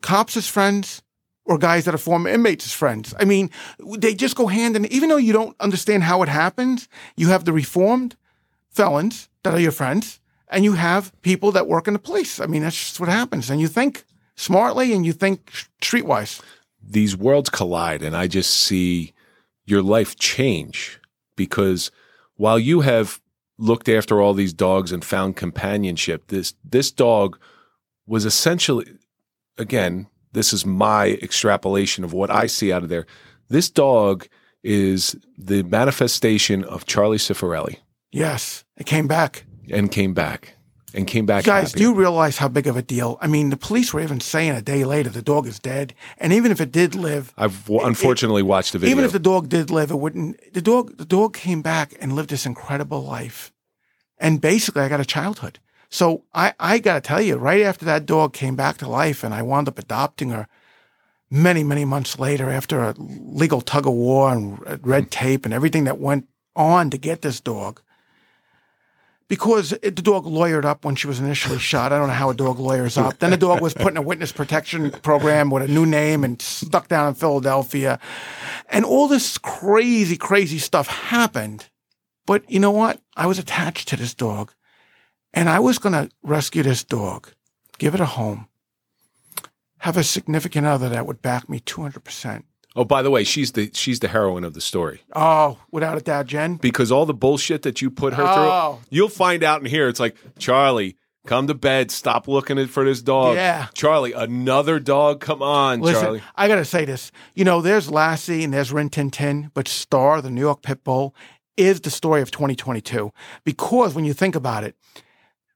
cops 0.02 0.38
as 0.38 0.48
friends 0.48 1.02
or 1.46 1.58
guys 1.58 1.84
that 1.86 1.94
are 1.94 1.98
former 2.00 2.30
inmates 2.30 2.66
as 2.66 2.74
friends. 2.74 3.14
I 3.20 3.26
mean, 3.26 3.50
they 3.98 4.14
just 4.16 4.36
go 4.36 4.48
hand 4.48 4.76
in. 4.76 4.86
Even 4.86 5.10
though 5.10 5.18
you 5.18 5.34
don't 5.34 5.56
understand 5.60 6.04
how 6.04 6.24
it 6.24 6.30
happens, 6.30 6.88
you 7.18 7.28
have 7.30 7.44
the 7.44 7.54
reformed 7.54 8.16
felons 8.70 9.30
that 9.44 9.54
are 9.54 9.60
your 9.60 9.72
friends, 9.74 10.20
and 10.48 10.64
you 10.64 10.74
have 10.74 11.12
people 11.22 11.52
that 11.52 11.68
work 11.68 11.88
in 11.88 11.94
the 11.94 12.00
police. 12.00 12.40
I 12.40 12.46
mean, 12.46 12.62
that's 12.62 12.78
just 12.78 13.00
what 13.00 13.10
happens. 13.10 13.50
And 13.50 13.60
you 13.60 13.68
think 13.68 14.06
smartly, 14.36 14.94
and 14.94 15.06
you 15.06 15.14
think 15.14 15.52
streetwise. 15.82 16.42
these 16.82 17.16
worlds 17.16 17.50
collide 17.50 18.02
and 18.02 18.16
I 18.16 18.28
just 18.28 18.52
see 18.52 19.14
your 19.66 19.82
life 19.82 20.16
change 20.18 21.00
because 21.36 21.92
while 22.36 22.60
you 22.60 22.82
have 22.82 23.22
looked 23.58 23.88
after 23.88 24.22
all 24.22 24.34
these 24.34 24.54
dogs 24.54 24.92
and 24.92 25.04
found 25.06 25.36
companionship, 25.36 26.28
this 26.28 26.54
this 26.64 26.92
dog 26.92 27.40
was 28.06 28.26
essentially 28.26 28.86
again, 29.58 30.08
this 30.34 30.54
is 30.54 30.66
my 30.66 31.12
extrapolation 31.22 32.04
of 32.04 32.14
what 32.14 32.30
I 32.30 32.48
see 32.48 32.72
out 32.74 32.84
of 32.84 32.90
there. 32.90 33.06
This 33.50 33.70
dog 33.70 34.28
is 34.64 35.16
the 35.38 35.64
manifestation 35.64 36.64
of 36.66 36.86
Charlie 36.86 37.18
Cifarelli 37.18 37.78
Yes, 38.12 38.64
it 38.78 38.86
came 38.86 39.08
back. 39.08 39.46
and 39.72 39.92
came 39.92 40.14
back 40.14 40.56
and 40.96 41.08
came 41.08 41.26
back. 41.26 41.44
Guys, 41.44 41.72
happier. 41.72 41.78
do 41.78 41.90
you 41.90 41.96
realize 41.96 42.38
how 42.38 42.48
big 42.48 42.68
of 42.68 42.78
a 42.78 42.82
deal? 42.84 43.18
I 43.20 43.28
mean, 43.28 43.50
the 43.50 43.58
police 43.58 43.94
were 43.94 44.00
even 44.02 44.20
saying 44.20 44.52
a 44.52 44.62
day 44.62 44.86
later 44.86 45.10
the 45.10 45.22
dog 45.24 45.48
is 45.48 45.58
dead, 45.60 45.94
and 46.20 46.32
even 46.32 46.52
if 46.52 46.62
it 46.62 46.72
did 46.72 46.94
live, 46.94 47.34
I've 47.38 47.64
w- 47.66 47.84
unfortunately 47.86 48.44
watched 48.44 48.74
the 48.74 48.80
video. 48.80 48.92
even 48.94 49.04
if 49.06 49.12
the 49.12 49.20
dog 49.20 49.50
did 49.50 49.72
live, 49.72 49.90
it 49.90 49.96
wouldn't. 49.98 50.54
The 50.54 50.62
dog, 50.62 50.98
the 50.98 51.06
dog 51.06 51.34
came 51.34 51.62
back 51.64 51.94
and 52.00 52.14
lived 52.14 52.30
this 52.30 52.46
incredible 52.46 53.04
life, 53.04 53.52
and 54.20 54.40
basically, 54.40 54.84
I 54.84 54.90
got 54.90 55.00
a 55.00 55.06
childhood. 55.06 55.60
So 55.94 56.24
I, 56.34 56.56
I 56.60 56.80
got 56.80 56.96
to 56.96 57.02
tell 57.02 57.22
you, 57.22 57.38
right 57.38 57.62
after 57.62 57.86
that 57.86 58.08
dog 58.08 58.34
came 58.34 58.56
back 58.56 58.80
to 58.80 58.90
life, 58.90 59.24
and 59.24 59.32
I 59.32 59.44
wound 59.44 59.68
up 59.68 59.78
adopting 59.78 60.32
her 60.32 60.48
many, 61.30 61.64
many 61.64 61.86
months 61.86 62.18
later, 62.18 62.50
after 62.50 62.82
a 62.82 62.96
legal 62.98 63.62
tug 63.62 63.86
of 63.86 63.94
war 63.94 64.34
and 64.34 64.84
red 64.84 65.12
tape 65.12 65.46
and 65.46 65.54
everything 65.54 65.84
that 65.84 66.00
went 66.00 66.28
on 66.56 66.90
to 66.90 66.98
get 66.98 67.22
this 67.22 67.40
dog. 67.40 67.80
Because 69.28 69.74
it, 69.84 69.96
the 69.96 70.02
dog 70.02 70.26
lawyered 70.26 70.66
up 70.66 70.84
when 70.84 70.96
she 70.96 71.06
was 71.06 71.20
initially 71.20 71.60
shot. 71.60 71.94
I 71.94 72.00
don't 72.00 72.08
know 72.08 72.16
how 72.16 72.32
a 72.32 72.36
dog 72.36 72.58
lawyers 72.58 72.98
up. 72.98 73.20
Then 73.20 73.30
the 73.30 73.38
dog 73.38 73.62
was 73.62 73.76
put 73.76 73.94
in 73.94 73.98
a 73.98 74.02
witness 74.02 74.32
protection 74.32 74.90
program 74.90 75.52
with 75.52 75.62
a 75.62 75.68
new 75.68 75.86
name 75.86 76.24
and 76.24 76.42
stuck 76.42 76.88
down 76.88 77.10
in 77.10 77.14
Philadelphia. 77.14 78.00
And 78.68 78.84
all 78.84 79.08
this 79.08 79.38
crazy, 79.38 80.18
crazy 80.18 80.58
stuff 80.58 80.88
happened. 80.88 81.70
But 82.26 82.50
you 82.50 82.60
know 82.60 82.72
what? 82.72 83.00
I 83.16 83.28
was 83.28 83.38
attached 83.38 83.90
to 83.90 83.96
this 83.96 84.16
dog 84.16 84.54
and 85.34 85.50
I 85.50 85.60
was 85.60 85.80
going 85.80 85.94
to 85.94 86.10
rescue 86.22 86.64
this 86.64 86.84
dog, 86.84 87.30
give 87.78 87.94
it 87.96 88.02
a 88.02 88.06
home, 88.06 88.48
have 89.80 89.98
a 89.98 90.04
significant 90.04 90.66
other 90.68 90.90
that 90.90 91.06
would 91.06 91.22
back 91.22 91.50
me 91.50 91.60
200%. 91.60 92.44
oh, 92.76 92.86
by 92.86 93.02
the 93.02 93.12
way, 93.12 93.24
she's 93.24 93.52
the 93.52 93.70
she's 93.74 94.00
the 94.00 94.08
heroine 94.08 94.44
of 94.44 94.54
the 94.54 94.62
story. 94.62 95.02
Oh, 95.16 95.60
without 95.72 95.98
a 95.98 96.02
doubt, 96.02 96.28
Jen. 96.28 96.56
because 96.56 96.92
all 96.92 97.06
the 97.06 97.14
bullshit 97.14 97.62
that 97.64 97.82
you 97.82 97.90
put 97.92 98.14
her 98.14 98.24
Oh. 98.26 98.80
through, 98.80 98.88
you'll 98.90 99.10
find 99.10 99.44
out 99.44 99.60
in 99.62 99.68
here. 99.68 99.88
It's 99.88 100.00
like 100.00 100.16
Charlie, 100.40 100.96
come 101.28 101.48
to 101.48 101.54
bed. 101.54 101.92
Stop 101.92 102.28
looking 102.28 102.58
at- 102.58 102.70
for 102.70 102.84
this 102.86 103.02
dog. 103.02 103.36
Yeah. 103.36 103.68
Charlie, 103.74 104.14
another 104.14 104.80
dog. 104.80 105.20
Come 105.20 105.42
on, 105.44 105.82
Listen, 105.82 106.02
Charlie. 106.02 106.22
I 106.36 106.48
got 106.48 106.56
to 106.56 106.66
say 106.66 106.86
this. 106.86 107.12
You 107.36 107.44
know, 107.46 107.62
there's 107.62 107.92
Lassie 107.92 108.44
and 108.44 108.54
there's 108.54 108.72
Rin 108.72 108.90
Tin 108.90 109.12
Tin, 109.12 109.52
but 109.54 109.68
Star, 109.68 110.22
the 110.22 110.32
New 110.32 110.42
York 110.42 110.62
Pit 110.64 110.84
Bull, 110.84 111.14
is 111.58 111.82
the 111.82 111.92
story 111.92 112.22
of 112.22 112.32
2022. 112.32 113.12
Because 113.44 113.94
when 113.94 114.06
you 114.06 114.14
think 114.14 114.36
about 114.36 114.64
it, 114.64 114.76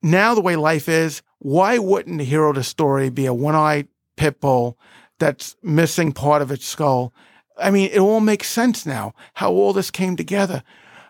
now 0.02 0.36
the 0.36 0.41
way 0.41 0.56
life 0.56 0.88
is, 0.89 1.22
why 1.39 1.78
wouldn't 1.78 2.18
the 2.18 2.24
hero 2.24 2.50
of 2.50 2.56
the 2.56 2.64
story 2.64 3.10
be 3.10 3.26
a 3.26 3.34
one-eyed 3.34 3.88
pit 4.16 4.39
bull 4.39 4.78
that's 5.20 5.56
missing 5.64 6.12
part 6.12 6.41
of 6.41 6.52
its 6.52 6.66
skull? 6.66 7.14
I 7.58 7.72
mean, 7.72 7.89
it 7.91 8.00
all 8.00 8.20
makes 8.20 8.50
sense 8.50 8.86
now 8.86 9.14
how 9.36 9.52
all 9.52 9.74
this 9.74 9.91
came 9.91 10.16
together. 10.16 10.64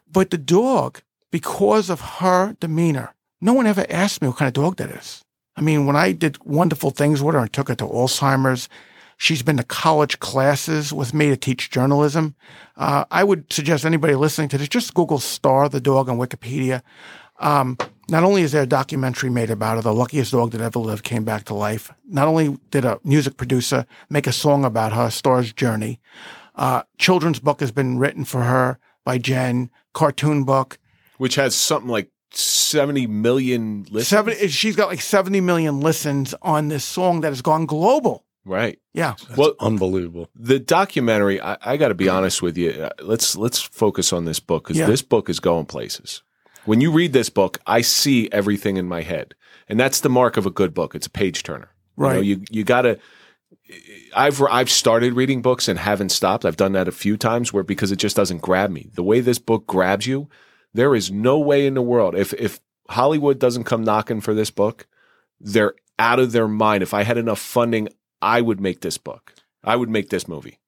But 0.09 0.29
the 0.29 0.37
dog, 0.37 1.01
because 1.31 1.89
of 1.89 2.01
her 2.01 2.55
demeanor, 2.59 3.13
no 3.41 3.53
one 3.53 3.67
ever 3.67 3.85
asked 3.89 4.21
me 4.21 4.27
what 4.27 4.37
kind 4.37 4.47
of 4.47 4.53
dog 4.53 4.77
that 4.77 4.89
is. 4.89 5.21
I 5.55 5.61
mean, 5.61 5.85
when 5.85 5.95
I 5.95 6.11
did 6.11 6.43
wonderful 6.45 6.91
things 6.91 7.21
with 7.21 7.35
her 7.35 7.41
and 7.41 7.51
took 7.51 7.67
her 7.69 7.75
to 7.75 7.85
Alzheimer's, 7.85 8.69
she's 9.17 9.41
been 9.41 9.57
to 9.57 9.63
college 9.63 10.19
classes 10.19 10.93
with 10.93 11.13
me 11.13 11.29
to 11.29 11.37
teach 11.37 11.71
journalism. 11.71 12.35
Uh, 12.75 13.05
I 13.11 13.23
would 13.23 13.51
suggest 13.51 13.85
anybody 13.85 14.15
listening 14.15 14.49
to 14.49 14.57
this 14.57 14.69
just 14.69 14.93
Google 14.93 15.19
Star 15.19 15.67
the 15.67 15.81
dog 15.81 16.09
on 16.09 16.17
Wikipedia. 16.17 16.81
Um, 17.39 17.77
not 18.09 18.23
only 18.23 18.41
is 18.41 18.51
there 18.51 18.63
a 18.63 18.67
documentary 18.67 19.29
made 19.29 19.49
about 19.49 19.75
her, 19.75 19.81
the 19.81 19.93
luckiest 19.93 20.31
dog 20.31 20.51
that 20.51 20.61
ever 20.61 20.79
lived 20.79 21.03
came 21.03 21.23
back 21.23 21.45
to 21.45 21.53
life. 21.53 21.91
Not 22.07 22.27
only 22.27 22.57
did 22.71 22.85
a 22.85 22.99
music 23.03 23.37
producer 23.37 23.85
make 24.09 24.27
a 24.27 24.31
song 24.31 24.63
about 24.65 24.93
her, 24.93 25.09
Star's 25.09 25.51
journey. 25.53 25.99
Uh, 26.55 26.83
children's 26.97 27.39
book 27.39 27.59
has 27.59 27.71
been 27.71 27.99
written 27.99 28.25
for 28.25 28.43
her 28.43 28.79
by 29.05 29.17
Jen. 29.17 29.69
Cartoon 29.93 30.43
book. 30.43 30.77
Which 31.17 31.35
has 31.35 31.55
something 31.55 31.89
like 31.89 32.11
seventy 32.31 33.07
million 33.07 33.83
listens. 33.89 34.07
Seven. 34.07 34.47
She's 34.49 34.75
got 34.75 34.89
like 34.89 35.01
seventy 35.01 35.41
million 35.41 35.79
listens 35.79 36.35
on 36.41 36.67
this 36.67 36.83
song 36.85 37.21
that 37.21 37.29
has 37.29 37.41
gone 37.41 37.65
global. 37.65 38.23
Right. 38.45 38.79
Yeah. 38.93 39.15
well, 39.35 39.55
Unbelievable. 39.59 40.29
the 40.35 40.57
documentary. 40.59 41.41
I, 41.41 41.57
I 41.61 41.77
got 41.77 41.89
to 41.89 41.95
be 41.95 42.07
honest 42.07 42.41
with 42.41 42.57
you. 42.57 42.71
Uh, 42.71 42.89
Let's 43.01 43.35
let's 43.35 43.61
focus 43.61 44.13
on 44.13 44.25
this 44.25 44.39
book 44.39 44.63
because 44.63 44.77
Yeah. 44.77 44.85
this 44.85 45.01
book 45.01 45.29
is 45.29 45.39
going 45.39 45.65
places. 45.65 46.23
When 46.67 46.81
you 46.81 46.91
read 46.91 47.13
this 47.13 47.29
book, 47.29 47.59
I 47.65 47.81
see 47.81 48.29
everything 48.31 48.75
in 48.77 48.87
my 48.87 49.01
head, 49.01 49.35
and 49.69 49.79
that's 49.79 50.01
the 50.01 50.09
mark 50.09 50.35
of 50.35 50.45
a 50.45 50.51
good 50.51 50.73
book. 50.73 50.95
It's 50.95 51.07
a 51.07 51.09
page 51.09 51.43
turner. 51.43 51.71
You, 51.97 52.03
know, 52.03 52.09
Right. 52.09 52.23
you 52.25 52.43
you 52.51 52.63
gotta 52.63 52.99
I've 54.15 54.41
I've 54.41 54.69
started 54.69 55.13
reading 55.13 55.41
books 55.41 55.67
and 55.67 55.79
haven't 55.79 56.09
stopped. 56.09 56.43
I've 56.45 56.57
done 56.57 56.73
that 56.73 56.87
a 56.87 56.91
few 56.91 57.15
times 57.17 57.53
where 57.53 57.63
because 57.63 57.91
it 57.91 57.95
just 57.99 58.15
doesn't 58.17 58.41
grab 58.41 58.69
me. 58.69 58.89
The 58.93 59.03
way 59.03 59.21
this 59.21 59.39
book 59.39 59.65
grabs 59.65 60.05
you, 60.05 60.27
there 60.73 60.93
is 60.93 61.09
no 61.09 61.39
way 61.39 61.65
in 61.65 61.73
the 61.73 61.81
world 61.81 62.15
if 62.15 62.33
if 62.33 62.59
Hollywood 62.89 63.39
doesn't 63.39 63.63
come 63.63 63.83
knocking 63.83 64.21
for 64.21 64.33
this 64.33 64.51
book, 64.51 64.87
they're 65.39 65.73
out 65.97 66.19
of 66.19 66.33
their 66.33 66.47
mind. 66.47 66.83
If 66.83 66.93
I 66.93 67.03
had 67.03 67.17
enough 67.17 67.39
funding, 67.39 67.89
I 68.21 68.41
would 68.41 68.59
make 68.59 68.81
this 68.81 68.97
book. 68.97 69.33
I 69.63 69.75
would 69.75 69.89
make 69.89 70.09
this 70.09 70.27
movie. 70.27 70.59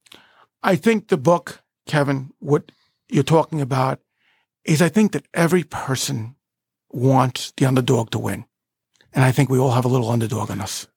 I 0.63 0.75
think 0.75 1.07
the 1.07 1.17
book, 1.17 1.61
Kevin, 1.85 2.31
what 2.39 2.71
you're 3.09 3.23
talking 3.23 3.61
about 3.61 3.99
is 4.65 4.81
I 4.81 4.89
think 4.89 5.11
that 5.13 5.25
every 5.33 5.63
person 5.63 6.35
wants 6.91 7.53
the 7.57 7.65
underdog 7.65 8.11
to 8.11 8.19
win. 8.19 8.45
And 9.13 9.23
I 9.23 9.31
think 9.31 9.49
we 9.49 9.57
all 9.57 9.71
have 9.71 9.85
a 9.85 9.89
little 9.89 10.09
underdog 10.09 10.49
in 10.49 10.61
us. 10.61 10.87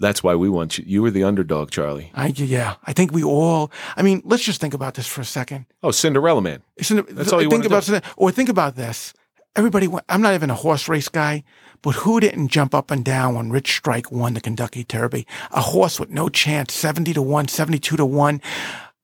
That's 0.00 0.22
why 0.22 0.34
we 0.34 0.48
want 0.48 0.78
you. 0.78 0.84
You 0.86 1.02
were 1.02 1.10
the 1.10 1.24
underdog, 1.24 1.70
Charlie. 1.70 2.10
I, 2.14 2.28
yeah, 2.28 2.74
I 2.84 2.92
think 2.92 3.12
we 3.12 3.22
all. 3.22 3.70
I 3.96 4.02
mean, 4.02 4.22
let's 4.24 4.42
just 4.42 4.60
think 4.60 4.74
about 4.74 4.94
this 4.94 5.06
for 5.06 5.20
a 5.20 5.24
second. 5.24 5.66
Oh, 5.82 5.92
Cinderella 5.92 6.42
Man. 6.42 6.62
It, 6.76 7.14
That's 7.14 7.32
all 7.32 7.40
you 7.40 7.48
think 7.48 7.64
about 7.64 7.84
do. 7.84 8.00
or 8.16 8.30
think 8.30 8.48
about 8.48 8.76
this. 8.76 9.14
Everybody, 9.56 9.86
went, 9.86 10.04
I'm 10.08 10.20
not 10.20 10.34
even 10.34 10.50
a 10.50 10.54
horse 10.54 10.88
race 10.88 11.08
guy, 11.08 11.44
but 11.80 11.94
who 11.94 12.18
didn't 12.18 12.48
jump 12.48 12.74
up 12.74 12.90
and 12.90 13.04
down 13.04 13.36
when 13.36 13.50
Rich 13.50 13.76
Strike 13.76 14.10
won 14.10 14.34
the 14.34 14.40
Kentucky 14.40 14.82
Derby? 14.82 15.28
A 15.52 15.60
horse 15.60 16.00
with 16.00 16.10
no 16.10 16.28
chance, 16.28 16.74
70 16.74 17.12
to 17.14 17.22
1, 17.22 17.46
72 17.46 17.96
to 17.96 18.04
1, 18.04 18.40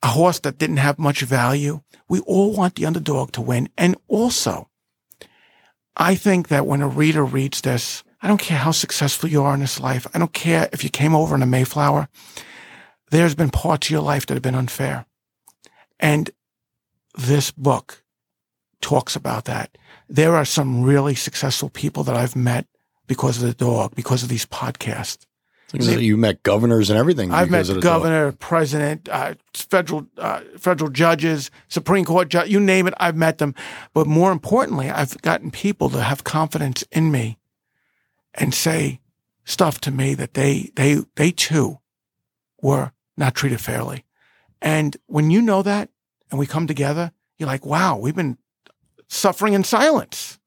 a 0.03 0.09
horse 0.09 0.39
that 0.41 0.59
didn't 0.59 0.79
have 0.79 0.99
much 0.99 1.21
value. 1.21 1.81
We 2.09 2.21
all 2.21 2.53
want 2.53 2.75
the 2.75 2.87
underdog 2.87 3.33
to 3.33 3.41
win. 3.41 3.69
And 3.77 3.97
also, 4.09 4.69
I 5.97 6.15
think 6.15 6.49
that 6.49 6.67
when 6.67 6.83
a 6.83 6.89
reader 6.89 7.25
reads 7.25 7.61
this, 7.61 8.03
I 8.23 8.29
don't 8.29 8.41
care 8.41 8.59
how 8.59 8.71
successful 8.71 9.29
you 9.29 9.43
are 9.43 9.55
in 9.55 9.61
this 9.61 9.81
life. 9.81 10.07
I 10.15 10.19
don't 10.19 10.33
care 10.33 10.69
if 10.73 10.85
you 10.85 10.91
came 10.91 11.15
over 11.15 11.35
in 11.35 11.43
a 11.43 11.47
Mayflower. 11.47 12.09
There's 13.11 13.35
been 13.35 13.51
parts 13.51 13.87
of 13.87 13.91
your 13.91 14.03
life 14.03 14.27
that 14.27 14.35
have 14.35 14.43
been 14.43 14.55
unfair. 14.55 15.07
And 15.99 16.31
this 17.15 17.51
book 17.51 18.03
talks 18.81 19.17
about 19.17 19.45
that. 19.47 19.77
There 20.09 20.35
are 20.35 20.45
some 20.45 20.83
really 20.83 21.15
successful 21.15 21.71
people 21.71 22.05
that 22.05 22.17
I've 22.17 22.37
met 22.37 22.67
because 23.07 23.43
of 23.43 23.49
the 23.49 23.55
dog, 23.55 23.95
because 23.95 24.23
of 24.23 24.29
these 24.29 24.47
podcasts. 24.47 25.27
You 25.73 26.17
met 26.17 26.43
governors 26.43 26.91
and 26.91 26.99
everything. 26.99 27.33
I've 27.33 27.51
met 27.51 27.59
because 27.59 27.69
of 27.71 27.75
the 27.77 27.81
the 27.81 27.87
governor, 27.87 28.33
president, 28.33 29.09
uh, 29.09 29.35
federal 29.55 30.07
uh, 30.19 30.41
federal 30.59 30.91
judges, 30.91 31.51
Supreme 31.69 32.05
Court 32.05 32.29
judge, 32.29 32.51
you 32.51 32.59
name 32.59 32.87
it, 32.87 32.95
I've 32.99 33.17
met 33.17 33.39
them. 33.39 33.55
But 33.95 34.07
more 34.07 34.33
importantly, 34.33 34.91
I've 34.91 35.21
gotten 35.23 35.51
people 35.51 35.89
to 35.91 36.03
have 36.03 36.25
confidence 36.25 36.83
in 36.91 37.13
me 37.13 37.39
and 38.35 38.55
say 38.55 39.01
stuff 39.45 39.81
to 39.83 39.91
me 39.91 40.15
that 40.15 40.35
they 40.35 40.71
they 40.75 40.99
they 41.17 41.31
too 41.31 41.79
were 42.61 42.93
not 43.17 43.35
treated 43.35 43.61
fairly. 43.61 44.05
And 44.61 44.97
when 45.07 45.31
you 45.31 45.41
know 45.41 45.63
that, 45.63 45.89
and 46.31 46.39
we 46.39 46.47
come 46.47 46.67
together, 46.67 47.13
you're 47.39 47.47
like, 47.47 47.65
wow, 47.65 47.97
we've 47.97 48.17
been 48.17 48.39
suffering 49.09 49.55
in 49.55 49.65
silence. 49.65 50.39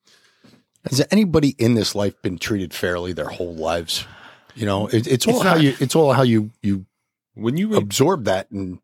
Has 0.90 1.06
anybody 1.12 1.56
in 1.58 1.76
this 1.76 1.96
life 1.96 2.22
been 2.22 2.38
treated 2.38 2.74
fairly 2.74 3.14
their 3.14 3.30
whole 3.30 3.56
lives? 3.56 4.06
You 4.56 4.66
know, 4.66 4.88
it, 4.88 5.08
it's 5.08 5.26
all 5.28 5.36
It's 5.36 5.44
how 5.44 5.54
not. 5.56 5.64
you. 5.64 5.76
It's 5.80 5.96
all 5.96 6.14
how 6.14 6.22
you 6.24 6.52
you 6.62 6.86
When 7.34 7.58
you 7.58 7.70
read, 7.70 7.82
absorb 7.82 8.26
that 8.26 8.50
and 8.52 8.80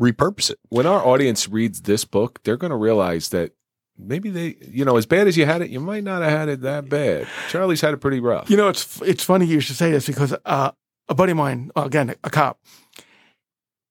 repurpose 0.00 0.50
it. 0.50 0.58
when 0.68 0.86
our 0.86 1.04
audience 1.04 1.48
reads 1.48 1.82
this 1.82 2.04
book, 2.04 2.40
they're 2.44 2.56
going 2.56 2.70
to 2.70 2.76
realize 2.76 3.30
that 3.30 3.52
maybe 3.98 4.30
they, 4.30 4.56
you 4.68 4.84
know, 4.84 4.96
as 4.96 5.06
bad 5.06 5.26
as 5.28 5.36
you 5.36 5.44
had 5.46 5.62
it, 5.62 5.70
you 5.70 5.80
might 5.80 6.04
not 6.04 6.22
have 6.22 6.30
had 6.30 6.48
it 6.48 6.60
that 6.62 6.88
bad. 6.88 7.26
Charlie's 7.48 7.80
had 7.80 7.94
it 7.94 7.98
pretty 7.98 8.20
rough. 8.20 8.48
You 8.50 8.56
know, 8.56 8.68
it's 8.68 9.00
it's 9.02 9.24
funny 9.24 9.46
you 9.46 9.60
should 9.60 9.76
say 9.76 9.90
this 9.90 10.06
because 10.06 10.34
uh, 10.44 10.70
a 11.08 11.14
buddy 11.14 11.32
of 11.32 11.38
mine, 11.38 11.70
again, 11.76 12.14
a 12.24 12.30
cop, 12.30 12.60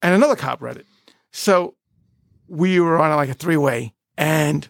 and 0.02 0.14
another 0.16 0.36
cop 0.36 0.62
read 0.62 0.78
it. 0.78 0.86
So 1.32 1.76
we 2.48 2.80
were 2.80 3.00
on 3.00 3.16
like 3.16 3.30
a 3.30 3.34
three 3.34 3.58
way, 3.58 3.94
and 4.18 4.68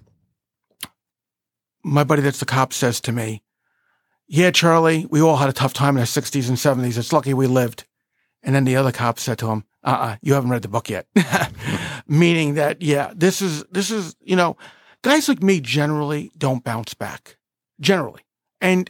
my 1.83 2.03
buddy 2.03 2.21
that's 2.21 2.39
the 2.39 2.45
cop 2.45 2.73
says 2.73 3.01
to 3.01 3.11
me, 3.11 3.41
"Yeah, 4.33 4.51
Charlie, 4.51 5.05
we 5.09 5.19
all 5.19 5.35
had 5.35 5.49
a 5.49 5.53
tough 5.53 5.73
time 5.73 5.97
in 5.97 6.01
the 6.01 6.07
'60s 6.07 6.47
and 6.47 6.57
'70s. 6.57 6.97
It's 6.97 7.11
lucky 7.11 7.33
we 7.33 7.47
lived." 7.47 7.85
And 8.41 8.55
then 8.55 8.63
the 8.63 8.77
other 8.77 8.93
cop 8.93 9.19
said 9.19 9.37
to 9.39 9.49
him, 9.49 9.65
"Uh, 9.83 9.87
uh 9.89 10.15
you 10.21 10.33
haven't 10.35 10.51
read 10.51 10.61
the 10.61 10.69
book 10.69 10.89
yet," 10.89 11.05
meaning 12.07 12.53
that 12.53 12.81
yeah, 12.81 13.11
this 13.13 13.41
is 13.41 13.65
this 13.65 13.91
is 13.91 14.15
you 14.21 14.37
know, 14.37 14.55
guys 15.01 15.27
like 15.27 15.43
me 15.43 15.59
generally 15.59 16.31
don't 16.37 16.63
bounce 16.63 16.93
back, 16.93 17.35
generally, 17.81 18.21
and 18.61 18.89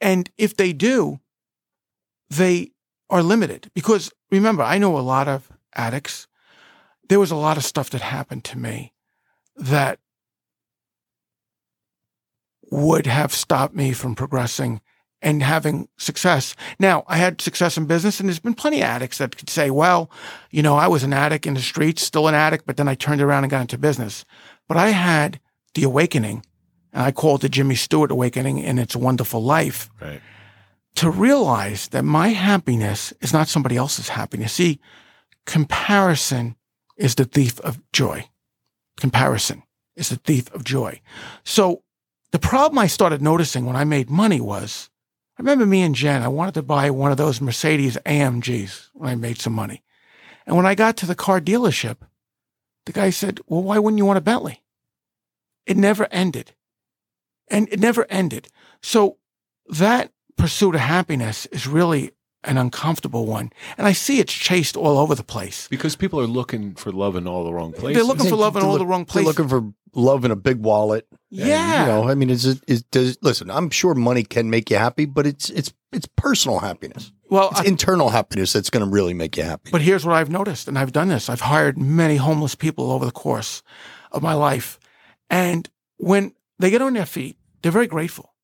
and 0.00 0.30
if 0.38 0.56
they 0.56 0.72
do, 0.72 1.20
they 2.30 2.72
are 3.10 3.22
limited 3.22 3.70
because 3.74 4.10
remember, 4.30 4.62
I 4.62 4.78
know 4.78 4.96
a 4.96 5.00
lot 5.00 5.28
of 5.28 5.52
addicts. 5.74 6.26
There 7.10 7.20
was 7.20 7.30
a 7.30 7.36
lot 7.36 7.58
of 7.58 7.64
stuff 7.64 7.90
that 7.90 8.00
happened 8.00 8.44
to 8.44 8.58
me 8.58 8.94
that 9.54 9.98
would 12.70 13.06
have 13.06 13.32
stopped 13.32 13.74
me 13.74 13.92
from 13.92 14.14
progressing 14.14 14.80
and 15.20 15.42
having 15.42 15.88
success. 15.96 16.54
Now, 16.78 17.04
I 17.08 17.16
had 17.16 17.40
success 17.40 17.76
in 17.76 17.86
business, 17.86 18.20
and 18.20 18.28
there's 18.28 18.38
been 18.38 18.54
plenty 18.54 18.78
of 18.78 18.84
addicts 18.84 19.18
that 19.18 19.36
could 19.36 19.50
say, 19.50 19.70
well, 19.70 20.10
you 20.50 20.62
know, 20.62 20.76
I 20.76 20.86
was 20.86 21.02
an 21.02 21.12
addict 21.12 21.46
in 21.46 21.54
the 21.54 21.60
streets, 21.60 22.02
still 22.02 22.28
an 22.28 22.34
addict, 22.34 22.66
but 22.66 22.76
then 22.76 22.86
I 22.88 22.94
turned 22.94 23.20
around 23.20 23.44
and 23.44 23.50
got 23.50 23.62
into 23.62 23.78
business. 23.78 24.24
But 24.68 24.76
I 24.76 24.90
had 24.90 25.40
the 25.74 25.82
awakening, 25.82 26.44
and 26.92 27.02
I 27.02 27.10
called 27.10 27.40
it 27.40 27.42
the 27.42 27.48
Jimmy 27.48 27.74
Stewart 27.74 28.12
awakening 28.12 28.58
in 28.58 28.78
It's 28.78 28.94
a 28.94 28.98
Wonderful 28.98 29.42
Life 29.42 29.90
Right. 30.00 30.20
to 30.96 31.10
realize 31.10 31.88
that 31.88 32.04
my 32.04 32.28
happiness 32.28 33.12
is 33.20 33.32
not 33.32 33.48
somebody 33.48 33.76
else's 33.76 34.10
happiness. 34.10 34.52
See, 34.52 34.78
comparison 35.46 36.54
is 36.96 37.16
the 37.16 37.24
thief 37.24 37.58
of 37.60 37.80
joy. 37.92 38.28
Comparison 38.96 39.62
is 39.96 40.10
the 40.10 40.16
thief 40.16 40.52
of 40.54 40.62
joy. 40.64 41.00
So 41.44 41.82
the 42.32 42.38
problem 42.38 42.78
I 42.78 42.86
started 42.86 43.22
noticing 43.22 43.64
when 43.66 43.76
I 43.76 43.84
made 43.84 44.10
money 44.10 44.40
was, 44.40 44.90
I 45.38 45.42
remember 45.42 45.66
me 45.66 45.82
and 45.82 45.94
Jen, 45.94 46.22
I 46.22 46.28
wanted 46.28 46.54
to 46.54 46.62
buy 46.62 46.90
one 46.90 47.10
of 47.10 47.16
those 47.16 47.40
Mercedes 47.40 47.96
AMGs 48.04 48.88
when 48.92 49.08
I 49.08 49.14
made 49.14 49.38
some 49.40 49.52
money. 49.52 49.82
And 50.46 50.56
when 50.56 50.66
I 50.66 50.74
got 50.74 50.96
to 50.98 51.06
the 51.06 51.14
car 51.14 51.40
dealership, 51.40 51.98
the 52.86 52.92
guy 52.92 53.10
said, 53.10 53.40
well, 53.46 53.62
why 53.62 53.78
wouldn't 53.78 53.98
you 53.98 54.04
want 54.06 54.18
a 54.18 54.22
Bentley? 54.22 54.62
It 55.66 55.76
never 55.76 56.08
ended. 56.10 56.54
And 57.50 57.68
it 57.70 57.80
never 57.80 58.06
ended. 58.10 58.48
So 58.82 59.18
that 59.68 60.12
pursuit 60.36 60.74
of 60.74 60.80
happiness 60.80 61.46
is 61.46 61.66
really 61.66 62.12
an 62.44 62.56
uncomfortable 62.56 63.26
one. 63.26 63.52
And 63.76 63.86
I 63.86 63.92
see 63.92 64.20
it's 64.20 64.32
chased 64.32 64.76
all 64.76 64.96
over 64.98 65.14
the 65.14 65.24
place. 65.24 65.68
Because 65.68 65.96
people 65.96 66.20
are 66.20 66.26
looking 66.26 66.74
for 66.74 66.92
love 66.92 67.16
in 67.16 67.26
all 67.26 67.44
the 67.44 67.52
wrong 67.52 67.72
places. 67.72 67.94
They're 67.96 68.04
looking 68.04 68.28
for 68.28 68.36
love 68.36 68.56
in 68.56 68.62
all 68.62 68.70
look- 68.72 68.78
the 68.78 68.86
wrong 68.86 69.00
They're 69.00 69.22
places. 69.24 69.26
looking 69.38 69.48
for 69.48 69.72
love 69.94 70.24
in 70.24 70.30
a 70.30 70.36
big 70.36 70.58
wallet. 70.58 71.06
And, 71.10 71.40
Yeah. 71.40 71.80
you 71.82 71.86
know, 71.92 72.08
I 72.08 72.14
mean, 72.14 72.30
is 72.30 72.44
it 72.46 72.60
is 72.66 72.82
does 72.82 73.18
listen? 73.22 73.50
I'm 73.50 73.70
sure 73.70 73.94
money 73.94 74.22
can 74.24 74.50
make 74.50 74.70
you 74.70 74.76
happy, 74.78 75.04
but 75.06 75.26
it's 75.26 75.50
it's 75.50 75.72
it's 75.92 76.08
personal 76.16 76.58
happiness. 76.60 77.12
well, 77.30 77.50
It's 77.50 77.60
I- 77.60 77.64
internal 77.64 78.08
happiness 78.10 78.52
that's 78.52 78.70
going 78.70 78.84
to 78.84 78.90
really 78.90 79.14
make 79.14 79.36
you 79.36 79.42
happy. 79.44 79.70
But 79.70 79.82
here's 79.82 80.04
what 80.06 80.14
I've 80.16 80.30
noticed, 80.30 80.68
and 80.68 80.78
I've 80.78 80.92
done 80.92 81.08
this. 81.08 81.28
I've 81.28 81.40
hired 81.42 81.76
many 81.78 82.16
homeless 82.16 82.54
people 82.54 82.90
over 82.90 83.04
the 83.04 83.10
course 83.12 83.62
of 84.12 84.22
my 84.22 84.34
life. 84.34 84.78
And 85.30 85.68
when 85.98 86.32
they 86.58 86.70
get 86.70 86.82
on 86.82 86.94
their 86.94 87.06
feet, 87.06 87.36
they're 87.62 87.72
very 87.72 87.86
grateful. 87.86 88.34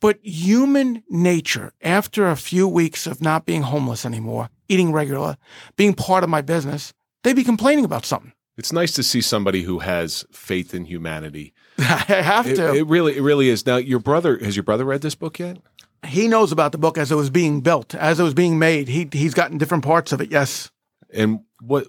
But 0.00 0.18
human 0.22 1.02
nature, 1.08 1.72
after 1.82 2.28
a 2.28 2.36
few 2.36 2.68
weeks 2.68 3.06
of 3.06 3.20
not 3.22 3.46
being 3.46 3.62
homeless 3.62 4.04
anymore, 4.04 4.50
eating 4.68 4.92
regular, 4.92 5.36
being 5.76 5.94
part 5.94 6.22
of 6.24 6.28
my 6.30 6.42
business, 6.42 6.92
they'd 7.22 7.34
be 7.36 7.44
complaining 7.44 7.84
about 7.84 8.04
something. 8.04 8.32
It's 8.56 8.72
nice 8.72 8.92
to 8.92 9.02
see 9.02 9.20
somebody 9.20 9.62
who 9.62 9.80
has 9.80 10.24
faith 10.32 10.72
in 10.74 10.86
humanity. 10.86 11.52
I 11.78 11.82
have 11.82 12.46
It, 12.46 12.56
to. 12.56 12.72
it 12.74 12.86
really, 12.86 13.16
it 13.16 13.20
really 13.22 13.48
is. 13.48 13.66
Now, 13.66 13.76
your 13.76 13.98
brother 13.98 14.38
has 14.38 14.56
your 14.56 14.62
brother 14.62 14.84
read 14.84 15.02
this 15.02 15.14
book 15.14 15.38
yet? 15.38 15.58
he 16.06 16.28
knows 16.28 16.52
about 16.52 16.70
the 16.72 16.78
book 16.78 16.96
as 16.98 17.10
it 17.10 17.16
was 17.16 17.30
being 17.30 17.60
built, 17.62 17.92
as 17.94 18.20
it 18.20 18.22
was 18.22 18.34
being 18.34 18.58
made. 18.60 18.86
He 18.86 19.08
he's 19.10 19.34
gotten 19.34 19.58
different 19.58 19.82
parts 19.84 20.12
of 20.12 20.20
it. 20.20 20.30
Yes. 20.30 20.70
And 21.12 21.40
what 21.60 21.86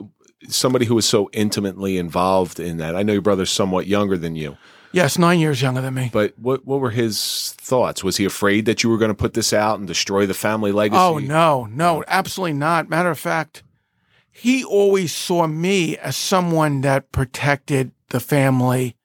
somebody 0.50 0.86
who 0.86 0.98
is 0.98 1.06
so 1.06 1.30
intimately 1.34 1.98
involved 1.98 2.60
in 2.60 2.78
that? 2.78 2.96
I 2.96 3.04
know 3.04 3.14
your 3.14 3.22
brother's 3.22 3.52
somewhat 3.52 3.86
younger 3.86 4.18
than 4.18 4.36
you, 4.36 4.58
Yes, 4.92 5.20
nine 5.20 5.40
years 5.40 5.62
younger 5.62 5.82
than 5.82 5.94
me. 5.94 6.10
but 6.12 6.34
what 6.40 6.66
what 6.66 6.80
were 6.80 6.90
his 6.90 7.54
thoughts? 7.60 8.04
Was 8.04 8.18
he 8.18 8.26
afraid 8.26 8.66
that 8.66 8.82
you 8.84 8.90
were 8.90 8.98
going 8.98 9.10
to 9.12 9.16
put 9.16 9.34
this 9.36 9.54
out 9.54 9.78
and 9.78 9.88
destroy 9.88 10.26
the 10.26 10.34
family 10.34 10.72
legacy? 10.72 11.00
Oh 11.00 11.20
no, 11.20 11.66
no, 11.66 12.04
absolutely 12.08 12.54
not. 12.54 12.90
Matter 12.90 13.12
of 13.12 13.20
fact, 13.20 13.62
he 14.38 14.64
always 14.64 15.14
saw 15.16 15.48
me 15.48 15.98
as 15.98 16.16
someone 16.16 16.82
that 16.82 17.12
protected 17.12 17.92
the 18.10 18.20
family 18.20 18.96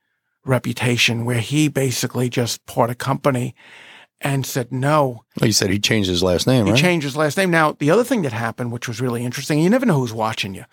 reputation, 0.44 1.24
where 1.24 1.40
he 1.40 1.68
basically 1.68 2.28
just 2.28 2.64
bought 2.66 2.90
a 2.90 2.94
company 2.94 3.54
and 4.20 4.44
said 4.44 4.70
no. 4.70 5.24
Like 5.40 5.48
you 5.48 5.52
said, 5.52 5.70
he 5.70 5.78
changed 5.78 6.08
his 6.10 6.22
last 6.22 6.46
name, 6.46 6.66
He 6.66 6.72
right? 6.72 6.80
changed 6.80 7.04
his 7.04 7.16
last 7.16 7.36
name. 7.36 7.50
Now, 7.50 7.72
the 7.72 7.90
other 7.90 8.04
thing 8.04 8.22
that 8.22 8.32
happened, 8.32 8.72
which 8.72 8.86
was 8.86 9.00
really 9.00 9.24
interesting, 9.24 9.58
you 9.58 9.70
never 9.70 9.86
know 9.86 9.98
who's 9.98 10.12
watching 10.12 10.54
you. 10.54 10.64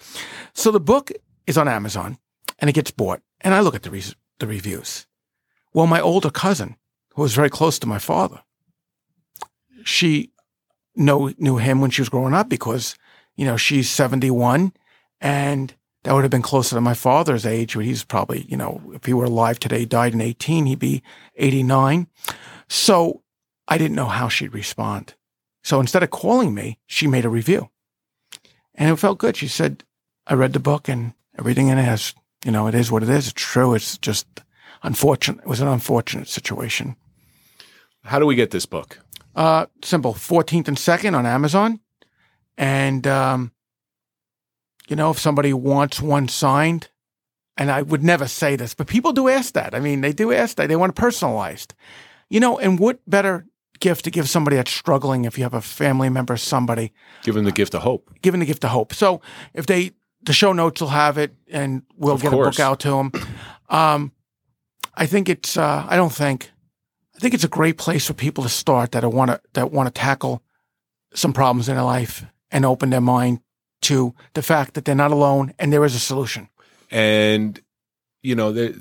So 0.53 0.72
the 0.72 0.80
book 0.80 1.12
is 1.47 1.57
on 1.57 1.68
Amazon 1.68 2.18
and 2.60 2.70
it 2.70 2.74
gets 2.74 2.91
bought, 2.91 3.22
and 3.41 3.53
I 3.53 3.62
look 3.62 3.76
at 3.76 3.84
the 3.84 3.91
re- 3.91 4.03
the 4.39 4.47
reviews. 4.47 5.07
Well, 5.74 5.88
my 5.88 6.01
older 6.01 6.30
cousin, 6.30 6.76
who 7.16 7.22
was 7.22 7.34
very 7.34 7.49
close 7.49 7.80
to 7.80 7.88
my 7.88 7.99
father, 7.99 8.41
she 9.84 10.32
know, 10.95 11.32
knew 11.38 11.57
him 11.57 11.80
when 11.82 11.91
she 11.91 12.01
was 12.01 12.10
growing 12.10 12.34
up 12.34 12.49
because 12.49 12.95
you 13.40 13.46
know, 13.46 13.56
she's 13.56 13.90
71 13.90 14.74
and 15.22 15.74
that 16.04 16.14
would 16.14 16.26
have 16.26 16.32
been 16.32 16.42
closer 16.42 16.76
to 16.76 16.82
my 16.82 16.94
father's 16.94 17.46
age. 17.46 17.72
He's 17.74 18.04
probably, 18.04 18.46
you 18.50 18.58
know, 18.58 18.82
if 18.94 19.06
he 19.06 19.14
were 19.14 19.24
alive 19.24 19.60
today, 19.60 19.86
died 19.86 20.14
in 20.14 20.20
18, 20.20 20.66
he'd 20.66 20.80
be 20.80 21.02
89. 21.38 22.08
So 22.68 23.24
I 23.70 23.78
didn't 23.78 23.96
know 23.96 24.08
how 24.08 24.28
she'd 24.28 24.54
respond. 24.54 25.14
So 25.64 25.80
instead 25.80 26.04
of 26.04 26.10
calling 26.10 26.54
me, 26.54 26.80
she 26.86 27.08
made 27.08 27.24
a 27.24 27.30
review. 27.30 27.70
And 28.76 28.92
it 28.92 28.98
felt 28.98 29.20
good. 29.20 29.38
She 29.38 29.48
said, 29.48 29.86
I 30.28 30.34
read 30.34 30.52
the 30.52 30.60
book 30.60 30.90
and 30.90 31.14
everything 31.38 31.70
in 31.70 31.78
it 31.78 31.84
has, 31.84 32.14
you 32.44 32.52
know, 32.52 32.68
it 32.68 32.76
is 32.76 32.92
what 32.92 33.04
it 33.04 33.10
is. 33.10 33.30
It's 33.30 33.42
true. 33.42 33.74
It's 33.74 33.98
just 33.98 34.28
unfortunate. 34.84 35.40
It 35.40 35.48
was 35.48 35.62
an 35.62 35.70
unfortunate 35.70 36.28
situation. 36.28 36.98
How 38.04 38.20
do 38.20 38.26
we 38.26 38.36
get 38.36 38.52
this 38.52 38.66
book? 38.66 39.00
Uh, 39.34 39.68
simple. 39.82 40.14
14th 40.14 40.68
and 40.68 40.76
2nd 40.76 41.18
on 41.18 41.26
Amazon. 41.26 41.80
And, 42.60 43.07
um, 43.07 43.51
you 44.89 44.95
know, 44.97 45.10
if 45.12 45.18
somebody 45.18 45.53
wants 45.53 46.01
one 46.01 46.28
signed, 46.28 46.89
and 47.57 47.72
I 47.72 47.82
would 47.82 48.03
never 48.03 48.28
say 48.28 48.55
this, 48.55 48.74
but 48.76 48.86
people 48.88 49.14
do 49.14 49.30
ask 49.30 49.53
that. 49.53 49.74
I 49.74 49.80
mean, 49.80 50.01
they 50.01 50.14
do 50.14 50.32
ask 50.34 50.57
that. 50.57 50.68
They 50.68 50.76
want 50.76 50.91
it 50.91 50.95
personalized. 50.95 51.74
You 52.30 52.39
know, 52.41 52.60
and 52.60 52.78
what 52.78 52.99
better 53.07 53.45
gift 53.80 54.03
to 54.05 54.12
give 54.12 54.28
somebody 54.30 54.57
that's 54.57 54.72
struggling 54.72 55.24
if 55.26 55.38
you 55.38 55.43
have 55.45 55.53
a 55.53 55.62
family 55.62 56.10
member, 56.10 56.36
somebody, 56.36 56.91
Give 57.24 57.34
them 57.36 57.45
the 57.45 57.51
gift 57.53 57.74
of 57.74 57.82
hope. 57.82 58.12
giving 58.22 58.41
the 58.41 58.45
gift 58.45 58.64
of 58.66 58.72
hope. 58.72 58.93
So 58.93 59.22
if 59.53 59.66
they, 59.66 59.91
the 60.22 60.34
show 60.34 60.51
notes 60.51 60.82
will 60.82 60.89
have 60.89 61.18
it 61.18 61.34
and 61.49 61.84
we'll 61.95 62.16
Of 62.16 62.22
get 62.22 62.32
course. 62.32 62.47
a 62.47 62.51
book 62.51 62.60
out 62.60 62.80
to 62.82 62.89
them. 62.91 63.12
Um, 63.70 64.12
I 64.95 65.05
think 65.05 65.30
it's, 65.30 65.55
uh, 65.55 65.86
I 65.88 65.95
don't 65.95 66.12
think, 66.12 66.51
I 67.16 67.20
think 67.20 67.34
it's 67.34 67.45
a 67.45 67.49
great 67.49 67.78
place 67.78 68.05
for 68.07 68.14
people 68.14 68.43
to 68.43 68.49
start 68.49 68.91
that 68.91 69.05
want 69.10 69.32
to, 69.32 69.39
that 69.53 69.72
want 69.72 69.88
to 69.88 69.97
tackle 69.97 70.43
some 71.14 71.32
problems 71.32 71.70
in 71.70 71.76
their 71.76 71.84
life 71.86 72.26
and 72.52 72.66
open 72.66 72.89
their 72.89 73.02
mind 73.02 73.41
to 73.82 74.14
the 74.34 74.41
fact 74.41 74.74
that 74.74 74.86
they're 74.86 74.95
not 74.95 75.12
alone 75.12 75.54
and 75.58 75.72
there 75.72 75.86
is 75.86 75.95
a 75.95 76.00
solution. 76.00 76.50
And 76.91 77.60
you 78.22 78.36
know, 78.36 78.54
th 78.54 78.76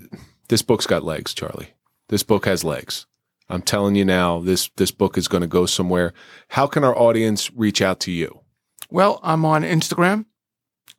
this 0.48 0.62
book's 0.62 0.86
got 0.86 1.04
legs, 1.04 1.34
Charlie. 1.34 1.74
This 2.08 2.22
book 2.22 2.46
has 2.46 2.64
legs. 2.64 3.06
I'm 3.50 3.62
telling 3.62 3.94
you 3.96 4.04
now, 4.04 4.40
this 4.40 4.70
this 4.76 4.90
book 4.90 5.16
is 5.18 5.28
going 5.28 5.42
to 5.42 5.46
go 5.46 5.66
somewhere. 5.66 6.12
How 6.48 6.66
can 6.66 6.84
our 6.84 6.96
audience 6.96 7.50
reach 7.54 7.80
out 7.80 8.00
to 8.00 8.10
you? 8.10 8.40
Well, 8.90 9.20
I'm 9.22 9.44
on 9.44 9.62
Instagram. 9.62 10.26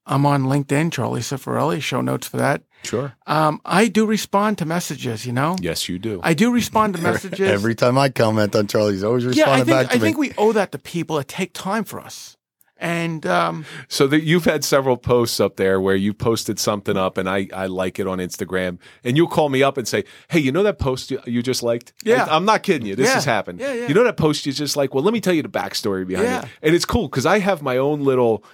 I'm 0.05 0.26
on 0.26 0.43
LinkedIn, 0.43 0.91
Charlie 0.91 1.22
Cifarelli, 1.22 1.82
show 1.82 2.01
notes 2.01 2.28
for 2.28 2.38
that. 2.38 2.63
Sure. 2.84 3.13
Um, 3.28 3.61
I 3.63 3.88
do 3.88 4.07
respond 4.07 4.57
to 4.57 4.65
messages, 4.65 5.26
you 5.26 5.34
know? 5.34 5.55
Yes, 5.61 5.88
you 5.88 5.99
do. 5.99 6.20
I 6.24 6.34
do 6.34 6.51
respond 6.51 6.95
to 6.95 7.01
messages. 7.11 7.47
Every 7.47 7.76
time 7.76 7.97
I 7.97 8.09
comment 8.09 8.55
on 8.55 8.65
Charlie's 8.65 9.03
always 9.03 9.26
yeah, 9.26 9.49
I 9.49 9.59
responding 9.59 9.65
think, 9.65 9.78
back 9.78 9.88
to 9.89 9.93
I 9.93 9.95
me. 9.97 10.01
think 10.01 10.17
we 10.17 10.34
owe 10.38 10.51
that 10.53 10.72
to 10.72 10.80
people 10.80 11.17
that 11.17 11.28
take 11.28 11.53
time 11.53 11.84
for 11.84 11.99
us. 11.99 12.38
And 12.82 13.25
um, 13.25 13.65
So 13.89 14.07
that 14.07 14.23
you've 14.23 14.45
had 14.45 14.63
several 14.63 14.95
posts 14.95 15.41
up 15.41 15.57
there 15.57 15.82
where 15.82 15.97
you 15.97 16.13
posted 16.13 16.57
something 16.59 16.95
up, 16.95 17.17
and 17.17 17.30
I 17.30 17.47
I 17.53 17.65
like 17.67 17.99
it 17.99 18.07
on 18.07 18.19
Instagram, 18.19 18.80
and 19.03 19.17
you'll 19.17 19.27
call 19.27 19.49
me 19.49 19.61
up 19.61 19.77
and 19.77 19.86
say, 19.86 20.05
"Hey, 20.30 20.39
you 20.39 20.51
know 20.53 20.63
that 20.63 20.80
post 20.80 21.11
you, 21.11 21.19
you 21.25 21.43
just 21.43 21.61
liked? 21.61 21.91
Yeah. 22.05 22.25
I, 22.30 22.38
am 22.38 22.45
not 22.45 22.63
kidding 22.63 22.88
you. 22.88 22.95
This 22.95 23.07
Yeah. 23.09 23.15
has 23.15 23.25
happened. 23.25 23.59
Yeah, 23.59 23.73
yeah. 23.73 23.88
You 23.89 23.93
know 23.93 24.05
that 24.05 24.15
post 24.15 24.45
you 24.45 24.53
just 24.53 24.77
like? 24.77 24.93
Well, 24.93 25.03
let 25.03 25.13
me 25.13 25.19
tell 25.19 25.34
you 25.34 25.43
the 25.43 25.49
backstory 25.49 26.07
behind 26.07 26.27
Yeah. 26.30 26.41
it, 26.43 26.49
and 26.61 26.73
it's 26.75 26.86
cool 26.86 27.09
because 27.09 27.25
I 27.25 27.39
have 27.39 27.61
my 27.61 27.75
own 27.75 28.05
little 28.05 28.45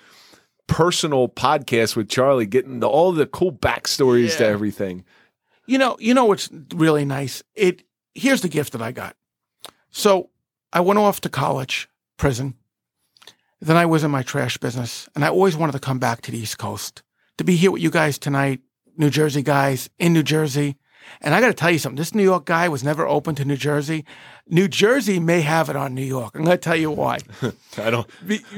personal 0.67 1.29
podcast 1.29 1.95
with 1.95 2.09
Charlie, 2.09 2.47
getting 2.47 2.79
the, 2.79 2.87
all 2.89 3.11
the 3.11 3.27
cool 3.27 3.51
backstories 3.51 4.35
to 4.37 4.45
everything. 4.47 5.03
you 5.67 5.77
know, 5.77 5.95
you 5.99 6.13
know 6.15 6.25
what's 6.25 6.49
really 6.73 7.05
nice? 7.05 7.43
It 7.53 7.83
here's 8.15 8.41
the 8.41 8.49
gift 8.49 8.71
that 8.73 8.81
I 8.81 8.91
got. 8.91 9.15
So 9.91 10.29
I 10.73 10.79
went 10.79 10.97
off 10.99 11.21
to 11.21 11.29
college, 11.29 11.87
prison. 12.17 12.55
Then 13.65 13.77
I 13.77 13.85
was 13.87 14.03
in 14.03 14.11
my 14.11 14.21
trash 14.21 14.57
business, 14.57 15.09
and 15.15 15.25
I 15.25 15.29
always 15.29 15.57
wanted 15.57 15.71
to 15.73 15.79
come 15.79 15.97
back 15.97 16.21
to 16.21 16.31
the 16.31 16.37
East 16.37 16.59
Coast 16.59 17.01
to 17.39 17.43
be 17.43 17.55
here 17.55 17.71
with 17.71 17.81
you 17.81 17.89
guys 17.89 18.19
tonight, 18.19 18.61
New 18.95 19.09
Jersey 19.09 19.41
guys 19.41 19.89
in 19.97 20.13
New 20.13 20.21
Jersey. 20.21 20.77
And 21.21 21.33
I 21.33 21.41
got 21.41 21.47
to 21.47 21.53
tell 21.53 21.71
you 21.71 21.79
something. 21.79 21.97
This 21.97 22.13
New 22.13 22.23
York 22.23 22.45
guy 22.45 22.69
was 22.69 22.83
never 22.83 23.07
open 23.07 23.33
to 23.35 23.45
New 23.45 23.57
Jersey. 23.57 24.05
New 24.47 24.67
Jersey 24.67 25.19
may 25.19 25.41
have 25.41 25.69
it 25.69 25.75
on 25.75 25.93
New 25.95 26.03
York. 26.03 26.35
I'm 26.35 26.43
going 26.43 26.57
to 26.57 26.61
tell 26.61 26.75
you 26.75 26.91
why. 26.91 27.19
I 27.77 27.89
don't. 27.89 28.07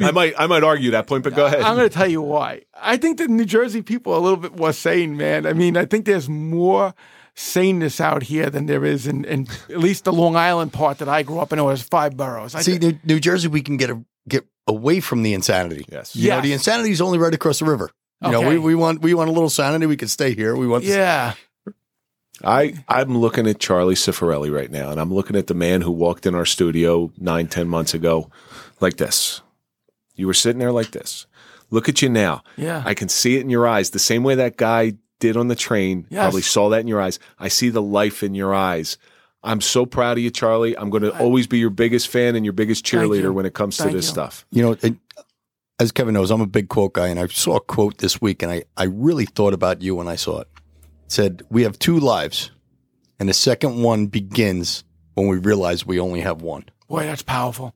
I 0.01 0.11
might. 0.11 0.33
I 0.37 0.47
might 0.47 0.63
argue 0.63 0.91
that 0.91 1.07
point, 1.07 1.23
but 1.23 1.35
go 1.35 1.45
ahead. 1.45 1.61
I'm 1.61 1.75
going 1.77 1.89
to 1.89 1.93
tell 1.93 2.07
you 2.09 2.21
why. 2.21 2.63
I 2.75 2.97
think 2.97 3.17
the 3.17 3.27
New 3.29 3.45
Jersey 3.45 3.81
people 3.81 4.13
are 4.13 4.17
a 4.17 4.21
little 4.21 4.37
bit 4.37 4.57
more 4.57 4.73
sane, 4.73 5.15
man. 5.17 5.45
I 5.45 5.53
mean, 5.53 5.75
I 5.77 5.85
think 5.85 6.05
there's 6.05 6.27
more 6.29 6.93
saneness 7.33 8.01
out 8.01 8.23
here 8.23 8.49
than 8.49 8.65
there 8.65 8.83
is 8.83 9.07
in, 9.07 9.23
in 9.25 9.47
at 9.69 9.77
least 9.79 10.03
the 10.05 10.13
Long 10.13 10.35
Island 10.35 10.73
part 10.73 10.97
that 10.99 11.07
I 11.09 11.23
grew 11.23 11.39
up 11.39 11.53
in. 11.53 11.59
It 11.59 11.63
was 11.63 11.81
five 11.81 12.17
boroughs. 12.17 12.55
I 12.55 12.61
See, 12.61 12.77
thi- 12.77 12.87
New, 12.87 12.99
New 13.03 13.19
Jersey, 13.19 13.47
we 13.47 13.61
can 13.61 13.77
get 13.77 13.89
a, 13.89 14.03
get 14.27 14.45
away 14.67 14.99
from 14.99 15.23
the 15.23 15.33
insanity. 15.33 15.85
yes. 15.91 16.15
You 16.15 16.29
know, 16.29 16.41
the 16.41 16.53
insanity 16.53 16.91
is 16.91 17.01
only 17.01 17.17
right 17.17 17.33
across 17.33 17.59
the 17.59 17.65
river. 17.65 17.89
You 18.23 18.31
know, 18.31 18.49
we, 18.49 18.57
we 18.57 18.75
want 18.75 19.01
we 19.01 19.13
want 19.13 19.29
a 19.29 19.33
little 19.33 19.49
sanity. 19.49 19.85
We 19.85 19.97
can 19.97 20.07
stay 20.07 20.33
here. 20.33 20.55
We 20.55 20.67
want 20.67 20.83
yeah. 20.83 21.35
I 22.43 22.83
I'm 22.87 23.17
looking 23.17 23.47
at 23.47 23.59
Charlie 23.59 23.95
Cifarelli 23.95 24.53
right 24.53 24.71
now, 24.71 24.89
and 24.91 24.99
I'm 24.99 25.13
looking 25.13 25.35
at 25.35 25.47
the 25.47 25.53
man 25.53 25.81
who 25.81 25.91
walked 25.91 26.25
in 26.25 26.33
our 26.35 26.45
studio 26.45 27.11
nine 27.17 27.47
ten 27.47 27.67
months 27.67 27.93
ago, 27.93 28.29
like 28.79 28.97
this. 28.97 29.41
You 30.15 30.25
were 30.25 30.33
sitting 30.33 30.59
there 30.59 30.71
like 30.71 30.91
this. 30.91 31.27
Look 31.69 31.89
at 31.89 32.01
you 32.01 32.09
now. 32.09 32.43
Yeah. 32.55 32.81
I 32.85 32.93
can 32.93 33.09
see 33.09 33.37
it 33.37 33.41
in 33.41 33.49
your 33.49 33.67
eyes, 33.67 33.91
the 33.91 33.99
same 33.99 34.23
way 34.23 34.35
that 34.35 34.57
guy 34.57 34.93
did 35.19 35.37
on 35.37 35.47
the 35.47 35.55
train. 35.55 36.07
Yes. 36.09 36.23
Probably 36.23 36.41
saw 36.41 36.69
that 36.69 36.81
in 36.81 36.87
your 36.87 37.01
eyes. 37.01 37.19
I 37.37 37.49
see 37.49 37.69
the 37.69 37.81
life 37.81 38.23
in 38.23 38.33
your 38.33 38.53
eyes. 38.53 38.97
I'm 39.47 39.61
so 39.61 39.85
proud 39.85 40.17
of 40.17 40.23
you, 40.23 40.29
Charlie. 40.29 40.77
I'm 40.77 40.89
going 40.89 41.03
to 41.03 41.17
always 41.19 41.47
be 41.47 41.57
your 41.57 41.69
biggest 41.69 42.09
fan 42.09 42.35
and 42.35 42.45
your 42.45 42.53
biggest 42.53 42.85
cheerleader 42.85 43.33
when 43.33 43.45
it 43.45 43.53
comes 43.53 43.77
to 43.77 43.83
Thank 43.83 43.95
this 43.95 44.05
you. 44.07 44.11
stuff. 44.11 44.45
You 44.51 44.61
know, 44.61 44.77
it, 44.81 44.95
as 45.79 45.93
Kevin 45.93 46.13
knows, 46.13 46.31
I'm 46.31 46.41
a 46.41 46.47
big 46.47 46.67
quote 46.67 46.93
guy, 46.93 47.07
and 47.07 47.17
I 47.17 47.27
saw 47.27 47.55
a 47.55 47.61
quote 47.61 47.99
this 47.99 48.19
week, 48.19 48.43
and 48.43 48.51
I, 48.51 48.63
I 48.75 48.83
really 48.83 49.25
thought 49.25 49.53
about 49.53 49.81
you 49.81 49.95
when 49.95 50.07
I 50.09 50.15
saw 50.15 50.41
it. 50.41 50.49
It 51.05 51.11
said, 51.11 51.43
We 51.49 51.63
have 51.63 51.79
two 51.79 51.97
lives, 51.97 52.51
and 53.19 53.29
the 53.29 53.33
second 53.33 53.81
one 53.81 54.07
begins 54.07 54.83
when 55.13 55.27
we 55.27 55.37
realize 55.37 55.85
we 55.85 55.99
only 55.99 56.19
have 56.19 56.41
one. 56.41 56.65
Boy, 56.89 57.03
that's 57.05 57.23
powerful. 57.23 57.73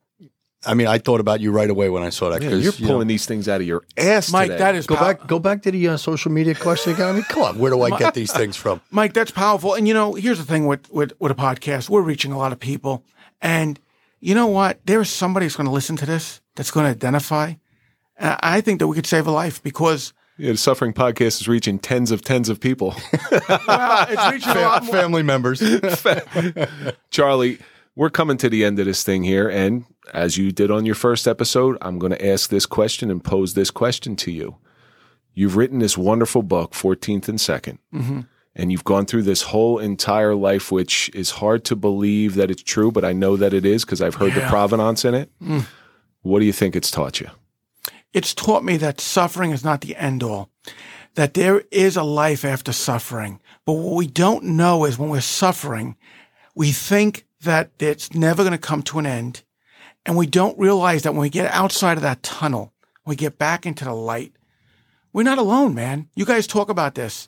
I 0.63 0.75
mean, 0.75 0.85
I 0.87 0.99
thought 0.99 1.19
about 1.19 1.39
you 1.41 1.51
right 1.51 1.69
away 1.69 1.89
when 1.89 2.03
I 2.03 2.09
saw 2.11 2.29
that. 2.29 2.41
Man, 2.41 2.51
'cause, 2.51 2.63
you're 2.63 2.73
you 2.73 2.85
pulling 2.85 3.07
know, 3.07 3.11
these 3.11 3.25
things 3.25 3.47
out 3.49 3.61
of 3.61 3.67
your 3.67 3.83
ass 3.97 4.31
Mike, 4.31 4.47
today. 4.49 4.57
that 4.59 4.75
is 4.75 4.85
go 4.85 4.95
pow- 4.95 5.07
back, 5.13 5.27
go 5.27 5.39
back 5.39 5.63
to 5.63 5.71
the 5.71 5.87
uh, 5.89 5.97
social 5.97 6.31
media 6.31 6.53
question 6.53 6.93
again. 6.93 7.07
I 7.07 7.11
mean, 7.13 7.23
come 7.23 7.41
on, 7.43 7.57
where 7.57 7.71
do 7.71 7.81
I 7.81 7.97
get 7.97 8.13
these 8.13 8.31
things 8.31 8.55
from? 8.57 8.79
Mike, 8.91 9.13
that's 9.13 9.31
powerful. 9.31 9.73
And 9.73 9.87
you 9.87 9.93
know, 9.95 10.13
here's 10.13 10.37
the 10.37 10.45
thing 10.45 10.67
with, 10.67 10.91
with, 10.91 11.13
with 11.19 11.31
a 11.31 11.35
podcast, 11.35 11.89
we're 11.89 12.01
reaching 12.01 12.31
a 12.31 12.37
lot 12.37 12.51
of 12.51 12.59
people. 12.59 13.03
And 13.41 13.79
you 14.19 14.35
know 14.35 14.45
what? 14.47 14.79
There's 14.85 15.09
somebody 15.09 15.47
that's 15.47 15.55
going 15.55 15.65
to 15.65 15.73
listen 15.73 15.95
to 15.97 16.05
this 16.05 16.41
that's 16.55 16.69
going 16.69 16.85
to 16.85 16.91
identify. 16.91 17.53
And 18.17 18.37
I 18.41 18.61
think 18.61 18.77
that 18.79 18.87
we 18.87 18.95
could 18.95 19.07
save 19.07 19.25
a 19.25 19.31
life 19.31 19.63
because 19.63 20.13
Yeah, 20.37 20.51
the 20.51 20.57
Suffering 20.59 20.93
Podcast 20.93 21.41
is 21.41 21.47
reaching 21.47 21.79
tens 21.79 22.11
of 22.11 22.21
tens 22.21 22.49
of 22.49 22.59
people. 22.59 22.93
well, 23.31 24.05
it's 24.07 24.31
reaching 24.31 24.51
a 24.57 24.61
lot 24.61 24.83
more. 24.85 24.93
Family 24.93 25.23
members. 25.23 25.59
Charlie, 27.09 27.57
we're 27.95 28.09
coming 28.09 28.37
to 28.37 28.49
the 28.49 28.63
end 28.63 28.79
of 28.79 28.85
this 28.85 29.03
thing 29.03 29.23
here. 29.23 29.49
And 29.49 29.85
as 30.13 30.37
you 30.37 30.51
did 30.51 30.71
on 30.71 30.85
your 30.85 30.95
first 30.95 31.27
episode, 31.27 31.77
I'm 31.81 31.99
going 31.99 32.11
to 32.11 32.25
ask 32.25 32.49
this 32.49 32.65
question 32.65 33.11
and 33.11 33.23
pose 33.23 33.53
this 33.53 33.71
question 33.71 34.15
to 34.17 34.31
you. 34.31 34.57
You've 35.33 35.55
written 35.55 35.79
this 35.79 35.97
wonderful 35.97 36.43
book, 36.43 36.73
14th 36.73 37.29
and 37.29 37.39
2nd, 37.39 37.77
mm-hmm. 37.93 38.21
and 38.55 38.71
you've 38.71 38.83
gone 38.83 39.05
through 39.05 39.23
this 39.23 39.43
whole 39.43 39.79
entire 39.79 40.35
life, 40.35 40.71
which 40.71 41.09
is 41.13 41.31
hard 41.31 41.63
to 41.65 41.75
believe 41.75 42.35
that 42.35 42.51
it's 42.51 42.63
true, 42.63 42.91
but 42.91 43.05
I 43.05 43.13
know 43.13 43.37
that 43.37 43.53
it 43.53 43.65
is 43.65 43.85
because 43.85 44.01
I've 44.01 44.15
heard 44.15 44.33
the 44.33 44.41
provenance 44.41 45.05
in 45.05 45.13
it. 45.13 45.31
Mm. 45.41 45.65
What 46.21 46.39
do 46.39 46.45
you 46.45 46.53
think 46.53 46.75
it's 46.75 46.91
taught 46.91 47.21
you? 47.21 47.29
it's 48.13 48.33
taught 48.33 48.63
me 48.63 48.77
that 48.77 48.99
suffering 48.99 49.51
is 49.51 49.63
not 49.63 49.81
the 49.81 49.95
end 49.95 50.23
all, 50.23 50.49
that 51.15 51.33
there 51.33 51.63
is 51.71 51.95
a 51.95 52.03
life 52.03 52.43
after 52.43 52.73
suffering. 52.73 53.39
But 53.65 53.73
what 53.73 53.95
we 53.95 54.07
don't 54.07 54.43
know 54.43 54.85
is 54.85 54.97
when 54.97 55.09
we're 55.09 55.21
suffering, 55.21 55.95
we 56.55 56.71
think 56.71 57.25
that 57.43 57.71
it's 57.79 58.13
never 58.13 58.43
going 58.43 58.51
to 58.51 58.57
come 58.57 58.83
to 58.83 58.99
an 58.99 59.05
end. 59.05 59.43
And 60.05 60.17
we 60.17 60.27
don't 60.27 60.57
realize 60.57 61.03
that 61.03 61.13
when 61.13 61.21
we 61.21 61.29
get 61.29 61.51
outside 61.51 61.97
of 61.97 62.03
that 62.03 62.23
tunnel, 62.23 62.73
we 63.05 63.15
get 63.15 63.37
back 63.37 63.65
into 63.65 63.85
the 63.85 63.93
light, 63.93 64.33
we're 65.13 65.23
not 65.23 65.37
alone, 65.37 65.75
man. 65.75 66.07
You 66.15 66.25
guys 66.25 66.47
talk 66.47 66.69
about 66.69 66.95
this. 66.95 67.27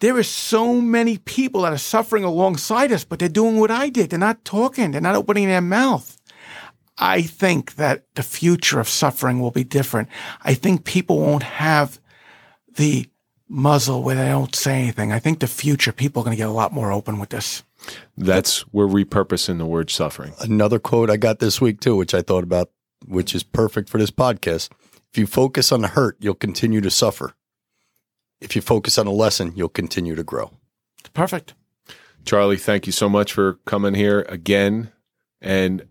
There 0.00 0.18
is 0.18 0.28
so 0.28 0.80
many 0.80 1.18
people 1.18 1.62
that 1.62 1.72
are 1.72 1.78
suffering 1.78 2.22
alongside 2.22 2.92
us, 2.92 3.04
but 3.04 3.18
they're 3.18 3.28
doing 3.28 3.58
what 3.58 3.70
I 3.70 3.88
did. 3.88 4.10
They're 4.10 4.18
not 4.18 4.44
talking. 4.44 4.90
They're 4.90 5.00
not 5.00 5.16
opening 5.16 5.48
their 5.48 5.62
mouth. 5.62 6.20
I 6.98 7.22
think 7.22 7.76
that 7.76 8.04
the 8.14 8.22
future 8.22 8.78
of 8.78 8.88
suffering 8.88 9.40
will 9.40 9.50
be 9.50 9.64
different. 9.64 10.08
I 10.42 10.54
think 10.54 10.84
people 10.84 11.20
won't 11.20 11.42
have 11.42 11.98
the 12.74 13.08
muzzle 13.48 14.02
where 14.02 14.16
they 14.16 14.28
don't 14.28 14.54
say 14.54 14.80
anything. 14.80 15.12
I 15.12 15.18
think 15.18 15.40
the 15.40 15.46
future 15.46 15.92
people 15.92 16.22
are 16.22 16.24
going 16.24 16.36
to 16.36 16.40
get 16.40 16.48
a 16.48 16.52
lot 16.52 16.72
more 16.72 16.92
open 16.92 17.18
with 17.18 17.30
this. 17.30 17.62
That's 18.16 18.66
we're 18.72 18.86
repurposing 18.86 19.58
the 19.58 19.66
word 19.66 19.90
suffering. 19.90 20.32
Another 20.40 20.78
quote 20.78 21.10
I 21.10 21.16
got 21.16 21.38
this 21.38 21.60
week 21.60 21.80
too, 21.80 21.96
which 21.96 22.14
I 22.14 22.22
thought 22.22 22.44
about, 22.44 22.70
which 23.06 23.34
is 23.34 23.42
perfect 23.42 23.88
for 23.88 23.98
this 23.98 24.10
podcast. 24.10 24.70
If 25.12 25.18
you 25.18 25.26
focus 25.26 25.72
on 25.72 25.82
the 25.82 25.88
hurt, 25.88 26.16
you'll 26.20 26.34
continue 26.34 26.80
to 26.80 26.90
suffer. 26.90 27.34
If 28.40 28.54
you 28.54 28.62
focus 28.62 28.98
on 28.98 29.06
the 29.06 29.12
lesson, 29.12 29.52
you'll 29.56 29.68
continue 29.70 30.14
to 30.14 30.22
grow. 30.24 30.50
Perfect. 31.14 31.54
Charlie, 32.24 32.56
thank 32.58 32.86
you 32.86 32.92
so 32.92 33.08
much 33.08 33.32
for 33.32 33.54
coming 33.64 33.94
here 33.94 34.26
again. 34.28 34.90
And 35.40 35.86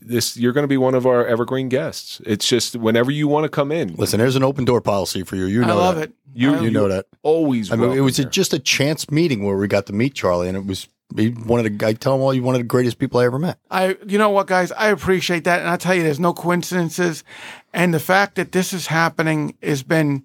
this 0.00 0.36
you're 0.36 0.52
going 0.54 0.64
to 0.64 0.68
be 0.68 0.78
one 0.78 0.94
of 0.94 1.06
our 1.06 1.26
evergreen 1.26 1.68
guests. 1.68 2.20
It's 2.24 2.48
just 2.48 2.74
whenever 2.74 3.10
you 3.10 3.28
want 3.28 3.44
to 3.44 3.48
come 3.50 3.70
in, 3.70 3.94
Listen, 3.96 4.18
there's 4.18 4.34
an 4.36 4.42
open 4.42 4.64
door 4.64 4.80
policy 4.80 5.22
for 5.24 5.36
you. 5.36 5.44
You 5.44 5.62
I 5.62 5.66
know 5.66 5.76
love 5.76 5.96
that. 5.96 6.08
it. 6.08 6.14
You- 6.34 6.58
You 6.62 6.70
know 6.70 6.88
that. 6.88 7.06
always. 7.22 7.70
I 7.70 7.76
mean, 7.76 7.92
it 7.92 8.00
was 8.00 8.18
a, 8.18 8.24
just 8.24 8.52
a 8.54 8.58
chance 8.58 9.10
meeting 9.10 9.44
where 9.44 9.56
we 9.56 9.68
got 9.68 9.86
to 9.86 9.92
meet 9.92 10.14
Charlie, 10.14 10.48
and 10.48 10.56
it 10.56 10.64
was 10.66 10.88
he 11.16 11.30
one 11.30 11.64
of 11.64 11.78
the. 11.78 11.86
I 11.86 11.92
tell 11.92 12.14
him 12.14 12.20
all, 12.20 12.34
you 12.34 12.42
one 12.42 12.54
of 12.54 12.60
the 12.60 12.66
greatest 12.66 12.98
people 12.98 13.20
I 13.20 13.24
ever 13.24 13.38
met. 13.38 13.58
I, 13.70 13.96
you 14.06 14.18
know 14.18 14.30
what, 14.30 14.46
guys, 14.46 14.72
I 14.72 14.88
appreciate 14.88 15.44
that, 15.44 15.60
and 15.60 15.68
I 15.68 15.76
tell 15.76 15.94
you, 15.94 16.02
there's 16.02 16.20
no 16.20 16.32
coincidences, 16.32 17.24
and 17.72 17.94
the 17.94 18.00
fact 18.00 18.34
that 18.36 18.52
this 18.52 18.72
is 18.72 18.88
happening 18.88 19.56
has 19.62 19.82
been, 19.82 20.24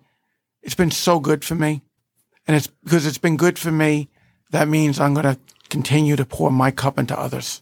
it's 0.61 0.75
been 0.75 0.91
so 0.91 1.19
good 1.19 1.45
for 1.45 1.55
me, 1.55 1.81
and 2.47 2.55
it's 2.55 2.67
because 2.67 3.05
it's 3.05 3.17
been 3.17 3.37
good 3.37 3.59
for 3.59 3.71
me. 3.71 4.09
That 4.51 4.67
means 4.67 4.99
I'm 4.99 5.13
going 5.13 5.35
to 5.35 5.39
continue 5.69 6.15
to 6.15 6.25
pour 6.25 6.51
my 6.51 6.71
cup 6.71 6.97
into 6.97 7.17
others. 7.17 7.61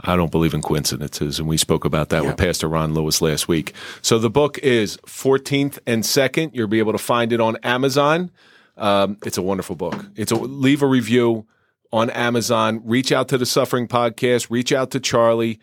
I 0.00 0.16
don't 0.16 0.30
believe 0.30 0.54
in 0.54 0.62
coincidences, 0.62 1.38
and 1.38 1.46
we 1.46 1.56
spoke 1.56 1.84
about 1.84 2.08
that 2.08 2.24
with 2.24 2.36
Pastor 2.36 2.68
Ron 2.68 2.92
Lewis 2.94 3.22
last 3.22 3.46
week. 3.46 3.72
So 4.00 4.18
the 4.18 4.30
book 4.30 4.58
is 4.58 4.96
14th 5.06 5.78
and 5.86 6.04
Second. 6.04 6.52
You'll 6.54 6.66
be 6.66 6.80
able 6.80 6.92
to 6.92 6.98
find 6.98 7.32
it 7.32 7.40
on 7.40 7.56
Amazon. 7.62 8.30
Um, 8.76 9.18
it's 9.24 9.38
a 9.38 9.42
wonderful 9.42 9.76
book. 9.76 10.06
It's 10.16 10.32
a 10.32 10.36
leave 10.36 10.82
a 10.82 10.86
review 10.86 11.46
on 11.92 12.10
Amazon. 12.10 12.80
Reach 12.84 13.12
out 13.12 13.28
to 13.28 13.38
the 13.38 13.46
Suffering 13.46 13.86
Podcast. 13.86 14.50
Reach 14.50 14.72
out 14.72 14.90
to 14.92 15.00
Charlie. 15.00 15.60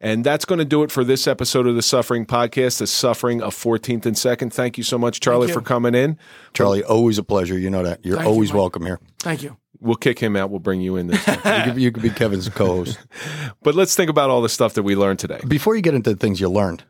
And 0.00 0.24
that's 0.24 0.44
going 0.44 0.58
to 0.58 0.64
do 0.64 0.82
it 0.82 0.92
for 0.92 1.04
this 1.04 1.26
episode 1.26 1.66
of 1.66 1.74
the 1.74 1.82
Suffering 1.82 2.26
Podcast, 2.26 2.78
the 2.78 2.86
Suffering 2.86 3.40
of 3.42 3.54
14th 3.54 4.04
and 4.04 4.16
Second. 4.16 4.52
Thank 4.52 4.76
you 4.76 4.84
so 4.84 4.98
much, 4.98 5.20
Charlie, 5.20 5.50
for 5.50 5.62
coming 5.62 5.94
in. 5.94 6.18
Charlie, 6.52 6.84
always 6.84 7.16
a 7.16 7.22
pleasure. 7.22 7.58
You 7.58 7.70
know 7.70 7.82
that. 7.82 8.04
You're 8.04 8.16
Thank 8.16 8.26
you, 8.26 8.32
always 8.32 8.50
Mike. 8.50 8.58
welcome 8.58 8.84
here. 8.84 9.00
Thank 9.20 9.42
you. 9.42 9.56
We'll 9.80 9.96
kick 9.96 10.18
him 10.18 10.36
out. 10.36 10.50
We'll 10.50 10.60
bring 10.60 10.82
you 10.82 10.96
in 10.96 11.06
this 11.06 11.24
time. 11.24 11.36
You 11.66 11.72
could, 11.72 11.82
you 11.82 11.92
could 11.92 12.02
be 12.02 12.10
Kevin's 12.10 12.48
co-host. 12.48 12.98
but 13.62 13.74
let's 13.74 13.94
think 13.94 14.10
about 14.10 14.28
all 14.28 14.42
the 14.42 14.48
stuff 14.50 14.74
that 14.74 14.82
we 14.82 14.96
learned 14.96 15.18
today. 15.18 15.40
Before 15.48 15.74
you 15.74 15.82
get 15.82 15.94
into 15.94 16.10
the 16.10 16.16
things 16.16 16.40
you 16.40 16.48
learned, 16.50 16.84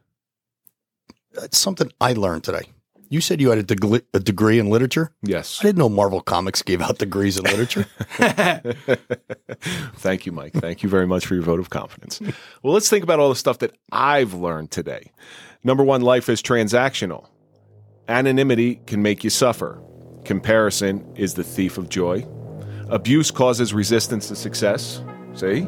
it's 1.43 1.59
something 1.59 1.93
I 2.01 2.13
learned 2.13 2.43
today. 2.45 2.63
You 3.09 3.21
said 3.21 3.41
you 3.41 3.51
had 3.51 3.59
a, 3.59 3.63
degli- 3.63 4.03
a 4.15 4.21
degree 4.21 4.59
in 4.59 4.69
literature. 4.69 5.13
Yes. 5.23 5.59
I 5.61 5.65
didn't 5.65 5.79
know 5.79 5.89
Marvel 5.89 6.21
Comics 6.21 6.63
gave 6.63 6.83
out 6.83 6.99
degrees 6.99 7.39
in 7.39 7.45
literature. 7.45 7.87
Thank 9.97 10.27
you, 10.27 10.33
Mike. 10.33 10.53
Thank 10.55 10.83
you 10.83 10.89
very 10.89 11.07
much 11.07 11.27
for 11.27 11.35
your 11.35 11.43
vote 11.45 11.61
of 11.61 11.71
confidence. 11.71 12.21
Well, 12.63 12.75
let's 12.75 12.91
think 12.91 13.05
about 13.05 13.21
all 13.21 13.29
the 13.29 13.37
stuff 13.37 13.59
that 13.59 13.77
I've 13.93 14.35
learned 14.35 14.71
today. 14.71 15.13
Number 15.63 15.85
one, 15.85 16.01
life 16.01 16.29
is 16.29 16.43
transactional. 16.43 17.27
Anonymity 18.09 18.77
can 18.87 19.03
make 19.03 19.25
you 19.25 19.31
suffer. 19.31 19.81
Comparison 20.25 21.05
is 21.17 21.35
the 21.35 21.45
thief 21.45 21.79
of 21.79 21.89
joy. 21.89 22.27
Abuse 22.89 23.31
causes 23.31 23.75
resistance 23.75 24.29
to 24.29 24.37
success. 24.37 25.03
See? 25.35 25.67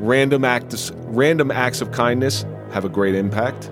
Random 0.00 0.44
acts, 0.44 0.92
random 0.94 1.50
acts 1.50 1.80
of 1.80 1.90
kindness 1.90 2.44
have 2.70 2.84
a 2.84 2.88
great 2.88 3.14
impact. 3.14 3.70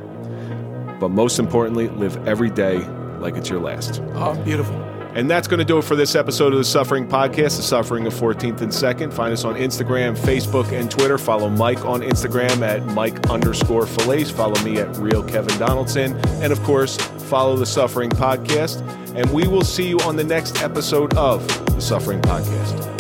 But 1.00 1.10
most 1.10 1.38
importantly, 1.38 1.88
live 1.88 2.26
every 2.26 2.50
day 2.50 2.78
like 3.18 3.36
it's 3.36 3.48
your 3.48 3.60
last. 3.60 4.02
Oh, 4.14 4.34
beautiful. 4.44 4.74
And 5.16 5.30
that's 5.30 5.48
going 5.48 5.60
to 5.60 5.64
do 5.64 5.78
it 5.78 5.84
for 5.84 5.96
this 5.96 6.14
episode 6.14 6.52
of 6.52 6.58
the 6.58 6.64
Suffering 6.64 7.08
Podcast, 7.08 7.56
the 7.56 7.62
Suffering 7.62 8.06
of 8.06 8.12
14th 8.12 8.60
and 8.60 8.70
2nd. 8.70 9.14
Find 9.14 9.32
us 9.32 9.44
on 9.44 9.54
Instagram, 9.54 10.14
Facebook, 10.14 10.78
and 10.78 10.90
Twitter. 10.90 11.16
Follow 11.16 11.48
Mike 11.48 11.86
on 11.86 12.02
Instagram 12.02 12.60
at 12.60 12.84
Mike 12.84 13.30
underscore 13.30 13.84
Failace. 13.86 14.30
Follow 14.30 14.62
me 14.62 14.76
at 14.76 14.94
Real 14.98 15.22
Kevin 15.22 15.58
Donaldson. 15.58 16.14
And 16.42 16.52
of 16.52 16.62
course, 16.64 16.98
follow 16.98 17.56
the 17.56 17.64
Suffering 17.64 18.10
Podcast. 18.10 18.82
And 19.16 19.30
we 19.32 19.48
will 19.48 19.64
see 19.64 19.88
you 19.88 19.98
on 20.00 20.16
the 20.16 20.24
next 20.24 20.60
episode 20.62 21.14
of 21.16 21.46
the 21.74 21.80
Suffering 21.80 22.20
Podcast. 22.20 22.95